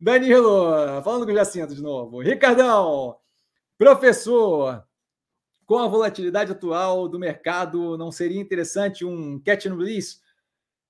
Danilo, 0.00 1.02
falando 1.02 1.24
com 1.24 1.32
o 1.32 1.34
Jacinto 1.34 1.74
de 1.74 1.82
novo. 1.82 2.20
Ricardão, 2.20 3.16
professor, 3.78 4.84
com 5.64 5.78
a 5.78 5.86
volatilidade 5.86 6.52
atual 6.52 7.08
do 7.08 7.18
mercado, 7.18 7.96
não 7.96 8.10
seria 8.10 8.40
interessante 8.40 9.04
um 9.04 9.40
catch 9.40 9.66
and 9.66 9.76
release? 9.76 10.18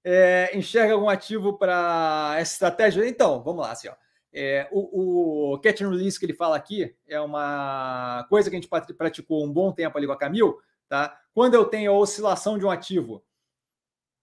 É, 0.05 0.51
enxerga 0.57 0.95
algum 0.95 1.09
ativo 1.09 1.57
para 1.57 2.35
essa 2.37 2.53
estratégia? 2.53 3.07
Então, 3.07 3.43
vamos 3.43 3.63
lá, 3.63 3.73
assim, 3.73 3.89
ó. 3.89 3.95
É, 4.35 4.67
o, 4.73 5.53
o 5.53 5.59
catch 5.59 5.83
and 5.83 5.91
release 5.91 6.19
que 6.19 6.25
ele 6.25 6.33
fala 6.33 6.57
aqui 6.57 6.95
é 7.07 7.21
uma 7.21 8.25
coisa 8.31 8.49
que 8.49 8.57
a 8.57 8.61
gente 8.61 8.71
praticou 8.97 9.45
um 9.45 9.53
bom 9.53 9.71
tempo 9.71 9.97
ali 9.99 10.07
com 10.07 10.13
a 10.15 10.19
Camil, 10.19 10.59
tá? 10.89 11.21
Quando 11.35 11.55
eu 11.55 11.67
tenho 11.67 11.93
a 11.93 11.99
oscilação 11.99 12.59
de 12.59 12.65
um 12.65 12.71
ativo 12.71 13.23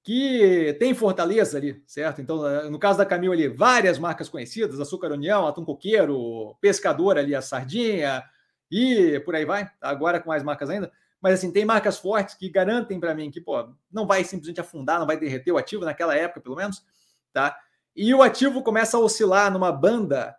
que 0.03 0.75
tem 0.79 0.95
fortaleza 0.95 1.57
ali, 1.57 1.83
certo? 1.85 2.21
Então, 2.21 2.69
no 2.71 2.79
caso 2.79 2.97
da 2.97 3.05
Camil 3.05 3.31
ali, 3.31 3.47
várias 3.47 3.99
marcas 3.99 4.27
conhecidas, 4.27 4.79
Açúcar 4.79 5.11
União, 5.11 5.45
Atum 5.45 5.63
Coqueiro, 5.63 6.55
Pescador 6.59 7.17
ali, 7.17 7.35
a 7.35 7.41
Sardinha 7.41 8.23
e 8.71 9.19
por 9.19 9.35
aí 9.35 9.45
vai, 9.45 9.65
tá? 9.65 9.73
agora 9.81 10.19
com 10.19 10.29
mais 10.29 10.41
marcas 10.41 10.69
ainda. 10.69 10.91
Mas 11.21 11.35
assim, 11.35 11.51
tem 11.51 11.65
marcas 11.65 11.99
fortes 11.99 12.35
que 12.35 12.49
garantem 12.49 12.99
para 12.99 13.13
mim 13.13 13.29
que, 13.29 13.41
pô, 13.41 13.69
não 13.91 14.07
vai 14.07 14.23
simplesmente 14.23 14.61
afundar, 14.61 14.99
não 14.99 15.07
vai 15.07 15.17
derreter 15.17 15.51
o 15.51 15.57
ativo 15.57 15.85
naquela 15.85 16.15
época, 16.15 16.41
pelo 16.41 16.55
menos, 16.55 16.85
tá? 17.33 17.57
e 17.95 18.13
o 18.13 18.21
ativo 18.21 18.63
começa 18.63 18.95
a 18.95 18.99
oscilar 18.99 19.51
numa 19.51 19.71
banda 19.73 20.33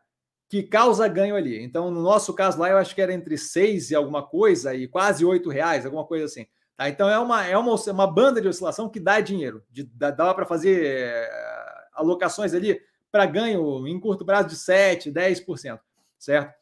que 0.49 0.63
causa 0.63 1.07
ganho 1.07 1.37
ali. 1.37 1.63
Então, 1.63 1.91
no 1.91 2.03
nosso 2.03 2.33
caso 2.33 2.59
lá, 2.59 2.71
eu 2.71 2.79
acho 2.79 2.95
que 2.95 3.03
era 3.03 3.13
entre 3.13 3.37
seis 3.37 3.91
e 3.91 3.95
alguma 3.95 4.23
coisa 4.23 4.75
e 4.75 4.89
quase 4.89 5.25
oito 5.27 5.51
reais, 5.51 5.85
alguma 5.85 6.05
coisa 6.07 6.25
assim. 6.25 6.47
Tá? 6.75 6.89
Então, 6.89 7.09
é 7.09 7.19
uma, 7.19 7.47
é 7.47 7.57
uma, 7.59 7.75
uma 7.75 8.07
banda 8.07 8.41
de 8.41 8.49
oscilação 8.49 8.89
que 8.89 8.99
dá 8.99 9.21
dinheiro. 9.21 9.63
De, 9.71 9.85
dá, 9.85 10.11
dá 10.11 10.33
para 10.33 10.47
fazer 10.47 10.87
é, 10.87 11.31
alocações 11.93 12.55
ali 12.55 12.81
para 13.13 13.27
ganho 13.27 13.87
em 13.87 14.01
curto 14.01 14.25
prazo 14.25 14.49
de 14.49 14.57
7%, 14.57 15.13
10%, 15.13 15.79
certo? 16.19 16.55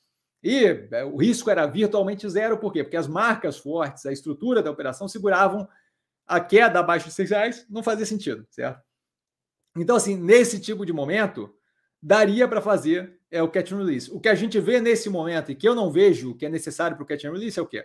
E 0.43 0.65
é, 0.91 1.05
o 1.05 1.17
risco 1.17 1.51
era 1.51 1.67
virtualmente 1.67 2.29
zero, 2.29 2.59
por 2.59 2.73
quê? 2.73 2.85
Porque 2.85 2.97
as 2.97 3.09
marcas 3.09 3.59
fortes, 3.59 4.07
a 4.07 4.13
estrutura 4.13 4.63
da 4.63 4.71
operação 4.71 5.09
seguravam 5.09 5.69
a 6.27 6.41
queda 6.41 6.79
abaixo 6.79 7.09
de 7.09 7.15
6 7.15 7.31
reais, 7.31 7.67
não 7.69 7.83
fazia 7.83 8.05
sentido, 8.05 8.47
certo? 8.51 8.83
Então, 9.77 9.97
assim, 9.97 10.17
nesse 10.17 10.61
tipo 10.61 10.85
de 10.85 10.93
momento, 10.93 11.55
daria 12.03 12.47
para 12.47 12.61
fazer 12.61 13.19
é, 13.31 13.43
o 13.43 13.49
catch 13.49 13.73
and 13.73 13.79
release. 13.79 14.11
O 14.11 14.21
que 14.21 14.29
a 14.29 14.35
gente 14.35 14.61
vê 14.61 14.81
nesse 14.81 15.09
momento 15.09 15.51
e 15.51 15.55
que 15.55 15.69
eu 15.69 15.75
não 15.75 15.91
vejo 15.91 16.35
que 16.35 16.47
é 16.47 16.49
necessário 16.49 16.97
para 16.97 17.03
o 17.03 17.07
catch 17.07 17.25
and 17.25 17.33
release 17.33 17.59
é 17.59 17.63
o 17.63 17.67
quê? 17.67 17.85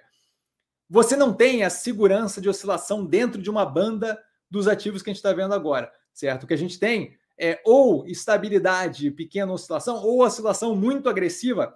Você 0.89 1.15
não 1.15 1.33
tem 1.33 1.63
a 1.63 1.69
segurança 1.69 2.39
de 2.41 2.49
oscilação 2.49 3.05
dentro 3.05 3.41
de 3.41 3.49
uma 3.49 3.65
banda 3.65 4.21
dos 4.49 4.67
ativos 4.67 5.01
que 5.01 5.09
a 5.09 5.13
gente 5.13 5.19
está 5.19 5.33
vendo 5.33 5.53
agora, 5.53 5.91
certo? 6.13 6.43
O 6.43 6.47
que 6.47 6.53
a 6.53 6.57
gente 6.57 6.77
tem 6.77 7.17
é 7.39 7.59
ou 7.65 8.05
estabilidade, 8.05 9.09
pequena 9.09 9.51
oscilação, 9.51 9.95
ou 9.95 10.23
oscilação 10.23 10.75
muito 10.75 11.09
agressiva, 11.09 11.75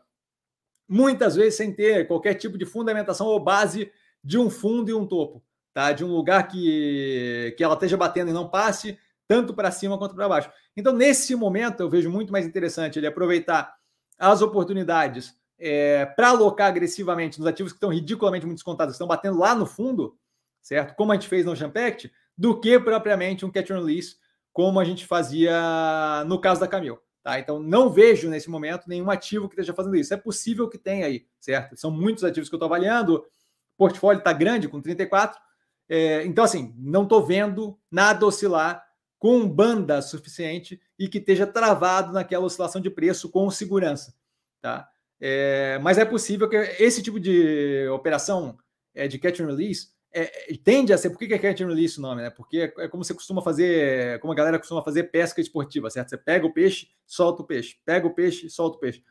muitas 0.88 1.36
vezes 1.36 1.56
sem 1.56 1.72
ter 1.74 2.08
qualquer 2.08 2.36
tipo 2.36 2.58
de 2.58 2.66
fundamentação 2.66 3.28
ou 3.28 3.40
base 3.40 3.92
de 4.24 4.38
um 4.38 4.50
fundo 4.50 4.90
e 4.90 4.94
um 4.94 5.06
topo, 5.06 5.44
tá? 5.74 5.92
De 5.92 6.04
um 6.04 6.08
lugar 6.08 6.48
que, 6.48 7.54
que 7.58 7.64
ela 7.64 7.74
esteja 7.74 7.98
batendo 7.98 8.30
e 8.30 8.34
não 8.34 8.50
passe, 8.50 8.98
tanto 9.28 9.54
para 9.54 9.72
cima 9.72 9.98
quanto 9.98 10.16
para 10.16 10.30
baixo. 10.30 10.50
Então, 10.76 10.94
nesse 10.94 11.36
momento, 11.36 11.82
eu 11.82 11.90
vejo 11.90 12.10
muito 12.10 12.32
mais 12.32 12.46
interessante 12.46 13.00
ele 13.00 13.08
aproveitar 13.08 13.76
as 14.18 14.42
oportunidades 14.42 15.36
é, 15.60 16.06
para 16.06 16.30
alocar 16.30 16.68
agressivamente 16.68 17.40
nos 17.40 17.48
ativos 17.48 17.72
que 17.72 17.78
estão 17.78 17.90
ridiculamente 17.90 18.46
muito 18.46 18.58
descontados, 18.58 18.94
que 18.94 18.96
estão 18.96 19.08
batendo 19.08 19.38
lá 19.38 19.56
no 19.56 19.66
fundo, 19.66 20.18
certo? 20.62 20.96
Como 20.96 21.12
a 21.12 21.16
gente 21.16 21.28
fez 21.28 21.46
no 21.46 21.56
Champact, 21.56 22.12
do 22.38 22.60
que 22.60 22.80
propriamente 22.80 23.46
um 23.46 23.52
catch 23.52 23.72
and 23.72 23.80
release, 23.80 24.16
como 24.54 24.80
a 24.80 24.86
gente 24.86 25.06
fazia 25.06 26.24
no 26.26 26.40
caso 26.40 26.62
da 26.62 26.68
Camil. 26.68 27.00
Tá? 27.28 27.38
Então, 27.42 27.60
não 27.60 27.90
vejo 27.90 28.30
nesse 28.30 28.50
momento 28.50 28.88
nenhum 28.88 29.12
ativo 29.12 29.50
que 29.50 29.56
esteja 29.56 29.74
fazendo 29.74 29.98
isso. 29.98 30.14
É 30.14 30.18
possível 30.18 30.70
que 30.70 30.78
tenha 30.78 31.06
aí, 31.06 31.28
certo? 31.42 31.76
São 31.76 31.92
muitos 31.92 32.24
ativos 32.24 32.48
que 32.48 32.56
eu 32.56 32.58
estou 32.58 32.68
avaliando, 32.68 33.18
o 33.18 33.24
portfólio 33.78 34.20
está 34.20 34.32
grande, 34.32 34.70
com 34.70 34.80
34. 34.80 35.38
É, 35.90 36.24
então, 36.24 36.46
assim, 36.46 36.74
não 36.78 37.04
estou 37.04 37.22
vendo 37.26 37.78
nada 37.92 38.26
oscilar 38.26 38.82
com 39.20 39.46
banda 39.46 40.02
suficiente 40.02 40.80
e 40.98 41.10
que 41.10 41.18
esteja 41.18 41.46
travado 41.46 42.14
naquela 42.14 42.46
oscilação 42.46 42.80
de 42.80 42.90
preço 42.90 43.30
com 43.30 43.52
segurança. 43.52 44.16
Tá? 44.62 44.88
É, 45.20 45.78
mas 45.80 45.98
é 45.98 46.06
possível 46.06 46.48
que 46.48 46.56
esse 46.56 47.04
tipo 47.04 47.20
de 47.20 47.90
operação 47.90 48.58
é, 48.96 49.06
de 49.06 49.20
catch 49.20 49.42
and 49.42 49.48
release 49.48 49.90
é, 50.22 50.54
é 50.54 50.58
tende 50.64 50.94
a 50.94 50.98
ser. 50.98 51.10
Por 51.10 51.20
que 51.20 51.34
é 51.34 51.38
catch 51.38 51.62
and 51.62 51.68
release 51.68 51.98
o 51.98 52.02
nome? 52.02 52.22
Né? 52.22 52.30
Porque 52.30 52.74
é, 52.78 52.86
é 52.86 52.88
como 52.88 53.04
você 53.04 53.14
costuma 53.14 53.42
fazer, 53.42 54.20
como 54.20 54.34
a 54.34 54.36
galera 54.36 54.60
costuma 54.60 54.84
fazer 54.84 55.04
pesca 55.06 55.42
esportiva, 55.42 55.90
certo? 55.90 56.10
Você 56.10 56.18
pega 56.18 56.46
o 56.46 56.54
peixe, 56.54 56.88
solta 57.06 57.42
o 57.42 57.46
peixe, 57.46 57.78
pega 57.86 58.08
o 58.08 58.14
peixe, 58.14 58.50
solta 58.50 58.78
o 58.78 58.80
peixe. 58.80 59.04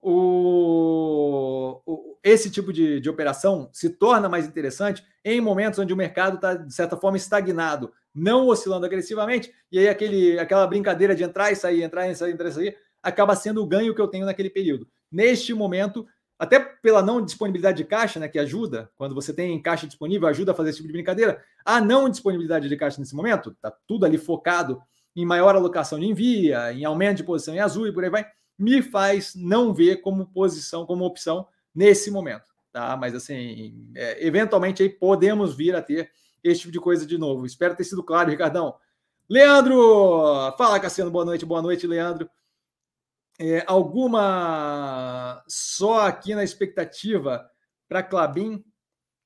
O, 0.00 1.80
o, 1.86 2.18
esse 2.22 2.50
tipo 2.50 2.72
de, 2.72 3.00
de 3.00 3.08
operação 3.08 3.70
se 3.72 3.88
torna 3.88 4.28
mais 4.28 4.46
interessante 4.46 5.02
em 5.24 5.40
momentos 5.40 5.78
onde 5.78 5.94
o 5.94 5.96
mercado 5.96 6.36
está, 6.36 6.54
de 6.54 6.74
certa 6.74 6.96
forma, 6.96 7.16
estagnado 7.16 7.92
não 8.14 8.46
oscilando 8.46 8.86
agressivamente, 8.86 9.52
e 9.72 9.78
aí 9.78 9.88
aquele, 9.88 10.38
aquela 10.38 10.66
brincadeira 10.66 11.16
de 11.16 11.24
entrar 11.24 11.50
e 11.50 11.56
sair, 11.56 11.82
entrar 11.82 12.08
e 12.08 12.14
sair, 12.14 12.32
entrar 12.32 12.48
e 12.48 12.52
sair, 12.52 12.78
acaba 13.02 13.34
sendo 13.34 13.60
o 13.60 13.66
ganho 13.66 13.94
que 13.94 14.00
eu 14.00 14.06
tenho 14.06 14.24
naquele 14.24 14.48
período. 14.48 14.86
Neste 15.10 15.52
momento, 15.52 16.06
até 16.44 16.60
pela 16.60 17.02
não 17.02 17.24
disponibilidade 17.24 17.78
de 17.78 17.84
caixa, 17.84 18.20
né, 18.20 18.28
que 18.28 18.38
ajuda, 18.38 18.90
quando 18.96 19.14
você 19.14 19.32
tem 19.32 19.60
caixa 19.60 19.86
disponível, 19.86 20.28
ajuda 20.28 20.52
a 20.52 20.54
fazer 20.54 20.70
esse 20.70 20.78
tipo 20.78 20.88
de 20.88 20.92
brincadeira, 20.92 21.42
a 21.64 21.80
não 21.80 22.08
disponibilidade 22.08 22.68
de 22.68 22.76
caixa 22.76 23.00
nesse 23.00 23.14
momento, 23.14 23.56
tá 23.60 23.72
tudo 23.86 24.06
ali 24.06 24.18
focado 24.18 24.80
em 25.16 25.24
maior 25.24 25.54
alocação 25.54 25.98
de 25.98 26.06
envia, 26.06 26.72
em 26.72 26.84
aumento 26.84 27.18
de 27.18 27.24
posição 27.24 27.54
em 27.54 27.60
azul 27.60 27.86
e 27.86 27.92
por 27.92 28.04
aí 28.04 28.10
vai, 28.10 28.26
me 28.58 28.82
faz 28.82 29.34
não 29.34 29.72
ver 29.72 29.96
como 30.00 30.26
posição, 30.26 30.86
como 30.86 31.04
opção 31.04 31.46
nesse 31.74 32.10
momento, 32.10 32.44
tá? 32.72 32.96
Mas 32.96 33.14
assim, 33.14 33.90
é, 33.94 34.26
eventualmente 34.26 34.82
aí 34.82 34.88
podemos 34.88 35.54
vir 35.54 35.74
a 35.74 35.82
ter 35.82 36.10
esse 36.42 36.60
tipo 36.60 36.72
de 36.72 36.80
coisa 36.80 37.06
de 37.06 37.16
novo. 37.16 37.46
Espero 37.46 37.74
ter 37.74 37.84
sido 37.84 38.02
claro, 38.02 38.30
Ricardão. 38.30 38.74
Leandro! 39.28 40.52
Fala, 40.58 40.78
Cassiano. 40.78 41.10
Boa 41.10 41.24
noite, 41.24 41.46
boa 41.46 41.62
noite, 41.62 41.86
Leandro. 41.86 42.28
É, 43.38 43.64
alguma 43.66 45.42
só 45.48 46.06
aqui 46.06 46.34
na 46.34 46.44
expectativa 46.44 47.48
para 47.88 48.02
Clabin 48.02 48.64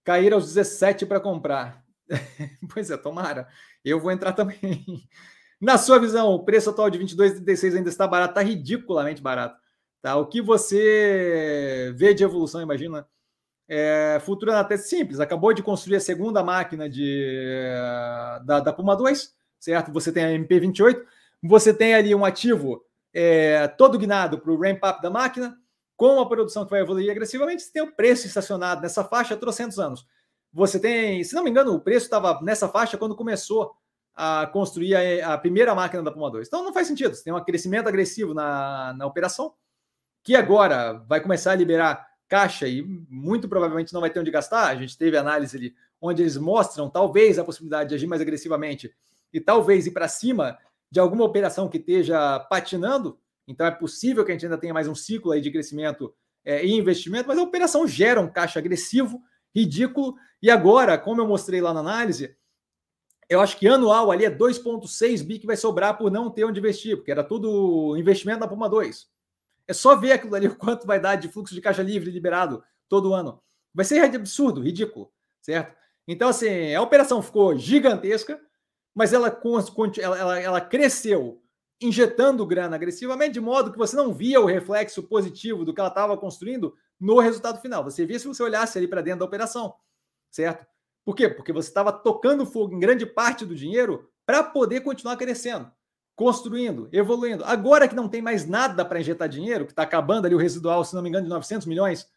cair 0.02 0.32
aos 0.32 0.46
17 0.46 1.04
para 1.04 1.20
comprar? 1.20 1.84
pois 2.72 2.90
é, 2.90 2.96
tomara. 2.96 3.48
Eu 3.84 4.00
vou 4.00 4.10
entrar 4.10 4.32
também. 4.32 4.84
Na 5.60 5.76
sua 5.76 5.98
visão, 5.98 6.28
o 6.30 6.44
preço 6.44 6.70
atual 6.70 6.88
de 6.88 6.98
22,36 6.98 7.76
ainda 7.76 7.88
está 7.88 8.06
barato, 8.06 8.30
está 8.30 8.40
ridiculamente 8.40 9.20
barato. 9.20 9.60
Tá? 10.00 10.16
O 10.16 10.26
que 10.26 10.40
você 10.40 11.92
vê 11.96 12.14
de 12.14 12.22
evolução, 12.22 12.62
imagina, 12.62 13.06
é, 13.68 14.18
Futura 14.24 14.64
tese 14.64 14.88
simples, 14.88 15.20
acabou 15.20 15.52
de 15.52 15.62
construir 15.62 15.96
a 15.96 16.00
segunda 16.00 16.42
máquina 16.42 16.88
de, 16.88 17.70
da, 18.44 18.60
da 18.60 18.72
Puma 18.72 18.96
2, 18.96 19.34
certo? 19.58 19.92
Você 19.92 20.10
tem 20.12 20.24
a 20.24 20.38
MP28, 20.38 21.04
você 21.42 21.74
tem 21.74 21.94
ali 21.94 22.14
um 22.14 22.24
ativo 22.24 22.82
é, 23.20 23.66
todo 23.66 23.98
guinado 23.98 24.38
para 24.38 24.52
o 24.52 24.56
ramp-up 24.56 25.02
da 25.02 25.10
máquina, 25.10 25.58
com 25.96 26.20
a 26.20 26.28
produção 26.28 26.64
que 26.64 26.70
vai 26.70 26.80
evoluir 26.80 27.10
agressivamente, 27.10 27.64
você 27.64 27.72
tem 27.72 27.82
o 27.82 27.90
preço 27.90 28.28
estacionado 28.28 28.80
nessa 28.80 29.02
faixa 29.02 29.34
há 29.34 29.36
trocentos 29.36 29.76
anos. 29.80 30.06
Você 30.52 30.78
tem, 30.78 31.24
se 31.24 31.34
não 31.34 31.42
me 31.42 31.50
engano, 31.50 31.74
o 31.74 31.80
preço 31.80 32.06
estava 32.06 32.40
nessa 32.42 32.68
faixa 32.68 32.96
quando 32.96 33.16
começou 33.16 33.74
a 34.14 34.46
construir 34.46 34.94
a, 34.94 35.34
a, 35.34 35.38
primeira 35.38 35.74
máquina 35.74 36.00
da 36.00 36.12
Puma 36.12 36.30
2. 36.30 36.46
Então 36.46 36.62
não 36.62 36.72
faz 36.72 36.86
sentido, 36.86 37.12
você 37.12 37.24
tem 37.24 37.32
um 37.32 37.44
crescimento 37.44 37.88
agressivo 37.88 38.32
na, 38.32 38.94
na 38.96 39.04
operação, 39.04 39.52
que 40.22 40.36
agora 40.36 41.04
vai 41.08 41.20
começar 41.20 41.50
a 41.50 41.56
liberar 41.56 42.06
caixa 42.28 42.68
e 42.68 42.82
muito 43.10 43.48
provavelmente 43.48 43.92
não 43.92 44.00
vai 44.00 44.10
ter 44.10 44.20
onde 44.20 44.30
gastar. 44.30 44.68
A 44.68 44.76
gente 44.76 44.96
teve 44.96 45.16
análise 45.16 45.56
ali 45.56 45.74
onde 46.00 46.22
eles 46.22 46.36
mostram 46.36 46.88
talvez 46.88 47.36
a 47.36 47.44
possibilidade 47.44 47.88
de 47.88 47.96
agir 47.96 48.06
mais 48.06 48.22
agressivamente 48.22 48.94
e 49.32 49.40
talvez 49.40 49.88
ir 49.88 49.90
para 49.90 50.06
cima 50.06 50.56
de 50.90 51.00
alguma 51.00 51.24
operação 51.24 51.68
que 51.68 51.78
esteja 51.78 52.40
patinando. 52.40 53.18
Então 53.46 53.66
é 53.66 53.70
possível 53.70 54.24
que 54.24 54.30
a 54.30 54.34
gente 54.34 54.46
ainda 54.46 54.58
tenha 54.58 54.74
mais 54.74 54.88
um 54.88 54.94
ciclo 54.94 55.32
aí 55.32 55.40
de 55.40 55.50
crescimento 55.50 56.14
é, 56.44 56.64
e 56.64 56.72
investimento, 56.72 57.28
mas 57.28 57.38
a 57.38 57.42
operação 57.42 57.86
gera 57.86 58.20
um 58.20 58.30
caixa 58.30 58.58
agressivo, 58.58 59.20
ridículo. 59.54 60.14
E 60.42 60.50
agora, 60.50 60.96
como 60.98 61.20
eu 61.20 61.26
mostrei 61.26 61.60
lá 61.60 61.72
na 61.72 61.80
análise, 61.80 62.36
eu 63.28 63.40
acho 63.40 63.58
que 63.58 63.68
anual 63.68 64.10
ali 64.10 64.24
é 64.24 64.30
2,6 64.30 65.22
bi 65.22 65.38
que 65.38 65.46
vai 65.46 65.56
sobrar 65.56 65.98
por 65.98 66.10
não 66.10 66.30
ter 66.30 66.44
onde 66.44 66.60
investir, 66.60 66.96
porque 66.96 67.10
era 67.10 67.22
tudo 67.22 67.96
investimento 67.96 68.40
na 68.40 68.48
Puma 68.48 68.68
2. 68.68 69.06
É 69.66 69.74
só 69.74 69.94
ver 69.94 70.12
aquilo 70.12 70.34
ali, 70.34 70.48
o 70.48 70.56
quanto 70.56 70.86
vai 70.86 70.98
dar 70.98 71.16
de 71.16 71.28
fluxo 71.28 71.54
de 71.54 71.60
caixa 71.60 71.82
livre 71.82 72.10
liberado 72.10 72.62
todo 72.88 73.12
ano. 73.12 73.40
Vai 73.74 73.84
ser 73.84 74.00
absurdo, 74.00 74.62
ridículo, 74.62 75.12
certo? 75.42 75.76
Então, 76.06 76.30
assim, 76.30 76.74
a 76.74 76.80
operação 76.80 77.20
ficou 77.20 77.54
gigantesca, 77.56 78.40
mas 78.98 79.12
ela, 79.12 79.40
ela, 80.02 80.40
ela 80.40 80.60
cresceu 80.60 81.40
injetando 81.80 82.44
grana 82.44 82.74
agressivamente, 82.74 83.34
de 83.34 83.40
modo 83.40 83.70
que 83.70 83.78
você 83.78 83.94
não 83.94 84.12
via 84.12 84.40
o 84.40 84.44
reflexo 84.44 85.04
positivo 85.04 85.64
do 85.64 85.72
que 85.72 85.78
ela 85.78 85.88
estava 85.88 86.18
construindo 86.18 86.74
no 86.98 87.20
resultado 87.20 87.60
final. 87.60 87.84
Você 87.84 88.04
via 88.04 88.18
se 88.18 88.26
você 88.26 88.42
olhasse 88.42 88.76
ali 88.76 88.88
para 88.88 89.00
dentro 89.00 89.20
da 89.20 89.24
operação, 89.24 89.72
certo? 90.32 90.66
Por 91.04 91.14
quê? 91.14 91.28
Porque 91.28 91.52
você 91.52 91.68
estava 91.68 91.92
tocando 91.92 92.44
fogo 92.44 92.74
em 92.74 92.80
grande 92.80 93.06
parte 93.06 93.46
do 93.46 93.54
dinheiro 93.54 94.10
para 94.26 94.42
poder 94.42 94.80
continuar 94.80 95.16
crescendo, 95.16 95.70
construindo, 96.16 96.88
evoluindo. 96.90 97.44
Agora 97.44 97.86
que 97.86 97.94
não 97.94 98.08
tem 98.08 98.20
mais 98.20 98.48
nada 98.48 98.84
para 98.84 98.98
injetar 98.98 99.28
dinheiro, 99.28 99.64
que 99.64 99.70
está 99.70 99.84
acabando 99.84 100.24
ali 100.24 100.34
o 100.34 100.38
residual, 100.38 100.84
se 100.84 100.96
não 100.96 101.02
me 101.02 101.08
engano, 101.08 101.22
de 101.22 101.30
900 101.30 101.68
milhões 101.68 102.08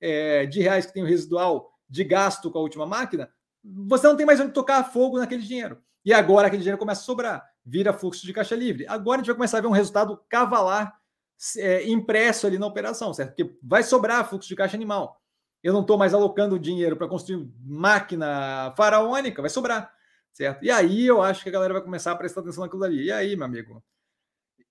é, 0.00 0.46
de 0.46 0.60
reais 0.60 0.86
que 0.86 0.94
tem 0.94 1.02
o 1.02 1.06
residual 1.06 1.68
de 1.88 2.04
gasto 2.04 2.48
com 2.48 2.60
a 2.60 2.62
última 2.62 2.86
máquina, 2.86 3.28
você 3.64 4.06
não 4.06 4.16
tem 4.16 4.24
mais 4.24 4.38
onde 4.38 4.52
tocar 4.52 4.84
fogo 4.84 5.18
naquele 5.18 5.42
dinheiro. 5.42 5.82
E 6.08 6.12
agora 6.14 6.46
aquele 6.46 6.62
dinheiro 6.62 6.78
começa 6.78 7.02
a 7.02 7.04
sobrar, 7.04 7.46
vira 7.62 7.92
fluxo 7.92 8.24
de 8.24 8.32
caixa 8.32 8.56
livre. 8.56 8.86
Agora 8.88 9.16
a 9.16 9.18
gente 9.18 9.26
vai 9.26 9.36
começar 9.36 9.58
a 9.58 9.60
ver 9.60 9.66
um 9.66 9.72
resultado 9.72 10.18
cavalar 10.26 10.98
é, 11.58 11.86
impresso 11.86 12.46
ali 12.46 12.58
na 12.58 12.66
operação, 12.66 13.12
certo? 13.12 13.36
Porque 13.36 13.58
vai 13.62 13.82
sobrar 13.82 14.26
fluxo 14.26 14.48
de 14.48 14.56
caixa 14.56 14.74
animal. 14.74 15.20
Eu 15.62 15.74
não 15.74 15.82
estou 15.82 15.98
mais 15.98 16.14
alocando 16.14 16.58
dinheiro 16.58 16.96
para 16.96 17.06
construir 17.06 17.46
máquina 17.62 18.72
faraônica, 18.74 19.42
vai 19.42 19.50
sobrar, 19.50 19.92
certo? 20.32 20.64
E 20.64 20.70
aí 20.70 21.06
eu 21.06 21.20
acho 21.20 21.42
que 21.42 21.50
a 21.50 21.52
galera 21.52 21.74
vai 21.74 21.82
começar 21.82 22.12
a 22.12 22.16
prestar 22.16 22.40
atenção 22.40 22.64
naquilo 22.64 22.84
ali. 22.84 23.04
E 23.04 23.12
aí, 23.12 23.36
meu 23.36 23.44
amigo? 23.44 23.84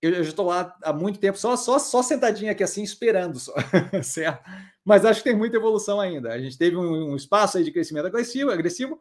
Eu, 0.01 0.15
já 0.23 0.30
estou 0.31 0.47
lá 0.47 0.76
há 0.81 0.91
muito 0.91 1.19
tempo, 1.19 1.38
só, 1.38 1.55
só, 1.55 1.77
só 1.77 2.01
sentadinho 2.01 2.51
aqui 2.51 2.64
assim, 2.64 2.81
esperando 2.81 3.39
só, 3.39 3.53
certo? 4.01 4.43
Mas 4.84 5.05
acho 5.05 5.22
que 5.22 5.30
tem 5.30 5.38
muita 5.38 5.57
evolução 5.57 6.01
ainda. 6.01 6.34
A 6.34 6.39
gente 6.39 6.57
teve 6.57 6.76
um, 6.76 7.11
um 7.11 7.15
espaço 7.15 7.59
aí 7.59 7.64
de 7.64 7.72
crescimento 7.72 8.07
agressivo, 8.07 8.49
agressivo 8.49 8.99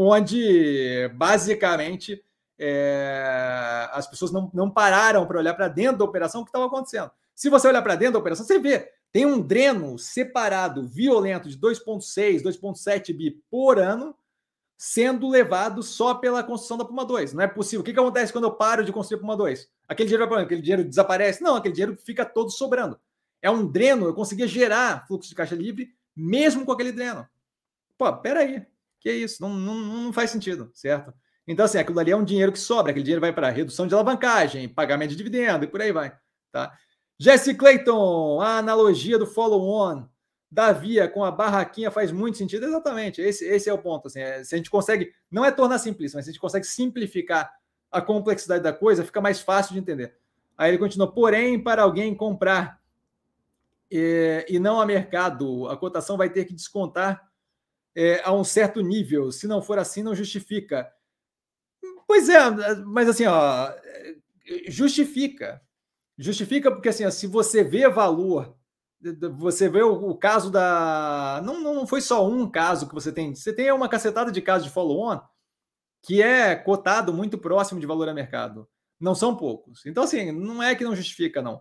onde 0.00 1.10
basicamente 1.16 2.22
é, 2.56 3.88
as 3.92 4.06
pessoas 4.06 4.30
não, 4.30 4.48
não 4.54 4.70
pararam 4.70 5.26
para 5.26 5.38
olhar 5.38 5.54
para 5.54 5.66
dentro 5.66 5.98
da 5.98 6.04
operação 6.04 6.40
o 6.40 6.44
que 6.44 6.50
estava 6.50 6.66
acontecendo. 6.66 7.10
Se 7.34 7.50
você 7.50 7.66
olhar 7.66 7.82
para 7.82 7.96
dentro 7.96 8.12
da 8.12 8.18
operação, 8.20 8.46
você 8.46 8.60
vê, 8.60 8.92
tem 9.12 9.26
um 9.26 9.40
dreno 9.40 9.98
separado 9.98 10.86
violento 10.86 11.48
de 11.48 11.58
2,6, 11.58 12.42
2,7 12.42 13.12
bi 13.12 13.42
por 13.50 13.80
ano 13.80 14.14
sendo 14.76 15.28
levado 15.28 15.82
só 15.82 16.14
pela 16.14 16.44
construção 16.44 16.78
da 16.78 16.84
Puma 16.84 17.04
2. 17.04 17.32
Não 17.32 17.42
é 17.42 17.48
possível. 17.48 17.80
O 17.80 17.84
que, 17.84 17.92
que 17.92 17.98
acontece 17.98 18.32
quando 18.32 18.44
eu 18.44 18.52
paro 18.52 18.84
de 18.84 18.92
construir 18.92 19.18
a 19.18 19.20
Puma 19.20 19.36
2? 19.36 19.68
Aquele 19.88 20.08
dinheiro 20.08 20.28
vai 20.28 20.36
para 20.36 20.44
Aquele 20.44 20.62
dinheiro 20.62 20.84
desaparece? 20.84 21.42
Não, 21.42 21.56
aquele 21.56 21.74
dinheiro 21.74 21.96
fica 21.96 22.24
todo 22.24 22.50
sobrando. 22.50 23.00
É 23.42 23.50
um 23.50 23.66
dreno, 23.66 24.06
eu 24.06 24.14
conseguia 24.14 24.46
gerar 24.46 25.08
fluxo 25.08 25.28
de 25.28 25.34
caixa 25.34 25.56
livre 25.56 25.92
mesmo 26.14 26.64
com 26.64 26.70
aquele 26.70 26.92
dreno. 26.92 27.28
Pô, 27.96 28.12
peraí. 28.16 28.64
Que 29.00 29.12
isso? 29.12 29.40
Não, 29.40 29.50
não, 29.50 29.74
não 29.74 30.12
faz 30.12 30.30
sentido, 30.30 30.70
certo? 30.74 31.12
Então, 31.46 31.64
assim, 31.64 31.78
aquilo 31.78 31.98
ali 31.98 32.10
é 32.10 32.16
um 32.16 32.24
dinheiro 32.24 32.52
que 32.52 32.58
sobra, 32.58 32.90
aquele 32.90 33.04
dinheiro 33.04 33.20
vai 33.20 33.32
para 33.32 33.48
redução 33.48 33.86
de 33.86 33.94
alavancagem, 33.94 34.68
pagamento 34.68 35.10
de 35.10 35.16
dividendo 35.16 35.64
e 35.64 35.68
por 35.68 35.80
aí 35.80 35.92
vai. 35.92 36.14
Tá? 36.52 36.76
Jesse 37.18 37.54
Clayton, 37.54 38.40
a 38.40 38.58
analogia 38.58 39.18
do 39.18 39.26
follow-on 39.26 40.06
da 40.50 40.72
Via 40.72 41.08
com 41.08 41.24
a 41.24 41.30
barraquinha 41.30 41.90
faz 41.90 42.12
muito 42.12 42.38
sentido. 42.38 42.66
Exatamente, 42.66 43.20
esse, 43.20 43.44
esse 43.46 43.68
é 43.68 43.72
o 43.72 43.78
ponto. 43.78 44.08
Assim, 44.08 44.20
é, 44.20 44.44
se 44.44 44.54
a 44.54 44.58
gente 44.58 44.70
consegue, 44.70 45.12
não 45.30 45.44
é 45.44 45.50
tornar 45.50 45.78
simples, 45.78 46.14
mas 46.14 46.24
se 46.24 46.30
a 46.30 46.32
gente 46.32 46.40
consegue 46.40 46.66
simplificar 46.66 47.52
a 47.90 48.00
complexidade 48.00 48.62
da 48.62 48.72
coisa, 48.72 49.04
fica 49.04 49.20
mais 49.20 49.40
fácil 49.40 49.72
de 49.72 49.80
entender. 49.80 50.14
Aí 50.56 50.70
ele 50.70 50.78
continua, 50.78 51.10
porém, 51.10 51.62
para 51.62 51.82
alguém 51.82 52.14
comprar 52.14 52.78
e, 53.90 54.44
e 54.48 54.58
não 54.58 54.80
a 54.80 54.86
mercado, 54.86 55.68
a 55.68 55.76
cotação 55.76 56.16
vai 56.16 56.28
ter 56.28 56.44
que 56.44 56.54
descontar 56.54 57.27
é, 57.98 58.22
a 58.24 58.32
um 58.32 58.44
certo 58.44 58.80
nível. 58.80 59.32
Se 59.32 59.48
não 59.48 59.60
for 59.60 59.76
assim, 59.76 60.04
não 60.04 60.14
justifica. 60.14 60.88
Pois 62.06 62.28
é, 62.28 62.38
mas 62.86 63.08
assim, 63.08 63.26
ó, 63.26 63.72
justifica. 64.68 65.60
Justifica 66.16 66.70
porque 66.70 66.90
assim, 66.90 67.04
ó, 67.04 67.10
se 67.10 67.26
você 67.26 67.64
vê 67.64 67.88
valor, 67.88 68.56
você 69.36 69.68
vê 69.68 69.82
o, 69.82 70.10
o 70.10 70.16
caso 70.16 70.48
da. 70.48 71.42
Não, 71.44 71.60
não 71.60 71.86
foi 71.88 72.00
só 72.00 72.24
um 72.24 72.48
caso 72.48 72.88
que 72.88 72.94
você 72.94 73.10
tem. 73.10 73.34
Você 73.34 73.52
tem 73.52 73.72
uma 73.72 73.88
cacetada 73.88 74.30
de 74.30 74.40
casos 74.40 74.68
de 74.68 74.72
follow-on 74.72 75.20
que 76.00 76.22
é 76.22 76.54
cotado 76.54 77.12
muito 77.12 77.36
próximo 77.36 77.80
de 77.80 77.86
valor 77.86 78.08
a 78.08 78.14
mercado. 78.14 78.68
Não 79.00 79.14
são 79.14 79.36
poucos. 79.36 79.84
Então, 79.84 80.04
assim, 80.04 80.30
não 80.30 80.62
é 80.62 80.76
que 80.76 80.84
não 80.84 80.94
justifica, 80.94 81.42
não. 81.42 81.60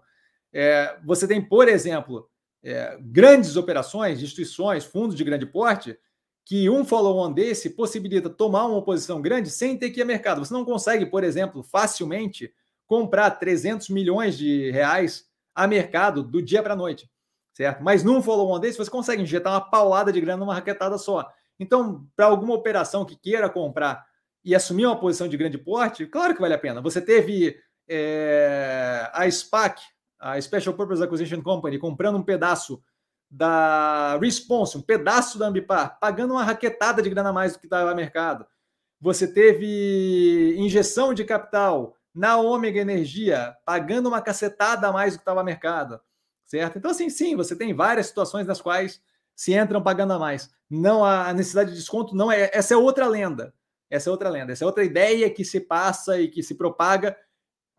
É, 0.53 0.99
você 1.03 1.27
tem, 1.27 1.41
por 1.41 1.68
exemplo, 1.68 2.30
é, 2.64 2.95
grandes 3.01 3.55
operações, 3.55 4.22
instituições, 4.22 4.85
fundos 4.85 5.15
de 5.15 5.23
grande 5.23 5.45
porte, 5.47 5.97
que 6.48 6.69
um 6.69 6.86
follow-on 6.86 7.34
desse 7.34 7.72
possibilita 7.72 8.30
tomar 8.30 8.68
uma 8.68 8.82
posição 8.82 9.22
grande 9.22 9.49
sem 9.49 9.78
ter 9.78 9.90
que 9.90 9.99
ir 9.99 10.03
a 10.03 10.06
mercado. 10.06 10.40
Você 10.40 10.53
não 10.53 10.64
consegue, 10.64 11.06
por 11.06 11.22
exemplo, 11.22 11.61
facilmente 11.61 12.53
comprar 12.86 13.32
300 13.32 13.90
milhões 13.90 14.38
de 14.38 14.72
reais 14.72 15.26
a 15.53 15.68
mercado 15.68 16.24
do 16.24 16.41
dia 16.41 16.64
para 16.64 16.72
a 16.72 16.78
noite, 16.78 17.11
certo? 17.53 17.84
Mas 17.84 18.02
num 18.02 18.22
follow-on 18.22 18.61
desse, 18.61 18.78
você 18.78 18.90
consegue 18.90 19.22
injetar 19.22 19.52
uma 19.52 19.69
paulada 19.69 20.10
de 20.10 20.22
grana 20.22 20.40
numa 20.40 20.53
raquetada 20.53 20.98
só. 20.98 21.30
Então, 21.60 22.07
para 22.15 22.28
alguma 22.28 22.53
operação 22.53 23.03
que 23.03 23.18
queira 23.18 23.49
comprar 23.49 24.06
e 24.41 24.56
assumir 24.56 24.86
uma 24.86 24.98
posição 24.98 25.28
de 25.28 25.36
grande 25.36 25.57
porte, 25.57 26.06
claro 26.06 26.34
que 26.34 26.40
vale 26.40 26.53
a 26.53 26.57
pena. 26.57 26.80
Você 26.80 27.02
teve 27.02 27.60
é, 27.90 29.10
a 29.11 29.30
SPAC, 29.30 29.82
a 30.18 30.40
Special 30.40 30.74
Purpose 30.74 31.03
Acquisition 31.03 31.41
Company, 31.41 31.78
comprando 31.78 32.18
um 32.18 32.24
pedaço 32.24 32.82
da 33.29 34.17
Response, 34.17 34.77
um 34.77 34.81
pedaço 34.81 35.37
da 35.37 35.47
Ambipar, 35.47 35.99
pagando 35.99 36.33
uma 36.33 36.43
raquetada 36.43 37.01
de 37.01 37.09
grana 37.09 37.29
a 37.29 37.33
mais 37.33 37.53
do 37.53 37.59
que 37.59 37.65
estava 37.65 37.89
no 37.89 37.95
mercado. 37.95 38.45
Você 38.99 39.27
teve 39.27 40.55
injeção 40.57 41.13
de 41.13 41.23
capital 41.23 41.95
na 42.13 42.37
Ômega 42.37 42.79
Energia, 42.79 43.55
pagando 43.63 44.07
uma 44.07 44.21
cacetada 44.21 44.87
a 44.87 44.91
mais 44.91 45.13
do 45.13 45.17
que 45.17 45.21
estava 45.21 45.41
no 45.41 45.45
mercado, 45.45 45.99
certo? 46.45 46.77
Então, 46.77 46.89
assim, 46.89 47.09
sim, 47.09 47.35
você 47.35 47.55
tem 47.55 47.73
várias 47.73 48.07
situações 48.07 48.47
nas 48.47 48.59
quais 48.59 48.99
se 49.35 49.53
entram 49.53 49.83
pagando 49.83 50.13
a 50.13 50.19
mais. 50.19 50.49
Não 50.67 51.05
a 51.05 51.31
necessidade 51.31 51.69
de 51.69 51.77
desconto, 51.77 52.15
não 52.15 52.31
é. 52.31 52.49
Essa 52.51 52.73
é 52.73 52.77
outra 52.77 53.07
lenda. 53.07 53.53
Essa 53.89 54.09
é 54.09 54.11
outra 54.11 54.29
lenda. 54.29 54.51
Essa 54.51 54.63
é 54.63 54.67
outra 54.67 54.83
ideia 54.83 55.29
que 55.29 55.45
se 55.45 55.59
passa 55.59 56.19
e 56.19 56.27
que 56.27 56.41
se 56.41 56.55
propaga, 56.55 57.15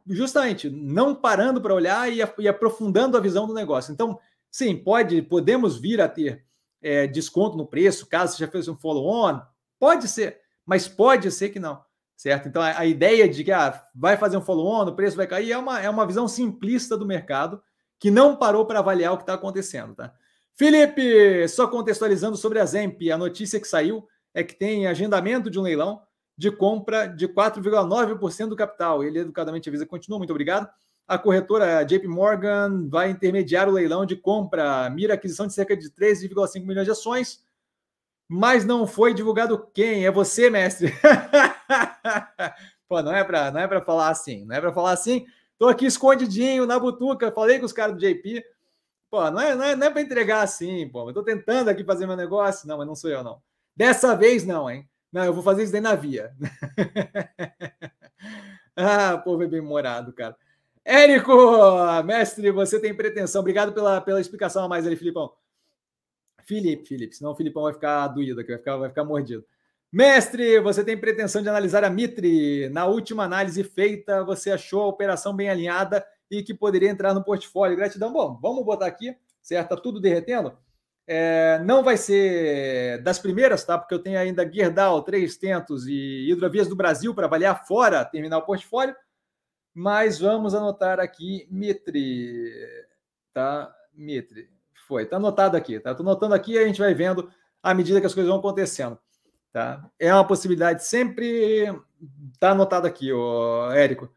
justamente 0.06 0.70
não 0.70 1.14
parando 1.14 1.60
para 1.60 1.74
olhar 1.74 2.10
e, 2.10 2.20
e 2.38 2.48
aprofundando 2.48 3.16
a 3.16 3.20
visão 3.20 3.46
do 3.46 3.52
negócio. 3.52 3.92
Então, 3.92 4.18
Sim, 4.59 4.76
pode, 4.76 5.22
podemos 5.22 5.78
vir 5.78 6.01
a 6.01 6.09
ter 6.09 6.44
é, 6.82 7.06
desconto 7.06 7.56
no 7.56 7.64
preço, 7.64 8.09
caso 8.09 8.35
você 8.35 8.44
já 8.44 8.51
fez 8.51 8.66
um 8.66 8.76
follow-on, 8.76 9.40
pode 9.78 10.09
ser, 10.09 10.40
mas 10.66 10.89
pode 10.89 11.30
ser 11.30 11.51
que 11.51 11.60
não, 11.60 11.80
certo? 12.16 12.48
Então 12.48 12.60
a, 12.60 12.80
a 12.80 12.85
ideia 12.85 13.28
de 13.28 13.44
que 13.44 13.52
ah, 13.52 13.80
vai 13.94 14.16
fazer 14.16 14.36
um 14.36 14.40
follow-on, 14.40 14.89
o 14.89 14.97
preço 14.97 15.16
vai 15.16 15.28
cair, 15.28 15.52
é 15.52 15.56
uma, 15.56 15.80
é 15.80 15.89
uma 15.89 16.05
visão 16.05 16.26
simplista 16.26 16.98
do 16.98 17.06
mercado 17.06 17.62
que 18.01 18.10
não 18.10 18.35
parou 18.35 18.66
para 18.66 18.80
avaliar 18.80 19.12
o 19.12 19.16
que 19.16 19.22
está 19.22 19.35
acontecendo, 19.35 19.94
tá? 19.94 20.12
Felipe, 20.56 21.47
só 21.47 21.68
contextualizando 21.68 22.36
sobre 22.36 22.59
a 22.59 22.66
Zemp, 22.66 23.01
a 23.12 23.16
notícia 23.16 23.60
que 23.60 23.68
saiu 23.68 24.09
é 24.35 24.43
que 24.43 24.56
tem 24.56 24.89
agendamento 24.89 25.48
de 25.48 25.60
um 25.60 25.62
leilão 25.62 26.02
de 26.36 26.51
compra 26.51 27.06
de 27.06 27.28
4,9% 27.28 28.48
do 28.48 28.56
capital. 28.56 29.05
Ele 29.05 29.20
educadamente 29.20 29.68
avisa, 29.68 29.86
continua, 29.86 30.18
muito 30.18 30.32
obrigado 30.32 30.68
a 31.09 31.18
corretora 31.18 31.82
JP 31.85 32.06
Morgan 32.06 32.86
vai 32.90 33.09
intermediar 33.09 33.66
o 33.66 33.72
leilão 33.72 34.05
de 34.05 34.14
compra, 34.14 34.90
mira 34.90 35.14
aquisição 35.14 35.47
de 35.47 35.55
cerca 35.55 35.74
de 35.74 35.90
13,5 35.90 36.66
milhões 36.66 36.85
de 36.85 36.90
ações, 36.90 37.43
mas 38.28 38.66
não 38.66 38.86
foi 38.86 39.14
divulgado 39.14 39.66
quem? 39.72 40.05
É 40.05 40.10
você, 40.10 40.51
mestre. 40.51 40.93
Pô, 42.86 43.02
não 43.02 43.14
é 43.14 43.24
para 43.24 43.51
não 43.51 43.60
é 43.60 43.66
para 43.66 43.80
falar 43.80 44.10
assim, 44.10 44.44
não 44.44 44.55
é 44.55 44.60
para 44.60 44.72
falar 44.72 44.93
assim. 44.93 45.26
Tô 45.59 45.66
aqui 45.66 45.86
escondidinho 45.86 46.66
na 46.66 46.78
butuca, 46.78 47.32
falei 47.32 47.59
com 47.59 47.64
os 47.64 47.72
caras 47.72 47.97
do 47.97 48.01
JP. 48.01 48.44
Pô, 49.10 49.30
não 49.30 49.40
é, 49.40 49.55
não 49.55 49.64
é, 49.64 49.76
não 49.76 49.86
é 49.86 49.90
para 49.90 50.02
entregar 50.02 50.43
assim, 50.43 50.86
pô. 50.90 51.09
Eu 51.09 51.14
tô 51.14 51.22
tentando 51.22 51.70
aqui 51.70 51.82
fazer 51.85 52.06
meu 52.06 52.16
negócio, 52.16 52.68
não, 52.68 52.76
mas 52.76 52.86
não 52.86 52.94
sou 52.94 53.09
eu 53.09 53.24
não. 53.24 53.40
Dessa 53.74 54.14
vez 54.14 54.44
não, 54.44 54.70
hein? 54.70 54.86
Não, 55.10 55.24
eu 55.24 55.32
vou 55.32 55.43
fazer 55.43 55.62
isso 55.62 55.72
daí 55.72 55.80
na 55.80 55.94
via. 55.94 56.35
ah, 58.76 59.16
povo 59.16 59.43
é 59.43 59.47
bem 59.47 59.62
morado, 59.62 60.12
cara. 60.12 60.36
Érico, 60.90 61.31
mestre, 62.02 62.51
você 62.51 62.81
tem 62.81 62.94
pretensão. 62.94 63.40
Obrigado 63.40 63.74
pela, 63.74 64.01
pela 64.01 64.23
explicação 64.23 64.65
a 64.65 64.69
mais 64.69 64.86
ali, 64.86 64.97
Filipão. 64.97 65.31
Felipe, 66.47 66.89
Felipe, 66.89 67.15
senão 67.15 67.32
o 67.32 67.35
Filipão 67.35 67.65
vai 67.65 67.74
ficar 67.74 68.09
doído 68.09 68.40
aqui, 68.40 68.48
vai 68.48 68.59
ficar, 68.59 68.77
vai 68.78 68.89
ficar 68.89 69.05
mordido. 69.05 69.44
Mestre, 69.93 70.59
você 70.60 70.82
tem 70.82 70.97
pretensão 70.97 71.43
de 71.43 71.48
analisar 71.51 71.85
a 71.85 71.90
Mitre. 71.90 72.70
Na 72.70 72.86
última 72.86 73.24
análise 73.24 73.62
feita, 73.65 74.24
você 74.24 74.51
achou 74.51 74.81
a 74.81 74.86
operação 74.86 75.36
bem 75.36 75.51
alinhada 75.51 76.02
e 76.31 76.43
que 76.43 76.55
poderia 76.55 76.89
entrar 76.89 77.12
no 77.12 77.23
portfólio. 77.23 77.77
Gratidão. 77.77 78.10
Bom, 78.10 78.39
vamos 78.40 78.65
botar 78.65 78.86
aqui, 78.86 79.15
certo? 79.43 79.69
Tá 79.69 79.77
tudo 79.77 80.01
derretendo. 80.01 80.56
É, 81.06 81.60
não 81.66 81.85
vai 81.85 81.98
ser 81.98 83.02
das 83.02 83.19
primeiras, 83.19 83.62
tá? 83.62 83.77
Porque 83.77 83.93
eu 83.93 84.02
tenho 84.02 84.19
ainda 84.19 84.51
Gerdau, 84.51 85.02
Três 85.02 85.36
Tentos 85.36 85.86
e 85.86 86.31
Hidrovias 86.31 86.66
do 86.66 86.74
Brasil 86.74 87.15
para 87.15 87.27
avaliar 87.27 87.66
fora 87.66 88.06
terminar 88.06 88.39
o 88.39 88.47
portfólio 88.47 88.97
mas 89.78 90.18
vamos 90.18 90.56
anotar 90.56 90.98
aqui 90.98 91.46
Mitre, 91.48 92.52
tá? 93.32 93.72
Mitre, 93.94 94.50
foi, 94.88 95.06
tá 95.06 95.18
anotado 95.18 95.56
aqui, 95.56 95.78
tá? 95.78 95.94
Tô 95.94 96.02
anotando 96.02 96.34
aqui 96.34 96.55
e 96.55 96.59
a 96.59 96.66
gente 96.66 96.80
vai 96.80 96.92
vendo 96.94 97.30
à 97.62 97.72
medida 97.72 98.00
que 98.00 98.06
as 98.06 98.12
coisas 98.12 98.28
vão 98.28 98.40
acontecendo, 98.40 98.98
tá? 99.52 99.88
É 99.96 100.12
uma 100.12 100.26
possibilidade 100.26 100.84
sempre, 100.84 101.72
tá 102.40 102.50
anotado 102.50 102.88
aqui, 102.88 103.12
o 103.12 103.70
Érico. 103.70 104.12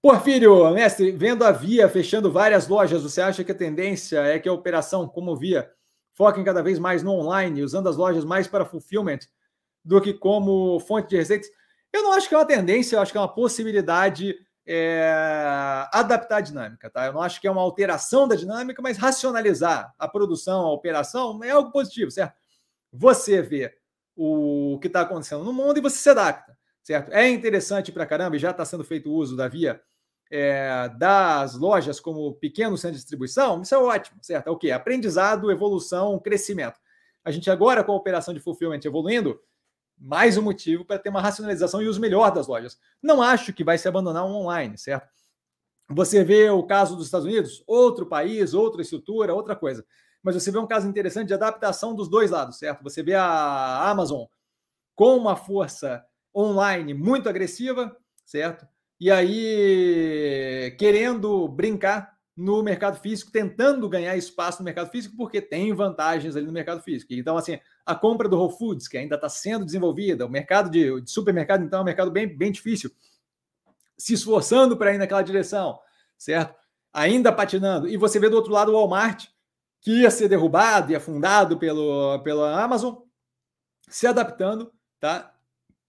Porfírio, 0.00 0.70
mestre, 0.70 1.10
vendo 1.10 1.42
a 1.42 1.50
Via 1.50 1.88
fechando 1.88 2.30
várias 2.30 2.68
lojas, 2.68 3.02
você 3.02 3.20
acha 3.20 3.42
que 3.42 3.50
a 3.50 3.56
tendência 3.56 4.20
é 4.20 4.38
que 4.38 4.48
a 4.48 4.52
operação, 4.52 5.08
como 5.08 5.36
Via, 5.36 5.68
foquem 6.12 6.44
cada 6.44 6.62
vez 6.62 6.78
mais 6.78 7.02
no 7.02 7.14
online, 7.14 7.64
usando 7.64 7.88
as 7.88 7.96
lojas 7.96 8.24
mais 8.24 8.46
para 8.46 8.64
fulfillment 8.64 9.18
do 9.84 10.00
que 10.00 10.14
como 10.14 10.78
fonte 10.78 11.08
de 11.08 11.16
receitas? 11.16 11.48
Eu 11.92 12.04
não 12.04 12.12
acho 12.12 12.28
que 12.28 12.34
é 12.36 12.38
uma 12.38 12.46
tendência, 12.46 12.94
eu 12.94 13.00
acho 13.00 13.10
que 13.10 13.18
é 13.18 13.20
uma 13.20 13.34
possibilidade 13.34 14.36
é, 14.68 15.10
adaptar 15.92 16.36
a 16.36 16.40
dinâmica, 16.42 16.90
tá? 16.90 17.06
Eu 17.06 17.14
não 17.14 17.22
acho 17.22 17.40
que 17.40 17.46
é 17.48 17.50
uma 17.50 17.62
alteração 17.62 18.28
da 18.28 18.36
dinâmica, 18.36 18.82
mas 18.82 18.98
racionalizar 18.98 19.94
a 19.98 20.06
produção, 20.06 20.66
a 20.66 20.72
operação 20.72 21.42
é 21.42 21.50
algo 21.50 21.72
positivo, 21.72 22.10
certo? 22.10 22.34
Você 22.92 23.40
vê 23.40 23.74
o 24.14 24.78
que 24.80 24.88
está 24.88 25.00
acontecendo 25.00 25.44
no 25.44 25.52
mundo 25.52 25.78
e 25.78 25.82
você 25.82 25.96
se 25.96 26.10
adapta 26.10 26.58
certo? 26.88 27.12
É 27.12 27.28
interessante 27.28 27.92
para 27.92 28.06
caramba 28.06 28.36
e 28.36 28.38
já 28.38 28.50
está 28.50 28.64
sendo 28.64 28.82
feito 28.82 29.12
uso 29.12 29.36
da 29.36 29.46
via 29.46 29.78
é, 30.30 30.88
das 30.96 31.54
lojas 31.54 32.00
como 32.00 32.32
pequeno 32.34 32.78
centro 32.78 32.94
de 32.94 33.00
distribuição, 33.00 33.60
isso 33.60 33.74
é 33.74 33.78
ótimo, 33.78 34.18
certo? 34.22 34.48
É 34.48 34.50
o 34.50 34.56
quê? 34.56 34.70
Aprendizado, 34.70 35.50
evolução, 35.50 36.18
crescimento. 36.18 36.78
A 37.22 37.30
gente 37.30 37.50
agora, 37.50 37.84
com 37.84 37.92
a 37.92 37.96
operação 37.96 38.32
de 38.32 38.40
fulfillment 38.40 38.80
evoluindo, 38.84 39.38
mais 40.00 40.36
um 40.36 40.42
motivo 40.42 40.84
para 40.84 40.98
ter 40.98 41.08
uma 41.08 41.20
racionalização 41.20 41.82
e 41.82 41.88
uso 41.88 42.00
melhor 42.00 42.30
das 42.30 42.46
lojas. 42.46 42.78
Não 43.02 43.22
acho 43.22 43.52
que 43.52 43.64
vai 43.64 43.78
se 43.78 43.88
abandonar 43.88 44.24
o 44.24 44.34
online, 44.34 44.76
certo? 44.78 45.08
Você 45.90 46.22
vê 46.22 46.50
o 46.50 46.62
caso 46.64 46.96
dos 46.96 47.06
Estados 47.06 47.26
Unidos, 47.26 47.64
outro 47.66 48.06
país, 48.06 48.52
outra 48.52 48.82
estrutura, 48.82 49.34
outra 49.34 49.56
coisa. 49.56 49.84
Mas 50.22 50.34
você 50.34 50.50
vê 50.50 50.58
um 50.58 50.66
caso 50.66 50.88
interessante 50.88 51.28
de 51.28 51.34
adaptação 51.34 51.94
dos 51.94 52.08
dois 52.08 52.30
lados, 52.30 52.58
certo? 52.58 52.82
Você 52.82 53.02
vê 53.02 53.14
a 53.14 53.88
Amazon 53.88 54.24
com 54.94 55.16
uma 55.16 55.36
força 55.36 56.04
online 56.34 56.92
muito 56.92 57.28
agressiva, 57.28 57.96
certo? 58.26 58.66
E 59.00 59.10
aí 59.10 60.74
querendo 60.78 61.48
brincar 61.48 62.17
no 62.38 62.62
mercado 62.62 63.00
físico, 63.00 63.32
tentando 63.32 63.88
ganhar 63.88 64.16
espaço 64.16 64.60
no 64.60 64.64
mercado 64.64 64.88
físico, 64.90 65.16
porque 65.16 65.42
tem 65.42 65.74
vantagens 65.74 66.36
ali 66.36 66.46
no 66.46 66.52
mercado 66.52 66.80
físico. 66.80 67.12
Então, 67.12 67.36
assim, 67.36 67.58
a 67.84 67.96
compra 67.96 68.28
do 68.28 68.38
Whole 68.38 68.56
Foods, 68.56 68.86
que 68.86 68.96
ainda 68.96 69.16
está 69.16 69.28
sendo 69.28 69.64
desenvolvida, 69.64 70.24
o 70.24 70.30
mercado 70.30 70.70
de, 70.70 71.00
de, 71.00 71.10
supermercado, 71.10 71.64
então, 71.64 71.80
é 71.80 71.82
um 71.82 71.86
mercado 71.86 72.12
bem, 72.12 72.28
bem 72.28 72.52
difícil, 72.52 72.92
se 73.96 74.14
esforçando 74.14 74.76
para 74.76 74.94
ir 74.94 74.98
naquela 74.98 75.22
direção, 75.22 75.80
certo? 76.16 76.54
Ainda 76.92 77.32
patinando. 77.32 77.88
E 77.88 77.96
você 77.96 78.20
vê 78.20 78.28
do 78.28 78.36
outro 78.36 78.52
lado 78.52 78.70
o 78.70 78.74
Walmart, 78.74 79.26
que 79.80 80.02
ia 80.02 80.10
ser 80.10 80.28
derrubado 80.28 80.92
e 80.92 80.94
afundado 80.94 81.58
pelo, 81.58 82.20
pela 82.20 82.62
Amazon, 82.62 82.98
se 83.88 84.06
adaptando, 84.06 84.72
tá? 85.00 85.34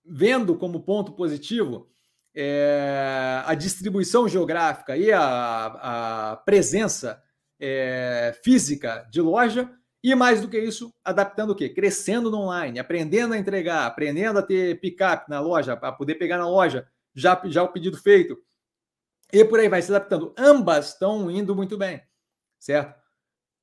vendo 0.10 0.58
como 0.58 0.82
ponto 0.82 1.12
positivo 1.12 1.88
é, 2.42 3.44
a 3.46 3.54
distribuição 3.54 4.26
geográfica 4.26 4.96
e 4.96 5.12
a, 5.12 6.32
a 6.32 6.36
presença 6.38 7.22
é, 7.60 8.34
física 8.42 9.06
de 9.12 9.20
loja, 9.20 9.70
e 10.02 10.16
mais 10.16 10.40
do 10.40 10.48
que 10.48 10.58
isso, 10.58 10.94
adaptando 11.04 11.50
o 11.50 11.56
quê? 11.56 11.68
Crescendo 11.68 12.32
no 12.32 12.38
online, 12.38 12.80
aprendendo 12.80 13.34
a 13.34 13.38
entregar, 13.38 13.86
aprendendo 13.86 14.40
a 14.40 14.42
ter 14.42 14.80
pick-up 14.80 15.30
na 15.30 15.42
loja, 15.42 15.76
para 15.76 15.92
poder 15.92 16.16
pegar 16.16 16.38
na 16.38 16.48
loja 16.48 16.88
já, 17.14 17.42
já 17.44 17.62
o 17.62 17.74
pedido 17.74 17.98
feito. 17.98 18.38
E 19.34 19.44
por 19.44 19.60
aí 19.60 19.68
vai 19.68 19.82
se 19.82 19.94
adaptando. 19.94 20.34
Ambas 20.38 20.94
estão 20.94 21.30
indo 21.30 21.54
muito 21.54 21.78
bem, 21.78 22.02
certo? 22.58 22.98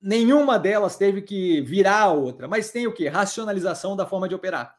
Nenhuma 0.03 0.59
delas 0.59 0.97
teve 0.97 1.23
que 1.23 1.62
virar 1.62 2.01
a 2.01 2.12
outra, 2.12 2.47
mas 2.47 2.70
tem 2.70 2.86
o 2.86 2.93
quê? 2.93 3.09
Racionalização 3.09 3.97
da 3.97 4.05
forma 4.05 4.28
de 4.28 4.35
operar. 4.35 4.77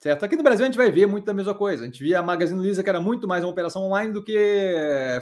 Certo? 0.00 0.24
Aqui 0.24 0.34
no 0.34 0.42
Brasil 0.42 0.64
a 0.64 0.66
gente 0.66 0.78
vai 0.78 0.90
ver 0.90 1.06
muito 1.06 1.26
da 1.26 1.34
mesma 1.34 1.54
coisa. 1.54 1.82
A 1.82 1.86
gente 1.86 2.02
via 2.02 2.20
a 2.20 2.22
Magazine 2.22 2.58
Luiza 2.58 2.82
que 2.82 2.88
era 2.88 3.00
muito 3.00 3.28
mais 3.28 3.44
uma 3.44 3.50
operação 3.50 3.82
online 3.82 4.12
do 4.12 4.24
que 4.24 4.34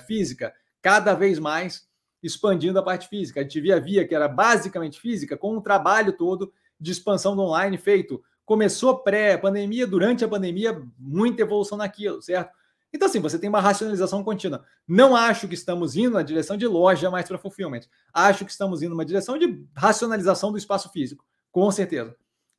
física, 0.06 0.54
cada 0.80 1.14
vez 1.14 1.40
mais 1.40 1.88
expandindo 2.22 2.78
a 2.78 2.82
parte 2.82 3.08
física. 3.08 3.40
A 3.40 3.42
gente 3.42 3.60
via 3.60 3.76
a 3.76 3.80
Via 3.80 4.06
que 4.06 4.14
era 4.14 4.28
basicamente 4.28 5.00
física, 5.00 5.36
com 5.36 5.56
um 5.56 5.60
trabalho 5.60 6.12
todo 6.12 6.52
de 6.80 6.92
expansão 6.92 7.34
do 7.34 7.42
online 7.42 7.76
feito. 7.76 8.22
Começou 8.44 8.98
pré-pandemia, 8.98 9.84
durante 9.84 10.24
a 10.24 10.28
pandemia, 10.28 10.80
muita 10.96 11.42
evolução 11.42 11.76
naquilo, 11.76 12.22
certo? 12.22 12.56
Então, 12.92 13.06
assim, 13.06 13.20
você 13.20 13.38
tem 13.38 13.50
uma 13.50 13.60
racionalização 13.60 14.24
contínua. 14.24 14.64
Não 14.86 15.14
acho 15.14 15.46
que 15.46 15.54
estamos 15.54 15.96
indo 15.96 16.14
na 16.14 16.22
direção 16.22 16.56
de 16.56 16.66
loja 16.66 17.10
mais 17.10 17.26
para 17.28 17.36
fulfillment. 17.36 17.82
Acho 18.14 18.44
que 18.44 18.50
estamos 18.50 18.80
indo 18.80 18.90
numa 18.90 19.04
direção 19.04 19.36
de 19.36 19.66
racionalização 19.76 20.50
do 20.50 20.56
espaço 20.56 20.88
físico, 20.90 21.24
com 21.52 21.70
certeza. 21.70 22.16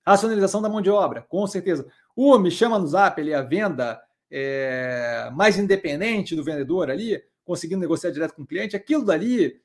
Racionalização 0.10 0.62
da 0.62 0.70
mão 0.70 0.82
de 0.82 0.90
obra, 0.90 1.22
com 1.30 1.46
certeza. 1.46 1.86
O 2.16 2.38
me 2.40 2.50
chama 2.50 2.80
no 2.80 2.88
zap 2.88 3.22
ali 3.22 3.34
a 3.34 3.42
venda 3.42 4.02
é, 4.32 5.30
mais 5.34 5.58
independente 5.58 6.36
do 6.36 6.44
vendedor 6.44 6.90
ali, 6.90 7.22
conseguindo 7.46 7.82
negociar 7.82 8.12
direto 8.12 8.34
com 8.34 8.42
o 8.42 8.48
cliente, 8.48 8.76
aquilo 8.76 9.06
dali 9.06 9.62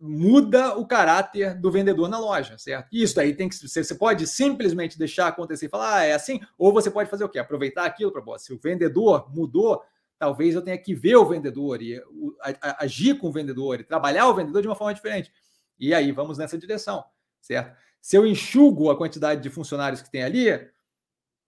muda 0.00 0.76
o 0.76 0.86
caráter 0.86 1.54
do 1.54 1.70
vendedor 1.70 2.08
na 2.08 2.18
loja, 2.18 2.58
certo? 2.58 2.88
Isso 2.92 3.18
aí 3.20 3.34
tem 3.34 3.48
que 3.48 3.56
você 3.56 3.94
pode 3.94 4.26
simplesmente 4.26 4.98
deixar 4.98 5.28
acontecer 5.28 5.66
e 5.66 5.68
falar, 5.68 5.96
ah, 5.96 6.04
é 6.04 6.12
assim, 6.12 6.40
ou 6.58 6.72
você 6.72 6.90
pode 6.90 7.08
fazer 7.08 7.24
o 7.24 7.28
quê? 7.28 7.38
Aproveitar 7.38 7.84
aquilo 7.84 8.10
para 8.10 8.38
se 8.38 8.52
o 8.52 8.58
vendedor 8.58 9.30
mudou, 9.34 9.82
talvez 10.18 10.54
eu 10.54 10.62
tenha 10.62 10.78
que 10.78 10.94
ver 10.94 11.16
o 11.16 11.26
vendedor 11.26 11.80
e 11.82 11.98
o, 12.10 12.34
a, 12.40 12.70
a, 12.70 12.84
agir 12.84 13.18
com 13.18 13.28
o 13.28 13.32
vendedor 13.32 13.80
e 13.80 13.84
trabalhar 13.84 14.28
o 14.28 14.34
vendedor 14.34 14.62
de 14.62 14.68
uma 14.68 14.76
forma 14.76 14.94
diferente. 14.94 15.32
E 15.78 15.94
aí 15.94 16.10
vamos 16.12 16.38
nessa 16.38 16.58
direção, 16.58 17.04
certo? 17.40 17.83
Se 18.04 18.18
eu 18.18 18.26
enxugo 18.26 18.90
a 18.90 18.96
quantidade 18.98 19.40
de 19.40 19.48
funcionários 19.48 20.02
que 20.02 20.10
tem 20.10 20.22
ali, 20.22 20.44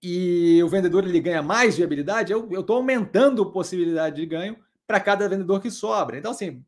e 0.01 0.59
o 0.63 0.67
vendedor 0.67 1.03
ele 1.03 1.19
ganha 1.19 1.43
mais 1.43 1.77
viabilidade, 1.77 2.33
eu 2.33 2.49
estou 2.51 2.77
aumentando 2.77 3.43
a 3.43 3.51
possibilidade 3.51 4.15
de 4.15 4.25
ganho 4.25 4.57
para 4.87 4.99
cada 4.99 5.29
vendedor 5.29 5.61
que 5.61 5.69
sobra. 5.69 6.17
Então, 6.17 6.31
assim, 6.31 6.65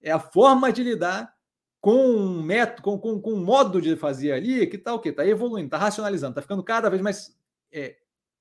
é 0.00 0.12
a 0.12 0.20
forma 0.20 0.72
de 0.72 0.84
lidar 0.84 1.34
com 1.80 2.06
um 2.06 2.40
método, 2.40 2.82
com, 2.82 2.96
com, 3.00 3.20
com 3.20 3.32
um 3.32 3.44
modo 3.44 3.82
de 3.82 3.96
fazer 3.96 4.30
ali 4.30 4.64
que 4.68 4.76
está 4.76 4.94
o 4.94 5.00
quê? 5.00 5.08
Está 5.08 5.26
evoluindo, 5.26 5.66
está 5.66 5.78
racionalizando, 5.78 6.30
está 6.30 6.42
ficando 6.42 6.62
cada 6.62 6.88
vez 6.88 7.02
mais 7.02 7.36
é, 7.72 7.96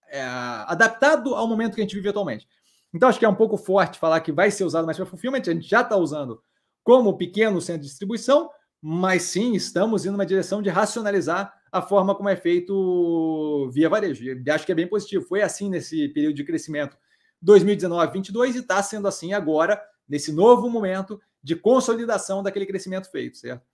é, 0.09 0.21
adaptado 0.21 1.33
ao 1.33 1.47
momento 1.47 1.73
que 1.73 1.81
a 1.81 1.83
gente 1.83 1.95
vive 1.95 2.09
atualmente. 2.09 2.47
Então, 2.93 3.09
acho 3.09 3.17
que 3.17 3.25
é 3.25 3.29
um 3.29 3.33
pouco 3.33 3.57
forte 3.57 3.97
falar 3.97 4.19
que 4.19 4.31
vai 4.31 4.51
ser 4.51 4.63
usado 4.63 4.85
mais 4.85 4.97
para 4.97 5.07
fulfillment, 5.07 5.41
a 5.47 5.51
gente 5.51 5.67
já 5.67 5.81
está 5.81 5.97
usando 5.97 6.39
como 6.83 7.17
pequeno 7.17 7.59
centro 7.59 7.81
de 7.81 7.87
distribuição, 7.87 8.51
mas 8.81 9.23
sim, 9.23 9.53
estamos 9.55 10.05
indo 10.05 10.11
numa 10.13 10.25
direção 10.25 10.61
de 10.61 10.69
racionalizar 10.69 11.53
a 11.71 11.81
forma 11.81 12.15
como 12.15 12.29
é 12.29 12.35
feito 12.35 13.69
via 13.73 13.89
varejo. 13.89 14.23
E 14.23 14.49
acho 14.49 14.65
que 14.65 14.71
é 14.71 14.75
bem 14.75 14.87
positivo. 14.87 15.25
Foi 15.25 15.41
assim 15.41 15.69
nesse 15.69 16.07
período 16.09 16.35
de 16.35 16.43
crescimento 16.43 16.97
2019-22 17.43 18.55
e 18.55 18.57
está 18.59 18.81
sendo 18.81 19.07
assim 19.07 19.33
agora, 19.33 19.81
nesse 20.07 20.31
novo 20.31 20.69
momento 20.69 21.19
de 21.43 21.55
consolidação 21.55 22.41
daquele 22.41 22.65
crescimento 22.65 23.09
feito, 23.11 23.37
certo? 23.37 23.65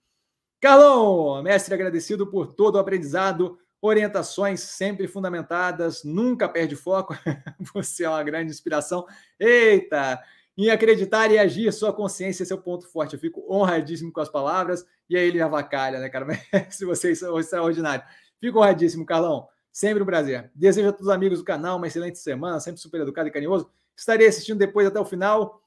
Carlão, 0.60 1.42
mestre, 1.42 1.74
agradecido 1.74 2.26
por 2.26 2.54
todo 2.54 2.76
o 2.76 2.78
aprendizado, 2.78 3.58
orientações 3.80 4.60
sempre 4.60 5.08
fundamentadas, 5.08 6.04
nunca 6.04 6.48
perde 6.48 6.76
foco. 6.76 7.16
Você 7.74 8.04
é 8.04 8.08
uma 8.08 8.22
grande 8.22 8.50
inspiração. 8.50 9.06
Eita! 9.40 10.22
Em 10.56 10.68
acreditar 10.68 11.30
e 11.30 11.38
agir, 11.38 11.72
sua 11.72 11.92
consciência 11.92 12.42
é 12.42 12.46
seu 12.46 12.58
ponto 12.58 12.86
forte. 12.86 13.14
Eu 13.14 13.20
fico 13.20 13.44
honradíssimo 13.48 14.12
com 14.12 14.20
as 14.20 14.28
palavras. 14.28 14.86
E 15.08 15.16
aí 15.16 15.28
ele 15.28 15.40
avacalha, 15.40 15.98
né, 15.98 16.08
cara? 16.08 16.26
Se 16.70 16.84
vocês 16.84 17.18
são 17.18 17.38
extraordinários. 17.38 18.06
Fico 18.38 18.58
honradíssimo, 18.58 19.06
Carlão. 19.06 19.48
Sempre 19.70 20.02
um 20.02 20.06
prazer. 20.06 20.50
Desejo 20.54 20.88
a 20.88 20.92
todos 20.92 21.06
os 21.06 21.12
amigos 21.12 21.38
do 21.38 21.44
canal 21.44 21.78
uma 21.78 21.86
excelente 21.86 22.18
semana, 22.18 22.60
sempre 22.60 22.80
super 22.80 23.00
educado 23.00 23.28
e 23.28 23.32
carinhoso. 23.32 23.70
Estarei 23.96 24.26
assistindo 24.26 24.58
depois 24.58 24.86
até 24.86 25.00
o 25.00 25.04
final. 25.04 25.62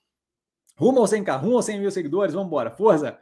Rumo 0.78 1.00
ao 1.00 1.06
100k, 1.06 1.40
rumo 1.40 1.56
aos 1.56 1.66
100 1.66 1.80
mil 1.80 1.90
seguidores. 1.90 2.34
Vamos 2.34 2.48
embora, 2.48 2.70
força! 2.70 3.18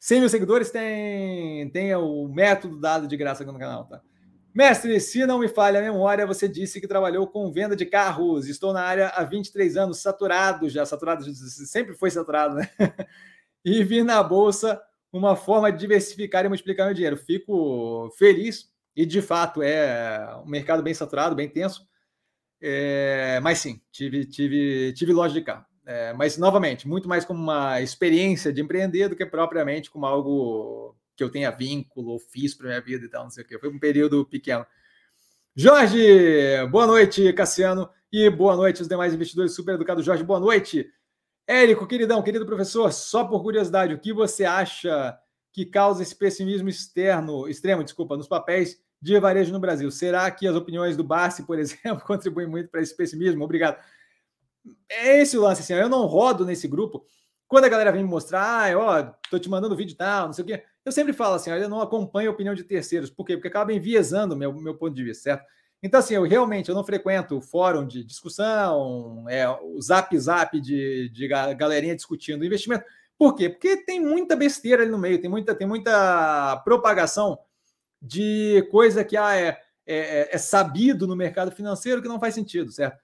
100 0.00 0.20
mil 0.20 0.28
seguidores 0.28 0.70
tem, 0.70 1.70
tem 1.70 1.94
o 1.94 2.26
método 2.26 2.80
dado 2.80 3.06
de 3.06 3.16
graça 3.16 3.44
aqui 3.44 3.52
no 3.52 3.58
canal, 3.58 3.84
tá? 3.84 4.02
Mestre, 4.54 5.00
se 5.00 5.24
não 5.24 5.38
me 5.38 5.48
falha 5.48 5.80
a 5.80 5.82
memória, 5.82 6.26
você 6.26 6.46
disse 6.46 6.80
que 6.80 6.86
trabalhou 6.86 7.26
com 7.26 7.50
venda 7.50 7.74
de 7.74 7.86
carros. 7.86 8.46
Estou 8.46 8.72
na 8.72 8.82
área 8.82 9.08
há 9.08 9.24
23 9.24 9.76
anos, 9.78 9.98
saturado 10.00 10.68
já, 10.68 10.84
saturado, 10.84 11.24
sempre 11.34 11.94
foi 11.94 12.10
saturado, 12.10 12.56
né? 12.56 12.68
E 13.64 13.84
vi 13.84 14.02
na 14.02 14.20
bolsa 14.24 14.82
uma 15.12 15.36
forma 15.36 15.70
de 15.70 15.78
diversificar 15.78 16.44
e 16.44 16.48
multiplicar 16.48 16.86
meu 16.86 16.94
dinheiro. 16.94 17.16
Fico 17.16 18.10
feliz 18.18 18.68
e, 18.96 19.06
de 19.06 19.22
fato, 19.22 19.62
é 19.62 20.36
um 20.44 20.48
mercado 20.48 20.82
bem 20.82 20.92
saturado, 20.92 21.36
bem 21.36 21.48
tenso. 21.48 21.86
É, 22.60 23.38
mas 23.40 23.58
sim, 23.60 23.80
tive, 23.92 24.24
tive, 24.24 24.92
tive 24.94 25.12
loja 25.12 25.32
de 25.32 25.42
carro. 25.42 25.64
É, 25.86 26.12
mas, 26.12 26.36
novamente, 26.38 26.88
muito 26.88 27.08
mais 27.08 27.24
como 27.24 27.40
uma 27.40 27.80
experiência 27.80 28.52
de 28.52 28.60
empreender 28.60 29.08
do 29.08 29.16
que 29.16 29.24
propriamente 29.24 29.90
como 29.90 30.06
algo 30.06 30.96
que 31.22 31.24
eu 31.24 31.30
tenha 31.30 31.50
vínculo 31.50 32.10
ou 32.10 32.18
fiz 32.18 32.54
para 32.54 32.66
minha 32.66 32.80
vida 32.80 33.04
e 33.04 33.08
tal, 33.08 33.22
não 33.22 33.30
sei 33.30 33.44
o 33.44 33.46
quê. 33.46 33.58
Foi 33.58 33.68
um 33.68 33.78
período 33.78 34.24
pequeno. 34.26 34.66
Jorge, 35.54 35.96
boa 36.70 36.86
noite, 36.86 37.32
Cassiano, 37.32 37.88
e 38.10 38.28
boa 38.28 38.56
noite 38.56 38.82
os 38.82 38.88
demais 38.88 39.14
investidores 39.14 39.54
super 39.54 39.74
educados. 39.74 40.04
Jorge, 40.04 40.24
boa 40.24 40.40
noite. 40.40 40.90
Érico, 41.46 41.86
queridão, 41.86 42.22
querido 42.22 42.44
professor, 42.44 42.92
só 42.92 43.24
por 43.24 43.42
curiosidade, 43.42 43.94
o 43.94 44.00
que 44.00 44.12
você 44.12 44.44
acha 44.44 45.16
que 45.52 45.64
causa 45.64 46.02
esse 46.02 46.16
pessimismo 46.16 46.68
externo, 46.68 47.48
extremo, 47.48 47.84
desculpa, 47.84 48.16
nos 48.16 48.26
papéis 48.26 48.80
de 49.00 49.18
varejo 49.20 49.52
no 49.52 49.60
Brasil? 49.60 49.90
Será 49.90 50.28
que 50.30 50.46
as 50.46 50.56
opiniões 50.56 50.96
do 50.96 51.04
Bassi, 51.04 51.44
por 51.44 51.58
exemplo, 51.60 52.04
contribuem 52.04 52.48
muito 52.48 52.68
para 52.68 52.80
esse 52.80 52.96
pessimismo? 52.96 53.44
Obrigado. 53.44 53.78
é 54.88 55.20
esse 55.20 55.38
o 55.38 55.42
lance, 55.42 55.60
assim, 55.60 55.74
eu 55.74 55.88
não 55.88 56.06
rodo 56.06 56.44
nesse 56.44 56.66
grupo. 56.66 57.04
Quando 57.46 57.66
a 57.66 57.68
galera 57.68 57.92
vem 57.92 58.02
me 58.02 58.08
mostrar, 58.08 58.72
ah, 58.72 58.78
ó, 58.78 59.02
tô 59.30 59.38
te 59.38 59.50
mandando 59.50 59.76
vídeo 59.76 59.92
e 59.92 59.96
tal, 59.96 60.26
não 60.26 60.32
sei 60.32 60.42
o 60.42 60.46
quê, 60.46 60.64
eu 60.84 60.92
sempre 60.92 61.12
falo 61.12 61.34
assim, 61.34 61.50
eu 61.50 61.68
não 61.68 61.80
acompanho 61.80 62.30
a 62.30 62.32
opinião 62.32 62.54
de 62.54 62.64
terceiros. 62.64 63.10
Por 63.10 63.24
quê? 63.24 63.36
Porque 63.36 63.48
acaba 63.48 63.72
enviesando 63.72 64.36
meu, 64.36 64.52
meu 64.52 64.76
ponto 64.76 64.94
de 64.94 65.04
vista, 65.04 65.22
certo? 65.22 65.44
Então, 65.82 65.98
assim, 65.98 66.14
eu 66.14 66.22
realmente 66.22 66.68
eu 66.68 66.74
não 66.74 66.84
frequento 66.84 67.40
fórum 67.40 67.86
de 67.86 68.04
discussão, 68.04 69.28
é, 69.28 69.48
o 69.48 69.80
zap 69.80 70.16
zap 70.16 70.60
de, 70.60 71.08
de 71.08 71.26
galerinha 71.26 71.96
discutindo 71.96 72.44
investimento. 72.44 72.84
Por 73.18 73.34
quê? 73.34 73.48
Porque 73.48 73.76
tem 73.78 74.00
muita 74.00 74.36
besteira 74.36 74.82
ali 74.82 74.90
no 74.90 74.98
meio, 74.98 75.20
tem 75.20 75.30
muita, 75.30 75.54
tem 75.54 75.66
muita 75.66 76.56
propagação 76.64 77.38
de 78.00 78.66
coisa 78.70 79.04
que 79.04 79.16
ah, 79.16 79.36
é, 79.36 79.60
é, 79.86 80.34
é 80.34 80.38
sabido 80.38 81.06
no 81.06 81.16
mercado 81.16 81.50
financeiro 81.50 82.00
que 82.00 82.08
não 82.08 82.20
faz 82.20 82.34
sentido, 82.34 82.70
certo? 82.70 83.00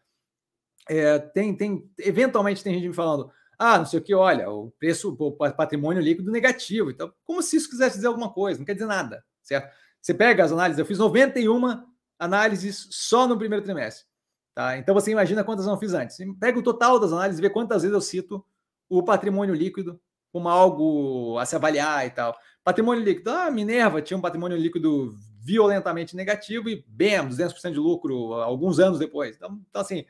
É, 0.88 1.18
tem, 1.18 1.55
tem, 1.56 1.90
eventualmente 1.98 2.64
tem 2.64 2.74
gente 2.74 2.88
me 2.88 2.94
falando, 2.94 3.30
ah, 3.59 3.78
não 3.78 3.86
sei 3.86 3.98
o 3.98 4.02
que, 4.02 4.14
olha, 4.14 4.48
o 4.48 4.70
preço, 4.78 5.16
o 5.18 5.32
patrimônio 5.32 6.01
líquido 6.01 6.30
negativo. 6.30 6.90
Então, 6.90 7.12
como 7.24 7.43
se 7.43 7.56
isso 7.56 7.68
quisesse 7.68 7.97
dizer 7.97 8.06
alguma 8.06 8.32
coisa, 8.32 8.59
não 8.59 8.64
quer 8.64 8.74
dizer 8.74 8.86
nada, 8.86 9.24
certo? 9.43 9.74
Você 10.01 10.14
pega 10.14 10.44
as 10.44 10.52
análises, 10.52 10.78
eu 10.78 10.86
fiz 10.86 10.98
91 10.98 11.85
análises 12.18 12.86
só 12.90 13.26
no 13.26 13.36
primeiro 13.36 13.64
trimestre. 13.64 14.06
Tá? 14.55 14.76
Então 14.76 14.94
você 14.94 15.10
imagina 15.10 15.44
quantas 15.44 15.66
eu 15.66 15.72
não 15.72 15.78
fiz 15.78 15.93
antes. 15.93 16.16
Pega 16.40 16.59
o 16.59 16.62
total 16.62 16.98
das 16.98 17.12
análises 17.12 17.39
e 17.39 17.43
vê 17.43 17.51
quantas 17.51 17.82
vezes 17.82 17.94
eu 17.94 18.01
cito 18.01 18.44
o 18.89 19.02
patrimônio 19.02 19.55
líquido 19.55 20.01
como 20.32 20.48
algo 20.48 21.39
a 21.39 21.47
se 21.47 21.56
avaliar 21.56 22.06
e 22.06 22.10
tal. 22.10 22.36
Patrimônio 22.64 23.02
líquido, 23.02 23.30
ah, 23.30 23.51
Minerva 23.51 24.02
tinha 24.02 24.16
um 24.16 24.20
patrimônio 24.20 24.56
líquido 24.56 25.16
violentamente 25.40 26.14
negativo 26.14 26.68
e, 26.68 26.85
bem, 26.86 27.18
200% 27.20 27.72
de 27.72 27.78
lucro 27.78 28.35
alguns 28.35 28.78
anos 28.78 28.98
depois. 28.98 29.36
Então, 29.36 29.60
então 29.68 29.80
assim, 29.80 30.05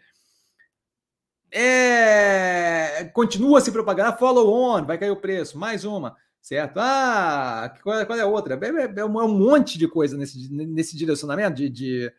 é, 1.51 3.05
continua 3.13 3.61
se 3.61 3.73
propagando, 3.73 4.19
follow 4.19 4.53
on, 4.53 4.85
vai 4.85 4.99
cair 4.99 5.11
o 5.11 5.21
preço, 5.21 5.59
mais 5.59 5.85
uma, 5.85 6.17
certo? 6.41 6.79
Ah, 6.79 7.75
qual, 7.83 8.07
qual 8.07 8.19
é 8.19 8.23
a 8.23 8.27
outra? 8.27 8.55
É, 8.55 8.69
é, 8.69 9.01
é, 9.01 9.05
um 9.05 9.29
monte 9.29 9.79
de 9.79 9.89
coisa 9.89 10.17
nesse, 10.17 10.53
nesse 10.53 10.97
direcionamento 10.97 11.57
de, 11.57 11.69
de, 11.69 12.13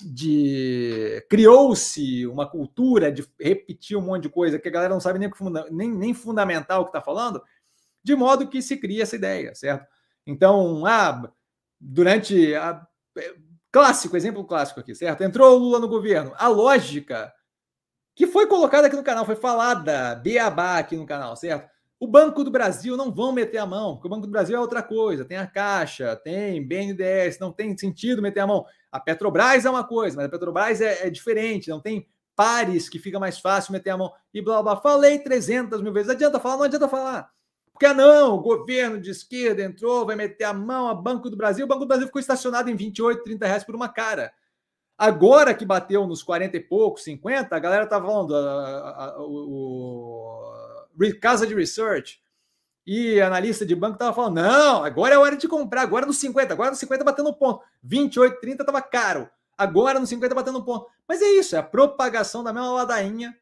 de... 0.00 1.26
criou-se 1.28 2.26
uma 2.26 2.48
cultura 2.48 3.10
de 3.10 3.26
repetir 3.40 3.96
um 3.96 4.02
monte 4.02 4.24
de 4.24 4.28
coisa 4.28 4.58
que 4.58 4.68
a 4.68 4.72
galera 4.72 4.94
não 4.94 5.00
sabe 5.00 5.18
nem, 5.18 5.30
nem, 5.70 5.90
nem 5.90 6.14
fundamental 6.14 6.82
o 6.82 6.84
que 6.84 6.90
está 6.90 7.00
falando, 7.00 7.42
de 8.02 8.14
modo 8.14 8.48
que 8.48 8.62
se 8.62 8.76
cria 8.76 9.02
essa 9.02 9.16
ideia, 9.16 9.54
certo? 9.54 9.86
Então, 10.24 10.86
ah, 10.86 11.32
durante 11.80 12.54
a, 12.54 12.86
é, 13.18 13.34
clássico, 13.72 14.16
exemplo 14.16 14.44
clássico 14.44 14.80
aqui, 14.80 14.94
certo? 14.94 15.22
Entrou 15.22 15.54
o 15.54 15.58
Lula 15.58 15.78
no 15.78 15.88
governo. 15.88 16.32
A 16.36 16.48
lógica 16.48 17.32
que 18.16 18.26
foi 18.26 18.46
colocada 18.46 18.86
aqui 18.86 18.96
no 18.96 19.04
canal, 19.04 19.26
foi 19.26 19.36
falada, 19.36 20.14
beabá 20.14 20.78
aqui 20.78 20.96
no 20.96 21.04
canal, 21.06 21.36
certo? 21.36 21.70
O 22.00 22.08
Banco 22.08 22.42
do 22.42 22.50
Brasil 22.50 22.96
não 22.96 23.12
vão 23.12 23.30
meter 23.30 23.58
a 23.58 23.66
mão, 23.66 23.94
porque 23.94 24.08
o 24.08 24.10
Banco 24.10 24.26
do 24.26 24.32
Brasil 24.32 24.56
é 24.56 24.60
outra 24.60 24.82
coisa. 24.82 25.24
Tem 25.24 25.36
a 25.36 25.46
Caixa, 25.46 26.16
tem 26.16 26.66
BNDES, 26.66 27.38
não 27.38 27.52
tem 27.52 27.76
sentido 27.76 28.22
meter 28.22 28.40
a 28.40 28.46
mão. 28.46 28.64
A 28.90 28.98
Petrobras 28.98 29.66
é 29.66 29.70
uma 29.70 29.84
coisa, 29.84 30.16
mas 30.16 30.26
a 30.26 30.28
Petrobras 30.30 30.80
é, 30.80 31.06
é 31.06 31.10
diferente, 31.10 31.68
não 31.68 31.80
tem 31.80 32.06
pares 32.34 32.88
que 32.88 32.98
fica 32.98 33.18
mais 33.18 33.38
fácil 33.38 33.72
meter 33.72 33.90
a 33.90 33.98
mão. 33.98 34.12
E 34.32 34.42
blá 34.42 34.62
blá. 34.62 34.76
Falei 34.76 35.18
300 35.18 35.80
mil 35.82 35.92
vezes. 35.92 36.10
Adianta 36.10 36.40
falar? 36.40 36.56
Não 36.56 36.64
adianta 36.64 36.88
falar. 36.88 37.30
Porque 37.72 37.86
ah, 37.86 37.94
não, 37.94 38.36
o 38.36 38.40
governo 38.40 38.98
de 38.98 39.10
esquerda 39.10 39.62
entrou, 39.62 40.06
vai 40.06 40.16
meter 40.16 40.44
a 40.44 40.54
mão 40.54 40.88
a 40.88 40.94
Banco 40.94 41.28
do 41.28 41.36
Brasil. 41.36 41.66
O 41.66 41.68
Banco 41.68 41.80
do 41.80 41.88
Brasil 41.88 42.06
ficou 42.06 42.20
estacionado 42.20 42.70
em 42.70 42.76
28, 42.76 43.22
30 43.22 43.46
reais 43.46 43.64
por 43.64 43.74
uma 43.74 43.88
cara. 43.90 44.32
Agora 44.98 45.54
que 45.54 45.64
bateu 45.64 46.06
nos 46.06 46.22
40 46.22 46.56
e 46.56 46.60
poucos, 46.60 47.04
50, 47.04 47.54
a 47.54 47.58
galera 47.58 47.86
tá 47.86 48.00
falando, 48.00 48.34
a, 48.34 48.40
a, 48.40 49.04
a, 49.10 49.16
o, 49.20 50.86
casa 51.20 51.46
de 51.46 51.54
research 51.54 52.18
e 52.86 53.20
analista 53.20 53.66
de 53.66 53.74
banco 53.74 53.98
tava 53.98 54.14
falando, 54.14 54.36
não, 54.36 54.84
agora 54.84 55.14
é 55.14 55.18
hora 55.18 55.36
de 55.36 55.46
comprar, 55.46 55.82
agora 55.82 56.06
nos 56.06 56.16
50, 56.18 56.54
agora 56.54 56.70
nos 56.70 56.78
50 56.78 57.04
batendo 57.04 57.34
ponto. 57.34 57.62
28, 57.82 58.40
30 58.40 58.64
tava 58.64 58.80
caro, 58.80 59.28
agora 59.58 60.00
nos 60.00 60.08
50 60.08 60.34
batendo 60.34 60.64
ponto. 60.64 60.86
Mas 61.06 61.20
é 61.20 61.28
isso, 61.28 61.54
é 61.54 61.58
a 61.58 61.62
propagação 61.62 62.42
da 62.42 62.52
mesma 62.52 62.72
ladainha, 62.72 63.36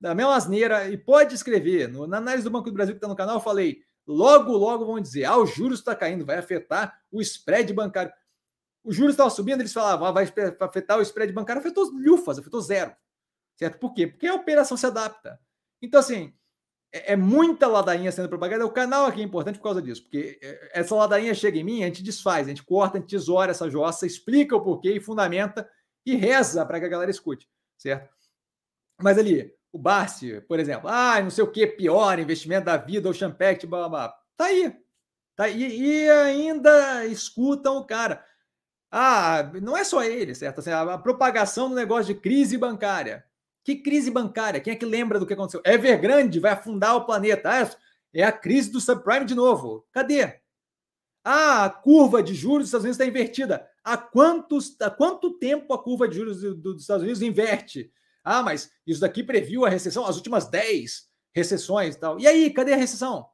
da 0.00 0.14
mesma 0.14 0.34
asneira, 0.34 0.88
e 0.88 0.96
pode 0.96 1.34
escrever, 1.34 1.88
no, 1.88 2.06
na 2.06 2.16
análise 2.16 2.44
do 2.44 2.50
Banco 2.50 2.70
do 2.70 2.74
Brasil 2.74 2.94
que 2.94 2.98
está 2.98 3.08
no 3.08 3.16
canal, 3.16 3.36
eu 3.36 3.40
falei, 3.40 3.82
logo, 4.06 4.52
logo 4.52 4.86
vão 4.86 4.98
dizer, 4.98 5.24
ah, 5.24 5.36
os 5.36 5.54
juros 5.54 5.80
está 5.80 5.94
caindo, 5.94 6.24
vai 6.24 6.38
afetar 6.38 7.00
o 7.12 7.20
spread 7.20 7.70
bancário 7.74 8.12
os 8.86 8.94
juros 8.94 9.14
estavam 9.14 9.30
subindo, 9.30 9.60
eles 9.60 9.72
falavam, 9.72 10.06
ah, 10.06 10.12
vai 10.12 10.32
afetar 10.60 10.98
o 10.98 11.02
spread 11.02 11.32
bancário, 11.32 11.60
afetou 11.60 11.90
lufas, 11.90 12.38
afetou 12.38 12.60
zero. 12.60 12.94
Certo? 13.56 13.78
Por 13.78 13.92
quê? 13.92 14.06
Porque 14.06 14.26
a 14.26 14.34
operação 14.34 14.76
se 14.76 14.86
adapta. 14.86 15.40
Então, 15.82 15.98
assim, 15.98 16.32
é, 16.92 17.14
é 17.14 17.16
muita 17.16 17.66
ladainha 17.66 18.12
sendo 18.12 18.28
propagada. 18.28 18.64
O 18.64 18.70
canal 18.70 19.06
aqui 19.06 19.20
é 19.20 19.24
importante 19.24 19.58
por 19.58 19.64
causa 19.64 19.82
disso, 19.82 20.02
porque 20.02 20.38
é, 20.40 20.80
essa 20.80 20.94
ladainha 20.94 21.34
chega 21.34 21.58
em 21.58 21.64
mim, 21.64 21.82
a 21.82 21.86
gente 21.86 22.02
desfaz, 22.02 22.46
a 22.46 22.50
gente 22.50 22.62
corta, 22.62 22.96
a 22.96 23.00
gente 23.00 23.10
tesoura 23.10 23.50
essa 23.50 23.68
jossa, 23.68 24.06
explica 24.06 24.54
o 24.54 24.62
porquê 24.62 24.92
e 24.92 25.00
fundamenta 25.00 25.68
e 26.04 26.14
reza 26.14 26.64
para 26.64 26.78
que 26.78 26.86
a 26.86 26.90
galera 26.90 27.10
escute, 27.10 27.48
certo? 27.76 28.14
Mas 29.02 29.18
ali, 29.18 29.52
o 29.72 29.78
Barsi, 29.78 30.40
por 30.42 30.60
exemplo, 30.60 30.88
ah, 30.88 31.20
não 31.20 31.30
sei 31.30 31.42
o 31.42 31.50
que, 31.50 31.66
pior, 31.66 32.18
investimento 32.18 32.66
da 32.66 32.76
vida, 32.76 33.10
o 33.10 33.14
Champect, 33.14 33.66
blá, 33.66 33.80
blá, 33.80 33.88
blá. 33.88 34.18
Tá 34.36 34.44
aí. 34.46 34.74
Tá 35.34 35.44
aí. 35.44 35.80
E 35.80 36.10
ainda 36.10 37.04
escutam 37.06 37.78
o 37.78 37.84
cara. 37.84 38.24
Ah, 38.98 39.52
não 39.60 39.76
é 39.76 39.84
só 39.84 40.02
ele, 40.02 40.34
certo? 40.34 40.60
Assim, 40.60 40.70
a, 40.70 40.96
propagação 40.96 41.68
do 41.68 41.74
negócio 41.74 42.14
de 42.14 42.18
crise 42.18 42.56
bancária. 42.56 43.26
Que 43.62 43.76
crise 43.76 44.10
bancária? 44.10 44.58
Quem 44.58 44.72
é 44.72 44.76
que 44.76 44.86
lembra 44.86 45.18
do 45.18 45.26
que 45.26 45.34
aconteceu? 45.34 45.60
Evergrande 45.66 46.40
vai 46.40 46.52
afundar 46.52 46.96
o 46.96 47.04
planeta. 47.04 47.50
Ah, 47.50 47.70
é 48.14 48.24
a 48.24 48.32
crise 48.32 48.70
do 48.70 48.80
subprime 48.80 49.26
de 49.26 49.34
novo. 49.34 49.86
Cadê? 49.92 50.40
Ah, 51.22 51.66
a 51.66 51.68
curva 51.68 52.22
de 52.22 52.32
juros 52.32 52.60
dos 52.60 52.68
Estados 52.68 52.84
Unidos 52.84 52.98
está 52.98 53.04
invertida. 53.04 53.68
Há, 53.84 53.98
quantos, 53.98 54.74
há 54.80 54.88
quanto 54.88 55.38
tempo 55.38 55.74
a 55.74 55.82
curva 55.82 56.08
de 56.08 56.16
juros 56.16 56.40
do, 56.40 56.54
do, 56.54 56.72
dos 56.72 56.80
Estados 56.84 57.02
Unidos 57.02 57.20
inverte? 57.20 57.92
Ah, 58.24 58.42
mas 58.42 58.70
isso 58.86 59.02
daqui 59.02 59.22
previu 59.22 59.66
a 59.66 59.68
recessão, 59.68 60.06
as 60.06 60.16
últimas 60.16 60.48
10 60.48 61.06
recessões 61.34 61.96
e 61.96 62.00
tal. 62.00 62.18
E 62.18 62.26
aí, 62.26 62.50
cadê 62.50 62.72
a 62.72 62.76
recessão? 62.78 63.28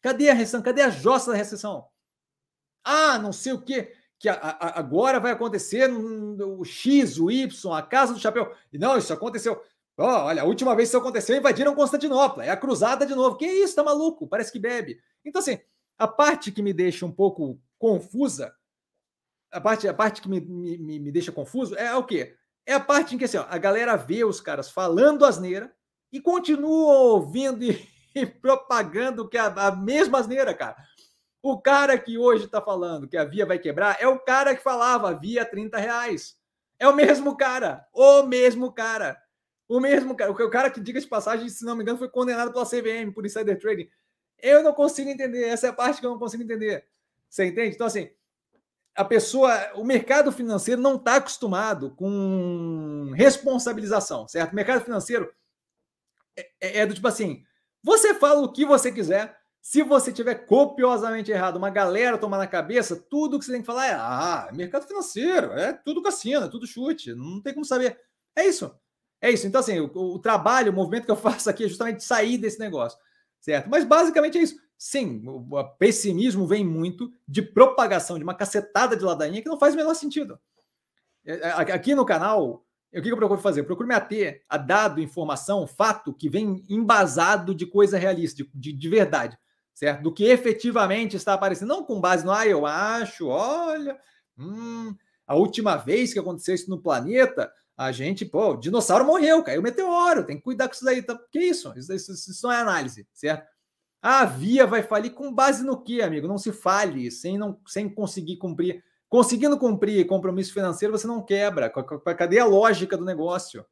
Cadê 0.00 0.30
a 0.30 0.34
recessão? 0.34 0.62
Cadê 0.62 0.80
a 0.80 0.88
jossa 0.88 1.32
da 1.32 1.36
recessão? 1.36 1.86
Ah, 2.82 3.18
não 3.18 3.30
sei 3.30 3.52
o 3.52 3.60
quê 3.60 3.99
que 4.20 4.28
a, 4.28 4.34
a, 4.34 4.78
agora 4.78 5.18
vai 5.18 5.32
acontecer 5.32 5.90
o 5.90 6.62
X, 6.62 7.18
o 7.18 7.30
Y, 7.30 7.72
a 7.72 7.82
casa 7.82 8.12
do 8.12 8.20
chapéu. 8.20 8.54
E 8.70 8.76
não, 8.76 8.98
isso 8.98 9.14
aconteceu. 9.14 9.60
Oh, 9.96 10.04
olha, 10.04 10.42
a 10.42 10.44
última 10.44 10.76
vez 10.76 10.90
que 10.90 10.96
isso 10.96 11.02
aconteceu, 11.02 11.36
invadiram 11.38 11.74
Constantinopla. 11.74 12.44
É 12.44 12.50
a 12.50 12.56
cruzada 12.56 13.06
de 13.06 13.14
novo. 13.14 13.38
Que 13.38 13.46
isso, 13.46 13.74
tá 13.74 13.82
maluco? 13.82 14.28
Parece 14.28 14.52
que 14.52 14.58
bebe. 14.58 15.00
Então, 15.24 15.40
assim, 15.40 15.58
a 15.98 16.06
parte 16.06 16.52
que 16.52 16.62
me 16.62 16.74
deixa 16.74 17.06
um 17.06 17.10
pouco 17.10 17.58
confusa, 17.78 18.54
a 19.50 19.58
parte, 19.58 19.88
a 19.88 19.94
parte 19.94 20.20
que 20.20 20.28
me, 20.28 20.38
me, 20.38 21.00
me 21.00 21.10
deixa 21.10 21.32
confuso 21.32 21.74
é 21.74 21.96
o 21.96 22.04
quê? 22.04 22.36
É 22.66 22.74
a 22.74 22.80
parte 22.80 23.14
em 23.14 23.18
que 23.18 23.24
assim, 23.24 23.38
ó, 23.38 23.46
a 23.48 23.56
galera 23.56 23.96
vê 23.96 24.22
os 24.22 24.38
caras 24.38 24.70
falando 24.70 25.24
asneira 25.24 25.72
e 26.12 26.20
continua 26.20 26.94
ouvindo 26.94 27.64
e, 27.64 27.88
e 28.14 28.26
propagando 28.26 29.26
que 29.26 29.38
é 29.38 29.40
a, 29.40 29.68
a 29.68 29.74
mesma 29.74 30.18
asneira, 30.18 30.52
cara. 30.52 30.76
O 31.42 31.60
cara 31.60 31.98
que 31.98 32.18
hoje 32.18 32.44
está 32.44 32.60
falando 32.60 33.08
que 33.08 33.16
a 33.16 33.24
Via 33.24 33.46
vai 33.46 33.58
quebrar 33.58 33.96
é 34.00 34.06
o 34.06 34.18
cara 34.18 34.54
que 34.54 34.62
falava 34.62 35.14
Via 35.14 35.44
30 35.44 35.78
reais. 35.78 36.36
É 36.78 36.86
o 36.88 36.94
mesmo 36.94 37.36
cara. 37.36 37.86
O 37.92 38.22
mesmo 38.22 38.72
cara. 38.72 39.20
O 39.68 39.80
mesmo 39.80 40.14
cara. 40.14 40.30
O 40.30 40.50
cara 40.50 40.70
que, 40.70 40.80
diga 40.80 41.00
de 41.00 41.06
passagem, 41.06 41.48
se 41.48 41.64
não 41.64 41.76
me 41.76 41.82
engano, 41.82 41.98
foi 41.98 42.08
condenado 42.08 42.52
pela 42.52 42.66
CVM 42.66 43.12
por 43.12 43.24
insider 43.24 43.58
trading. 43.58 43.88
Eu 44.38 44.62
não 44.62 44.72
consigo 44.72 45.08
entender. 45.08 45.44
Essa 45.44 45.68
é 45.68 45.70
a 45.70 45.74
parte 45.74 46.00
que 46.00 46.06
eu 46.06 46.10
não 46.10 46.18
consigo 46.18 46.42
entender. 46.42 46.86
Você 47.28 47.46
entende? 47.46 47.74
Então, 47.74 47.86
assim, 47.86 48.10
a 48.94 49.04
pessoa, 49.04 49.72
o 49.74 49.84
mercado 49.84 50.32
financeiro 50.32 50.80
não 50.80 50.96
está 50.96 51.16
acostumado 51.16 51.94
com 51.94 53.12
responsabilização, 53.14 54.26
certo? 54.26 54.52
O 54.52 54.56
mercado 54.56 54.84
financeiro 54.84 55.32
é, 56.36 56.50
é, 56.60 56.78
é 56.78 56.86
do 56.86 56.94
tipo 56.94 57.08
assim: 57.08 57.44
você 57.82 58.14
fala 58.14 58.40
o 58.40 58.52
que 58.52 58.64
você 58.64 58.90
quiser, 58.90 59.39
se 59.62 59.82
você 59.82 60.12
tiver 60.12 60.34
copiosamente 60.46 61.30
errado, 61.30 61.56
uma 61.56 61.68
galera 61.68 62.16
tomar 62.16 62.38
na 62.38 62.46
cabeça, 62.46 62.96
tudo 62.96 63.38
que 63.38 63.44
você 63.44 63.52
tem 63.52 63.60
que 63.60 63.66
falar 63.66 63.86
é: 63.86 63.92
ah, 63.92 64.50
mercado 64.52 64.86
financeiro, 64.86 65.52
é 65.52 65.72
tudo 65.72 66.02
cassino, 66.02 66.46
é 66.46 66.48
tudo 66.48 66.66
chute, 66.66 67.14
não 67.14 67.40
tem 67.40 67.52
como 67.52 67.64
saber. 67.64 67.98
É 68.34 68.46
isso. 68.46 68.74
É 69.20 69.30
isso. 69.30 69.46
Então, 69.46 69.60
assim, 69.60 69.78
o, 69.78 69.90
o 69.94 70.18
trabalho, 70.18 70.72
o 70.72 70.74
movimento 70.74 71.04
que 71.04 71.10
eu 71.10 71.16
faço 71.16 71.50
aqui 71.50 71.64
é 71.64 71.68
justamente 71.68 72.02
sair 72.02 72.38
desse 72.38 72.58
negócio, 72.58 72.98
certo? 73.38 73.68
Mas 73.68 73.84
basicamente 73.84 74.38
é 74.38 74.42
isso. 74.42 74.58
Sim, 74.78 75.22
o, 75.26 75.58
o 75.58 75.64
pessimismo 75.76 76.46
vem 76.46 76.64
muito 76.64 77.12
de 77.28 77.42
propagação 77.42 78.16
de 78.16 78.24
uma 78.24 78.34
cacetada 78.34 78.96
de 78.96 79.04
ladainha 79.04 79.42
que 79.42 79.48
não 79.48 79.58
faz 79.58 79.74
o 79.74 79.76
menor 79.76 79.94
sentido. 79.94 80.40
É, 81.22 81.34
é, 81.34 81.50
aqui 81.52 81.94
no 81.94 82.06
canal, 82.06 82.64
o 82.94 83.02
que 83.02 83.12
eu 83.12 83.16
procuro 83.16 83.42
fazer? 83.42 83.60
Eu 83.60 83.66
procuro 83.66 83.86
me 83.86 83.94
ater 83.94 84.42
a 84.48 84.56
dado, 84.56 85.02
informação, 85.02 85.66
fato 85.66 86.14
que 86.14 86.30
vem 86.30 86.64
embasado 86.66 87.54
de 87.54 87.66
coisa 87.66 87.98
realista, 87.98 88.42
de, 88.42 88.50
de, 88.54 88.72
de 88.72 88.88
verdade 88.88 89.38
certo? 89.80 90.02
Do 90.02 90.12
que 90.12 90.24
efetivamente 90.24 91.16
está 91.16 91.32
aparecendo, 91.32 91.70
não 91.70 91.82
com 91.82 91.98
base 91.98 92.22
no, 92.22 92.30
ah, 92.30 92.46
eu 92.46 92.66
acho, 92.66 93.28
olha, 93.28 93.98
hum, 94.36 94.94
a 95.26 95.34
última 95.34 95.74
vez 95.76 96.12
que 96.12 96.18
aconteceu 96.18 96.54
isso 96.54 96.68
no 96.68 96.82
planeta, 96.82 97.50
A 97.80 97.92
gente, 97.92 98.26
pô, 98.26 98.50
o 98.50 98.56
dinossauro 98.58 99.06
morreu, 99.06 99.42
caiu 99.42 99.60
o 99.60 99.62
meteoro, 99.64 100.26
tem 100.26 100.36
que 100.36 100.42
cuidar 100.42 100.68
com 100.68 100.74
isso 100.74 100.84
daí. 100.84 101.00
Tá? 101.00 101.18
Que 101.32 101.38
isso? 101.38 101.72
Isso, 101.74 101.94
isso? 101.94 102.12
isso 102.12 102.46
não 102.46 102.52
é 102.52 102.60
análise, 102.60 103.08
certo? 103.14 103.48
A 104.02 104.26
Via 104.26 104.66
vai 104.66 104.82
falir 104.82 105.14
com 105.14 105.32
base 105.32 105.64
no 105.64 105.82
que, 105.82 106.02
amigo? 106.02 106.28
Não 106.28 106.36
se 106.36 106.52
fale 106.52 107.10
sem, 107.10 107.38
não, 107.38 107.58
sem 107.66 107.88
conseguir 107.88 108.36
cumprir. 108.36 108.84
Conseguindo 109.08 109.58
cumprir 109.58 110.06
compromisso 110.06 110.52
financeiro, 110.52 110.92
você 110.92 111.06
não 111.06 111.24
quebra. 111.24 111.70
Cadê 112.18 112.38
a 112.38 112.44
lógica 112.44 112.98
do 112.98 113.04
negócio? 113.04 113.64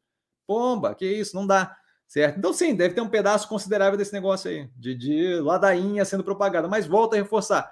Pomba, 0.46 0.94
que 0.94 1.04
isso, 1.04 1.36
não 1.36 1.46
dá. 1.46 1.76
Certo? 2.08 2.38
Então, 2.38 2.54
sim, 2.54 2.74
deve 2.74 2.94
ter 2.94 3.02
um 3.02 3.08
pedaço 3.08 3.46
considerável 3.46 3.98
desse 3.98 4.14
negócio 4.14 4.50
aí, 4.50 4.66
de, 4.74 4.94
de 4.94 5.34
ladainha 5.40 6.06
sendo 6.06 6.24
propagada. 6.24 6.66
Mas 6.66 6.86
volta 6.86 7.14
a 7.14 7.18
reforçar. 7.18 7.70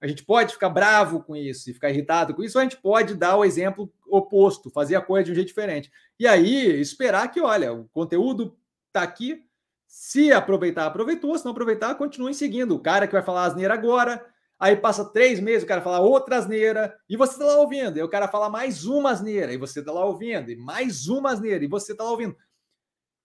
A 0.00 0.06
gente 0.06 0.24
pode 0.24 0.52
ficar 0.52 0.68
bravo 0.68 1.24
com 1.24 1.34
isso 1.34 1.68
e 1.68 1.74
ficar 1.74 1.90
irritado 1.90 2.34
com 2.34 2.44
isso, 2.44 2.56
ou 2.56 2.60
a 2.60 2.64
gente 2.64 2.76
pode 2.76 3.16
dar 3.16 3.36
o 3.36 3.44
exemplo 3.44 3.92
oposto, 4.06 4.70
fazer 4.70 4.94
a 4.94 5.00
coisa 5.00 5.24
de 5.24 5.32
um 5.32 5.34
jeito 5.34 5.48
diferente. 5.48 5.90
E 6.20 6.26
aí, 6.26 6.80
esperar 6.80 7.26
que, 7.32 7.40
olha, 7.40 7.72
o 7.72 7.88
conteúdo 7.88 8.56
está 8.86 9.02
aqui. 9.02 9.42
Se 9.88 10.32
aproveitar, 10.32 10.86
aproveitou. 10.86 11.36
Se 11.36 11.44
não 11.44 11.52
aproveitar, 11.52 11.94
continue 11.96 12.32
seguindo. 12.32 12.76
O 12.76 12.80
cara 12.80 13.08
que 13.08 13.12
vai 13.12 13.22
falar 13.22 13.44
asneira 13.44 13.74
agora, 13.74 14.24
aí 14.56 14.76
passa 14.76 15.04
três 15.04 15.40
meses, 15.40 15.64
o 15.64 15.66
cara 15.66 15.82
fala 15.82 15.98
outra 15.98 16.36
asneira, 16.36 16.96
e 17.08 17.16
você 17.16 17.32
está 17.32 17.46
lá 17.46 17.56
ouvindo. 17.56 17.98
E 17.98 18.02
o 18.02 18.08
cara 18.08 18.28
fala 18.28 18.48
mais 18.48 18.84
uma 18.84 19.10
asneira, 19.10 19.52
e 19.52 19.56
você 19.56 19.80
está 19.80 19.90
lá 19.90 20.04
ouvindo. 20.04 20.48
E 20.48 20.56
mais 20.56 21.08
uma 21.08 21.32
asneira, 21.32 21.64
e 21.64 21.68
você 21.68 21.90
está 21.90 22.04
lá 22.04 22.12
ouvindo. 22.12 22.36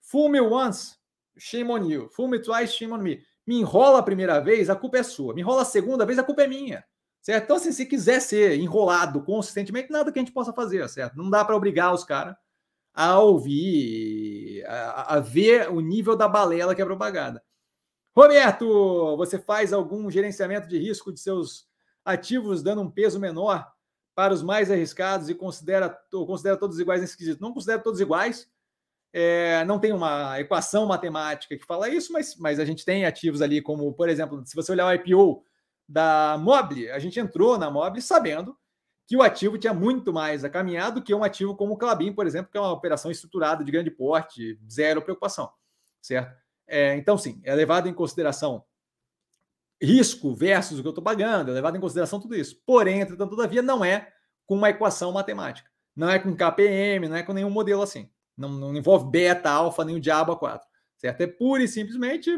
Fool 0.10 0.30
me 0.30 0.42
once, 0.42 0.98
shame 1.38 1.70
on 1.70 1.88
you. 1.88 2.10
Fool 2.10 2.30
me 2.30 2.40
twice, 2.40 2.74
shame 2.74 2.94
on 2.94 2.98
me. 2.98 3.22
Me 3.46 3.60
enrola 3.60 4.00
a 4.00 4.04
primeira 4.04 4.40
vez, 4.40 4.68
a 4.68 4.76
culpa 4.76 4.98
é 4.98 5.04
sua. 5.04 5.36
Me 5.36 5.42
enrola 5.42 5.62
a 5.62 5.66
segunda 5.66 6.04
vez, 6.04 6.18
a 6.18 6.24
culpa 6.24 6.44
é 6.44 6.48
minha. 6.48 6.84
Certo? 7.22 7.44
Então, 7.44 7.58
assim, 7.58 7.72
se 7.72 7.86
quiser 7.86 8.20
ser 8.20 8.58
enrolado 8.60 9.22
consistentemente, 9.22 9.92
nada 9.92 10.12
que 10.12 10.18
a 10.18 10.22
gente 10.22 10.32
possa 10.32 10.52
fazer, 10.52 10.88
certo? 10.90 11.16
Não 11.16 11.30
dá 11.30 11.46
para 11.46 11.56
obrigar 11.56 11.94
os 11.94 12.04
caras 12.04 12.36
a 12.92 13.20
ouvir, 13.20 14.66
a, 14.66 15.16
a, 15.16 15.20
ver 15.20 15.70
o 15.70 15.80
nível 15.80 16.16
da 16.16 16.28
balela 16.28 16.74
que 16.74 16.82
é 16.82 16.86
propagada. 16.86 17.44
Roberto, 18.16 19.16
você 19.16 19.38
faz 19.38 19.72
algum 19.72 20.10
gerenciamento 20.10 20.68
de 20.68 20.80
risco 20.80 21.14
de 21.14 21.20
seus 21.20 21.68
ativos, 22.04 22.64
dando 22.64 22.82
um 22.82 22.90
peso 22.90 23.20
menor 23.20 23.72
para 24.16 24.34
os 24.34 24.42
mais 24.42 24.72
arriscados 24.72 25.30
e 25.30 25.36
considera, 25.36 25.90
considera 26.12 26.58
todos 26.58 26.80
iguais 26.80 27.02
nesse 27.02 27.16
quesito? 27.16 27.42
Não 27.42 27.54
considero 27.54 27.84
todos 27.84 28.02
iguais, 28.02 28.50
é, 29.12 29.64
não 29.66 29.80
tem 29.80 29.92
uma 29.92 30.40
equação 30.40 30.86
matemática 30.86 31.58
que 31.58 31.66
fala 31.66 31.90
isso, 31.90 32.14
mas, 32.14 32.36
mas 32.38 32.60
a 32.60 32.66
gente 32.66 32.86
tem 32.86 33.06
ativos 33.06 33.42
ali, 33.42 33.62
como, 33.62 33.92
por 33.94 34.10
exemplo, 34.10 34.44
se 34.46 34.56
você 34.56 34.72
olhar 34.72 34.88
o 34.88 34.94
IPO 34.94 35.44
da 35.88 36.38
Mobile, 36.40 36.92
a 36.92 37.00
gente 37.00 37.20
entrou 37.20 37.58
na 37.58 37.72
Mobile 37.72 38.02
sabendo 38.02 38.56
que 39.08 39.18
o 39.18 39.24
ativo 39.24 39.58
tinha 39.58 39.74
muito 39.74 40.14
mais 40.14 40.46
a 40.46 40.50
caminhar 40.50 40.92
do 40.92 41.02
que 41.02 41.14
um 41.16 41.24
ativo 41.24 41.56
como 41.56 41.74
o 41.74 41.78
Clabin, 41.78 42.14
por 42.14 42.28
exemplo, 42.28 42.52
que 42.52 42.58
é 42.58 42.62
uma 42.62 42.72
operação 42.72 43.10
estruturada 43.10 43.64
de 43.64 43.72
grande 43.72 43.90
porte, 43.90 44.60
zero 44.70 45.02
preocupação, 45.02 45.52
certo? 46.00 46.38
É, 46.68 46.96
então, 46.96 47.18
sim, 47.18 47.42
é 47.44 47.56
levado 47.56 47.90
em 47.90 47.94
consideração 47.94 48.64
risco 49.82 50.36
versus 50.36 50.78
o 50.78 50.82
que 50.84 50.88
eu 50.88 50.92
estou 50.92 51.04
pagando, 51.04 51.50
é 51.50 51.54
levado 51.56 51.76
em 51.76 51.82
consideração 51.82 52.20
tudo 52.20 52.36
isso. 52.36 52.62
Porém, 52.66 53.02
entretanto, 53.02 53.32
todavia, 53.32 53.64
não 53.64 53.84
é 53.84 54.14
com 54.46 54.56
uma 54.56 54.70
equação 54.70 55.12
matemática, 55.12 55.68
não 55.96 56.10
é 56.10 56.20
com 56.20 56.36
KPM, 56.36 57.08
não 57.08 57.16
é 57.16 57.24
com 57.24 57.34
nenhum 57.34 57.50
modelo 57.50 57.82
assim. 57.82 58.08
Não, 58.40 58.50
não 58.50 58.76
envolve 58.76 59.12
beta, 59.12 59.50
alfa, 59.50 59.84
nem 59.84 59.98
o 59.98 60.00
diabo 60.00 60.32
a 60.32 60.38
4. 60.38 60.66
Certo? 60.98 61.22
É 61.22 61.28
pura 61.28 61.64
e 61.64 61.68
simplesmente 61.68 62.30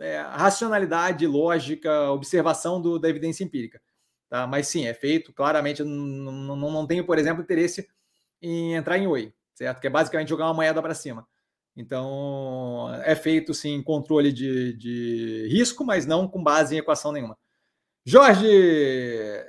é, 0.00 0.20
racionalidade, 0.20 1.26
lógica, 1.26 2.10
observação 2.10 2.80
do, 2.80 2.98
da 2.98 3.08
evidência 3.08 3.44
empírica. 3.44 3.80
Tá? 4.28 4.46
Mas 4.46 4.68
sim, 4.68 4.86
é 4.86 4.94
feito. 4.94 5.32
Claramente, 5.32 5.82
não, 5.82 6.56
não, 6.56 6.56
não 6.56 6.86
tenho, 6.86 7.04
por 7.04 7.18
exemplo, 7.18 7.42
interesse 7.42 7.86
em 8.40 8.74
entrar 8.74 8.98
em 8.98 9.06
Oi, 9.06 9.32
certo? 9.54 9.80
Que 9.80 9.86
é 9.86 9.90
basicamente 9.90 10.28
jogar 10.28 10.46
uma 10.46 10.54
moeda 10.54 10.80
para 10.82 10.94
cima. 10.94 11.26
Então, 11.76 12.90
é 13.04 13.14
feito 13.14 13.54
sim 13.54 13.82
controle 13.82 14.32
de, 14.32 14.74
de 14.76 15.48
risco, 15.50 15.84
mas 15.84 16.04
não 16.04 16.28
com 16.28 16.42
base 16.42 16.74
em 16.74 16.78
equação 16.78 17.12
nenhuma. 17.12 17.38
Jorge, 18.04 18.48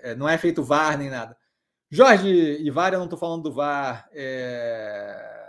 é, 0.03 0.15
não 0.15 0.27
é 0.29 0.38
feito 0.38 0.63
VAR 0.63 0.97
nem 0.97 1.09
nada. 1.09 1.38
Jorge 1.89 2.29
e 2.29 2.69
VAR, 2.71 2.93
eu 2.93 2.99
não 2.99 3.05
estou 3.05 3.19
falando 3.19 3.43
do 3.43 3.53
VAR. 3.53 4.07
É 4.13 5.40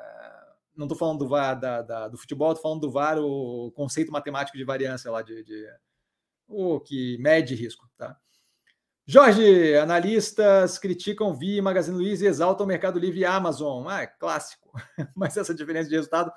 não 0.77 0.87
estou 0.87 0.99
falando 0.99 1.19
do 1.19 1.29
VAR 1.29 1.59
da, 1.59 1.83
da, 1.83 2.09
do 2.09 2.17
futebol, 2.17 2.53
estou 2.53 2.63
falando 2.63 2.81
do 2.81 2.91
VAR, 2.91 3.19
o 3.19 3.71
conceito 3.73 4.13
matemático 4.13 4.57
de 4.57 4.65
variância 4.65 5.11
lá, 5.11 5.23
de, 5.23 5.43
de 5.43 5.67
o 6.49 6.81
que 6.81 7.19
mede 7.19 7.55
risco. 7.55 7.89
Tá? 7.97 8.17
Jorge, 9.07 9.77
analistas 9.77 10.79
criticam 10.79 11.35
Via 11.35 11.59
e 11.59 11.63
Magazine 11.63 11.97
Luiza 11.97 12.25
e 12.25 12.29
exaltam 12.29 12.65
o 12.65 12.69
Mercado 12.69 12.99
Livre 12.99 13.21
e 13.21 13.25
Amazon. 13.25 13.89
Ah, 13.89 14.03
é 14.03 14.07
clássico. 14.07 14.71
Mas 15.15 15.37
essa 15.37 15.55
diferença 15.55 15.89
de 15.89 15.97
resultado 15.97 16.33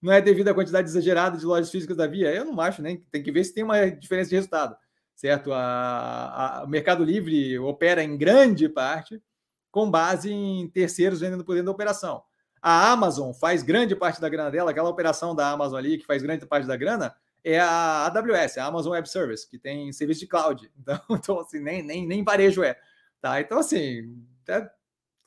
não 0.00 0.12
é 0.12 0.20
devido 0.20 0.48
à 0.48 0.54
quantidade 0.54 0.88
exagerada 0.88 1.38
de 1.38 1.44
lojas 1.44 1.70
físicas 1.70 1.96
da 1.96 2.06
Via? 2.06 2.34
Eu 2.34 2.44
não 2.44 2.60
acho, 2.60 2.82
nem 2.82 2.98
tem 3.10 3.22
que 3.22 3.32
ver 3.32 3.44
se 3.44 3.54
tem 3.54 3.64
uma 3.64 3.88
diferença 3.88 4.30
de 4.30 4.36
resultado, 4.36 4.76
certo? 5.14 5.52
A, 5.52 6.60
a, 6.60 6.64
o 6.64 6.68
Mercado 6.68 7.04
Livre 7.04 7.58
opera 7.58 8.02
em 8.02 8.16
grande 8.16 8.68
parte 8.68 9.22
com 9.70 9.90
base 9.90 10.32
em 10.32 10.68
terceiros 10.68 11.20
vendendo 11.20 11.44
por 11.44 11.54
dentro 11.54 11.66
da 11.66 11.72
operação. 11.72 12.22
A 12.60 12.90
Amazon 12.90 13.32
faz 13.32 13.62
grande 13.62 13.94
parte 13.94 14.20
da 14.20 14.28
grana 14.28 14.50
dela, 14.50 14.70
aquela 14.70 14.88
operação 14.88 15.34
da 15.34 15.50
Amazon 15.50 15.78
ali 15.78 15.98
que 15.98 16.06
faz 16.06 16.22
grande 16.22 16.44
parte 16.46 16.66
da 16.66 16.76
grana, 16.76 17.14
é 17.44 17.58
a 17.58 18.06
AWS, 18.06 18.58
a 18.58 18.64
Amazon 18.64 18.92
Web 18.92 19.08
Service, 19.08 19.48
que 19.48 19.58
tem 19.58 19.92
serviço 19.92 20.20
de 20.20 20.26
cloud. 20.26 20.70
Então, 20.78 21.00
então 21.10 21.40
assim, 21.40 21.60
nem, 21.60 21.82
nem, 21.82 22.06
nem 22.06 22.24
varejo 22.24 22.62
é. 22.62 22.78
Tá? 23.20 23.40
Então, 23.40 23.58
assim, 23.58 24.16
é, 24.48 24.70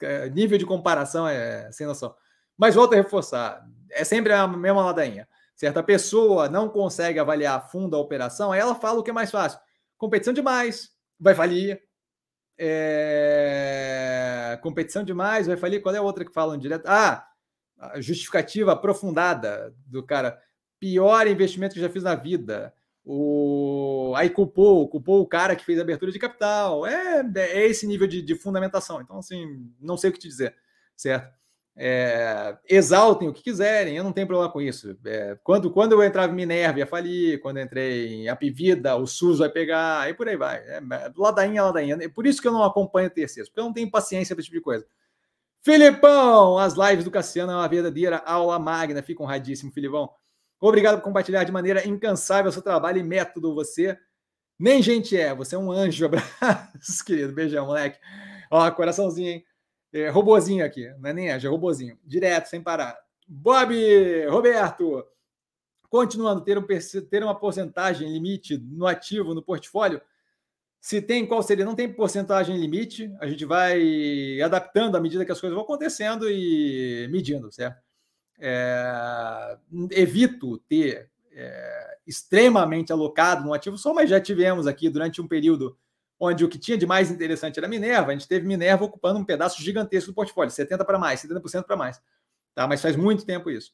é, 0.01 0.29
nível 0.29 0.57
de 0.57 0.65
comparação 0.65 1.27
é 1.27 1.71
sem 1.71 1.87
noção. 1.87 2.15
Mas 2.57 2.75
volto 2.75 2.93
a 2.93 2.97
reforçar, 2.97 3.67
é 3.89 4.03
sempre 4.03 4.33
a 4.33 4.47
mesma 4.47 4.83
ladainha. 4.83 5.27
Certa 5.55 5.83
pessoa 5.83 6.49
não 6.49 6.69
consegue 6.69 7.19
avaliar 7.19 7.57
a 7.57 7.61
fundo 7.61 7.95
a 7.95 7.99
operação, 7.99 8.51
aí 8.51 8.59
ela 8.59 8.75
fala 8.75 8.99
o 8.99 9.03
que 9.03 9.09
é 9.09 9.13
mais 9.13 9.31
fácil. 9.31 9.59
Competição 9.97 10.33
demais, 10.33 10.89
vai 11.19 11.35
falir. 11.35 11.81
É... 12.63 14.59
Competição 14.61 15.03
demais, 15.03 15.47
vai 15.47 15.57
falir. 15.57 15.81
Qual 15.81 15.95
é 15.95 15.97
a 15.97 16.03
outra 16.03 16.23
que 16.23 16.31
falam 16.31 16.59
direto? 16.59 16.85
Ah, 16.85 17.27
justificativa 17.97 18.73
aprofundada 18.73 19.73
do 19.87 20.03
cara. 20.03 20.39
Pior 20.79 21.25
investimento 21.27 21.73
que 21.73 21.81
já 21.81 21.89
fiz 21.89 22.03
na 22.03 22.13
vida. 22.13 22.71
O... 23.03 24.13
Aí 24.15 24.29
culpou, 24.29 24.87
culpou 24.87 25.21
o 25.21 25.27
cara 25.27 25.55
que 25.55 25.65
fez 25.65 25.79
a 25.79 25.81
abertura 25.81 26.11
de 26.11 26.19
capital. 26.19 26.85
É, 26.85 27.23
é 27.35 27.65
esse 27.65 27.87
nível 27.87 28.05
de, 28.07 28.21
de 28.21 28.35
fundamentação. 28.35 29.01
Então, 29.01 29.17
assim, 29.17 29.71
não 29.79 29.97
sei 29.97 30.11
o 30.11 30.13
que 30.13 30.19
te 30.19 30.27
dizer, 30.27 30.55
certo? 30.95 31.40
É, 31.83 32.55
exaltem 32.69 33.27
o 33.27 33.33
que 33.33 33.41
quiserem, 33.41 33.97
eu 33.97 34.03
não 34.03 34.13
tenho 34.13 34.27
problema 34.27 34.51
com 34.51 34.61
isso. 34.61 34.95
É, 35.03 35.35
quando, 35.43 35.71
quando 35.71 35.93
eu 35.93 36.03
entrava 36.03 36.31
em 36.31 36.35
Minerva, 36.35 36.77
ia 36.77 36.85
falir, 36.85 37.41
quando 37.41 37.59
entrei 37.59 38.13
em 38.13 38.29
Apivida, 38.29 38.95
o 38.95 39.07
SUS 39.07 39.39
vai 39.39 39.49
pegar, 39.49 40.07
e 40.07 40.13
por 40.13 40.27
aí 40.29 40.37
vai. 40.37 40.57
É, 40.57 40.79
ladainha, 41.17 41.63
ladainha. 41.63 41.97
É 41.99 42.07
por 42.07 42.27
isso 42.27 42.39
que 42.39 42.47
eu 42.47 42.51
não 42.51 42.63
acompanho 42.63 43.09
terceiros, 43.09 43.49
porque 43.49 43.61
eu 43.61 43.65
não 43.65 43.73
tenho 43.73 43.89
paciência 43.89 44.35
para 44.35 44.41
esse 44.41 44.49
tipo 44.51 44.59
de 44.59 44.63
coisa. 44.63 44.85
Filipão, 45.63 46.59
as 46.59 46.75
lives 46.75 47.03
do 47.03 47.09
Cassiano 47.09 47.51
é 47.51 47.55
uma 47.55 47.67
verdadeira 47.67 48.17
aula 48.17 48.59
magna. 48.59 49.01
Fica 49.01 49.23
honradíssimo, 49.23 49.71
Filipão. 49.71 50.07
Obrigado 50.59 50.97
por 50.97 51.03
compartilhar 51.03 51.43
de 51.43 51.51
maneira 51.51 51.87
incansável 51.87 52.51
seu 52.51 52.61
trabalho 52.61 52.99
e 52.99 53.03
método. 53.03 53.55
Você 53.55 53.97
nem 54.59 54.83
gente 54.83 55.17
é, 55.17 55.33
você 55.33 55.55
é 55.55 55.57
um 55.57 55.71
anjo. 55.71 56.05
Abraço, 56.39 57.03
querido. 57.03 57.33
Beijão, 57.33 57.65
moleque. 57.65 57.97
Ó, 58.51 58.69
coraçãozinho, 58.69 59.29
hein? 59.29 59.45
É, 59.93 60.09
robozinho 60.09 60.65
aqui, 60.65 60.87
não 60.99 61.09
é 61.09 61.13
nem 61.13 61.31
anjo, 61.31 61.47
é 61.47 61.51
robozinho. 61.51 61.97
Direto, 62.05 62.47
sem 62.47 62.61
parar. 62.61 62.97
Bob, 63.27 63.73
Roberto, 64.27 65.05
continuando, 65.89 66.41
ter, 66.41 66.57
um, 66.57 66.65
ter 67.09 67.23
uma 67.23 67.35
porcentagem 67.35 68.11
limite 68.11 68.57
no 68.57 68.87
ativo, 68.87 69.33
no 69.33 69.43
portfólio, 69.43 70.01
se 70.79 70.99
tem, 70.99 71.27
qual 71.27 71.43
seria? 71.43 71.63
Não 71.63 71.75
tem 71.75 71.93
porcentagem 71.93 72.57
limite, 72.57 73.13
a 73.19 73.27
gente 73.27 73.45
vai 73.45 74.41
adaptando 74.41 74.95
à 74.95 74.99
medida 74.99 75.23
que 75.23 75.31
as 75.31 75.39
coisas 75.39 75.53
vão 75.53 75.63
acontecendo 75.63 76.27
e 76.29 77.07
medindo, 77.11 77.51
certo? 77.51 77.79
É, 78.39 79.57
evito 79.91 80.57
ter 80.57 81.11
é, 81.31 81.97
extremamente 82.07 82.91
alocado 82.91 83.45
no 83.45 83.53
ativo 83.53 83.77
só, 83.77 83.93
mas 83.93 84.09
já 84.09 84.19
tivemos 84.19 84.65
aqui 84.65 84.89
durante 84.89 85.21
um 85.21 85.27
período 85.27 85.77
onde 86.23 86.45
o 86.45 86.49
que 86.49 86.59
tinha 86.59 86.77
de 86.77 86.85
mais 86.85 87.09
interessante 87.09 87.57
era 87.57 87.67
Minerva, 87.67 88.11
a 88.11 88.13
gente 88.13 88.27
teve 88.27 88.47
Minerva 88.47 88.85
ocupando 88.85 89.19
um 89.19 89.25
pedaço 89.25 89.59
gigantesco 89.59 90.11
do 90.11 90.13
portfólio, 90.13 90.53
70% 90.53 90.85
para 90.85 90.99
mais, 90.99 91.19
70% 91.23 91.63
para 91.63 91.75
mais. 91.75 91.99
Tá? 92.53 92.67
Mas 92.67 92.79
faz 92.79 92.95
muito 92.95 93.25
tempo 93.25 93.49
isso. 93.49 93.73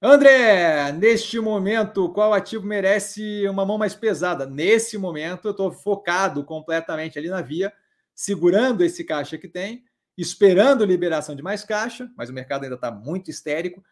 André, 0.00 0.92
neste 0.92 1.40
momento, 1.40 2.12
qual 2.12 2.32
ativo 2.32 2.64
merece 2.64 3.46
uma 3.48 3.66
mão 3.66 3.76
mais 3.76 3.92
pesada? 3.92 4.46
Nesse 4.46 4.96
momento, 4.96 5.48
eu 5.48 5.50
estou 5.50 5.72
focado 5.72 6.44
completamente 6.44 7.18
ali 7.18 7.28
na 7.28 7.40
via, 7.40 7.72
segurando 8.14 8.84
esse 8.84 9.02
caixa 9.02 9.36
que 9.36 9.48
tem, 9.48 9.84
esperando 10.16 10.84
liberação 10.84 11.34
de 11.34 11.42
mais 11.42 11.64
caixa, 11.64 12.08
mas 12.16 12.30
o 12.30 12.32
mercado 12.32 12.64
ainda 12.64 12.76
está 12.76 12.90
muito 12.90 13.30
histérico. 13.30 13.82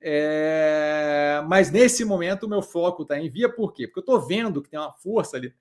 É... 0.00 1.42
Mas 1.48 1.70
nesse 1.70 2.02
momento, 2.02 2.44
o 2.44 2.48
meu 2.48 2.62
foco 2.62 3.02
está 3.02 3.18
em 3.18 3.28
via, 3.28 3.48
por 3.48 3.74
quê? 3.74 3.86
Porque 3.86 3.98
eu 3.98 4.14
estou 4.14 4.26
vendo 4.26 4.62
que 4.62 4.70
tem 4.70 4.78
uma 4.78 4.92
força 4.92 5.36
ali 5.36 5.52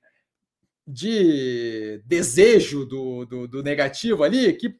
de 0.87 2.01
desejo 2.05 2.85
do, 2.85 3.25
do, 3.25 3.47
do 3.47 3.63
negativo 3.63 4.23
ali 4.23 4.53
que 4.53 4.79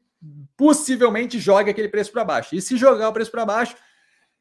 possivelmente 0.56 1.38
jogue 1.38 1.70
aquele 1.70 1.90
preço 1.90 2.12
para 2.12 2.24
baixo. 2.24 2.56
E 2.56 2.62
se 2.62 2.78
jogar 2.78 3.10
o 3.10 3.14
preço 3.14 3.30
para 3.30 3.46
baixo, 3.46 3.76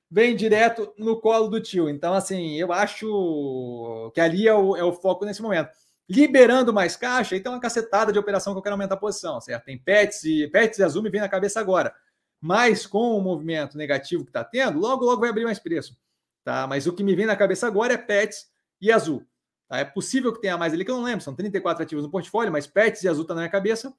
vem 0.08 0.36
direto 0.36 0.92
no 0.96 1.20
colo 1.20 1.48
do 1.48 1.60
tio. 1.60 1.88
Então, 1.88 2.14
assim, 2.14 2.54
eu 2.54 2.72
acho 2.72 4.12
que 4.14 4.20
ali 4.20 4.46
é 4.46 4.54
o, 4.54 4.76
é 4.76 4.84
o 4.84 4.92
foco 4.92 5.24
nesse 5.24 5.42
momento. 5.42 5.70
Liberando 6.08 6.72
mais 6.72 6.96
caixa, 6.96 7.34
então 7.36 7.52
uma 7.52 7.60
cacetada 7.60 8.12
de 8.12 8.18
operação 8.18 8.52
que 8.52 8.58
eu 8.58 8.62
quero 8.62 8.74
aumentar 8.74 8.94
a 8.94 8.98
posição, 8.98 9.40
certo? 9.40 9.64
Tem 9.64 9.76
Pets 9.76 10.22
e 10.22 10.46
Pets 10.46 10.78
e 10.78 10.84
Azul 10.84 11.02
me 11.02 11.10
vem 11.10 11.20
na 11.20 11.28
cabeça 11.28 11.58
agora. 11.58 11.92
Mas 12.40 12.86
com 12.86 13.18
o 13.18 13.20
movimento 13.20 13.76
negativo 13.76 14.22
que 14.22 14.30
está 14.30 14.44
tendo, 14.44 14.78
logo, 14.78 15.04
logo 15.04 15.20
vai 15.20 15.30
abrir 15.30 15.44
mais 15.44 15.58
preço. 15.58 15.98
Tá? 16.44 16.64
Mas 16.68 16.86
o 16.86 16.92
que 16.92 17.02
me 17.02 17.16
vem 17.16 17.26
na 17.26 17.34
cabeça 17.34 17.66
agora 17.66 17.94
é 17.94 17.98
Pets 17.98 18.46
e 18.80 18.92
Azul. 18.92 19.26
Tá? 19.68 19.78
É 19.78 19.84
possível 19.84 20.32
que 20.32 20.40
tenha 20.40 20.56
mais 20.56 20.72
ali, 20.72 20.84
que 20.84 20.90
eu 20.90 20.96
não 20.96 21.04
lembro, 21.04 21.24
são 21.24 21.34
34 21.34 21.82
ativos 21.82 22.04
no 22.04 22.10
portfólio, 22.10 22.52
mas 22.52 22.66
Pets 22.66 23.02
e 23.02 23.08
Azul 23.08 23.22
está 23.22 23.34
na 23.34 23.42
minha 23.42 23.50
cabeça. 23.50 23.94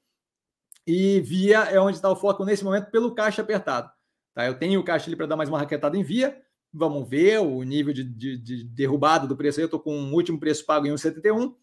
E 0.85 1.19
Via 1.19 1.59
é 1.63 1.79
onde 1.79 1.97
está 1.97 2.09
o 2.09 2.15
foco 2.15 2.45
nesse 2.45 2.63
momento 2.63 2.89
pelo 2.89 3.13
caixa 3.13 3.41
apertado. 3.41 3.91
Tá? 4.33 4.45
Eu 4.45 4.57
tenho 4.57 4.79
o 4.79 4.83
caixa 4.83 5.07
ali 5.07 5.15
para 5.15 5.25
dar 5.25 5.35
mais 5.35 5.49
uma 5.49 5.59
raquetada 5.59 5.97
em 5.97 6.03
Via. 6.03 6.41
Vamos 6.73 7.09
ver 7.09 7.39
o 7.39 7.61
nível 7.63 7.93
de, 7.93 8.03
de, 8.03 8.37
de 8.37 8.63
derrubada 8.63 9.27
do 9.27 9.35
preço 9.35 9.59
aí. 9.59 9.63
Eu 9.63 9.67
estou 9.67 9.79
com 9.79 9.91
o 9.91 10.13
último 10.13 10.39
preço 10.39 10.65
pago 10.65 10.85
em 10.85 10.91
1,71. 10.91 11.55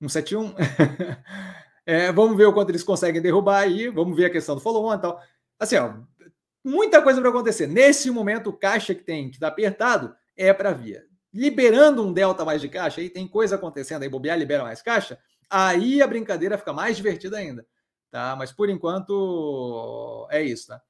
171. 0.00 0.54
é, 1.86 2.12
vamos 2.12 2.36
ver 2.36 2.46
o 2.46 2.52
quanto 2.52 2.70
eles 2.70 2.82
conseguem 2.82 3.22
derrubar 3.22 3.60
aí. 3.60 3.88
Vamos 3.88 4.14
ver 4.16 4.26
a 4.26 4.30
questão 4.30 4.54
do 4.54 4.60
follow-on 4.60 4.94
e 4.94 4.98
tal. 4.98 5.22
Assim, 5.58 5.76
ó, 5.76 5.94
muita 6.62 7.00
coisa 7.00 7.20
para 7.20 7.30
acontecer. 7.30 7.66
Nesse 7.66 8.10
momento, 8.10 8.50
o 8.50 8.52
caixa 8.52 8.94
que 8.94 9.02
tem 9.02 9.30
que 9.30 9.36
está 9.36 9.48
apertado 9.48 10.14
é 10.36 10.52
para 10.52 10.72
via. 10.72 11.07
Liberando 11.38 12.04
um 12.04 12.12
delta 12.12 12.44
mais 12.44 12.60
de 12.60 12.68
caixa, 12.68 13.00
aí 13.00 13.08
tem 13.08 13.28
coisa 13.28 13.54
acontecendo, 13.54 14.02
aí 14.02 14.08
bobear 14.08 14.36
libera 14.36 14.64
mais 14.64 14.82
caixa, 14.82 15.16
aí 15.48 16.02
a 16.02 16.06
brincadeira 16.08 16.58
fica 16.58 16.72
mais 16.72 16.96
divertida 16.96 17.36
ainda. 17.36 17.64
Tá? 18.10 18.34
Mas 18.36 18.50
por 18.50 18.68
enquanto 18.68 20.26
é 20.32 20.42
isso, 20.42 20.66
tá? 20.66 20.82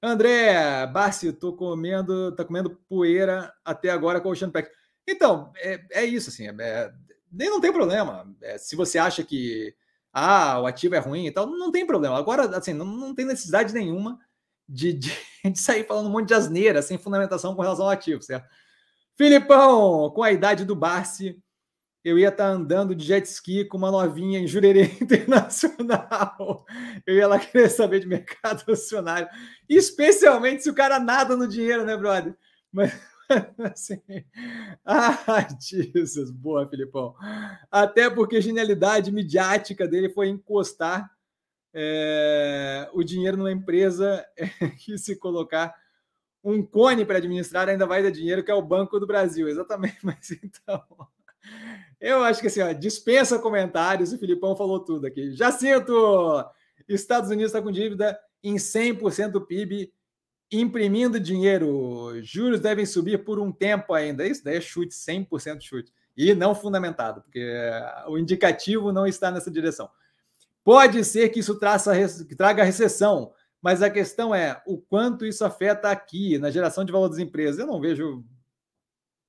André, 0.00 0.86
Barsi, 0.86 1.32
tô 1.32 1.52
comendo, 1.52 2.30
tá 2.36 2.44
comendo 2.44 2.78
poeira 2.88 3.52
até 3.64 3.90
agora 3.90 4.20
com 4.20 4.28
o 4.28 4.32
Ocean 4.32 4.50
Pack. 4.50 4.70
Então, 5.04 5.52
é, 5.56 5.84
é 5.90 6.04
isso, 6.04 6.30
assim, 6.30 6.46
é, 6.46 6.92
nem 7.32 7.50
não 7.50 7.60
tem 7.60 7.72
problema. 7.72 8.32
É, 8.40 8.56
se 8.56 8.76
você 8.76 8.98
acha 8.98 9.24
que 9.24 9.74
ah, 10.12 10.60
o 10.60 10.66
ativo 10.66 10.94
é 10.94 10.98
ruim 10.98 11.26
e 11.26 11.32
tal, 11.32 11.48
não 11.48 11.72
tem 11.72 11.84
problema. 11.84 12.16
Agora, 12.16 12.56
assim, 12.56 12.72
não, 12.72 12.86
não 12.86 13.12
tem 13.16 13.26
necessidade 13.26 13.74
nenhuma 13.74 14.20
de, 14.68 14.92
de, 14.92 15.12
de, 15.44 15.58
sair 15.58 15.82
falando 15.84 16.06
um 16.06 16.12
monte 16.12 16.28
de 16.28 16.34
asneira 16.34 16.82
sem 16.82 16.96
fundamentação 16.96 17.56
com 17.56 17.62
relação 17.62 17.86
ao 17.86 17.90
ativo, 17.90 18.22
certo? 18.22 18.48
Filipão, 19.18 20.08
com 20.10 20.22
a 20.22 20.30
idade 20.30 20.64
do 20.64 20.76
Barsi, 20.76 21.42
eu 22.04 22.16
ia 22.16 22.28
estar 22.28 22.44
tá 22.44 22.50
andando 22.50 22.94
de 22.94 23.04
jet 23.04 23.26
ski 23.26 23.64
com 23.64 23.76
uma 23.76 23.90
novinha 23.90 24.38
em 24.38 24.46
Jurerê 24.46 24.84
Internacional. 25.02 26.64
Eu 27.04 27.16
ia 27.16 27.26
lá 27.26 27.36
querer 27.36 27.68
saber 27.68 27.98
de 27.98 28.06
mercado 28.06 28.62
acionário, 28.70 29.28
especialmente 29.68 30.62
se 30.62 30.70
o 30.70 30.74
cara 30.74 31.00
nada 31.00 31.36
no 31.36 31.48
dinheiro, 31.48 31.84
né, 31.84 31.96
brother? 31.96 32.32
Mas 32.70 32.96
assim, 33.58 34.00
ah, 34.84 35.48
Jesus, 35.60 36.30
boa, 36.30 36.68
Filipão. 36.68 37.16
Até 37.72 38.08
porque 38.08 38.36
a 38.36 38.40
genialidade 38.40 39.10
midiática 39.10 39.88
dele 39.88 40.10
foi 40.10 40.28
encostar 40.28 41.10
é, 41.74 42.88
o 42.92 43.02
dinheiro 43.02 43.36
numa 43.36 43.50
empresa 43.50 44.24
que 44.78 44.96
se 44.96 45.16
colocar 45.16 45.74
um 46.42 46.62
cone 46.62 47.04
para 47.04 47.18
administrar 47.18 47.68
ainda 47.68 47.86
vai 47.86 48.02
dar 48.02 48.10
dinheiro, 48.10 48.42
que 48.42 48.50
é 48.50 48.54
o 48.54 48.62
Banco 48.62 48.98
do 48.98 49.06
Brasil. 49.06 49.48
Exatamente, 49.48 49.98
mas 50.04 50.30
então. 50.30 50.82
Eu 52.00 52.22
acho 52.22 52.40
que 52.40 52.46
assim, 52.46 52.60
ó, 52.60 52.72
dispensa 52.72 53.38
comentários, 53.38 54.12
o 54.12 54.18
Filipão 54.18 54.56
falou 54.56 54.80
tudo 54.80 55.06
aqui. 55.06 55.32
Jacinto! 55.32 56.44
Estados 56.88 57.30
Unidos 57.30 57.52
está 57.52 57.60
com 57.60 57.72
dívida 57.72 58.18
em 58.42 58.56
100% 58.56 59.30
do 59.30 59.40
PIB 59.40 59.92
imprimindo 60.50 61.20
dinheiro, 61.20 62.14
juros 62.22 62.60
devem 62.60 62.86
subir 62.86 63.24
por 63.24 63.38
um 63.38 63.52
tempo 63.52 63.92
ainda. 63.92 64.26
Isso 64.26 64.42
daí 64.42 64.56
é 64.56 64.60
chute, 64.60 64.94
100% 64.94 65.60
chute. 65.60 65.92
E 66.16 66.34
não 66.34 66.54
fundamentado, 66.54 67.20
porque 67.22 67.46
o 68.08 68.18
indicativo 68.18 68.90
não 68.90 69.06
está 69.06 69.30
nessa 69.30 69.50
direção. 69.50 69.88
Pode 70.64 71.04
ser 71.04 71.28
que 71.28 71.40
isso 71.40 71.58
traça, 71.58 71.92
que 72.24 72.34
traga 72.34 72.64
recessão, 72.64 73.32
mas 73.60 73.82
a 73.82 73.90
questão 73.90 74.34
é 74.34 74.62
o 74.66 74.78
quanto 74.78 75.26
isso 75.26 75.44
afeta 75.44 75.90
aqui, 75.90 76.38
na 76.38 76.50
geração 76.50 76.84
de 76.84 76.92
valor 76.92 77.08
das 77.08 77.18
empresas. 77.18 77.58
Eu 77.58 77.66
não 77.66 77.80
vejo 77.80 78.24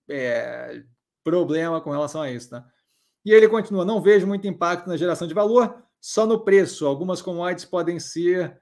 é, 0.08 0.84
problema 1.24 1.82
com 1.82 1.92
relação 1.92 2.22
a 2.22 2.32
isso. 2.32 2.50
Tá? 2.50 2.68
E 3.26 3.32
ele 3.32 3.48
continua: 3.48 3.86
não 3.86 4.02
vejo 4.02 4.28
muito 4.28 4.48
impacto 4.48 4.88
na 4.88 4.98
geração 4.98 5.28
de 5.28 5.34
valor, 5.34 5.84
só 6.00 6.26
no 6.26 6.44
preço. 6.44 6.86
Algumas 6.86 7.22
commodities 7.22 7.66
podem 7.66 8.00
ser 8.00 8.60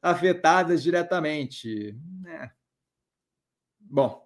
afetadas 0.00 0.82
diretamente. 0.82 1.96
É. 2.26 2.50
Bom, 3.80 4.24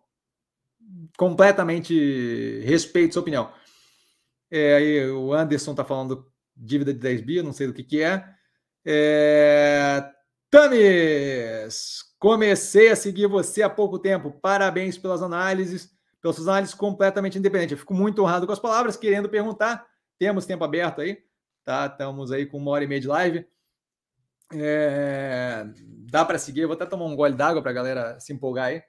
completamente 1.17 2.61
respeito 2.61 3.15
sua 3.15 3.23
opinião. 3.23 3.53
É, 4.51 4.75
aí 4.75 5.11
o 5.11 5.33
Anderson 5.33 5.71
está 5.71 5.85
falando 5.85 6.31
dívida 6.55 6.93
de 6.93 7.01
10 7.01 7.21
bi, 7.23 7.43
não 7.43 7.53
sei 7.53 7.67
do 7.67 7.73
que, 7.73 7.83
que 7.83 8.03
é. 8.03 8.25
é. 8.85 10.13
Tamis, 10.53 12.05
comecei 12.19 12.91
a 12.91 12.95
seguir 12.95 13.27
você 13.27 13.63
há 13.63 13.71
pouco 13.71 13.99
tempo. 13.99 14.31
Parabéns 14.31 14.99
pelas 14.99 15.23
análises, 15.23 15.91
pelas 16.21 16.37
suas 16.37 16.47
análises 16.47 16.75
completamente 16.75 17.39
independentes. 17.39 17.73
Eu 17.73 17.79
fico 17.79 17.95
muito 17.95 18.23
honrado 18.23 18.47
com 18.47 18.53
as 18.53 18.59
palavras, 18.59 18.95
querendo 18.95 19.31
perguntar. 19.31 19.87
Temos 20.19 20.45
tempo 20.45 20.63
aberto 20.63 21.01
aí, 21.01 21.25
tá? 21.65 21.87
Estamos 21.87 22.31
aí 22.31 22.45
com 22.45 22.59
uma 22.59 22.71
hora 22.71 22.85
e 22.85 22.87
meia 22.87 23.01
de 23.01 23.09
live. 23.09 23.47
É, 24.53 25.65
dá 26.11 26.23
para 26.23 26.39
seguir. 26.39 26.61
Eu 26.61 26.69
vou 26.69 26.75
até 26.75 26.85
tomar 26.85 27.07
um 27.07 27.17
gole 27.17 27.35
d'água 27.35 27.63
para 27.63 27.71
a 27.71 27.75
galera 27.75 28.21
se 28.21 28.35
empolgar 28.35 28.67
aí. 28.67 28.83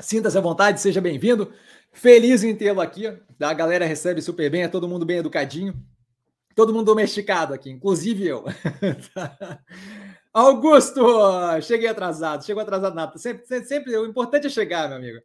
Sinta-se 0.00 0.36
à 0.36 0.40
vontade, 0.42 0.82
seja 0.82 1.00
bem-vindo. 1.00 1.50
Feliz 1.90 2.44
em 2.44 2.54
tê-lo 2.54 2.82
aqui. 2.82 3.06
A 3.40 3.54
galera 3.54 3.86
recebe 3.86 4.20
super 4.20 4.50
bem, 4.50 4.64
é 4.64 4.68
todo 4.68 4.86
mundo 4.86 5.06
bem 5.06 5.16
educadinho. 5.16 5.82
Todo 6.54 6.72
mundo 6.72 6.86
domesticado 6.86 7.54
aqui, 7.54 7.70
inclusive 7.70 8.26
eu. 8.26 8.44
Augusto, 10.32 11.02
cheguei 11.62 11.88
atrasado, 11.88 12.44
chegou 12.44 12.62
atrasado 12.62 12.94
nada. 12.94 13.18
Sempre, 13.18 13.46
sempre, 13.46 13.66
sempre, 13.68 13.96
o 13.96 14.06
importante 14.06 14.46
é 14.46 14.50
chegar, 14.50 14.88
meu 14.88 14.98
amigo. 14.98 15.20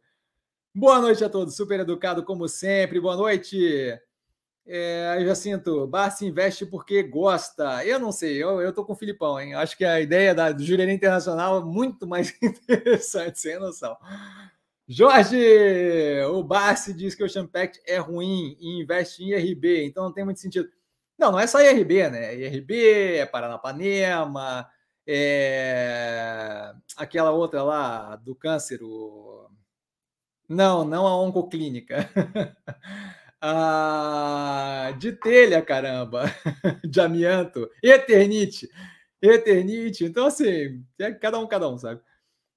Boa 0.74 1.00
noite 1.00 1.24
a 1.24 1.28
todos, 1.28 1.56
super 1.56 1.80
educado 1.80 2.22
como 2.22 2.46
sempre. 2.48 3.00
Boa 3.00 3.16
noite. 3.16 3.98
É, 4.70 5.34
sinto, 5.34 5.86
Barça 5.86 6.26
investe 6.26 6.66
porque 6.66 7.02
gosta. 7.02 7.84
Eu 7.86 7.98
não 7.98 8.12
sei, 8.12 8.36
eu, 8.36 8.60
eu 8.60 8.72
tô 8.72 8.84
com 8.84 8.92
o 8.92 8.96
Filipão, 8.96 9.40
hein? 9.40 9.54
Acho 9.54 9.76
que 9.76 9.84
a 9.84 9.98
ideia 9.98 10.34
da, 10.34 10.56
Jurerê 10.56 10.92
Internacional 10.92 11.58
é 11.58 11.64
muito 11.64 12.06
mais 12.06 12.36
interessante, 12.42 13.40
sem 13.40 13.58
noção. 13.58 13.96
Jorge, 14.86 15.36
o 16.30 16.42
Barsi 16.42 16.92
diz 16.92 17.14
que 17.14 17.24
o 17.24 17.28
Champact 17.28 17.80
é 17.86 17.98
ruim 17.98 18.56
e 18.60 18.82
investe 18.82 19.22
em 19.22 19.30
IRB, 19.30 19.84
então 19.86 20.04
não 20.04 20.12
tem 20.12 20.24
muito 20.24 20.40
sentido. 20.40 20.68
Não, 21.18 21.32
não 21.32 21.40
é 21.40 21.46
só 21.46 21.60
IRB, 21.60 22.08
né? 22.10 22.34
IRB, 22.36 23.18
é 23.18 23.26
Paranapanema, 23.26 24.68
é 25.06 26.72
aquela 26.96 27.30
outra 27.32 27.62
lá 27.62 28.16
do 28.16 28.34
câncer, 28.34 28.80
o... 28.82 29.50
não, 30.48 30.84
não 30.84 31.06
a 31.06 31.20
oncoclínica. 31.22 32.08
Ah, 33.40 34.92
de 34.98 35.12
telha, 35.12 35.62
caramba, 35.62 36.24
de 36.84 37.00
amianto, 37.00 37.70
Eternite, 37.82 38.68
Eternite. 39.22 40.04
Então, 40.04 40.26
assim, 40.26 40.84
é 40.98 41.12
cada 41.12 41.38
um, 41.38 41.46
cada 41.46 41.68
um, 41.68 41.78
sabe? 41.78 42.00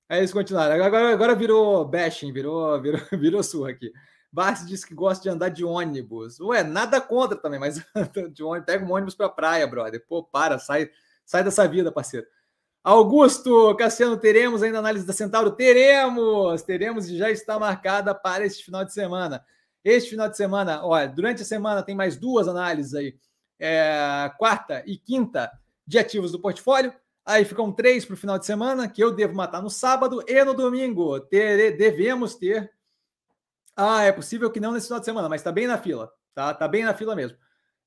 Aí 0.10 0.20
eles 0.20 0.34
continuaram. 0.34 0.76
Agora, 0.84 1.14
agora 1.14 1.36
virou 1.36 1.86
bashing, 1.86 2.34
virou, 2.34 2.80
virou, 2.84 3.02
virou 3.14 3.44
surra 3.44 3.72
aqui. 3.72 3.92
Barsi 4.32 4.66
disse 4.66 4.88
que 4.88 4.94
gosta 4.94 5.22
de 5.24 5.30
andar 5.30 5.50
de 5.50 5.66
ônibus. 5.66 6.40
Ué, 6.40 6.64
nada 6.64 7.02
contra 7.02 7.38
também, 7.38 7.60
mas 7.60 7.76
de 8.32 8.44
ônibus, 8.44 8.66
pega 8.66 8.86
um 8.86 8.94
ônibus 8.94 9.16
pra 9.16 9.28
praia, 9.28 9.68
brother. 9.68 10.04
Pô, 10.08 10.24
para, 10.24 10.58
sai, 10.58 10.90
sai 11.26 11.44
dessa 11.44 11.68
vida, 11.68 11.92
parceiro. 11.92 12.26
Augusto, 12.84 13.76
Cassiano, 13.76 14.18
teremos 14.18 14.64
ainda 14.64 14.80
análise 14.80 15.06
da 15.06 15.14
Centauro? 15.14 15.52
Teremos, 15.52 16.64
teremos 16.64 17.08
e 17.10 17.18
já 17.18 17.30
está 17.30 17.60
marcada 17.60 18.16
para 18.16 18.46
este 18.46 18.64
final 18.64 18.84
de 18.84 18.92
semana. 18.92 19.46
Este 19.84 20.12
final 20.12 20.30
de 20.30 20.38
semana, 20.38 20.84
olha, 20.84 21.08
durante 21.08 21.42
a 21.42 21.46
semana 21.46 21.84
tem 21.84 21.94
mais 21.94 22.16
duas 22.16 22.48
análises 22.48 22.96
aí, 22.96 23.16
é, 23.60 24.32
quarta 24.38 24.84
e 24.88 24.98
quinta 24.98 25.52
de 25.86 26.00
ativos 26.00 26.32
do 26.32 26.40
portfólio. 26.40 26.94
Aí 27.24 27.46
ficam 27.46 27.72
três 27.72 28.04
para 28.04 28.16
o 28.16 28.18
final 28.18 28.40
de 28.40 28.46
semana, 28.46 28.88
que 28.88 29.04
eu 29.04 29.12
devo 29.12 29.36
matar 29.36 29.62
no 29.62 29.70
sábado 29.70 30.24
e 30.28 30.44
no 30.44 30.56
domingo. 30.56 31.20
Ter, 31.20 31.78
devemos 31.78 32.36
ter. 32.36 32.72
Ah, 33.76 34.04
é 34.04 34.12
possível 34.12 34.52
que 34.52 34.60
não 34.60 34.72
nesse 34.72 34.88
final 34.88 35.00
de 35.00 35.06
semana, 35.06 35.30
mas 35.30 35.42
está 35.42 35.52
bem 35.52 35.68
na 35.68 35.78
fila, 35.78 36.12
tá? 36.34 36.54
Tá 36.54 36.68
bem 36.68 36.84
na 36.84 36.94
fila 36.94 37.16
mesmo. 37.16 37.38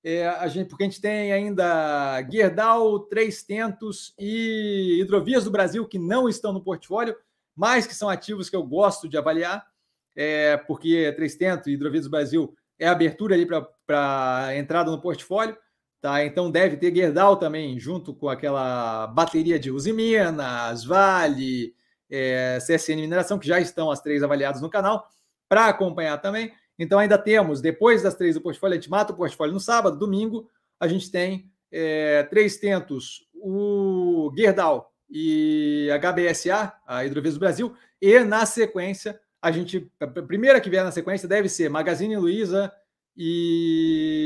É, 0.02 0.28
a 0.28 0.46
gente, 0.48 0.68
porque 0.68 0.84
a 0.84 0.86
gente 0.86 1.00
tem 1.00 1.32
ainda 1.32 2.20
Gerdau, 2.30 3.00
Três 3.00 3.42
Tentos 3.42 4.14
e 4.18 4.98
Hidrovias 5.00 5.44
do 5.44 5.50
Brasil 5.50 5.86
que 5.88 5.98
não 5.98 6.28
estão 6.28 6.52
no 6.52 6.62
portfólio, 6.62 7.16
mas 7.56 7.86
que 7.86 7.94
são 7.94 8.08
ativos 8.08 8.50
que 8.50 8.56
eu 8.56 8.62
gosto 8.62 9.08
de 9.08 9.16
avaliar 9.16 9.66
é, 10.14 10.56
porque 10.56 11.12
300 11.16 11.66
e 11.66 11.72
Hidrovias 11.72 12.04
do 12.04 12.10
Brasil 12.10 12.54
é 12.78 12.86
abertura 12.86 13.34
ali 13.34 13.46
para 13.46 14.56
entrada 14.56 14.90
no 14.90 15.00
portfólio, 15.00 15.56
tá? 16.00 16.24
Então 16.24 16.50
deve 16.50 16.76
ter 16.76 16.94
Gerdau 16.94 17.36
também, 17.36 17.78
junto 17.78 18.14
com 18.14 18.28
aquela 18.28 19.06
bateria 19.08 19.58
de 19.58 19.70
Usiminas, 19.70 20.84
Vale, 20.84 21.74
é, 22.10 22.58
CSN 22.60 22.96
Mineração, 22.96 23.38
que 23.38 23.46
já 23.46 23.60
estão 23.60 23.90
as 23.90 24.00
três 24.00 24.22
avaliadas 24.22 24.60
no 24.60 24.70
canal, 24.70 25.08
para 25.48 25.66
acompanhar 25.66 26.18
também. 26.18 26.52
Então 26.78 26.98
ainda 26.98 27.16
temos, 27.16 27.60
depois 27.60 28.02
das 28.02 28.14
três 28.14 28.34
do 28.34 28.40
portfólio, 28.40 28.76
a 28.76 28.80
gente 28.80 28.90
mata 28.90 29.12
o 29.12 29.16
portfólio 29.16 29.54
no 29.54 29.60
sábado, 29.60 29.98
domingo, 29.98 30.50
a 30.78 30.88
gente 30.88 31.10
tem 31.10 31.50
é, 31.70 32.24
três 32.24 32.56
tentos, 32.56 33.26
o 33.34 34.32
Gerdau 34.36 34.92
e 35.08 35.88
a 35.92 35.98
HBSA, 35.98 36.72
a 36.86 37.04
Hidrovias 37.04 37.34
do 37.34 37.40
Brasil, 37.40 37.76
e 38.00 38.20
na 38.20 38.44
sequência, 38.44 39.20
a 39.40 39.50
gente, 39.50 39.90
a 40.00 40.06
primeira 40.06 40.60
que 40.60 40.70
vier 40.70 40.82
na 40.82 40.90
sequência 40.90 41.28
deve 41.28 41.48
ser 41.48 41.68
Magazine 41.68 42.16
Luiza 42.16 42.72
e, 43.16 44.18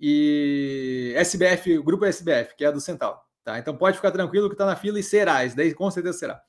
e 0.00 1.12
SBF, 1.16 1.78
grupo 1.82 2.04
SBF, 2.04 2.56
que 2.56 2.64
é 2.64 2.72
do 2.72 2.80
Central. 2.80 3.28
Tá? 3.44 3.58
Então 3.58 3.76
pode 3.76 3.96
ficar 3.96 4.12
tranquilo 4.12 4.48
que 4.48 4.54
está 4.54 4.64
na 4.64 4.76
fila 4.76 4.98
e 4.98 5.02
será, 5.02 5.44
isso 5.44 5.56
daí 5.56 5.74
com 5.74 5.90
certeza 5.90 6.18
será. 6.18 6.42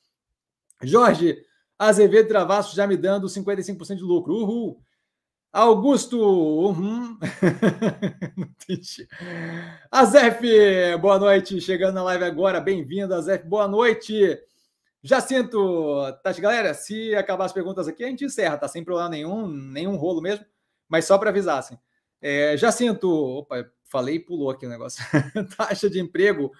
Jorge 0.82 1.44
Azevedo 1.88 2.28
Travasso 2.28 2.76
já 2.76 2.88
me 2.88 2.96
dando 2.96 3.28
55% 3.28 3.98
de 3.98 4.04
lucro. 4.04 4.34
Uhul! 4.34 4.82
Augusto, 5.52 6.20
uhum. 6.20 7.18
Azef, 9.92 10.42
boa 11.00 11.20
noite, 11.20 11.62
chegando 11.62 11.94
na 11.94 12.04
live 12.04 12.24
agora, 12.24 12.60
bem-vindo, 12.60 13.14
Azef, 13.14 13.46
boa 13.46 13.68
noite. 13.68 14.36
Jacinto, 15.04 16.02
tá, 16.24 16.32
galera, 16.34 16.74
se 16.74 17.14
acabar 17.14 17.46
as 17.46 17.54
perguntas 17.54 17.88
aqui, 17.88 18.04
a 18.04 18.08
gente 18.08 18.26
encerra, 18.26 18.58
tá? 18.58 18.68
Sem 18.68 18.84
problema 18.84 19.10
nenhum, 19.10 19.48
nenhum 19.48 19.96
rolo 19.96 20.22
mesmo, 20.22 20.44
mas 20.90 21.06
só 21.06 21.20
para 21.20 21.30
avisar, 21.30 21.60
assim. 21.60 21.78
É, 22.20 22.58
Jacinto, 22.58 23.08
opa, 23.08 23.70
falei 23.84 24.16
e 24.16 24.20
pulou 24.20 24.50
aqui 24.50 24.66
o 24.66 24.70
negócio. 24.70 25.06
Taxa 25.56 25.88
de 25.88 26.00
emprego 26.00 26.52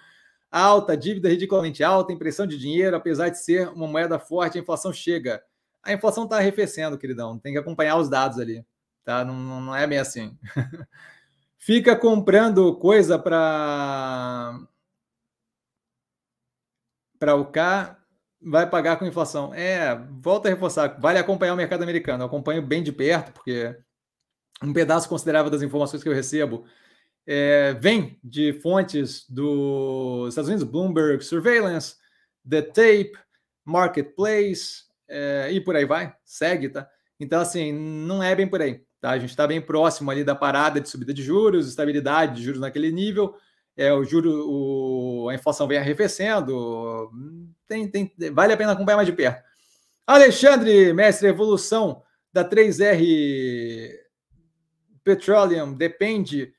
alta, 0.56 0.96
dívida 0.96 1.28
ridiculamente 1.28 1.82
alta, 1.82 2.12
impressão 2.12 2.46
de 2.46 2.58
dinheiro, 2.58 2.96
apesar 2.96 3.28
de 3.28 3.38
ser 3.38 3.68
uma 3.68 3.86
moeda 3.86 4.18
forte, 4.18 4.58
a 4.58 4.60
inflação 4.60 4.92
chega. 4.92 5.42
A 5.82 5.92
inflação 5.92 6.24
está 6.24 6.36
arrefecendo, 6.36 6.98
queridão, 6.98 7.38
tem 7.38 7.52
que 7.52 7.58
acompanhar 7.58 7.96
os 7.96 8.08
dados 8.08 8.38
ali 8.38 8.64
tá? 9.04 9.24
Não, 9.24 9.60
não 9.60 9.76
é 9.76 9.86
bem 9.86 9.98
assim. 9.98 10.36
Fica 11.58 11.94
comprando 11.96 12.74
coisa 12.76 13.18
para 13.18 14.58
para 17.18 17.34
o 17.36 17.46
K, 17.46 17.96
vai 18.42 18.68
pagar 18.68 18.98
com 18.98 19.06
inflação. 19.06 19.54
É, 19.54 19.94
volta 20.20 20.48
a 20.48 20.50
reforçar, 20.50 21.00
vale 21.00 21.18
acompanhar 21.18 21.54
o 21.54 21.56
mercado 21.56 21.82
americano. 21.82 22.22
Eu 22.22 22.26
acompanho 22.26 22.60
bem 22.60 22.82
de 22.82 22.92
perto, 22.92 23.32
porque 23.32 23.74
um 24.62 24.72
pedaço 24.72 25.08
considerável 25.08 25.50
das 25.50 25.62
informações 25.62 26.02
que 26.02 26.08
eu 26.08 26.14
recebo 26.14 26.66
é, 27.26 27.74
vem 27.74 28.18
de 28.22 28.52
fontes 28.60 29.24
dos 29.28 30.30
Estados 30.30 30.48
Unidos, 30.48 30.68
Bloomberg 30.68 31.24
Surveillance, 31.24 31.96
The 32.48 32.62
Tape, 32.62 33.12
Marketplace, 33.64 34.84
é, 35.08 35.48
e 35.50 35.60
por 35.60 35.76
aí 35.76 35.84
vai, 35.84 36.14
segue, 36.24 36.68
tá? 36.68 36.88
Então, 37.18 37.40
assim, 37.40 37.72
não 37.72 38.22
é 38.22 38.34
bem 38.34 38.46
por 38.46 38.60
aí. 38.60 38.82
Tá? 39.00 39.10
A 39.10 39.18
gente 39.18 39.30
está 39.30 39.46
bem 39.46 39.60
próximo 39.60 40.10
ali 40.10 40.24
da 40.24 40.34
parada 40.34 40.80
de 40.80 40.88
subida 40.88 41.14
de 41.14 41.22
juros, 41.22 41.68
estabilidade 41.68 42.36
de 42.36 42.42
juros 42.42 42.60
naquele 42.60 42.90
nível. 42.90 43.34
É, 43.76 43.92
o 43.92 44.04
juro, 44.04 44.30
o, 44.48 45.28
a 45.28 45.34
inflação 45.34 45.66
vem 45.66 45.78
arrefecendo. 45.78 47.10
Tem, 47.66 47.88
tem, 47.88 48.12
vale 48.32 48.52
a 48.52 48.56
pena 48.56 48.72
acompanhar 48.72 48.96
mais 48.96 49.06
de 49.06 49.12
perto. 49.12 49.42
Alexandre, 50.06 50.92
mestre, 50.92 51.28
evolução 51.28 52.02
da 52.32 52.48
3R 52.48 53.90
Petroleum 55.02 55.72
depende 55.72 56.52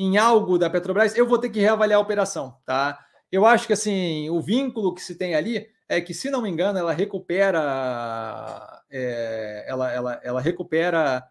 em 0.00 0.16
algo 0.16 0.58
da 0.58 0.70
Petrobras. 0.70 1.14
Eu 1.14 1.28
vou 1.28 1.36
ter 1.36 1.50
que 1.50 1.60
reavaliar 1.60 1.98
a 1.98 2.02
operação, 2.02 2.56
tá? 2.64 2.98
Eu 3.30 3.44
acho 3.44 3.66
que 3.66 3.74
assim, 3.74 4.30
o 4.30 4.40
vínculo 4.40 4.94
que 4.94 5.02
se 5.02 5.14
tem 5.14 5.34
ali 5.34 5.68
é 5.86 6.00
que, 6.00 6.14
se 6.14 6.30
não 6.30 6.40
me 6.40 6.48
engano, 6.48 6.78
ela 6.78 6.92
recupera, 6.92 8.82
é, 8.90 9.66
ela, 9.68 9.92
ela, 9.92 10.20
ela 10.24 10.40
recupera 10.40 11.22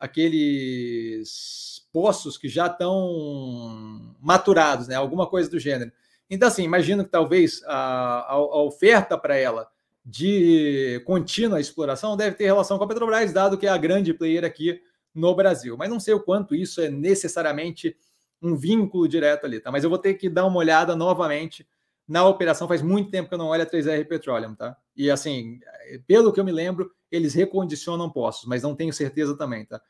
aqueles 0.00 1.86
poços 1.92 2.36
que 2.36 2.48
já 2.48 2.66
estão 2.66 4.16
maturados, 4.20 4.88
né? 4.88 4.96
Alguma 4.96 5.28
coisa 5.28 5.48
do 5.48 5.60
gênero. 5.60 5.92
Então, 6.28 6.48
assim, 6.48 6.64
imagino 6.64 7.04
que 7.04 7.10
talvez 7.10 7.62
a, 7.66 8.32
a, 8.32 8.32
a 8.32 8.62
oferta 8.64 9.16
para 9.16 9.36
ela 9.36 9.68
de 10.04 11.00
contínua 11.06 11.60
exploração 11.60 12.16
deve 12.16 12.34
ter 12.34 12.46
relação 12.46 12.78
com 12.78 12.84
a 12.84 12.88
Petrobras, 12.88 13.32
dado 13.32 13.56
que 13.56 13.66
é 13.66 13.70
a 13.70 13.78
grande 13.78 14.12
player 14.12 14.44
aqui 14.44 14.80
no 15.14 15.34
Brasil. 15.34 15.76
Mas 15.76 15.90
não 15.90 16.00
sei 16.00 16.14
o 16.14 16.20
quanto 16.20 16.54
isso 16.54 16.80
é 16.80 16.88
necessariamente 16.88 17.96
um 18.40 18.56
vínculo 18.56 19.06
direto 19.06 19.46
ali, 19.46 19.60
tá? 19.60 19.70
Mas 19.70 19.84
eu 19.84 19.90
vou 19.90 19.98
ter 19.98 20.14
que 20.14 20.28
dar 20.28 20.46
uma 20.46 20.58
olhada 20.58 20.96
novamente 20.96 21.66
na 22.08 22.26
operação. 22.26 22.66
Faz 22.66 22.82
muito 22.82 23.10
tempo 23.10 23.28
que 23.28 23.34
eu 23.34 23.38
não 23.38 23.48
olho 23.48 23.62
a 23.62 23.66
3R 23.66 24.06
Petroleum, 24.06 24.54
tá? 24.54 24.76
E 24.96 25.10
assim, 25.10 25.60
pelo 26.06 26.32
que 26.32 26.40
eu 26.40 26.44
me 26.44 26.52
lembro, 26.52 26.90
eles 27.10 27.34
recondicionam 27.34 28.10
postos, 28.10 28.48
mas 28.48 28.62
não 28.62 28.74
tenho 28.74 28.92
certeza 28.92 29.36
também, 29.36 29.64
tá? 29.64 29.80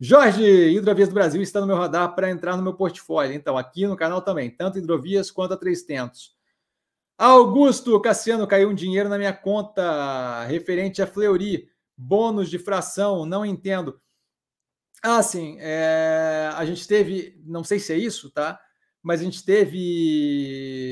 Jorge, 0.00 0.44
Hidrovias 0.44 1.08
do 1.08 1.14
Brasil 1.14 1.42
está 1.42 1.60
no 1.60 1.66
meu 1.66 1.76
radar 1.76 2.14
para 2.14 2.30
entrar 2.30 2.56
no 2.56 2.62
meu 2.62 2.74
portfólio. 2.74 3.34
Então, 3.34 3.58
aqui 3.58 3.84
no 3.84 3.96
canal 3.96 4.22
também, 4.22 4.48
tanto 4.48 4.78
Hidrovias 4.78 5.28
quanto 5.30 5.54
a 5.54 5.56
300. 5.56 6.36
Augusto 7.16 7.98
Cassiano, 8.00 8.46
caiu 8.46 8.68
um 8.68 8.74
dinheiro 8.74 9.08
na 9.08 9.18
minha 9.18 9.32
conta 9.32 10.44
referente 10.44 11.02
a 11.02 11.06
Fleury. 11.06 11.68
Bônus 11.96 12.48
de 12.48 12.60
fração, 12.60 13.26
não 13.26 13.44
entendo. 13.44 14.00
Ah, 15.02 15.22
sim, 15.22 15.56
é, 15.60 16.50
a 16.54 16.64
gente 16.64 16.86
teve, 16.88 17.40
não 17.46 17.62
sei 17.62 17.78
se 17.78 17.92
é 17.92 17.96
isso, 17.96 18.30
tá? 18.30 18.60
Mas 19.02 19.20
a 19.20 19.24
gente 19.24 19.44
teve 19.44 20.90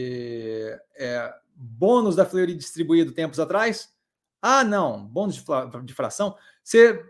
é, 0.97 1.35
bônus 1.55 2.15
da 2.15 2.24
Fleury 2.24 2.55
distribuído 2.55 3.12
tempos 3.12 3.41
atrás. 3.41 3.93
Ah, 4.41 4.62
não, 4.62 5.05
bônus 5.07 5.35
de, 5.37 5.45
de 5.85 5.95
fração. 5.95 6.37
Você 6.62 7.05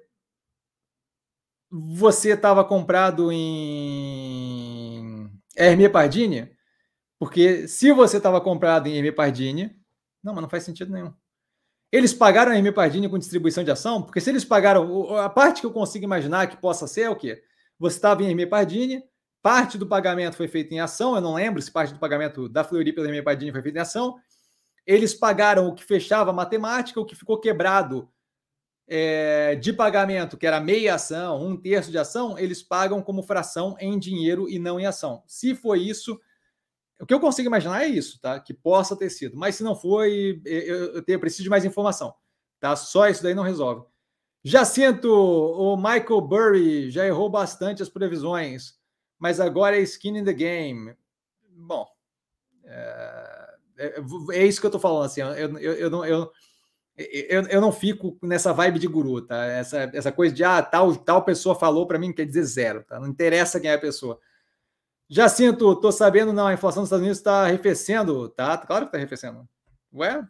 você 1.70 2.32
estava 2.32 2.64
comprado 2.64 3.30
em 3.32 5.30
Hermia 5.56 5.90
Pardini? 5.90 6.50
Porque 7.18 7.68
se 7.68 7.92
você 7.92 8.18
estava 8.18 8.40
comprado 8.40 8.86
em 8.86 8.94
Hermia 8.96 9.14
Pardini, 9.14 9.76
não, 10.22 10.32
mas 10.34 10.42
não 10.42 10.50
faz 10.50 10.64
sentido 10.64 10.92
nenhum. 10.92 11.12
Eles 11.90 12.12
pagaram 12.12 12.52
a 12.52 12.56
Hermia 12.56 12.72
Pardini 12.72 13.08
com 13.08 13.18
distribuição 13.18 13.62
de 13.62 13.70
ação? 13.70 14.02
Porque 14.02 14.20
se 14.20 14.30
eles 14.30 14.44
pagaram, 14.44 15.16
a 15.16 15.28
parte 15.28 15.60
que 15.60 15.66
eu 15.66 15.72
consigo 15.72 16.04
imaginar 16.04 16.48
que 16.48 16.56
possa 16.56 16.86
ser 16.86 17.02
é 17.02 17.10
o 17.10 17.16
quê? 17.16 17.42
Você 17.78 17.96
estava 17.96 18.22
em 18.22 18.28
Hermia 18.28 18.48
Pardini, 18.48 19.02
parte 19.42 19.78
do 19.78 19.86
pagamento 19.86 20.36
foi 20.36 20.48
feito 20.48 20.72
em 20.72 20.80
ação, 20.80 21.14
eu 21.14 21.20
não 21.20 21.34
lembro 21.34 21.62
se 21.62 21.70
parte 21.70 21.92
do 21.92 22.00
pagamento 22.00 22.48
da 22.48 22.64
Fleury 22.64 22.92
pela 22.92 23.06
Hermia 23.06 23.22
Pardini 23.22 23.52
foi 23.52 23.62
feito 23.62 23.76
em 23.76 23.80
ação. 23.80 24.16
Eles 24.86 25.14
pagaram 25.14 25.68
o 25.68 25.74
que 25.74 25.84
fechava 25.84 26.30
a 26.30 26.34
matemática, 26.34 27.00
o 27.00 27.04
que 27.04 27.14
ficou 27.14 27.38
quebrado 27.38 28.08
é, 28.88 29.56
de 29.56 29.72
pagamento, 29.72 30.36
que 30.36 30.46
era 30.46 30.60
meia 30.60 30.94
ação, 30.94 31.44
um 31.44 31.56
terço 31.56 31.90
de 31.90 31.98
ação, 31.98 32.38
eles 32.38 32.62
pagam 32.62 33.02
como 33.02 33.22
fração 33.22 33.76
em 33.80 33.98
dinheiro 33.98 34.48
e 34.48 34.58
não 34.58 34.78
em 34.78 34.86
ação. 34.86 35.22
Se 35.26 35.54
foi 35.54 35.80
isso, 35.80 36.20
o 37.00 37.06
que 37.06 37.12
eu 37.12 37.20
consigo 37.20 37.48
imaginar 37.48 37.82
é 37.82 37.86
isso, 37.86 38.20
tá? 38.20 38.40
Que 38.40 38.54
possa 38.54 38.96
ter 38.96 39.10
sido. 39.10 39.36
Mas 39.36 39.56
se 39.56 39.62
não 39.62 39.76
foi, 39.76 40.40
eu, 40.44 40.60
eu, 40.60 41.04
eu 41.06 41.20
preciso 41.20 41.42
de 41.42 41.50
mais 41.50 41.64
informação, 41.64 42.14
tá? 42.58 42.74
Só 42.74 43.08
isso 43.08 43.22
daí 43.22 43.34
não 43.34 43.42
resolve. 43.42 43.86
Já 44.42 44.64
sinto, 44.64 45.12
o 45.12 45.76
Michael 45.76 46.20
Burry 46.20 46.90
já 46.90 47.04
errou 47.04 47.28
bastante 47.28 47.82
as 47.82 47.88
previsões, 47.88 48.74
mas 49.18 49.40
agora 49.40 49.76
é 49.76 49.80
skin 49.80 50.18
in 50.18 50.24
the 50.24 50.32
game. 50.32 50.94
Bom, 51.50 51.86
é, 52.64 53.54
é, 53.78 53.94
é 54.32 54.46
isso 54.46 54.60
que 54.60 54.66
eu 54.66 54.70
tô 54.70 54.78
falando, 54.78 55.04
assim, 55.04 55.20
eu, 55.20 55.58
eu, 55.58 55.72
eu, 55.74 55.90
não, 55.90 56.04
eu 56.04 56.30
eu, 56.96 57.42
eu 57.48 57.60
não 57.60 57.70
fico 57.70 58.16
nessa 58.22 58.54
vibe 58.54 58.78
de 58.78 58.86
guru, 58.86 59.20
tá? 59.20 59.44
Essa, 59.44 59.90
essa 59.92 60.10
coisa 60.10 60.34
de 60.34 60.42
ah, 60.42 60.62
tal, 60.62 60.96
tal 60.96 61.22
pessoa 61.22 61.54
falou 61.54 61.86
para 61.86 61.98
mim 61.98 62.10
quer 62.10 62.24
dizer 62.24 62.42
zero, 62.44 62.84
tá? 62.84 62.98
Não 62.98 63.06
interessa 63.06 63.60
quem 63.60 63.68
é 63.68 63.74
a 63.74 63.78
pessoa. 63.78 64.18
Já 65.08 65.28
sinto, 65.28 65.76
tô 65.76 65.92
sabendo, 65.92 66.32
não, 66.32 66.46
a 66.48 66.54
inflação 66.54 66.82
dos 66.82 66.88
Estados 66.88 67.02
Unidos 67.02 67.18
está 67.18 67.44
arrefecendo, 67.44 68.28
tá? 68.28 68.58
Claro 68.58 68.86
que 68.86 68.88
está 68.88 68.98
arrefecendo. 68.98 69.48
Ué, 69.94 70.26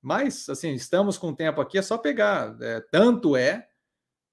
mas, 0.00 0.48
assim, 0.48 0.72
estamos 0.72 1.18
com 1.18 1.34
tempo 1.34 1.60
aqui, 1.60 1.76
é 1.78 1.82
só 1.82 1.98
pegar. 1.98 2.56
É, 2.62 2.80
tanto 2.80 3.36
é 3.36 3.68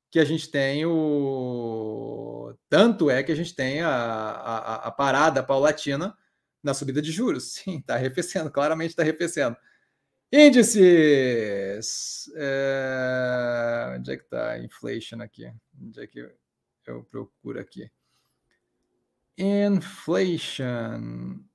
que 0.10 0.20
a 0.20 0.26
gente 0.26 0.50
tem 0.50 0.86
o. 0.86 2.56
Tanto 2.70 3.10
é 3.10 3.22
que 3.24 3.32
a 3.32 3.36
gente 3.36 3.54
tem 3.56 3.82
a, 3.82 3.90
a, 3.90 4.76
a 4.88 4.92
parada 4.92 5.44
paulatina 5.44 6.18
na 6.64 6.74
subida 6.74 7.02
de 7.02 7.12
juros. 7.12 7.54
Sim, 7.64 7.80
está 7.80 7.96
arrefecendo, 7.96 8.52
claramente 8.52 8.92
está 8.92 9.02
arrefecendo. 9.04 9.58
Índices. 10.32 12.30
É... 12.36 13.96
Onde 13.98 14.12
é 14.12 14.18
que 14.18 14.24
está 14.24 14.60
inflation 14.60 15.22
aqui? 15.22 15.52
Onde 15.82 16.02
é 16.02 16.08
que 16.08 16.20
eu 16.86 17.04
procuro 17.06 17.60
aqui? 17.60 17.90
Inflation. 19.38 21.46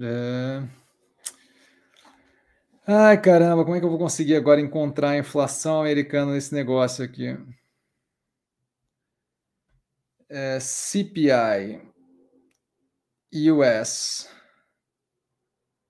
É... 0.00 0.62
Ai, 2.86 3.20
caramba, 3.20 3.62
como 3.64 3.76
é 3.76 3.80
que 3.80 3.84
eu 3.86 3.90
vou 3.90 3.98
conseguir 3.98 4.36
agora 4.36 4.60
encontrar 4.60 5.10
a 5.10 5.18
inflação 5.18 5.80
americana 5.80 6.32
nesse 6.32 6.54
negócio 6.54 7.04
aqui? 7.04 7.36
É, 10.28 10.58
CPI 10.60 11.80
US. 13.50 14.28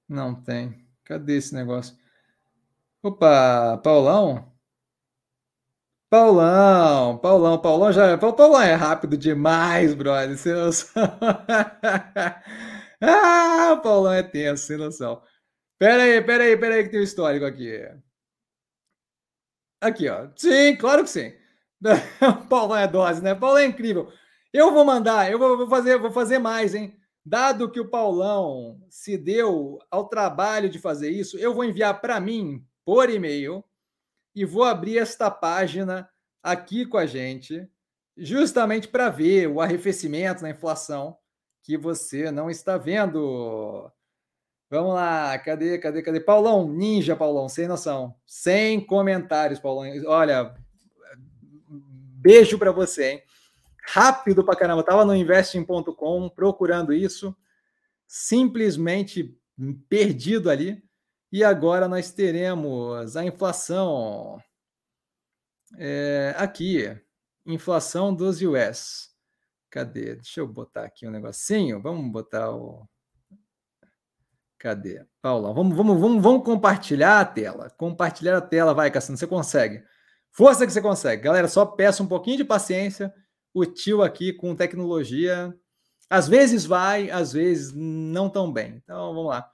Não 0.08 0.34
tem. 0.34 0.86
Cadê 1.04 1.36
esse 1.36 1.54
negócio? 1.54 1.96
Opa, 3.02 3.78
Paulão? 3.82 4.53
Paulão, 6.14 7.18
Paulão, 7.18 7.60
Paulão 7.60 7.92
já. 7.92 8.16
Paulão 8.16 8.62
é 8.62 8.72
rápido 8.72 9.16
demais, 9.16 9.94
brother. 9.94 10.38
Sem 10.38 10.52
noção. 10.52 10.92
ah, 13.02 13.80
Paulão 13.82 14.12
é 14.12 14.22
tenso, 14.22 14.64
sem 14.64 14.76
noção. 14.76 15.20
Pera 15.76 16.04
aí, 16.04 16.22
pera 16.22 16.44
aí, 16.44 16.56
pera 16.56 16.76
aí, 16.76 16.84
que 16.84 16.90
tem 16.90 17.00
um 17.00 17.02
histórico 17.02 17.44
aqui. 17.44 17.82
Aqui, 19.80 20.08
ó. 20.08 20.28
Sim, 20.36 20.76
claro 20.76 21.02
que 21.02 21.10
sim. 21.10 21.32
Paulão 22.48 22.76
é 22.76 22.86
dose, 22.86 23.20
né? 23.20 23.34
Paulão 23.34 23.58
é 23.58 23.66
incrível. 23.66 24.08
Eu 24.52 24.72
vou 24.72 24.84
mandar, 24.84 25.28
eu 25.28 25.36
vou 25.36 25.68
fazer, 25.68 25.98
vou 25.98 26.12
fazer 26.12 26.38
mais, 26.38 26.76
hein? 26.76 26.96
Dado 27.26 27.68
que 27.68 27.80
o 27.80 27.90
Paulão 27.90 28.80
se 28.88 29.18
deu 29.18 29.80
ao 29.90 30.08
trabalho 30.08 30.70
de 30.70 30.78
fazer 30.78 31.10
isso, 31.10 31.36
eu 31.38 31.52
vou 31.52 31.64
enviar 31.64 32.00
para 32.00 32.20
mim 32.20 32.64
por 32.84 33.10
e-mail 33.10 33.64
e 34.34 34.44
vou 34.44 34.64
abrir 34.64 34.98
esta 34.98 35.30
página 35.30 36.08
aqui 36.42 36.84
com 36.84 36.98
a 36.98 37.06
gente, 37.06 37.68
justamente 38.16 38.88
para 38.88 39.08
ver 39.08 39.48
o 39.48 39.60
arrefecimento 39.60 40.42
na 40.42 40.50
inflação 40.50 41.16
que 41.62 41.76
você 41.76 42.30
não 42.30 42.50
está 42.50 42.76
vendo. 42.76 43.90
Vamos 44.68 44.94
lá, 44.94 45.38
cadê, 45.38 45.78
cadê, 45.78 46.02
cadê? 46.02 46.20
Paulão, 46.20 46.68
ninja, 46.68 47.16
Paulão, 47.16 47.48
sem 47.48 47.66
noção. 47.66 48.14
Sem 48.26 48.84
comentários, 48.84 49.60
Paulão. 49.60 49.90
Olha, 50.06 50.54
beijo 51.68 52.58
para 52.58 52.72
você, 52.72 53.12
hein? 53.12 53.22
Rápido 53.86 54.44
para 54.44 54.56
caramba. 54.56 54.82
Tava 54.82 55.04
no 55.04 55.14
investing.com 55.14 56.28
procurando 56.30 56.92
isso, 56.92 57.36
simplesmente 58.06 59.38
perdido 59.88 60.50
ali. 60.50 60.82
E 61.34 61.42
agora 61.42 61.88
nós 61.88 62.12
teremos 62.12 63.16
a 63.16 63.24
inflação 63.24 64.40
é, 65.76 66.32
aqui, 66.38 66.96
inflação 67.44 68.14
dos 68.14 68.40
US. 68.40 69.10
Cadê? 69.68 70.14
Deixa 70.14 70.38
eu 70.38 70.46
botar 70.46 70.84
aqui 70.84 71.08
um 71.08 71.10
negocinho. 71.10 71.82
Vamos 71.82 72.08
botar 72.12 72.54
o. 72.54 72.88
Cadê? 74.60 75.04
Paula, 75.20 75.52
vamos, 75.52 75.76
vamos, 75.76 76.00
vamos, 76.00 76.22
vamos 76.22 76.44
compartilhar 76.44 77.18
a 77.18 77.24
tela. 77.24 77.68
Compartilhar 77.70 78.36
a 78.36 78.40
tela, 78.40 78.72
vai, 78.72 78.88
Cassino, 78.88 79.18
você 79.18 79.26
consegue. 79.26 79.82
Força 80.30 80.64
que 80.64 80.72
você 80.72 80.80
consegue. 80.80 81.24
Galera, 81.24 81.48
só 81.48 81.66
peço 81.66 82.04
um 82.04 82.06
pouquinho 82.06 82.36
de 82.36 82.44
paciência. 82.44 83.12
O 83.52 83.66
tio 83.66 84.04
aqui 84.04 84.32
com 84.32 84.54
tecnologia. 84.54 85.52
Às 86.08 86.28
vezes 86.28 86.64
vai, 86.64 87.10
às 87.10 87.32
vezes 87.32 87.72
não 87.74 88.30
tão 88.30 88.52
bem. 88.52 88.76
Então, 88.76 89.12
vamos 89.12 89.30
lá. 89.30 89.52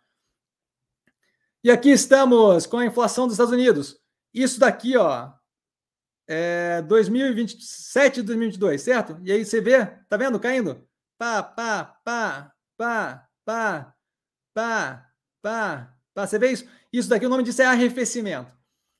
E 1.63 1.71
aqui 1.71 1.91
estamos 1.91 2.65
com 2.67 2.79
a 2.79 2.87
inflação 2.87 3.27
dos 3.27 3.35
Estados 3.35 3.53
Unidos. 3.53 4.01
Isso 4.33 4.59
daqui, 4.59 4.97
ó, 4.97 5.31
é 6.27 6.81
2027 6.83 8.21
e 8.21 8.23
2022, 8.23 8.81
certo? 8.81 9.21
E 9.23 9.31
aí 9.31 9.45
você 9.45 9.61
vê, 9.61 9.85
tá 10.09 10.17
vendo 10.17 10.41
caindo? 10.41 10.89
Pá, 11.19 11.43
pá, 11.43 11.85
pá, 12.03 12.53
pá, 12.79 13.29
pá, 13.45 13.95
pá, 14.55 15.07
pá, 15.43 15.97
pá. 16.15 16.27
Você 16.27 16.39
vê 16.39 16.53
isso? 16.53 16.65
Isso 16.91 17.11
daqui, 17.11 17.27
o 17.27 17.29
nome 17.29 17.43
disso 17.43 17.61
é 17.61 17.67
arrefecimento, 17.67 18.57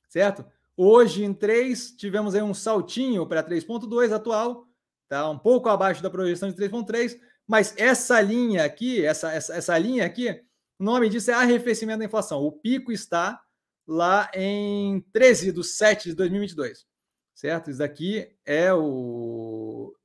certo? 0.07 0.45
Hoje, 0.77 1.23
em 1.23 1.33
3, 1.33 1.95
tivemos 1.95 2.35
aí 2.35 2.43
um 2.43 2.53
saltinho 2.53 3.25
para 3.25 3.43
3.2 3.43 4.11
atual, 4.11 4.67
tá 5.09 5.27
um 5.29 5.37
pouco 5.37 5.67
abaixo 5.67 6.03
da 6.03 6.11
projeção 6.11 6.51
de 6.51 6.57
3.3, 6.57 7.19
mas 7.47 7.73
essa 7.75 8.21
linha 8.21 8.63
aqui, 8.63 9.03
essa, 9.03 9.31
essa, 9.31 9.55
essa 9.55 9.77
linha 9.79 10.05
aqui, 10.05 10.43
o 10.81 10.83
nome 10.83 11.09
disso 11.09 11.29
é 11.29 11.35
arrefecimento 11.35 11.99
da 11.99 12.05
inflação. 12.05 12.41
O 12.41 12.51
pico 12.51 12.91
está 12.91 13.39
lá 13.87 14.31
em 14.33 14.99
13 15.13 15.51
de 15.51 15.63
7 15.63 16.09
de 16.09 16.15
2022, 16.15 16.87
certo? 17.35 17.69
Isso 17.69 17.77
daqui 17.77 18.35
é 18.43 18.73
o 18.73 19.95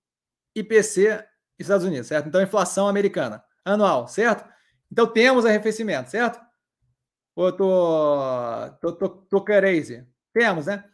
IPC 0.54 1.24
Estados 1.58 1.86
Unidos, 1.86 2.08
certo? 2.08 2.28
Então, 2.28 2.42
inflação 2.42 2.88
americana 2.88 3.42
anual, 3.64 4.06
certo? 4.06 4.46
Então, 4.92 5.06
temos 5.06 5.46
arrefecimento, 5.46 6.10
certo? 6.10 6.38
Ou 7.34 7.50
tô, 7.50 8.70
tô, 8.82 8.92
tô, 8.92 9.08
tô 9.08 9.40
crazy? 9.40 10.06
Temos, 10.34 10.66
né? 10.66 10.84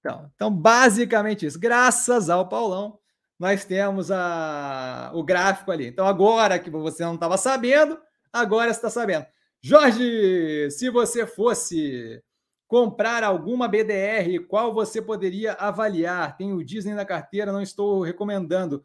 Então, 0.00 0.28
então, 0.34 0.52
basicamente 0.52 1.46
isso. 1.46 1.60
Graças 1.60 2.28
ao 2.28 2.48
Paulão, 2.48 2.98
nós 3.38 3.64
temos 3.64 4.10
a, 4.10 5.12
o 5.14 5.22
gráfico 5.22 5.70
ali. 5.70 5.86
Então, 5.86 6.08
agora 6.08 6.58
que 6.58 6.70
você 6.70 7.04
não 7.04 7.14
estava 7.14 7.36
sabendo, 7.36 8.00
Agora 8.32 8.70
está 8.70 8.90
sabendo. 8.90 9.26
Jorge, 9.60 10.70
se 10.70 10.88
você 10.90 11.26
fosse 11.26 12.22
comprar 12.68 13.24
alguma 13.24 13.66
BDR, 13.66 14.44
qual 14.46 14.74
você 14.74 15.00
poderia 15.00 15.54
avaliar? 15.54 16.36
Tem 16.36 16.52
o 16.52 16.62
Disney 16.62 16.94
na 16.94 17.04
carteira, 17.04 17.50
não 17.50 17.62
estou 17.62 18.02
recomendando. 18.02 18.84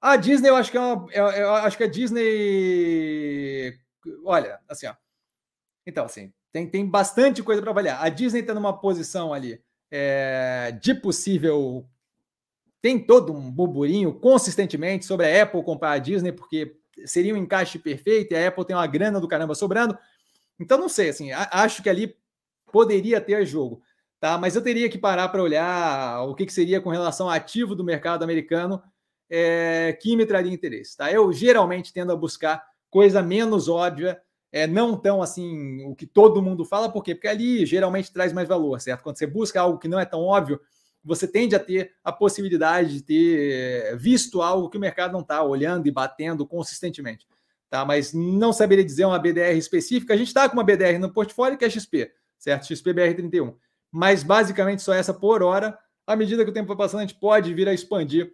A 0.00 0.16
Disney, 0.16 0.48
eu 0.48 0.56
acho 0.56 0.70
que 0.70 0.76
é 0.76 0.80
uma, 0.80 1.06
eu, 1.12 1.26
eu 1.28 1.54
acho 1.54 1.76
que 1.76 1.84
a 1.84 1.88
Disney, 1.88 3.78
olha, 4.24 4.58
assim, 4.68 4.86
ó. 4.86 4.94
Então, 5.86 6.04
assim, 6.04 6.32
tem, 6.52 6.68
tem 6.68 6.84
bastante 6.84 7.42
coisa 7.42 7.62
para 7.62 7.70
avaliar. 7.70 8.02
A 8.02 8.08
Disney 8.08 8.40
está 8.40 8.52
numa 8.52 8.78
posição 8.78 9.32
ali 9.32 9.62
é, 9.90 10.76
de 10.80 10.94
possível. 10.94 11.86
Tem 12.82 12.98
todo 12.98 13.32
um 13.32 13.50
burburinho 13.50 14.14
consistentemente 14.14 15.04
sobre 15.04 15.26
a 15.26 15.42
Apple 15.42 15.62
comprar 15.62 15.92
a 15.92 15.98
Disney, 15.98 16.32
porque 16.32 16.79
seria 17.06 17.34
um 17.34 17.36
encaixe 17.36 17.78
perfeito 17.78 18.32
e 18.32 18.36
a 18.36 18.48
Apple 18.48 18.64
tem 18.64 18.76
uma 18.76 18.86
grana 18.86 19.20
do 19.20 19.28
caramba 19.28 19.54
sobrando. 19.54 19.96
Então, 20.58 20.78
não 20.78 20.88
sei, 20.88 21.08
assim, 21.08 21.30
acho 21.32 21.82
que 21.82 21.88
ali 21.88 22.14
poderia 22.70 23.20
ter 23.20 23.44
jogo, 23.46 23.82
tá? 24.18 24.38
Mas 24.38 24.54
eu 24.54 24.62
teria 24.62 24.88
que 24.88 24.98
parar 24.98 25.28
para 25.28 25.42
olhar 25.42 26.22
o 26.22 26.34
que, 26.34 26.46
que, 26.46 26.52
seria 26.52 26.80
com 26.80 26.90
relação 26.90 27.28
ao 27.28 27.34
ativo 27.34 27.74
do 27.74 27.84
mercado 27.84 28.22
americano 28.22 28.82
é, 29.28 29.96
que 30.00 30.16
me 30.16 30.26
traria 30.26 30.52
interesse, 30.52 30.96
tá? 30.96 31.10
Eu 31.10 31.32
geralmente 31.32 31.92
tendo 31.92 32.12
a 32.12 32.16
buscar 32.16 32.62
coisa 32.90 33.22
menos 33.22 33.68
óbvia, 33.68 34.20
é, 34.52 34.66
não 34.66 34.96
tão 34.96 35.22
assim 35.22 35.84
o 35.86 35.94
que 35.94 36.06
todo 36.06 36.42
mundo 36.42 36.64
fala, 36.64 36.90
por 36.90 37.02
quê? 37.02 37.14
Porque 37.14 37.28
ali 37.28 37.64
geralmente 37.64 38.12
traz 38.12 38.32
mais 38.32 38.48
valor, 38.48 38.80
certo? 38.80 39.02
Quando 39.02 39.16
você 39.16 39.26
busca 39.26 39.60
algo 39.60 39.78
que 39.78 39.88
não 39.88 39.98
é 39.98 40.04
tão 40.04 40.20
óbvio, 40.20 40.60
você 41.02 41.26
tende 41.26 41.54
a 41.54 41.58
ter 41.58 41.94
a 42.04 42.12
possibilidade 42.12 42.94
de 42.96 43.02
ter 43.02 43.96
visto 43.96 44.42
algo 44.42 44.68
que 44.68 44.76
o 44.76 44.80
mercado 44.80 45.12
não 45.12 45.20
está 45.20 45.42
olhando 45.42 45.86
e 45.86 45.90
batendo 45.90 46.46
consistentemente. 46.46 47.26
Tá? 47.68 47.84
Mas 47.84 48.12
não 48.12 48.52
saberia 48.52 48.84
dizer 48.84 49.04
uma 49.04 49.18
BDR 49.18 49.56
específica. 49.56 50.12
A 50.12 50.16
gente 50.16 50.28
está 50.28 50.48
com 50.48 50.54
uma 50.54 50.64
BDR 50.64 50.98
no 50.98 51.12
portfólio 51.12 51.56
que 51.56 51.64
é 51.64 51.70
XP, 51.70 52.12
certo? 52.38 52.66
XPBR31. 52.66 53.54
Mas 53.90 54.22
basicamente 54.22 54.82
só 54.82 54.92
essa 54.92 55.14
por 55.14 55.42
hora. 55.42 55.78
À 56.06 56.16
medida 56.16 56.44
que 56.44 56.50
o 56.50 56.54
tempo 56.54 56.68
vai 56.68 56.76
passando, 56.76 57.00
a 57.00 57.06
gente 57.06 57.18
pode 57.18 57.54
vir 57.54 57.68
a 57.68 57.72
expandir 57.72 58.32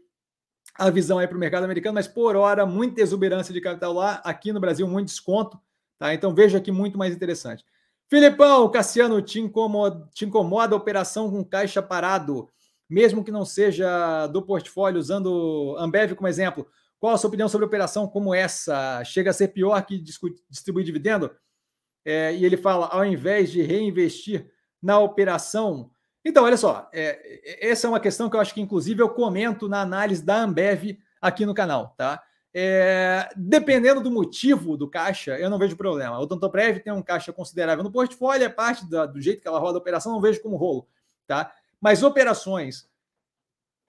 a 0.75 0.91
visão 0.91 1.19
aí 1.19 1.27
para 1.27 1.37
o 1.37 1.41
mercado 1.41 1.65
americano, 1.65 1.95
mas 1.95 2.09
por 2.09 2.37
hora, 2.37 2.67
muita 2.67 3.01
exuberância 3.01 3.53
de 3.53 3.61
capital 3.61 3.93
lá, 3.93 4.15
aqui 4.25 4.53
no 4.53 4.61
Brasil, 4.61 4.87
muito 4.87 5.09
desconto. 5.09 5.61
Tá? 5.99 6.13
Então 6.13 6.35
vejo 6.35 6.57
aqui 6.57 6.73
muito 6.73 6.99
mais 6.99 7.15
interessante. 7.15 7.65
Filipão, 8.09 8.71
Cassiano, 8.71 9.21
te 9.21 9.41
incomoda, 9.41 10.09
te 10.13 10.25
incomoda 10.25 10.75
a 10.75 10.79
operação 10.79 11.31
com 11.31 11.45
caixa 11.45 11.83
parado? 11.83 12.49
mesmo 12.89 13.25
que 13.25 13.33
não 13.33 13.45
seja 13.45 14.27
do 14.29 14.43
portfólio, 14.43 15.01
usando 15.01 15.77
Ambev 15.79 16.15
como 16.15 16.29
exemplo. 16.29 16.67
Qual 16.99 17.13
a 17.13 17.19
sua 17.19 17.29
opinião 17.29 17.49
sobre 17.49 17.67
operação 17.67 18.07
como 18.07 18.35
essa? 18.35 19.03
Chega 19.05 19.31
a 19.31 19.35
ser 19.35 19.49
pior 19.49 19.85
que 19.85 19.99
distribuir 19.99 20.85
dividendo? 20.85 21.31
É, 22.05 22.35
e 22.35 22.45
ele 22.45 22.57
fala, 22.57 22.87
ao 22.87 23.05
invés 23.05 23.51
de 23.51 23.61
reinvestir 23.63 24.51
na 24.81 24.99
operação. 24.99 25.91
Então, 26.25 26.45
olha 26.45 26.57
só, 26.57 26.89
é, 26.93 27.67
essa 27.69 27.87
é 27.87 27.91
uma 27.91 28.01
questão 28.01 28.31
que 28.31 28.37
eu 28.37 28.41
acho 28.41 28.55
que, 28.55 28.61
inclusive, 28.61 29.03
eu 29.03 29.09
comento 29.09 29.69
na 29.69 29.81
análise 29.81 30.25
da 30.25 30.43
Ambev 30.43 30.99
aqui 31.21 31.45
no 31.45 31.55
canal, 31.55 31.95
tá? 31.97 32.23
É, 32.59 33.29
dependendo 33.37 34.01
do 34.01 34.11
motivo 34.11 34.79
do 34.79 34.89
caixa, 34.89 35.39
eu 35.39 35.51
não 35.51 35.59
vejo 35.59 35.77
problema. 35.77 36.19
O 36.19 36.27
Tantoprev 36.27 36.81
tem 36.81 36.91
um 36.91 37.03
caixa 37.03 37.31
considerável 37.31 37.85
no 37.85 37.93
portfólio, 37.93 38.47
é 38.47 38.49
parte 38.49 38.89
da, 38.89 39.05
do 39.05 39.21
jeito 39.21 39.43
que 39.43 39.49
ela 39.49 39.59
roda 39.59 39.77
a 39.77 39.81
operação, 39.81 40.13
não 40.13 40.23
vejo 40.23 40.41
como 40.41 40.57
rolo, 40.57 40.89
tá? 41.27 41.53
Mas 41.79 42.03
operações 42.03 42.89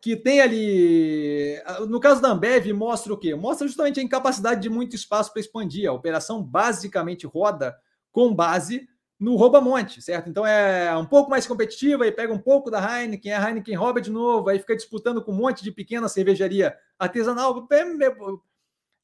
que 0.02 0.18
tem 0.18 0.42
ali. 0.42 1.56
No 1.88 1.98
caso 2.02 2.22
da 2.22 2.28
Ambev, 2.28 2.74
mostra 2.74 3.14
o 3.14 3.18
quê? 3.18 3.34
Mostra 3.34 3.66
justamente 3.66 4.02
a 4.02 4.04
incapacidade 4.04 4.60
de 4.60 4.70
muito 4.70 4.98
espaço 4.98 5.32
para 5.32 5.40
expandir. 5.40 5.90
A 5.90 5.94
operação 5.94 6.44
basicamente 6.44 7.26
roda 7.26 7.74
com 8.12 8.36
base 8.36 8.86
no 9.18 9.38
rouba-monte, 9.38 10.02
certo? 10.02 10.30
Então 10.30 10.46
é 10.46 10.94
um 10.98 11.06
pouco 11.06 11.30
mais 11.30 11.48
competitiva 11.48 12.06
e 12.06 12.12
pega 12.12 12.34
um 12.34 12.38
pouco 12.38 12.70
da 12.70 12.80
Heineken, 12.82 13.32
a 13.32 13.48
Heineken 13.48 13.76
rouba 13.76 14.02
de 14.02 14.12
novo, 14.12 14.50
aí 14.50 14.60
fica 14.60 14.76
disputando 14.76 15.24
com 15.24 15.32
um 15.32 15.36
monte 15.36 15.64
de 15.64 15.72
pequena 15.72 16.10
cervejaria 16.10 16.78
artesanal. 17.00 17.66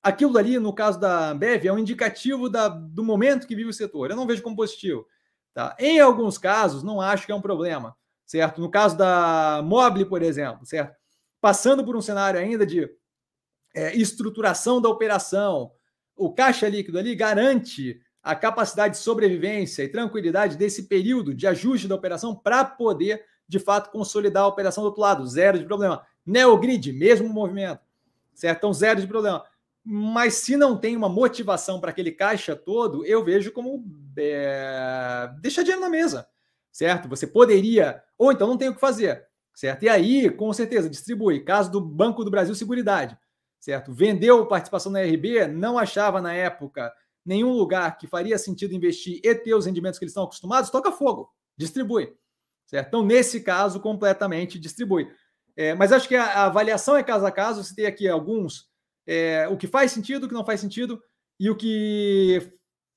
Aquilo 0.03 0.37
ali, 0.37 0.59
no 0.59 0.73
caso 0.73 0.99
da 0.99 1.29
Ambev, 1.31 1.65
é 1.65 1.71
um 1.71 1.79
indicativo 1.79 2.49
da, 2.49 2.67
do 2.67 3.03
momento 3.03 3.47
que 3.47 3.55
vive 3.55 3.69
o 3.69 3.73
setor. 3.73 4.11
Eu 4.11 4.17
não 4.17 4.27
vejo 4.27 4.43
como 4.43 4.55
positivo. 4.55 5.07
Tá? 5.53 5.75
Em 5.79 5.99
alguns 5.99 6.37
casos, 6.37 6.83
não 6.83 6.99
acho 6.99 7.25
que 7.25 7.31
é 7.31 7.35
um 7.35 7.41
problema 7.41 7.95
certo? 8.25 8.59
No 8.59 8.69
caso 8.69 8.97
da 8.97 9.61
Mobile, 9.63 10.05
por 10.05 10.23
exemplo, 10.23 10.65
certo? 10.65 10.95
Passando 11.39 11.83
por 11.83 11.95
um 11.95 12.01
cenário 12.01 12.39
ainda 12.39 12.65
de 12.65 12.89
é, 13.75 13.95
estruturação 13.95 14.81
da 14.81 14.89
operação, 14.89 15.71
o 16.15 16.33
caixa 16.33 16.67
líquido 16.67 16.97
ali 16.97 17.15
garante 17.15 18.01
a 18.21 18.35
capacidade 18.35 18.95
de 18.95 19.01
sobrevivência 19.01 19.83
e 19.83 19.89
tranquilidade 19.89 20.57
desse 20.57 20.87
período 20.87 21.33
de 21.33 21.45
ajuste 21.45 21.87
da 21.87 21.95
operação 21.95 22.35
para 22.35 22.63
poder, 22.63 23.23
de 23.47 23.59
fato, 23.59 23.91
consolidar 23.91 24.43
a 24.43 24.47
operação 24.47 24.83
do 24.83 24.87
outro 24.87 25.01
lado. 25.01 25.27
Zero 25.27 25.59
de 25.59 25.65
problema. 25.65 26.03
Neogrid, 26.25 26.93
mesmo 26.93 27.27
movimento. 27.27 27.81
Certo? 28.33 28.57
Então, 28.57 28.73
zero 28.73 29.01
de 29.01 29.07
problema. 29.07 29.43
Mas 29.85 30.35
se 30.35 30.55
não 30.55 30.77
tem 30.77 30.95
uma 30.95 31.09
motivação 31.09 31.79
para 31.79 31.89
aquele 31.89 32.11
caixa 32.11 32.55
todo, 32.55 33.05
eu 33.05 33.23
vejo 33.23 33.51
como 33.51 33.83
é, 34.17 35.29
deixar 35.41 35.63
dinheiro 35.63 35.81
na 35.81 35.89
mesa, 35.89 36.27
certo? 36.71 37.09
Você 37.09 37.27
poderia, 37.27 38.01
ou 38.17 38.31
então 38.31 38.47
não 38.47 38.57
tem 38.57 38.69
o 38.69 38.73
que 38.73 38.79
fazer, 38.79 39.27
certo? 39.53 39.83
E 39.83 39.89
aí, 39.89 40.29
com 40.29 40.53
certeza, 40.53 40.89
distribui. 40.89 41.43
Caso 41.43 41.69
do 41.69 41.81
Banco 41.81 42.23
do 42.23 42.31
Brasil 42.31 42.55
Seguridade, 42.55 43.17
certo? 43.59 43.91
Vendeu 43.91 44.45
participação 44.45 44.89
na 44.89 45.01
RB, 45.01 45.47
não 45.47 45.77
achava 45.77 46.21
na 46.21 46.33
época 46.33 46.93
nenhum 47.25 47.51
lugar 47.51 47.97
que 47.97 48.07
faria 48.07 48.37
sentido 48.37 48.73
investir 48.73 49.19
e 49.21 49.35
ter 49.35 49.53
os 49.53 49.65
rendimentos 49.65 49.99
que 49.99 50.05
eles 50.05 50.11
estão 50.11 50.23
acostumados, 50.23 50.69
toca 50.69 50.93
fogo, 50.93 51.29
distribui, 51.57 52.15
certo? 52.67 52.87
Então, 52.87 53.05
nesse 53.05 53.41
caso, 53.41 53.81
completamente 53.81 54.57
distribui. 54.57 55.11
É, 55.57 55.75
mas 55.75 55.91
acho 55.91 56.07
que 56.07 56.15
a, 56.15 56.23
a 56.23 56.45
avaliação 56.45 56.95
é 56.95 57.03
caso 57.03 57.25
a 57.25 57.31
caso, 57.31 57.63
você 57.63 57.75
tem 57.75 57.85
aqui 57.85 58.07
alguns 58.07 58.71
é, 59.07 59.47
o 59.47 59.57
que 59.57 59.67
faz 59.67 59.91
sentido, 59.91 60.25
o 60.25 60.27
que 60.27 60.33
não 60.33 60.45
faz 60.45 60.59
sentido 60.59 61.01
e 61.39 61.49
o 61.49 61.55
que 61.55 62.41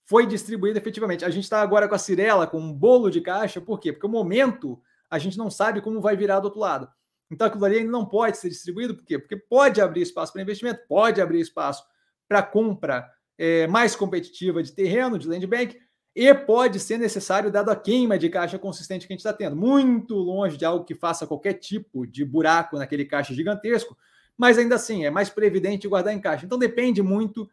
foi 0.04 0.26
distribuído 0.26 0.78
efetivamente. 0.78 1.24
A 1.24 1.30
gente 1.30 1.44
está 1.44 1.60
agora 1.60 1.88
com 1.88 1.94
a 1.94 1.98
Cirela, 1.98 2.46
com 2.46 2.60
um 2.60 2.72
bolo 2.72 3.10
de 3.10 3.20
caixa, 3.20 3.60
por 3.60 3.80
quê? 3.80 3.92
Porque 3.92 4.06
o 4.06 4.10
momento 4.10 4.80
a 5.10 5.18
gente 5.18 5.38
não 5.38 5.50
sabe 5.50 5.80
como 5.80 6.00
vai 6.00 6.16
virar 6.16 6.40
do 6.40 6.46
outro 6.46 6.60
lado. 6.60 6.88
Então 7.30 7.46
aquilo 7.46 7.64
ali 7.64 7.84
não 7.84 8.06
pode 8.06 8.38
ser 8.38 8.48
distribuído, 8.48 8.94
por 8.94 9.04
quê? 9.04 9.18
Porque 9.18 9.36
pode 9.36 9.80
abrir 9.80 10.02
espaço 10.02 10.32
para 10.32 10.42
investimento, 10.42 10.80
pode 10.88 11.20
abrir 11.20 11.40
espaço 11.40 11.84
para 12.28 12.42
compra 12.42 13.10
é, 13.36 13.66
mais 13.66 13.96
competitiva 13.96 14.62
de 14.62 14.72
terreno, 14.72 15.18
de 15.18 15.28
land 15.28 15.46
bank, 15.46 15.76
e 16.14 16.32
pode 16.32 16.80
ser 16.80 16.98
necessário, 16.98 17.50
dado 17.50 17.70
a 17.70 17.76
queima 17.76 18.18
de 18.18 18.30
caixa 18.30 18.58
consistente 18.58 19.06
que 19.06 19.12
a 19.12 19.14
gente 19.14 19.20
está 19.20 19.34
tendo. 19.34 19.54
Muito 19.54 20.14
longe 20.14 20.56
de 20.56 20.64
algo 20.64 20.84
que 20.84 20.94
faça 20.94 21.26
qualquer 21.26 21.54
tipo 21.54 22.06
de 22.06 22.24
buraco 22.24 22.78
naquele 22.78 23.04
caixa 23.04 23.34
gigantesco, 23.34 23.96
mas 24.36 24.58
ainda 24.58 24.74
assim 24.74 25.04
é 25.04 25.10
mais 25.10 25.30
previdente 25.30 25.88
guardar 25.88 26.12
em 26.12 26.20
caixa. 26.20 26.44
Então 26.44 26.58
depende 26.58 27.02
muito 27.02 27.48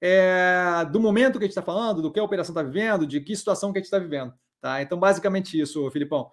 é, 0.00 0.86
do 0.90 0.98
momento 0.98 1.38
que 1.38 1.44
a 1.44 1.46
gente 1.46 1.50
está 1.50 1.62
falando, 1.62 2.00
do 2.00 2.10
que 2.10 2.18
a 2.18 2.24
operação 2.24 2.52
está 2.52 2.62
vivendo, 2.62 3.06
de 3.06 3.20
que 3.20 3.36
situação 3.36 3.72
que 3.72 3.78
a 3.78 3.80
gente 3.80 3.86
está 3.86 3.98
vivendo. 3.98 4.32
Tá? 4.60 4.80
Então, 4.82 4.98
basicamente 4.98 5.60
isso, 5.60 5.90
Filipão. 5.90 6.30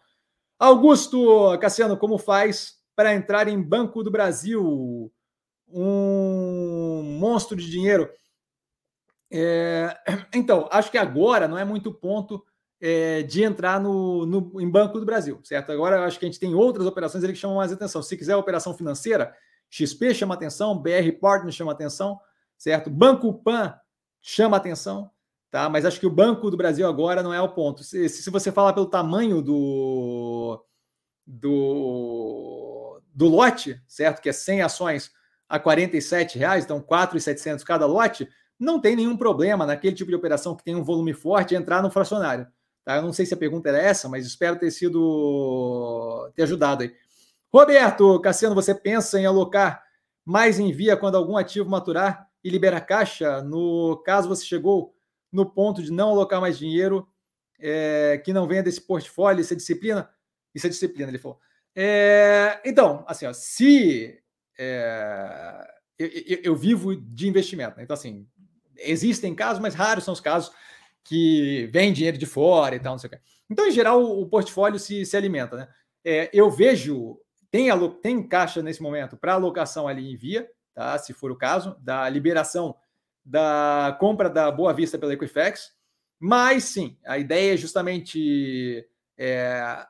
Augusto 0.59 1.57
Cassiano, 1.59 1.97
como 1.97 2.17
faz 2.17 2.77
para 2.95 3.13
entrar 3.13 3.47
em 3.47 3.61
Banco 3.61 4.03
do 4.03 4.11
Brasil? 4.11 5.11
Um 5.69 7.17
monstro 7.19 7.57
de 7.57 7.69
dinheiro. 7.69 8.09
É, 9.31 9.95
então, 10.33 10.67
acho 10.71 10.89
que 10.89 10.97
agora 10.97 11.47
não 11.47 11.57
é 11.57 11.65
muito 11.65 11.93
ponto 11.93 12.43
é, 12.79 13.23
de 13.23 13.43
entrar 13.43 13.79
no, 13.79 14.25
no, 14.25 14.61
em 14.61 14.69
Banco 14.69 14.99
do 14.99 15.05
Brasil, 15.05 15.39
certo? 15.43 15.71
Agora 15.71 16.05
acho 16.05 16.19
que 16.19 16.25
a 16.25 16.29
gente 16.29 16.39
tem 16.39 16.53
outras 16.53 16.85
operações 16.85 17.25
que 17.25 17.35
chamam 17.35 17.57
mais 17.57 17.71
atenção. 17.71 18.01
Se 18.01 18.15
quiser 18.15 18.35
operação 18.35 18.73
financeira, 18.73 19.35
XP 19.69 20.13
chama 20.13 20.33
atenção, 20.33 20.77
BR 20.77 21.11
Partners 21.19 21.55
chama 21.55 21.71
atenção, 21.71 22.19
certo? 22.57 22.89
Banco 22.89 23.33
Pan 23.33 23.75
chama 24.21 24.57
atenção, 24.57 25.11
tá? 25.51 25.69
Mas 25.69 25.85
acho 25.85 25.99
que 25.99 26.07
o 26.07 26.11
Banco 26.11 26.49
do 26.49 26.57
Brasil 26.57 26.87
agora 26.87 27.21
não 27.21 27.33
é 27.33 27.41
o 27.41 27.49
ponto. 27.49 27.83
Se, 27.83 28.07
se 28.09 28.29
você 28.29 28.51
falar 28.51 28.73
pelo 28.73 28.85
tamanho 28.85 29.41
do, 29.41 30.63
do, 31.25 33.01
do 33.13 33.27
lote, 33.27 33.81
certo? 33.87 34.21
Que 34.21 34.29
é 34.29 34.33
100 34.33 34.61
ações 34.61 35.11
a 35.49 35.57
R$ 35.57 35.89
reais, 36.35 36.65
então 36.65 36.81
4,700 36.81 37.63
cada 37.63 37.85
lote, 37.85 38.27
não 38.59 38.79
tem 38.79 38.95
nenhum 38.95 39.15
problema 39.15 39.65
naquele 39.65 39.95
tipo 39.95 40.09
de 40.09 40.15
operação 40.15 40.55
que 40.55 40.63
tem 40.63 40.75
um 40.75 40.83
volume 40.83 41.13
forte 41.13 41.55
entrar 41.55 41.81
no 41.81 41.91
fracionário. 41.91 42.47
Tá? 42.83 42.95
Eu 42.95 43.01
não 43.01 43.13
sei 43.13 43.25
se 43.25 43.33
a 43.33 43.37
pergunta 43.37 43.69
era 43.69 43.77
essa, 43.77 44.09
mas 44.09 44.25
espero 44.25 44.57
ter 44.57 44.71
sido 44.71 46.31
ter 46.35 46.43
ajudado 46.43 46.83
aí. 46.83 46.93
Roberto 47.53 48.19
Cassiano, 48.19 48.55
você 48.55 48.75
pensa 48.75 49.19
em 49.19 49.25
alocar 49.25 49.83
mais 50.25 50.59
em 50.59 50.71
via 50.71 50.97
quando 50.97 51.15
algum 51.15 51.37
ativo 51.37 51.69
maturar 51.69 52.27
e 52.43 52.49
libera 52.49 52.81
caixa? 52.81 53.41
No 53.41 53.97
caso, 54.05 54.27
você 54.27 54.45
chegou 54.45 54.93
no 55.31 55.45
ponto 55.45 55.81
de 55.81 55.91
não 55.91 56.09
alocar 56.09 56.41
mais 56.41 56.57
dinheiro 56.57 57.07
é, 57.59 58.21
que 58.23 58.33
não 58.33 58.47
venha 58.47 58.63
desse 58.63 58.81
portfólio, 58.81 59.41
isso 59.41 59.53
é 59.53 59.57
disciplina? 59.57 60.09
Isso 60.53 60.67
é 60.67 60.69
disciplina, 60.69 61.09
ele 61.09 61.17
falou. 61.17 61.39
É, 61.75 62.59
então, 62.65 63.03
assim, 63.07 63.25
ó, 63.25 63.33
se 63.33 64.19
é, 64.57 65.67
eu, 65.97 66.07
eu, 66.07 66.39
eu, 66.43 66.55
vivo 66.55 66.95
de 66.95 67.27
investimento, 67.27 67.77
né? 67.77 67.83
então 67.83 67.93
assim, 67.93 68.27
existem 68.77 69.35
casos, 69.35 69.61
mas 69.61 69.75
raros 69.75 70.03
são 70.03 70.13
os 70.13 70.19
casos 70.19 70.51
que 71.03 71.69
vem 71.71 71.93
dinheiro 71.93 72.17
de 72.17 72.25
fora 72.25 72.75
e 72.75 72.79
tal, 72.79 72.93
não 72.93 72.99
sei 72.99 73.07
o 73.07 73.11
quê. 73.11 73.19
Então, 73.49 73.65
em 73.65 73.71
geral, 73.71 74.03
o, 74.03 74.27
portfólio 74.27 74.79
se, 74.79 75.05
se 75.05 75.15
alimenta, 75.15 75.55
né? 75.55 75.67
É, 76.03 76.29
eu 76.33 76.49
vejo 76.49 77.19
tem, 77.51 77.69
tem 78.01 78.27
caixa 78.27 78.61
nesse 78.61 78.81
momento 78.81 79.17
para 79.17 79.33
alocação 79.33 79.87
ali 79.87 80.11
em 80.11 80.15
via, 80.15 80.49
tá? 80.73 80.97
se 80.97 81.13
for 81.13 81.31
o 81.31 81.35
caso, 81.35 81.75
da 81.79 82.07
liberação 82.09 82.75
da 83.23 83.95
compra 83.99 84.29
da 84.29 84.49
Boa 84.49 84.73
Vista 84.73 84.97
pela 84.97 85.13
Equifax. 85.13 85.73
Mas 86.19 86.63
sim, 86.63 86.97
a 87.05 87.17
ideia 87.17 87.53
é 87.53 87.57
justamente 87.57 88.87
é, 89.17 89.85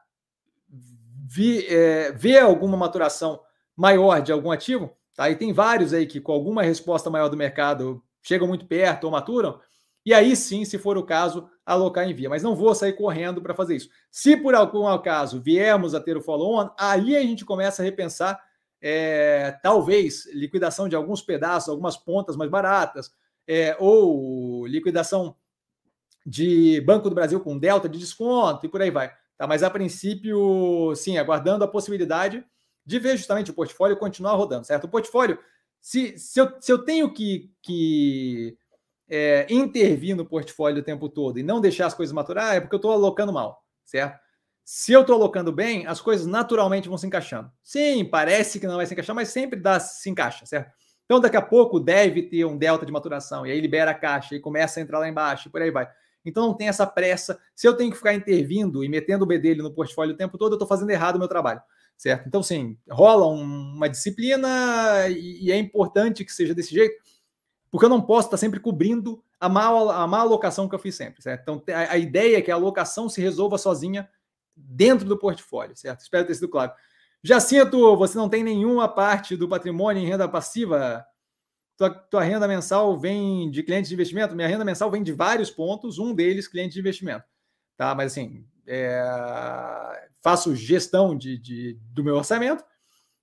vi, 1.27 1.65
é, 1.67 2.11
ver 2.11 2.39
alguma 2.39 2.75
maturação 2.75 3.41
maior 3.75 4.21
de 4.21 4.31
algum 4.31 4.51
ativo. 4.51 4.95
Tá? 5.15 5.29
E 5.29 5.35
tem 5.35 5.53
vários 5.53 5.93
aí 5.93 6.05
que, 6.05 6.19
com 6.19 6.31
alguma 6.31 6.63
resposta 6.63 7.09
maior 7.09 7.29
do 7.29 7.37
mercado, 7.37 8.03
chegam 8.21 8.47
muito 8.47 8.65
perto 8.65 9.05
ou 9.05 9.11
maturam. 9.11 9.59
E 10.07 10.13
aí 10.13 10.37
sim, 10.37 10.63
se 10.63 10.77
for 10.77 10.97
o 10.97 11.03
caso, 11.03 11.49
alocar 11.65 12.09
em 12.09 12.13
via, 12.13 12.29
mas 12.29 12.41
não 12.41 12.55
vou 12.55 12.73
sair 12.73 12.93
correndo 12.93 13.41
para 13.41 13.53
fazer 13.53 13.75
isso. 13.75 13.89
Se 14.09 14.37
por 14.37 14.55
algum 14.55 14.87
acaso 14.87 15.41
viermos 15.41 15.93
a 15.93 15.99
ter 15.99 16.15
o 16.15 16.21
follow-on, 16.21 16.69
aí 16.79 17.17
a 17.17 17.21
gente 17.23 17.43
começa 17.43 17.81
a 17.81 17.85
repensar, 17.85 18.41
é, 18.81 19.59
talvez, 19.61 20.25
liquidação 20.33 20.87
de 20.87 20.95
alguns 20.95 21.21
pedaços, 21.21 21.67
algumas 21.67 21.97
pontas 21.97 22.37
mais 22.37 22.49
baratas, 22.49 23.11
é, 23.45 23.75
ou 23.81 24.65
liquidação 24.65 25.35
de 26.25 26.79
Banco 26.85 27.09
do 27.09 27.15
Brasil 27.15 27.41
com 27.41 27.59
delta 27.59 27.89
de 27.89 27.99
desconto 27.99 28.65
e 28.65 28.69
por 28.69 28.81
aí 28.81 28.89
vai. 28.89 29.11
Tá? 29.37 29.45
Mas 29.45 29.61
a 29.61 29.69
princípio, 29.69 30.95
sim, 30.95 31.17
aguardando 31.17 31.65
a 31.65 31.67
possibilidade 31.67 32.45
de 32.85 32.97
ver 32.97 33.17
justamente 33.17 33.51
o 33.51 33.53
portfólio 33.53 33.97
continuar 33.97 34.35
rodando, 34.35 34.65
certo? 34.65 34.85
O 34.85 34.89
portfólio, 34.89 35.37
se, 35.81 36.17
se, 36.17 36.39
eu, 36.39 36.49
se 36.61 36.71
eu 36.71 36.79
tenho 36.79 37.13
que, 37.13 37.51
que 37.61 38.57
é, 39.09 39.47
intervir 39.49 40.15
no 40.15 40.25
portfólio 40.25 40.81
o 40.81 40.85
tempo 40.85 41.07
todo 41.07 41.39
e 41.39 41.43
não 41.43 41.61
deixar 41.61 41.87
as 41.87 41.93
coisas 41.93 42.13
maturar, 42.13 42.55
é 42.55 42.59
porque 42.59 42.75
eu 42.75 42.77
estou 42.77 42.91
alocando 42.91 43.31
mal, 43.31 43.63
certo? 43.85 44.19
Se 44.63 44.91
eu 44.91 45.01
estou 45.01 45.15
alocando 45.15 45.51
bem, 45.51 45.87
as 45.87 46.01
coisas 46.01 46.27
naturalmente 46.27 46.89
vão 46.89 46.97
se 46.97 47.07
encaixando. 47.07 47.49
Sim, 47.63 48.03
parece 48.03 48.59
que 48.59 48.67
não 48.67 48.75
vai 48.75 48.85
se 48.85 48.93
encaixar, 48.93 49.15
mas 49.15 49.29
sempre 49.29 49.57
dá, 49.57 49.79
se 49.79 50.09
encaixa, 50.09 50.45
certo? 50.45 50.71
Então, 51.05 51.21
daqui 51.21 51.37
a 51.37 51.41
pouco 51.41 51.79
deve 51.79 52.23
ter 52.23 52.43
um 52.43 52.57
delta 52.57 52.85
de 52.85 52.91
maturação, 52.91 53.47
e 53.47 53.51
aí 53.51 53.61
libera 53.61 53.91
a 53.91 53.93
caixa 53.93 54.35
e 54.35 54.41
começa 54.41 54.79
a 54.79 54.83
entrar 54.83 54.99
lá 54.99 55.07
embaixo, 55.07 55.47
e 55.47 55.51
por 55.51 55.61
aí 55.61 55.71
vai. 55.71 55.87
Então, 56.25 56.45
não 56.45 56.53
tem 56.53 56.67
essa 56.67 56.85
pressa. 56.85 57.39
Se 57.55 57.65
eu 57.65 57.77
tenho 57.77 57.89
que 57.89 57.95
ficar 57.95 58.13
intervindo 58.13 58.83
e 58.83 58.89
metendo 58.89 59.23
o 59.23 59.27
bedelho 59.27 59.63
no 59.63 59.73
portfólio 59.73 60.13
o 60.13 60.17
tempo 60.17 60.37
todo, 60.37 60.51
eu 60.51 60.55
estou 60.55 60.67
fazendo 60.67 60.89
errado 60.89 61.15
o 61.15 61.19
meu 61.19 61.29
trabalho, 61.29 61.61
certo? 61.95 62.27
Então, 62.27 62.43
sim, 62.43 62.77
rola 62.89 63.25
um, 63.25 63.75
uma 63.75 63.87
disciplina 63.87 65.07
e, 65.07 65.45
e 65.45 65.51
é 65.53 65.57
importante 65.57 66.25
que 66.25 66.33
seja 66.33 66.53
desse 66.53 66.75
jeito, 66.75 67.01
porque 67.71 67.85
eu 67.85 67.89
não 67.89 68.01
posso 68.01 68.27
estar 68.27 68.37
sempre 68.37 68.59
cobrindo 68.59 69.23
a 69.39 69.47
má, 69.49 69.67
a 69.67 70.07
má 70.07 70.19
alocação 70.19 70.67
que 70.67 70.75
eu 70.75 70.79
fiz 70.79 70.95
sempre, 70.95 71.21
certo? 71.21 71.41
Então, 71.41 71.63
a, 71.75 71.93
a 71.93 71.97
ideia 71.97 72.37
é 72.37 72.41
que 72.41 72.51
a 72.51 72.55
alocação 72.55 73.09
se 73.09 73.21
resolva 73.21 73.57
sozinha 73.57 74.09
dentro 74.55 75.07
do 75.07 75.17
portfólio, 75.17 75.75
certo? 75.75 76.01
Espero 76.01 76.25
ter 76.25 76.35
sido 76.35 76.49
claro. 76.49 76.71
Jacinto, 77.23 77.95
você 77.97 78.17
não 78.17 78.29
tem 78.29 78.43
nenhuma 78.43 78.87
parte 78.87 79.35
do 79.35 79.49
patrimônio 79.49 80.01
em 80.01 80.07
renda 80.07 80.27
passiva? 80.27 81.05
Tua, 81.75 81.89
tua, 81.89 82.23
renda 82.23 82.47
mensal 82.47 82.97
vem 82.97 83.51
de 83.51 83.61
clientes 83.61 83.89
de 83.89 83.95
investimento? 83.95 84.35
Minha 84.35 84.47
renda 84.47 84.65
mensal 84.65 84.89
vem 84.89 85.03
de 85.03 85.11
vários 85.11 85.51
pontos, 85.51 85.99
um 85.99 86.13
deles 86.13 86.47
cliente 86.47 86.73
de 86.73 86.79
investimento. 86.79 87.25
Tá? 87.75 87.93
Mas 87.93 88.13
assim, 88.13 88.45
é... 88.65 89.03
faço 90.21 90.55
gestão 90.55 91.15
de, 91.15 91.37
de, 91.37 91.79
do 91.91 92.03
meu 92.03 92.15
orçamento. 92.15 92.63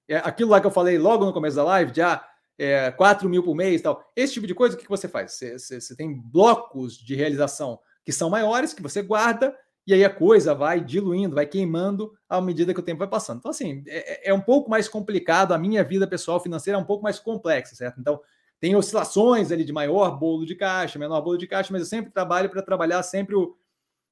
É 0.07 0.17
aquilo 0.19 0.51
lá 0.51 0.61
que 0.61 0.67
eu 0.67 0.71
falei 0.71 0.99
logo 0.99 1.25
no 1.25 1.33
começo 1.33 1.57
da 1.57 1.65
live, 1.65 1.93
já 1.95 2.29
é, 2.59 2.91
4 2.91 3.29
mil 3.29 3.43
por 3.43 3.55
mês 3.55 3.83
tal. 3.83 4.05
Esse 4.15 4.35
tipo 4.35 4.47
de 4.47 4.55
coisa, 4.55 4.77
o 4.77 4.79
que, 4.79 4.89
você 4.89 5.09
faz? 5.09 5.33
Você, 5.33 5.59
você, 5.59 5.81
você, 5.81 5.97
tem 5.97 6.15
blocos 6.15 6.97
de 6.97 7.15
realização 7.15 7.79
que 8.05 8.13
são 8.13 8.31
maiores, 8.31 8.75
que 8.75 8.83
você 8.83 9.03
guarda, 9.03 9.57
e 9.87 9.93
aí 9.93 10.05
a 10.05 10.11
coisa 10.11 10.55
vai 10.55 10.81
diluindo, 10.81 11.35
vai 11.35 11.47
queimando 11.47 12.13
à 12.29 12.41
medida 12.41 12.73
que 12.73 12.81
o 12.81 12.83
tempo 12.83 13.01
vai 13.01 13.09
passando. 13.09 13.39
Então, 13.39 13.51
assim, 13.51 13.83
é, 13.87 14.31
é 14.31 14.35
um 14.35 14.41
pouco 14.41 14.71
mais 14.71 14.89
complicado, 14.89 15.53
a 15.53 15.59
minha 15.59 15.83
vida 15.85 16.07
pessoal 16.07 16.41
financeira 16.41 16.79
é 16.79 16.81
um 16.81 16.87
pouco 16.87 17.03
mais 17.03 17.19
complexa, 17.19 17.75
certo? 17.75 18.01
Então, 18.01 18.21
tem 18.61 18.75
oscilações 18.77 19.53
ali 19.53 19.65
de 19.65 19.73
maior 19.73 20.19
bolo 20.19 20.47
de 20.47 20.55
caixa, 20.55 20.99
menor 20.99 21.21
bolo 21.21 21.37
de 21.37 21.47
caixa, 21.47 21.71
mas 21.73 21.83
eu 21.83 21.87
sempre 21.87 22.11
trabalho 22.11 22.49
para 22.49 22.63
trabalhar 22.63 23.03
sempre 23.03 23.35
o, 23.35 23.57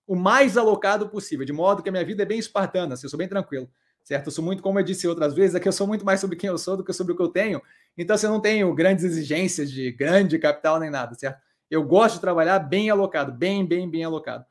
o 0.07 0.15
mais 0.15 0.57
alocado 0.59 1.09
possível, 1.09 1.47
de 1.47 1.53
modo 1.53 1.83
que 1.83 1.89
a 1.89 1.93
minha 1.93 2.05
vida 2.05 2.23
é 2.23 2.27
bem 2.27 2.39
espartana, 2.39 2.95
assim, 2.95 3.07
eu 3.07 3.11
sou 3.11 3.19
bem 3.19 3.29
tranquilo. 3.29 3.71
certo? 4.05 4.27
Eu 4.27 4.33
sou 4.33 4.45
muito, 4.45 4.63
como 4.63 4.79
eu 4.79 4.83
disse 4.83 5.09
outras 5.09 5.33
vezes, 5.33 5.55
aqui 5.55 5.69
eu 5.69 5.73
sou 5.73 5.87
muito 5.87 6.05
mais 6.05 6.21
sobre 6.21 6.37
quem 6.37 6.49
eu 6.49 6.59
sou 6.59 6.77
do 6.77 6.85
que 6.85 6.93
sobre 6.93 7.15
o 7.15 7.17
que 7.17 7.23
eu 7.23 7.29
tenho. 7.29 7.63
Então, 7.97 8.15
assim, 8.15 8.27
eu 8.27 8.33
não 8.33 8.41
tenho 8.41 8.75
grandes 8.75 9.05
exigências 9.05 9.71
de 9.71 9.91
grande 9.93 10.39
capital 10.39 10.81
nem 10.81 10.91
nada, 10.91 11.15
certo? 11.15 11.41
Eu 11.71 11.83
gosto 11.85 12.17
de 12.17 12.21
trabalhar 12.21 12.59
bem 12.59 12.91
alocado, 12.91 13.33
bem, 13.33 13.67
bem, 13.67 13.91
bem 13.91 14.05
alocado. 14.05 14.45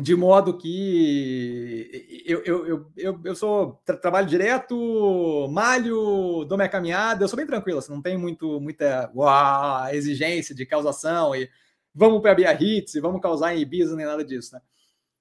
De 0.00 0.14
modo 0.14 0.56
que 0.56 2.22
eu, 2.24 2.42
eu, 2.44 2.66
eu, 2.66 2.92
eu, 2.96 3.20
eu 3.24 3.34
sou 3.34 3.80
tra 3.84 3.96
trabalho 3.96 4.26
direto, 4.28 5.48
malho, 5.50 6.44
dou 6.44 6.56
minha 6.56 6.68
caminhada, 6.68 7.24
eu 7.24 7.28
sou 7.28 7.36
bem 7.36 7.46
tranquilo, 7.46 7.78
assim, 7.78 7.92
não 7.92 8.02
tem 8.02 8.16
muito, 8.16 8.60
muita 8.60 9.10
uau, 9.14 9.88
exigência 9.88 10.54
de 10.54 10.64
causação 10.66 11.34
e 11.34 11.50
vamos 11.94 12.20
para 12.20 12.32
a 12.32 12.34
Biarritz 12.34 12.94
e 12.94 13.00
vamos 13.00 13.20
causar 13.20 13.54
em 13.56 13.60
Ibiza, 13.60 13.96
nem 13.96 14.06
nada 14.06 14.24
disso, 14.24 14.54
né? 14.54 14.60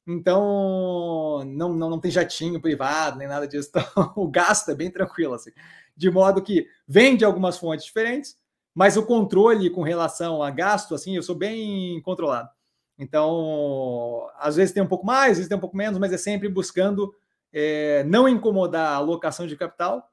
Então, 0.08 1.44
não, 1.46 1.74
não, 1.74 1.90
não 1.90 2.00
tem 2.00 2.10
jatinho 2.10 2.62
privado, 2.62 3.18
nem 3.18 3.28
nada 3.28 3.48
disso. 3.48 3.70
Então, 3.76 4.14
o 4.16 4.30
gasto 4.30 4.72
é 4.72 4.76
bem 4.76 4.90
tranquilo, 4.90 5.34
assim. 5.34 5.52
De 5.98 6.10
modo 6.12 6.42
que 6.42 6.68
vem 6.88 7.18
de 7.18 7.26
algumas 7.26 7.58
fontes 7.58 7.86
diferentes, 7.86 8.38
mas 8.74 8.96
o 8.96 9.06
controle 9.06 9.70
com 9.72 9.82
relação 9.82 10.44
a 10.44 10.52
gasto, 10.52 10.94
assim, 10.94 11.16
eu 11.16 11.24
sou 11.24 11.36
bem 11.36 12.00
controlado. 12.04 12.50
Então, 12.98 14.28
às 14.40 14.56
vezes 14.56 14.74
tem 14.74 14.84
um 14.84 14.88
pouco 14.88 15.06
mais, 15.06 15.32
às 15.32 15.38
vezes 15.38 15.50
tem 15.50 15.58
um 15.58 15.62
pouco 15.62 15.76
menos, 15.76 16.00
mas 16.00 16.14
é 16.14 16.18
sempre 16.18 16.48
buscando 16.48 17.14
é, 17.52 18.04
não 18.06 18.30
incomodar 18.30 18.94
a 18.94 18.96
alocação 18.96 19.48
de 19.48 19.58
capital 19.58 20.10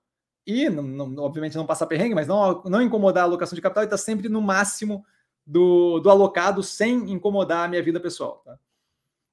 e, 0.46 0.68
não, 0.68 0.82
não, 0.82 1.24
obviamente, 1.24 1.56
não 1.56 1.66
passar 1.66 1.86
perrengue, 1.86 2.14
mas 2.14 2.26
não, 2.26 2.62
não 2.64 2.82
incomodar 2.82 3.24
a 3.24 3.26
alocação 3.26 3.54
de 3.54 3.62
capital 3.62 3.84
e 3.84 3.86
estar 3.86 3.96
tá 3.96 4.02
sempre 4.02 4.28
no 4.28 4.42
máximo 4.42 5.04
do, 5.46 6.00
do 6.00 6.10
alocado 6.10 6.62
sem 6.62 7.10
incomodar 7.10 7.64
a 7.64 7.68
minha 7.68 7.82
vida 7.82 8.00
pessoal. 8.00 8.42
Tá? 8.44 8.58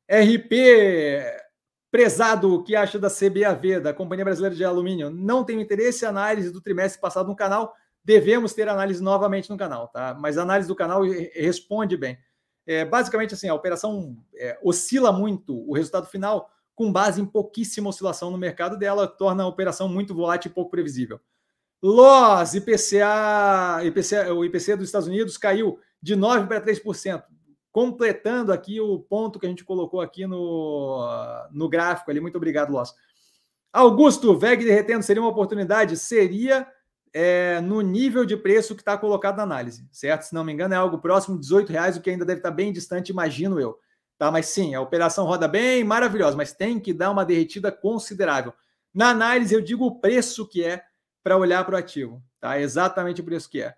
RP, 0.10 0.52
prezado, 1.92 2.56
o 2.56 2.64
que 2.64 2.76
acha 2.76 2.98
da 2.98 3.10
CBAV, 3.10 3.82
da 3.82 3.94
Companhia 3.94 4.24
Brasileira 4.24 4.56
de 4.56 4.64
Alumínio? 4.64 5.10
Não 5.12 5.44
tenho 5.44 5.60
interesse 5.60 6.06
análise 6.06 6.50
do 6.50 6.62
trimestre 6.62 7.02
passado 7.02 7.28
no 7.28 7.36
canal. 7.36 7.76
Devemos 8.04 8.54
ter 8.54 8.70
análise 8.70 9.04
novamente 9.04 9.50
no 9.50 9.58
canal, 9.58 9.90
tá? 9.90 10.18
Mas 10.20 10.38
a 10.38 10.44
análise 10.44 10.68
do 10.68 10.76
canal 10.76 11.02
responde 11.34 11.98
bem. 11.98 12.18
É, 12.66 12.86
basicamente, 12.86 13.34
assim, 13.34 13.50
a 13.50 13.54
operação 13.54 14.18
é, 14.36 14.58
oscila 14.64 15.12
muito 15.12 15.54
o 15.70 15.74
resultado 15.74 16.08
final 16.08 16.50
com 16.74 16.92
base 16.92 17.22
em 17.22 17.26
pouquíssima 17.26 17.90
oscilação 17.90 18.32
no 18.32 18.38
mercado 18.38 18.78
dela, 18.78 19.08
torna 19.08 19.44
a 19.44 19.48
operação 19.48 19.90
muito 19.90 20.16
volátil 20.16 20.50
e 20.50 20.54
pouco 20.54 20.72
previsível. 20.72 21.20
Loss, 21.84 22.56
IPCA, 22.56 23.84
IPCA, 23.84 24.34
o 24.34 24.46
IPC 24.46 24.78
dos 24.78 24.88
Estados 24.88 25.08
Unidos 25.08 25.38
caiu 25.38 25.80
de 26.02 26.16
9% 26.16 26.48
para 26.48 26.62
3% 26.62 27.24
completando 27.72 28.52
aqui 28.52 28.80
o 28.82 29.00
ponto 29.00 29.40
que 29.40 29.46
a 29.46 29.50
gente 29.50 29.64
colocou 29.64 30.02
aqui 30.02 30.26
no, 30.28 31.00
no 31.52 31.70
gráfico 31.70 32.12
ali. 32.12 32.20
Muito 32.20 32.36
obrigado, 32.36 32.72
Loss. 32.72 32.94
Augusto, 33.72 34.38
VEG 34.38 34.66
derretendo 34.66 35.04
seria 35.04 35.22
uma 35.22 35.32
oportunidade? 35.32 35.96
Seria 35.96 36.68
é, 37.14 37.62
no 37.62 37.82
nível 37.82 38.26
de 38.26 38.36
preço 38.36 38.76
que 38.76 38.82
está 38.82 38.98
colocado 38.98 39.38
na 39.38 39.44
análise, 39.44 39.88
certo? 39.92 40.24
Se 40.24 40.34
não 40.34 40.44
me 40.44 40.52
engano, 40.52 40.74
é 40.74 40.78
algo 40.78 41.00
próximo 41.00 41.36
de 41.36 41.42
18 41.42 41.72
reais, 41.72 41.98
o 41.98 42.02
que 42.02 42.10
ainda 42.10 42.26
deve 42.26 42.40
estar 42.40 42.50
tá 42.50 42.56
bem 42.56 42.72
distante, 42.72 43.10
imagino 43.10 43.60
eu. 43.60 43.78
Tá, 44.18 44.30
mas 44.30 44.48
sim, 44.48 44.76
a 44.76 44.82
operação 44.82 45.26
roda 45.26 45.48
bem, 45.48 45.84
maravilhosa, 45.84 46.38
mas 46.38 46.54
tem 46.54 46.80
que 46.80 46.94
dar 46.94 47.10
uma 47.10 47.26
derretida 47.26 47.72
considerável. 47.72 48.54
Na 48.94 49.10
análise, 49.10 49.54
eu 49.54 49.62
digo 49.62 49.86
o 49.86 50.00
preço 50.00 50.48
que 50.48 50.64
é 50.64 50.84
para 51.24 51.38
olhar 51.38 51.66
para 51.66 51.76
o 51.76 51.78
ativo, 51.78 52.22
tá? 52.40 52.60
Exatamente 52.60 53.22
o 53.22 53.24
preço 53.24 53.50
que 53.50 53.62
é. 53.62 53.74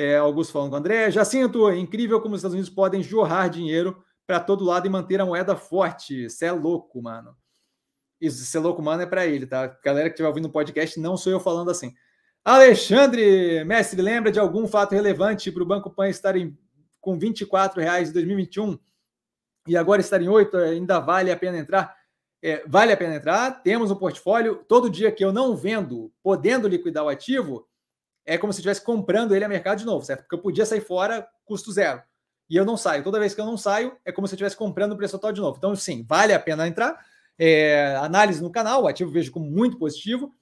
É, 0.00 0.16
Augusto 0.16 0.54
falando 0.54 0.70
com 0.70 0.76
o 0.76 0.78
André. 0.78 1.10
Jacinto, 1.10 1.68
é 1.68 1.76
incrível 1.76 2.22
como 2.22 2.34
os 2.34 2.38
Estados 2.38 2.54
Unidos 2.54 2.70
podem 2.70 3.02
jorrar 3.02 3.50
dinheiro 3.50 4.02
para 4.26 4.40
todo 4.40 4.64
lado 4.64 4.86
e 4.86 4.88
manter 4.88 5.20
a 5.20 5.26
moeda 5.26 5.54
forte. 5.54 6.26
Você 6.26 6.46
é 6.46 6.52
louco, 6.52 7.02
mano. 7.02 7.36
Isso, 8.18 8.42
ser 8.46 8.60
louco, 8.60 8.80
mano, 8.80 9.02
é 9.02 9.06
para 9.06 9.26
ele, 9.26 9.46
tá? 9.46 9.66
Galera 9.84 10.08
que 10.08 10.14
estiver 10.14 10.28
ouvindo 10.28 10.46
o 10.46 10.50
podcast, 10.50 10.98
não 10.98 11.18
sou 11.18 11.30
eu 11.30 11.38
falando 11.38 11.70
assim. 11.70 11.92
Alexandre, 12.42 13.62
mestre, 13.64 14.00
lembra 14.00 14.32
de 14.32 14.40
algum 14.40 14.66
fato 14.66 14.92
relevante 14.92 15.52
para 15.52 15.62
o 15.62 15.66
Banco 15.66 15.90
Pan 15.90 16.08
estar 16.08 16.34
em, 16.34 16.56
com 16.98 17.12
R$ 17.12 17.20
24,00 17.20 18.08
em 18.08 18.12
2021 18.12 18.78
e 19.68 19.76
agora 19.76 20.00
estar 20.00 20.22
em 20.22 20.28
8? 20.28 20.56
Ainda 20.56 20.98
vale 20.98 21.30
a 21.30 21.36
pena 21.36 21.58
entrar? 21.58 21.94
É, 22.42 22.64
vale 22.66 22.90
a 22.90 22.96
pena 22.96 23.16
entrar. 23.16 23.62
Temos 23.62 23.90
um 23.90 23.96
portfólio. 23.96 24.64
Todo 24.66 24.88
dia 24.88 25.12
que 25.12 25.22
eu 25.22 25.30
não 25.30 25.54
vendo, 25.54 26.10
podendo 26.22 26.66
liquidar 26.68 27.04
o 27.04 27.10
ativo, 27.10 27.68
é 28.24 28.38
como 28.38 28.52
se 28.52 28.60
estivesse 28.60 28.82
comprando 28.82 29.34
ele 29.34 29.44
a 29.44 29.48
mercado 29.48 29.78
de 29.78 29.84
novo, 29.84 30.04
certo? 30.04 30.20
Porque 30.20 30.34
eu 30.34 30.40
podia 30.40 30.66
sair 30.66 30.80
fora 30.80 31.26
custo 31.44 31.72
zero. 31.72 32.02
E 32.48 32.56
eu 32.56 32.64
não 32.64 32.76
saio. 32.76 33.04
Toda 33.04 33.20
vez 33.20 33.34
que 33.34 33.40
eu 33.40 33.46
não 33.46 33.56
saio, 33.56 33.96
é 34.04 34.10
como 34.10 34.26
se 34.26 34.34
eu 34.34 34.36
estivesse 34.36 34.56
comprando 34.56 34.92
o 34.92 34.96
preço 34.96 35.12
total 35.12 35.32
de 35.32 35.40
novo. 35.40 35.56
Então, 35.56 35.74
sim, 35.76 36.04
vale 36.06 36.32
a 36.32 36.40
pena 36.40 36.66
entrar. 36.66 36.98
É, 37.38 37.96
análise 37.96 38.42
no 38.42 38.50
canal, 38.50 38.82
o 38.82 38.88
ativo 38.88 39.10
vejo 39.10 39.30
como 39.30 39.48
muito 39.48 39.78
positivo. 39.78 40.34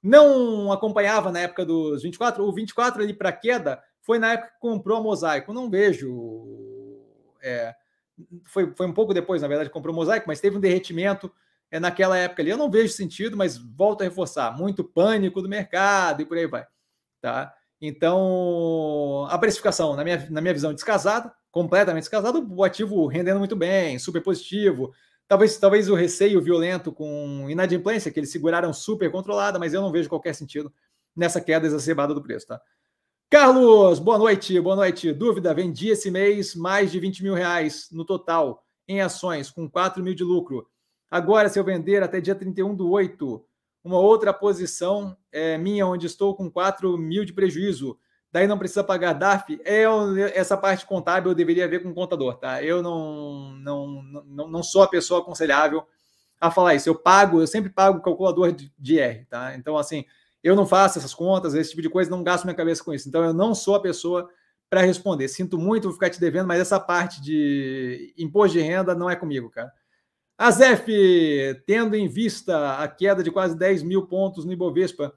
Não 0.00 0.70
acompanhava 0.70 1.32
na 1.32 1.40
época 1.40 1.64
dos 1.64 2.04
24. 2.04 2.44
O 2.44 2.52
24 2.52 3.02
ali 3.02 3.12
para 3.12 3.32
queda 3.32 3.82
foi 4.00 4.20
na 4.20 4.34
época 4.34 4.52
que 4.52 4.60
comprou 4.60 4.98
a 4.98 5.02
Mosaico. 5.02 5.52
Não 5.52 5.68
vejo. 5.68 7.02
É, 7.42 7.74
foi, 8.44 8.72
foi 8.74 8.86
um 8.86 8.94
pouco 8.94 9.12
depois, 9.12 9.42
na 9.42 9.48
verdade, 9.48 9.68
comprou 9.68 9.92
o 9.92 9.96
Mosaico, 9.96 10.28
mas 10.28 10.40
teve 10.40 10.56
um 10.56 10.60
derretimento 10.60 11.30
é, 11.68 11.80
naquela 11.80 12.16
época 12.16 12.42
ali. 12.42 12.50
Eu 12.50 12.56
não 12.56 12.70
vejo 12.70 12.92
sentido, 12.92 13.36
mas 13.36 13.56
volto 13.58 14.02
a 14.02 14.04
reforçar: 14.04 14.56
muito 14.56 14.84
pânico 14.84 15.42
do 15.42 15.48
mercado 15.48 16.22
e 16.22 16.24
por 16.24 16.38
aí 16.38 16.46
vai. 16.46 16.64
Tá? 17.20 17.54
Então, 17.80 19.26
a 19.28 19.38
precificação, 19.38 19.94
na 19.94 20.02
minha, 20.02 20.26
na 20.30 20.40
minha 20.40 20.54
visão, 20.54 20.72
descasada, 20.72 21.32
completamente 21.50 22.02
descasada, 22.02 22.38
o 22.38 22.64
ativo 22.64 23.06
rendendo 23.06 23.38
muito 23.38 23.56
bem, 23.56 23.98
super 23.98 24.22
positivo. 24.22 24.92
Talvez, 25.28 25.58
talvez 25.58 25.88
o 25.88 25.94
receio 25.94 26.40
violento 26.40 26.92
com 26.92 27.46
inadimplência, 27.48 28.10
que 28.10 28.20
eles 28.20 28.30
seguraram 28.30 28.72
super 28.72 29.10
controlada, 29.10 29.58
mas 29.58 29.74
eu 29.74 29.82
não 29.82 29.90
vejo 29.92 30.08
qualquer 30.08 30.34
sentido 30.34 30.72
nessa 31.14 31.40
queda 31.40 31.66
exacerbada 31.66 32.14
do 32.14 32.22
preço. 32.22 32.46
Tá? 32.46 32.60
Carlos, 33.28 33.98
boa 33.98 34.18
noite, 34.18 34.60
boa 34.60 34.76
noite. 34.76 35.12
Dúvida: 35.12 35.52
vendi 35.52 35.88
esse 35.88 36.10
mês 36.10 36.54
mais 36.54 36.92
de 36.92 37.00
20 37.00 37.22
mil 37.24 37.34
reais 37.34 37.88
no 37.90 38.04
total 38.04 38.62
em 38.86 39.00
ações, 39.00 39.50
com 39.50 39.68
4 39.68 40.02
mil 40.02 40.14
de 40.14 40.22
lucro. 40.22 40.68
Agora, 41.10 41.48
se 41.48 41.58
eu 41.58 41.64
vender 41.64 42.02
até 42.02 42.20
dia 42.20 42.34
31 42.34 42.74
do 42.74 42.90
8, 42.90 43.44
uma 43.86 44.00
outra 44.00 44.32
posição 44.32 45.16
é, 45.30 45.56
minha, 45.56 45.86
onde 45.86 46.06
estou 46.06 46.34
com 46.34 46.50
4 46.50 46.98
mil 46.98 47.24
de 47.24 47.32
prejuízo, 47.32 47.96
daí 48.32 48.46
não 48.46 48.58
precisa 48.58 48.82
pagar 48.82 49.12
DARF, 49.12 49.60
é, 49.64 49.84
essa 50.34 50.56
parte 50.56 50.84
contábil 50.84 51.30
eu 51.30 51.34
deveria 51.36 51.68
ver 51.68 51.82
com 51.82 51.90
o 51.90 51.94
contador, 51.94 52.36
tá? 52.36 52.60
Eu 52.62 52.82
não, 52.82 53.52
não, 53.58 54.02
não, 54.26 54.48
não 54.48 54.62
sou 54.62 54.82
a 54.82 54.88
pessoa 54.88 55.20
aconselhável 55.20 55.86
a 56.40 56.50
falar 56.50 56.74
isso. 56.74 56.88
Eu 56.88 56.96
pago, 56.96 57.40
eu 57.40 57.46
sempre 57.46 57.70
pago 57.70 57.98
o 57.98 58.02
calculador 58.02 58.52
de, 58.52 58.98
R, 58.98 59.24
tá? 59.26 59.54
Então, 59.54 59.78
assim, 59.78 60.04
eu 60.42 60.56
não 60.56 60.66
faço 60.66 60.98
essas 60.98 61.14
contas, 61.14 61.54
esse 61.54 61.70
tipo 61.70 61.82
de 61.82 61.88
coisa, 61.88 62.10
não 62.10 62.24
gasto 62.24 62.44
minha 62.44 62.56
cabeça 62.56 62.82
com 62.82 62.92
isso. 62.92 63.08
Então, 63.08 63.22
eu 63.22 63.32
não 63.32 63.54
sou 63.54 63.76
a 63.76 63.80
pessoa 63.80 64.28
para 64.68 64.80
responder. 64.80 65.28
Sinto 65.28 65.58
muito, 65.58 65.84
vou 65.84 65.92
ficar 65.92 66.10
te 66.10 66.18
devendo, 66.18 66.48
mas 66.48 66.60
essa 66.60 66.80
parte 66.80 67.22
de 67.22 68.12
imposto 68.18 68.58
de 68.58 68.64
renda 68.64 68.96
não 68.96 69.08
é 69.08 69.14
comigo, 69.14 69.48
cara. 69.48 69.72
A 70.38 70.50
Zef, 70.50 70.86
tendo 71.66 71.96
em 71.96 72.06
vista 72.06 72.76
a 72.76 72.86
queda 72.86 73.22
de 73.22 73.30
quase 73.30 73.56
10 73.56 73.82
mil 73.82 74.06
pontos 74.06 74.44
no 74.44 74.52
Ibovespa 74.52 75.12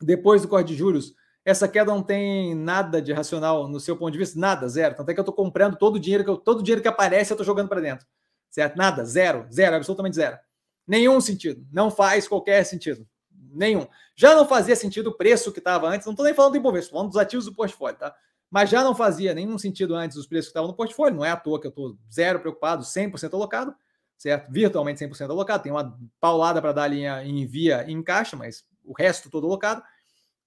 depois 0.00 0.40
do 0.40 0.48
corte 0.48 0.68
de 0.68 0.74
juros, 0.74 1.14
essa 1.44 1.68
queda 1.68 1.92
não 1.92 2.02
tem 2.02 2.54
nada 2.54 3.02
de 3.02 3.12
racional 3.12 3.68
no 3.68 3.78
seu 3.78 3.94
ponto 3.94 4.12
de 4.12 4.18
vista? 4.18 4.38
Nada, 4.38 4.66
zero. 4.68 4.94
Tanto 4.94 5.10
é 5.10 5.14
que 5.14 5.20
eu 5.20 5.22
estou 5.22 5.34
comprando 5.34 5.76
todo 5.76 5.96
o 5.96 5.98
dinheiro 5.98 6.24
que 6.24 6.30
eu, 6.30 6.38
todo 6.38 6.60
o 6.60 6.62
dinheiro 6.62 6.80
que 6.80 6.88
aparece, 6.88 7.30
eu 7.30 7.34
estou 7.34 7.44
jogando 7.44 7.68
para 7.68 7.80
dentro. 7.80 8.06
Certo? 8.48 8.74
Nada, 8.76 9.04
zero, 9.04 9.46
zero, 9.52 9.76
absolutamente 9.76 10.16
zero. 10.16 10.38
Nenhum 10.86 11.20
sentido. 11.20 11.66
Não 11.70 11.90
faz 11.90 12.26
qualquer 12.26 12.64
sentido. 12.64 13.06
Nenhum. 13.30 13.86
Já 14.16 14.34
não 14.34 14.48
fazia 14.48 14.74
sentido 14.74 15.08
o 15.08 15.14
preço 15.14 15.52
que 15.52 15.58
estava 15.58 15.88
antes, 15.88 16.06
não 16.06 16.12
estou 16.12 16.24
nem 16.24 16.34
falando 16.34 16.52
do 16.52 16.56
Ibovespa, 16.56 16.86
estou 16.86 16.98
falando 16.98 17.10
dos 17.10 17.20
ativos 17.20 17.44
do 17.44 17.54
portfólio, 17.54 17.98
tá? 17.98 18.14
Mas 18.50 18.70
já 18.70 18.82
não 18.82 18.94
fazia 18.94 19.34
nenhum 19.34 19.58
sentido 19.58 19.94
antes 19.94 20.16
os 20.16 20.26
preços 20.26 20.46
que 20.46 20.50
estavam 20.50 20.68
no 20.68 20.76
portfólio, 20.76 21.16
não 21.16 21.24
é 21.24 21.30
à 21.30 21.36
toa 21.36 21.60
que 21.60 21.66
eu 21.66 21.70
estou 21.70 21.98
zero 22.10 22.40
preocupado, 22.40 22.82
100% 22.82 23.34
alocado 23.34 23.74
certo? 24.22 24.52
Virtualmente 24.52 25.04
100% 25.04 25.30
alocado. 25.30 25.64
Tem 25.64 25.72
uma 25.72 25.98
paulada 26.20 26.62
para 26.62 26.72
dar 26.72 26.84
ali 26.84 27.04
em 27.04 27.44
via 27.44 27.84
e 27.88 27.92
em 27.92 28.02
caixa, 28.02 28.36
mas 28.36 28.64
o 28.84 28.92
resto 28.92 29.28
todo 29.28 29.48
alocado. 29.48 29.82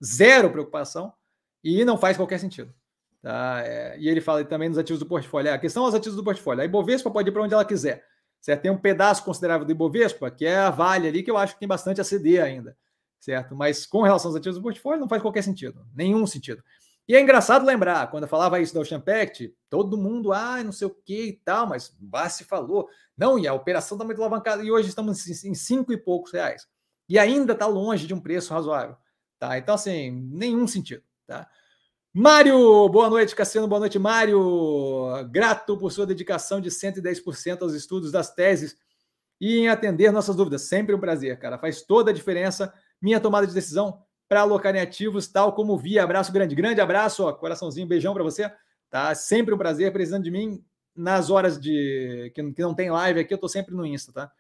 Zero 0.03 0.49
preocupação 0.49 1.11
e 1.61 1.83
não 1.83 1.97
faz 1.97 2.15
qualquer 2.15 2.39
sentido. 2.39 2.73
Tá? 3.21 3.61
É, 3.65 3.97
e 3.99 4.07
ele 4.07 4.21
fala 4.21 4.45
também 4.45 4.69
nos 4.69 4.77
ativos 4.77 4.99
do 4.99 5.05
portfólio. 5.05 5.49
É, 5.49 5.53
a 5.53 5.57
questão 5.59 5.83
é 5.83 5.89
os 5.89 5.95
ativos 5.95 6.15
do 6.15 6.23
portfólio. 6.23 6.61
A 6.61 6.65
Ibovespa 6.65 7.11
pode 7.11 7.27
ir 7.27 7.33
para 7.33 7.43
onde 7.43 7.53
ela 7.53 7.65
quiser. 7.65 8.05
Certo? 8.39 8.61
Tem 8.61 8.71
um 8.71 8.77
pedaço 8.77 9.25
considerável 9.25 9.65
do 9.65 9.71
Ibovespa, 9.71 10.31
que 10.31 10.45
é 10.45 10.55
a 10.55 10.69
Vale 10.69 11.09
ali, 11.09 11.21
que 11.21 11.31
eu 11.31 11.37
acho 11.37 11.55
que 11.55 11.59
tem 11.59 11.67
bastante 11.67 11.99
a 11.99 12.03
ceder 12.03 12.41
ainda. 12.41 12.77
Certo? 13.19 13.55
Mas 13.55 13.85
com 13.85 14.03
relação 14.03 14.29
aos 14.29 14.37
ativos 14.37 14.57
do 14.57 14.63
portfólio, 14.63 15.01
não 15.01 15.09
faz 15.09 15.21
qualquer 15.21 15.41
sentido. 15.41 15.85
Nenhum 15.93 16.25
sentido. 16.25 16.63
E 17.07 17.15
é 17.15 17.21
engraçado 17.21 17.65
lembrar, 17.65 18.09
quando 18.09 18.23
eu 18.23 18.29
falava 18.29 18.59
isso 18.59 18.73
da 18.73 18.79
Ocean 18.79 18.99
Pact, 18.99 19.55
todo 19.69 19.97
mundo, 19.97 20.33
ah, 20.33 20.63
não 20.63 20.71
sei 20.71 20.87
o 20.87 20.89
que 20.89 21.25
e 21.27 21.33
tal, 21.33 21.67
mas 21.67 21.95
Bassi 21.99 22.43
falou, 22.43 22.89
não, 23.15 23.37
e 23.37 23.47
a 23.47 23.53
operação 23.53 23.95
está 23.95 24.03
muito 24.03 24.19
alavancada, 24.19 24.63
e 24.63 24.71
hoje 24.71 24.89
estamos 24.89 25.43
em 25.43 25.53
cinco 25.53 25.93
e 25.93 25.97
poucos 25.97 26.31
reais. 26.31 26.67
E 27.07 27.19
ainda 27.19 27.53
está 27.53 27.67
longe 27.67 28.07
de 28.07 28.13
um 28.13 28.19
preço 28.19 28.51
razoável. 28.51 28.97
Tá? 29.37 29.57
Então, 29.57 29.75
assim, 29.75 30.11
nenhum 30.11 30.67
sentido. 30.67 31.03
Tá? 31.27 31.47
Mário, 32.11 32.89
boa 32.89 33.09
noite, 33.09 33.35
Cassiano, 33.35 33.67
boa 33.67 33.79
noite, 33.79 33.99
Mário. 33.99 35.11
Grato 35.29 35.77
por 35.77 35.91
sua 35.91 36.07
dedicação 36.07 36.59
de 36.59 36.71
110% 36.71 37.61
aos 37.61 37.73
estudos 37.73 38.11
das 38.11 38.33
teses 38.33 38.75
e 39.39 39.57
em 39.57 39.67
atender 39.67 40.11
nossas 40.11 40.35
dúvidas. 40.35 40.63
Sempre 40.63 40.95
um 40.95 40.99
prazer, 40.99 41.37
cara. 41.37 41.59
Faz 41.59 41.81
toda 41.81 42.11
a 42.11 42.13
diferença 42.13 42.73
minha 43.01 43.19
tomada 43.19 43.45
de 43.45 43.53
decisão 43.53 44.01
para 44.27 44.41
alocar 44.41 44.75
em 44.75 44.79
ativos, 44.79 45.27
tal 45.27 45.53
como 45.53 45.77
via. 45.77 46.03
Abraço 46.03 46.31
grande, 46.31 46.55
grande 46.55 46.81
abraço, 46.81 47.23
ó, 47.23 47.33
coraçãozinho, 47.33 47.87
beijão 47.87 48.13
para 48.13 48.23
você. 48.23 48.51
Tá? 48.89 49.13
Sempre 49.13 49.53
um 49.53 49.57
prazer, 49.57 49.91
precisando 49.91 50.23
de 50.23 50.31
mim 50.31 50.63
nas 50.95 51.29
horas 51.29 51.59
de 51.59 52.31
que, 52.33 52.53
que 52.53 52.61
não 52.61 52.73
tem 52.73 52.89
live 52.89 53.19
aqui, 53.19 53.33
eu 53.33 53.37
tô 53.37 53.49
sempre 53.49 53.75
no 53.75 53.85
Insta, 53.85 54.13
tá? 54.13 54.31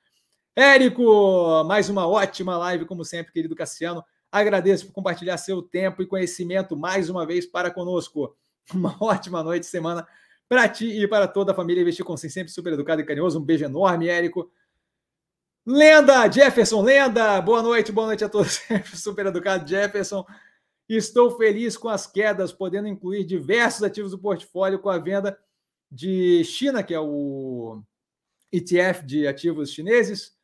Érico, 0.55 1.63
mais 1.65 1.89
uma 1.89 2.07
ótima 2.07 2.57
live, 2.57 2.85
como 2.85 3.03
sempre, 3.03 3.33
querido 3.33 3.55
Cassiano. 3.55 4.03
Agradeço 4.31 4.87
por 4.87 4.93
compartilhar 4.93 5.37
seu 5.37 5.61
tempo 5.61 6.01
e 6.01 6.07
conhecimento 6.07 6.77
mais 6.77 7.09
uma 7.09 7.25
vez 7.25 7.45
para 7.45 7.69
conosco. 7.69 8.35
Uma 8.73 8.97
ótima 8.99 9.43
noite, 9.43 9.67
semana 9.67 10.07
para 10.49 10.67
ti 10.67 10.87
e 10.87 11.07
para 11.07 11.27
toda 11.27 11.51
a 11.51 11.55
família. 11.55 11.81
Investir 11.81 12.03
com 12.03 12.17
sempre 12.17 12.51
super 12.51 12.73
educado 12.73 12.99
e 12.99 13.05
carinhoso. 13.05 13.39
Um 13.39 13.43
beijo 13.43 13.63
enorme, 13.63 14.07
Érico. 14.07 14.49
Lenda, 15.67 16.31
Jefferson, 16.31 16.83
lenda. 16.83 17.41
Boa 17.41 17.63
noite, 17.63 17.91
boa 17.91 18.05
noite 18.05 18.23
a 18.23 18.29
todos. 18.29 18.61
super 18.93 19.25
educado, 19.25 19.67
Jefferson. 19.67 20.23
Estou 20.87 21.35
feliz 21.37 21.75
com 21.75 21.89
as 21.89 22.05
quedas, 22.05 22.53
podendo 22.53 22.87
incluir 22.87 23.23
diversos 23.23 23.81
ativos 23.81 24.11
do 24.11 24.19
portfólio 24.19 24.77
com 24.77 24.89
a 24.89 24.99
venda 24.99 25.35
de 25.91 26.43
China, 26.43 26.83
que 26.83 26.93
é 26.93 26.99
o 26.99 27.81
ETF 28.51 29.03
de 29.03 29.27
ativos 29.27 29.71
chineses, 29.71 30.35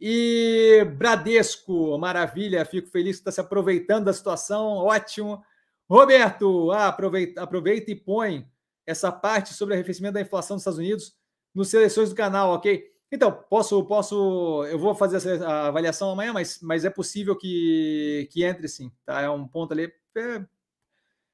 e 0.00 0.84
Bradesco, 0.96 1.96
maravilha, 1.96 2.64
fico 2.64 2.88
feliz 2.88 3.16
que 3.16 3.20
está 3.20 3.30
se 3.30 3.40
aproveitando 3.40 4.06
da 4.06 4.12
situação, 4.12 4.78
ótimo. 4.78 5.40
Roberto, 5.88 6.72
ah, 6.72 6.88
aproveita, 6.88 7.40
aproveita 7.40 7.92
e 7.92 7.94
põe 7.94 8.44
essa 8.84 9.12
parte 9.12 9.54
sobre 9.54 9.74
o 9.74 9.76
arrefecimento 9.76 10.14
da 10.14 10.20
inflação 10.20 10.56
dos 10.56 10.62
Estados 10.62 10.80
Unidos 10.80 11.14
nos 11.54 11.68
seleções 11.68 12.08
do 12.08 12.16
canal, 12.16 12.50
ok? 12.50 12.93
Então, 13.14 13.30
posso, 13.48 13.84
posso, 13.84 14.64
eu 14.68 14.76
vou 14.76 14.92
fazer 14.92 15.18
essa 15.18 15.48
avaliação 15.68 16.10
amanhã, 16.10 16.32
mas, 16.32 16.58
mas 16.60 16.84
é 16.84 16.90
possível 16.90 17.36
que, 17.36 18.28
que 18.32 18.42
entre 18.42 18.66
sim, 18.66 18.90
tá? 19.06 19.20
É 19.20 19.30
um 19.30 19.46
ponto 19.46 19.72
ali. 19.72 19.84
É, 20.16 20.44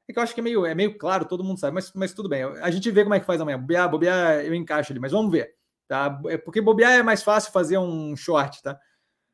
é 0.06 0.12
que 0.12 0.18
eu 0.18 0.22
acho 0.22 0.34
que 0.34 0.40
é 0.40 0.42
meio, 0.42 0.66
é 0.66 0.74
meio 0.74 0.98
claro, 0.98 1.24
todo 1.24 1.42
mundo 1.42 1.58
sabe, 1.58 1.72
mas, 1.72 1.90
mas 1.94 2.12
tudo 2.12 2.28
bem. 2.28 2.42
A 2.42 2.70
gente 2.70 2.90
vê 2.90 3.02
como 3.02 3.14
é 3.14 3.20
que 3.20 3.24
faz 3.24 3.40
amanhã. 3.40 3.58
Bobear, 3.58 3.90
bobear, 3.90 4.44
eu 4.44 4.54
encaixo 4.54 4.92
ali, 4.92 5.00
mas 5.00 5.12
vamos 5.12 5.32
ver. 5.32 5.54
Tá? 5.88 6.20
É 6.26 6.36
porque 6.36 6.60
bobear 6.60 6.92
é 6.92 7.02
mais 7.02 7.22
fácil 7.22 7.50
fazer 7.50 7.78
um 7.78 8.14
short, 8.14 8.62
tá? 8.62 8.78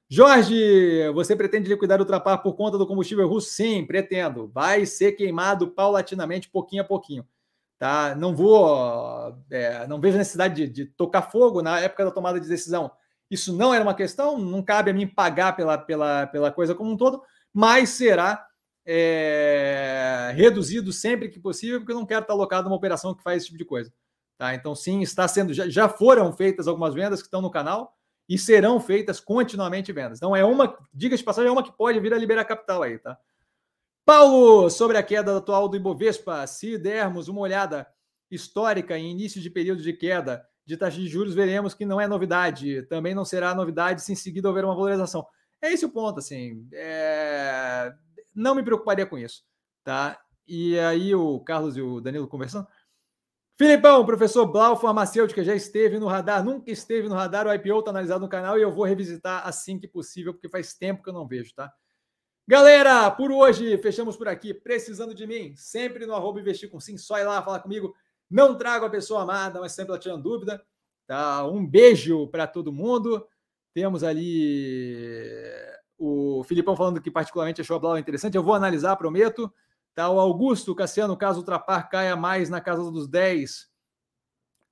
Jorge, 0.09 1.11
você 1.15 1.35
pretende 1.35 1.69
liquidar 1.69 2.01
o 2.01 2.05
Trapar 2.05 2.41
por 2.45 2.55
conta 2.55 2.79
do 2.79 2.87
combustível 2.87 3.27
russo? 3.27 3.51
Sim, 3.51 3.85
pretendo. 3.85 4.47
Vai 4.55 4.87
ser 4.87 5.13
queimado 5.13 5.67
paulatinamente, 5.73 6.49
pouquinho 6.49 6.83
a 6.83 6.87
pouquinho. 6.87 7.27
Tá? 7.79 8.15
Não 8.15 8.35
vou, 8.35 9.37
é, 9.51 9.87
não 9.87 10.01
vejo 10.01 10.17
necessidade 10.17 10.55
de, 10.55 10.69
de, 10.69 10.87
tocar 10.87 11.23
fogo 11.23 11.61
na 11.61 11.79
época 11.81 12.07
da 12.07 12.11
tomada 12.11 12.41
de 12.41 12.49
decisão. 12.49 12.91
Isso 13.31 13.53
não 13.55 13.75
era 13.75 13.83
uma 13.83 13.95
questão, 13.95 14.39
não 14.39 14.63
cabe 14.63 14.91
a 14.91 14.95
mim 14.95 15.07
pagar 15.07 15.55
pela, 15.55 15.77
pela, 15.77 16.27
pela 16.27 16.51
coisa 16.51 16.75
como 16.75 16.93
um 16.93 16.97
todo, 16.97 17.23
mas 17.53 17.91
será 17.91 18.47
é, 18.87 20.33
reduzido 20.35 20.93
sempre 20.93 21.29
que 21.29 21.41
possível, 21.41 21.81
porque 21.81 21.93
eu 21.93 21.97
não 21.97 22.07
quero 22.07 22.23
estar 22.23 22.33
alocado 22.33 22.69
numa 22.69 22.77
operação 22.77 23.15
que 23.15 23.23
faz 23.23 23.39
esse 23.39 23.47
tipo 23.47 23.59
de 23.59 23.65
coisa. 23.65 23.93
Tá? 24.39 24.55
Então, 24.55 24.75
sim, 24.75 25.03
está 25.03 25.27
sendo, 25.27 25.53
já, 25.53 25.69
já 25.69 25.89
foram 25.89 26.33
feitas 26.33 26.69
algumas 26.69 26.95
vendas 26.95 27.21
que 27.21 27.27
estão 27.27 27.43
no 27.43 27.51
canal 27.51 27.95
e 28.29 28.39
serão 28.39 28.81
feitas 28.81 29.21
continuamente 29.21 29.93
vendas. 29.93 30.19
Então, 30.19 30.35
é 30.35 30.45
uma, 30.45 30.77
diga 30.95 31.17
de 31.17 31.25
passagem, 31.25 31.49
é 31.49 31.53
uma 31.53 31.63
que 31.63 31.73
pode 31.73 31.99
vir 32.01 32.15
a 32.15 32.19
liberar 32.19 32.45
capital 32.45 32.83
aí, 32.83 32.99
tá? 32.99 33.19
Paulo, 34.07 34.71
sobre 34.71 34.97
a 34.97 35.03
queda 35.03 35.37
atual 35.37 35.69
do 35.69 35.77
Ibovespa, 35.77 36.47
se 36.47 36.79
dermos 36.79 37.27
uma 37.27 37.41
olhada 37.41 37.85
histórica 38.31 38.97
em 38.97 39.11
início 39.11 39.41
de 39.41 39.51
período 39.51 39.83
de 39.83 39.93
queda 39.93 40.47
de 40.65 40.77
taxa 40.77 40.97
de 40.97 41.09
juros, 41.09 41.35
veremos 41.35 41.75
que 41.75 41.85
não 41.85 42.01
é 42.01 42.07
novidade. 42.07 42.83
Também 42.83 43.17
não 43.17 43.25
será 43.25 43.53
novidade 43.53 44.01
se 44.03 44.13
em 44.13 44.15
seguida 44.15 44.47
houver 44.47 44.65
uma 44.65 44.77
valorização. 44.77 45.27
É 45.61 45.73
esse 45.73 45.85
o 45.85 45.89
ponto, 45.89 46.21
assim. 46.21 46.69
É... 46.73 47.93
Não 48.33 48.55
me 48.55 48.63
preocuparia 48.63 49.05
com 49.05 49.19
isso, 49.19 49.43
tá? 49.83 50.17
E 50.47 50.79
aí 50.79 51.13
o 51.13 51.41
Carlos 51.41 51.77
e 51.77 51.83
o 51.83 52.01
Danilo 52.01 52.29
conversando. 52.29 52.69
Filipão, 53.59 54.07
professor 54.07 54.47
Blau, 54.47 54.77
farmacêutica, 54.77 55.43
já 55.43 55.55
esteve 55.55 55.99
no 55.99 56.07
radar, 56.07 56.45
nunca 56.45 56.71
esteve 56.71 57.09
no 57.09 57.17
radar, 57.17 57.49
o 57.49 57.53
IPO 57.53 57.81
está 57.81 57.91
analisado 57.91 58.21
no 58.21 58.29
canal 58.29 58.57
e 58.57 58.63
eu 58.63 58.71
vou 58.71 58.85
revisitar 58.85 59.45
assim 59.45 59.81
que 59.81 59.89
possível, 59.89 60.33
porque 60.33 60.49
faz 60.49 60.75
tempo 60.75 61.03
que 61.03 61.09
eu 61.11 61.15
não 61.15 61.27
vejo, 61.27 61.53
tá? 61.57 61.73
Galera, 62.49 63.11
por 63.11 63.33
hoje, 63.33 63.77
fechamos 63.79 64.17
por 64.17 64.29
aqui. 64.29 64.55
Precisando 64.55 65.13
de 65.13 65.27
mim, 65.27 65.53
sempre 65.57 66.07
no 66.07 66.15
arroba 66.15 66.39
investir 66.39 66.71
com 66.71 66.79
sim, 66.79 66.97
só 66.97 67.19
ir 67.19 67.25
lá 67.25 67.43
falar 67.43 67.59
comigo. 67.59 67.93
Não 68.31 68.57
trago 68.57 68.87
a 68.87 68.91
pessoa 68.91 69.23
amada, 69.23 69.59
mas 69.59 69.73
sempre 69.73 69.91
ela 69.91 69.99
tirando 69.99 70.23
dúvida. 70.23 70.65
Tá? 71.09 71.45
Um 71.45 71.67
beijo 71.67 72.29
para 72.29 72.47
todo 72.47 72.73
mundo. 72.73 73.27
Temos 73.75 74.05
ali 74.05 75.43
o 75.99 76.45
Filipão 76.45 76.77
falando 76.77 77.01
que 77.01 77.11
particularmente 77.11 77.61
achou 77.61 77.77
a 77.77 77.81
Blau 77.81 77.99
interessante. 77.99 78.37
Eu 78.37 78.45
vou 78.45 78.55
analisar, 78.55 78.95
prometo. 78.95 79.53
Tá? 79.93 80.09
O 80.09 80.21
Augusto 80.21 80.73
Cassiano, 80.73 81.17
caso 81.17 81.41
o 81.41 81.45
Trapar 81.45 81.89
caia 81.91 82.15
mais 82.15 82.49
na 82.49 82.61
casa 82.61 82.93
dos 82.93 83.09
10, 83.09 83.69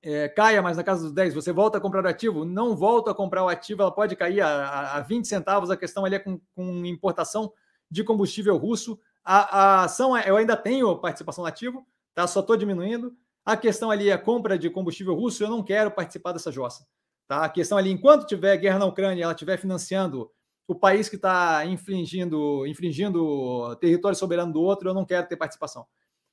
é, 0.01 0.29
caia 0.29 0.61
mais 0.61 0.77
na 0.77 0.83
casa 0.83 1.03
dos 1.03 1.11
10, 1.11 1.33
você 1.33 1.51
volta 1.51 1.77
a 1.77 1.81
comprar 1.81 2.05
o 2.05 2.07
ativo? 2.07 2.45
Não 2.45 2.73
volta 2.73 3.11
a 3.11 3.13
comprar 3.13 3.43
o 3.43 3.49
ativo, 3.49 3.81
ela 3.81 3.91
pode 3.91 4.15
cair 4.15 4.39
a, 4.39 4.93
a 4.93 5.01
20 5.01 5.27
centavos. 5.27 5.69
A 5.69 5.75
questão 5.75 6.05
ali 6.05 6.15
é 6.15 6.19
com, 6.19 6.39
com 6.55 6.85
importação 6.85 7.51
de 7.89 8.03
combustível 8.03 8.57
russo. 8.57 8.99
A, 9.23 9.57
a 9.57 9.83
ação, 9.83 10.15
é, 10.15 10.29
eu 10.29 10.37
ainda 10.37 10.55
tenho 10.55 10.97
participação 10.97 11.43
no 11.43 11.47
ativo, 11.47 11.85
tá? 12.13 12.27
Só 12.27 12.41
estou 12.41 12.55
diminuindo. 12.55 13.15
A 13.45 13.55
questão 13.55 13.91
ali 13.91 14.09
é 14.09 14.17
compra 14.17 14.57
de 14.57 14.69
combustível 14.69 15.13
russo, 15.13 15.43
eu 15.43 15.49
não 15.49 15.63
quero 15.63 15.91
participar 15.91 16.31
dessa 16.31 16.51
jossa. 16.51 16.85
Tá? 17.27 17.45
A 17.45 17.49
questão 17.49 17.77
ali, 17.77 17.91
enquanto 17.91 18.25
tiver 18.25 18.57
guerra 18.57 18.79
na 18.79 18.85
Ucrânia, 18.85 19.23
ela 19.23 19.33
estiver 19.33 19.57
financiando 19.57 20.31
o 20.67 20.73
país 20.73 21.07
que 21.07 21.15
está 21.15 21.65
infringindo, 21.65 22.65
infringindo 22.65 23.75
território 23.77 24.17
soberano 24.17 24.51
do 24.51 24.61
outro, 24.61 24.89
eu 24.89 24.93
não 24.93 25.05
quero 25.05 25.27
ter 25.27 25.37
participação. 25.37 25.85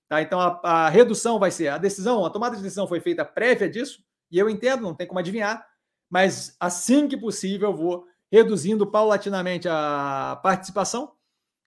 Tá? 0.09 0.23
Então 0.23 0.41
a, 0.41 0.61
a, 0.63 0.89
redução 0.89 1.39
vai 1.39 1.51
ser 1.51 1.69
a 1.69 1.79
decisão, 1.79 2.25
a 2.25 2.31
tomada 2.31 2.57
de 2.57 2.63
decisão 2.63 2.87
foi 2.87 3.01
feita 3.01 3.25
prévia 3.25 3.69
disso, 3.69 4.03
e 4.31 4.39
eu 4.39 4.49
entendo, 4.49 4.83
não 4.83 4.95
tem 4.95 5.07
como 5.07 5.21
adivinhar, 5.21 5.67
mas 6.11 6.57
assim 6.59 7.09
que 7.09 7.17
possível 7.17 7.71
eu 7.71 7.77
vou 7.77 8.07
reduzindo 8.31 8.87
paulatinamente 8.87 9.69
a 9.69 10.41
participação 10.43 11.13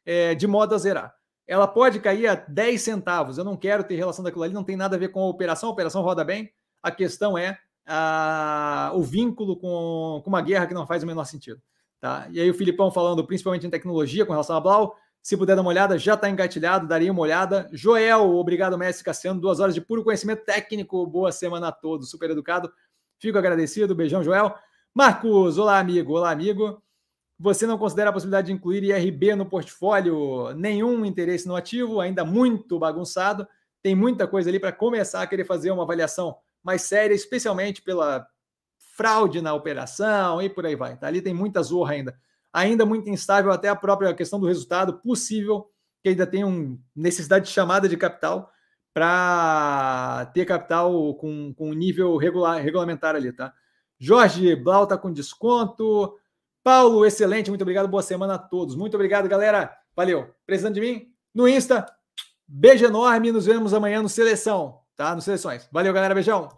é, 0.05 0.35
de 0.35 0.47
modo 0.47 0.75
a 0.75 0.77
zerar. 0.77 1.15
Ela 1.47 1.67
pode 1.67 1.99
cair 1.99 2.27
a 2.27 2.35
10 2.35 2.81
centavos. 2.81 3.37
Eu 3.37 3.43
não 3.43 3.55
quero 3.55 3.83
ter 3.83 3.95
relação 3.95 4.23
daquilo 4.23 4.43
ali, 4.43 4.53
não 4.53 4.63
tem 4.63 4.75
nada 4.75 4.95
a 4.95 4.99
ver 4.99 5.09
com 5.09 5.21
a 5.21 5.27
operação. 5.27 5.69
A 5.69 5.71
operação 5.71 6.01
roda 6.01 6.23
bem. 6.23 6.51
A 6.81 6.91
questão 6.91 7.37
é 7.37 7.57
a, 7.85 8.91
o 8.95 9.03
vínculo 9.03 9.55
com, 9.55 10.21
com 10.23 10.29
uma 10.29 10.41
guerra 10.41 10.65
que 10.65 10.73
não 10.73 10.87
faz 10.87 11.03
o 11.03 11.07
menor 11.07 11.25
sentido. 11.25 11.61
Tá? 11.99 12.27
E 12.31 12.39
aí 12.39 12.49
o 12.49 12.53
Filipão 12.53 12.91
falando 12.91 13.25
principalmente 13.25 13.65
em 13.65 13.69
tecnologia 13.69 14.25
com 14.25 14.31
relação 14.31 14.55
a 14.55 14.59
Blau. 14.59 14.95
Se 15.21 15.35
puder 15.35 15.55
dar 15.55 15.63
uma 15.63 15.71
olhada, 15.71 15.97
já 15.97 16.13
está 16.13 16.29
engatilhado, 16.29 16.87
daria 16.87 17.11
uma 17.11 17.21
olhada. 17.21 17.67
Joel, 17.71 18.35
obrigado, 18.35 18.77
Mestre 18.77 19.03
Cassiano. 19.03 19.41
Duas 19.41 19.59
horas 19.59 19.73
de 19.73 19.81
puro 19.81 20.03
conhecimento 20.03 20.45
técnico. 20.45 21.05
Boa 21.07 21.31
semana 21.31 21.69
a 21.69 21.71
todos, 21.71 22.11
super 22.11 22.29
educado. 22.29 22.71
Fico 23.19 23.37
agradecido. 23.37 23.95
Beijão, 23.95 24.23
Joel. 24.23 24.53
Marcos, 24.93 25.57
olá, 25.57 25.79
amigo. 25.79 26.13
Olá, 26.13 26.29
amigo. 26.29 26.84
Você 27.37 27.67
não 27.67 27.77
considera 27.77 28.09
a 28.09 28.13
possibilidade 28.13 28.47
de 28.47 28.53
incluir 28.53 28.83
IRB 28.83 29.35
no 29.35 29.45
portfólio? 29.45 30.53
Nenhum 30.53 31.05
interesse 31.05 31.47
no 31.47 31.55
ativo, 31.55 31.99
ainda 31.99 32.23
muito 32.23 32.79
bagunçado. 32.79 33.47
Tem 33.81 33.93
muita 33.93 34.27
coisa 34.27 34.49
ali 34.49 34.59
para 34.59 34.71
começar 34.71 35.21
a 35.21 35.27
querer 35.27 35.43
fazer 35.43 35.71
uma 35.71 35.83
avaliação 35.83 36.37
mais 36.63 36.83
séria, 36.83 37.13
especialmente 37.13 37.81
pela 37.81 38.25
fraude 38.95 39.41
na 39.41 39.53
operação 39.53 40.41
e 40.41 40.49
por 40.49 40.65
aí 40.65 40.75
vai. 40.75 40.97
Tá? 40.97 41.07
Ali 41.07 41.21
tem 41.21 41.33
muita 41.33 41.61
zorra 41.61 41.93
ainda. 41.93 42.17
Ainda 42.53 42.85
muito 42.85 43.09
instável 43.09 43.51
até 43.51 43.67
a 43.67 43.75
própria 43.75 44.13
questão 44.13 44.39
do 44.39 44.47
resultado, 44.47 44.99
possível 44.99 45.69
que 46.01 46.09
ainda 46.09 46.25
tenha 46.25 46.47
um, 46.47 46.79
necessidade 46.95 47.45
de 47.45 47.51
chamada 47.51 47.89
de 47.89 47.97
capital 47.97 48.49
para 48.93 50.31
ter 50.33 50.45
capital 50.45 51.15
com, 51.15 51.53
com 51.53 51.73
nível 51.73 52.15
regular, 52.15 52.61
regulamentar 52.61 53.13
ali, 53.13 53.33
tá? 53.33 53.53
Jorge 53.99 54.55
Blau 54.55 54.87
tá 54.87 54.97
com 54.97 55.11
desconto. 55.11 56.17
Paulo, 56.65 57.05
excelente, 57.05 57.51
muito 57.51 57.61
obrigado, 57.61 57.87
boa 57.87 58.01
semana 58.01 58.33
a 58.33 58.39
todos. 58.39 58.75
Muito 58.75 58.95
obrigado, 58.95 59.29
galera. 59.29 59.71
Valeu. 59.95 60.33
Precisando 60.47 60.73
de 60.73 60.81
mim? 60.81 61.13
No 61.31 61.47
Insta. 61.47 61.85
Beijo 62.47 62.83
enorme, 62.83 63.31
nos 63.31 63.45
vemos 63.45 63.71
amanhã 63.71 64.01
no 64.01 64.09
Seleção, 64.09 64.79
tá? 64.95 65.13
No 65.13 65.21
Seleções. 65.21 65.69
Valeu, 65.71 65.93
galera, 65.93 66.15
beijão. 66.15 66.49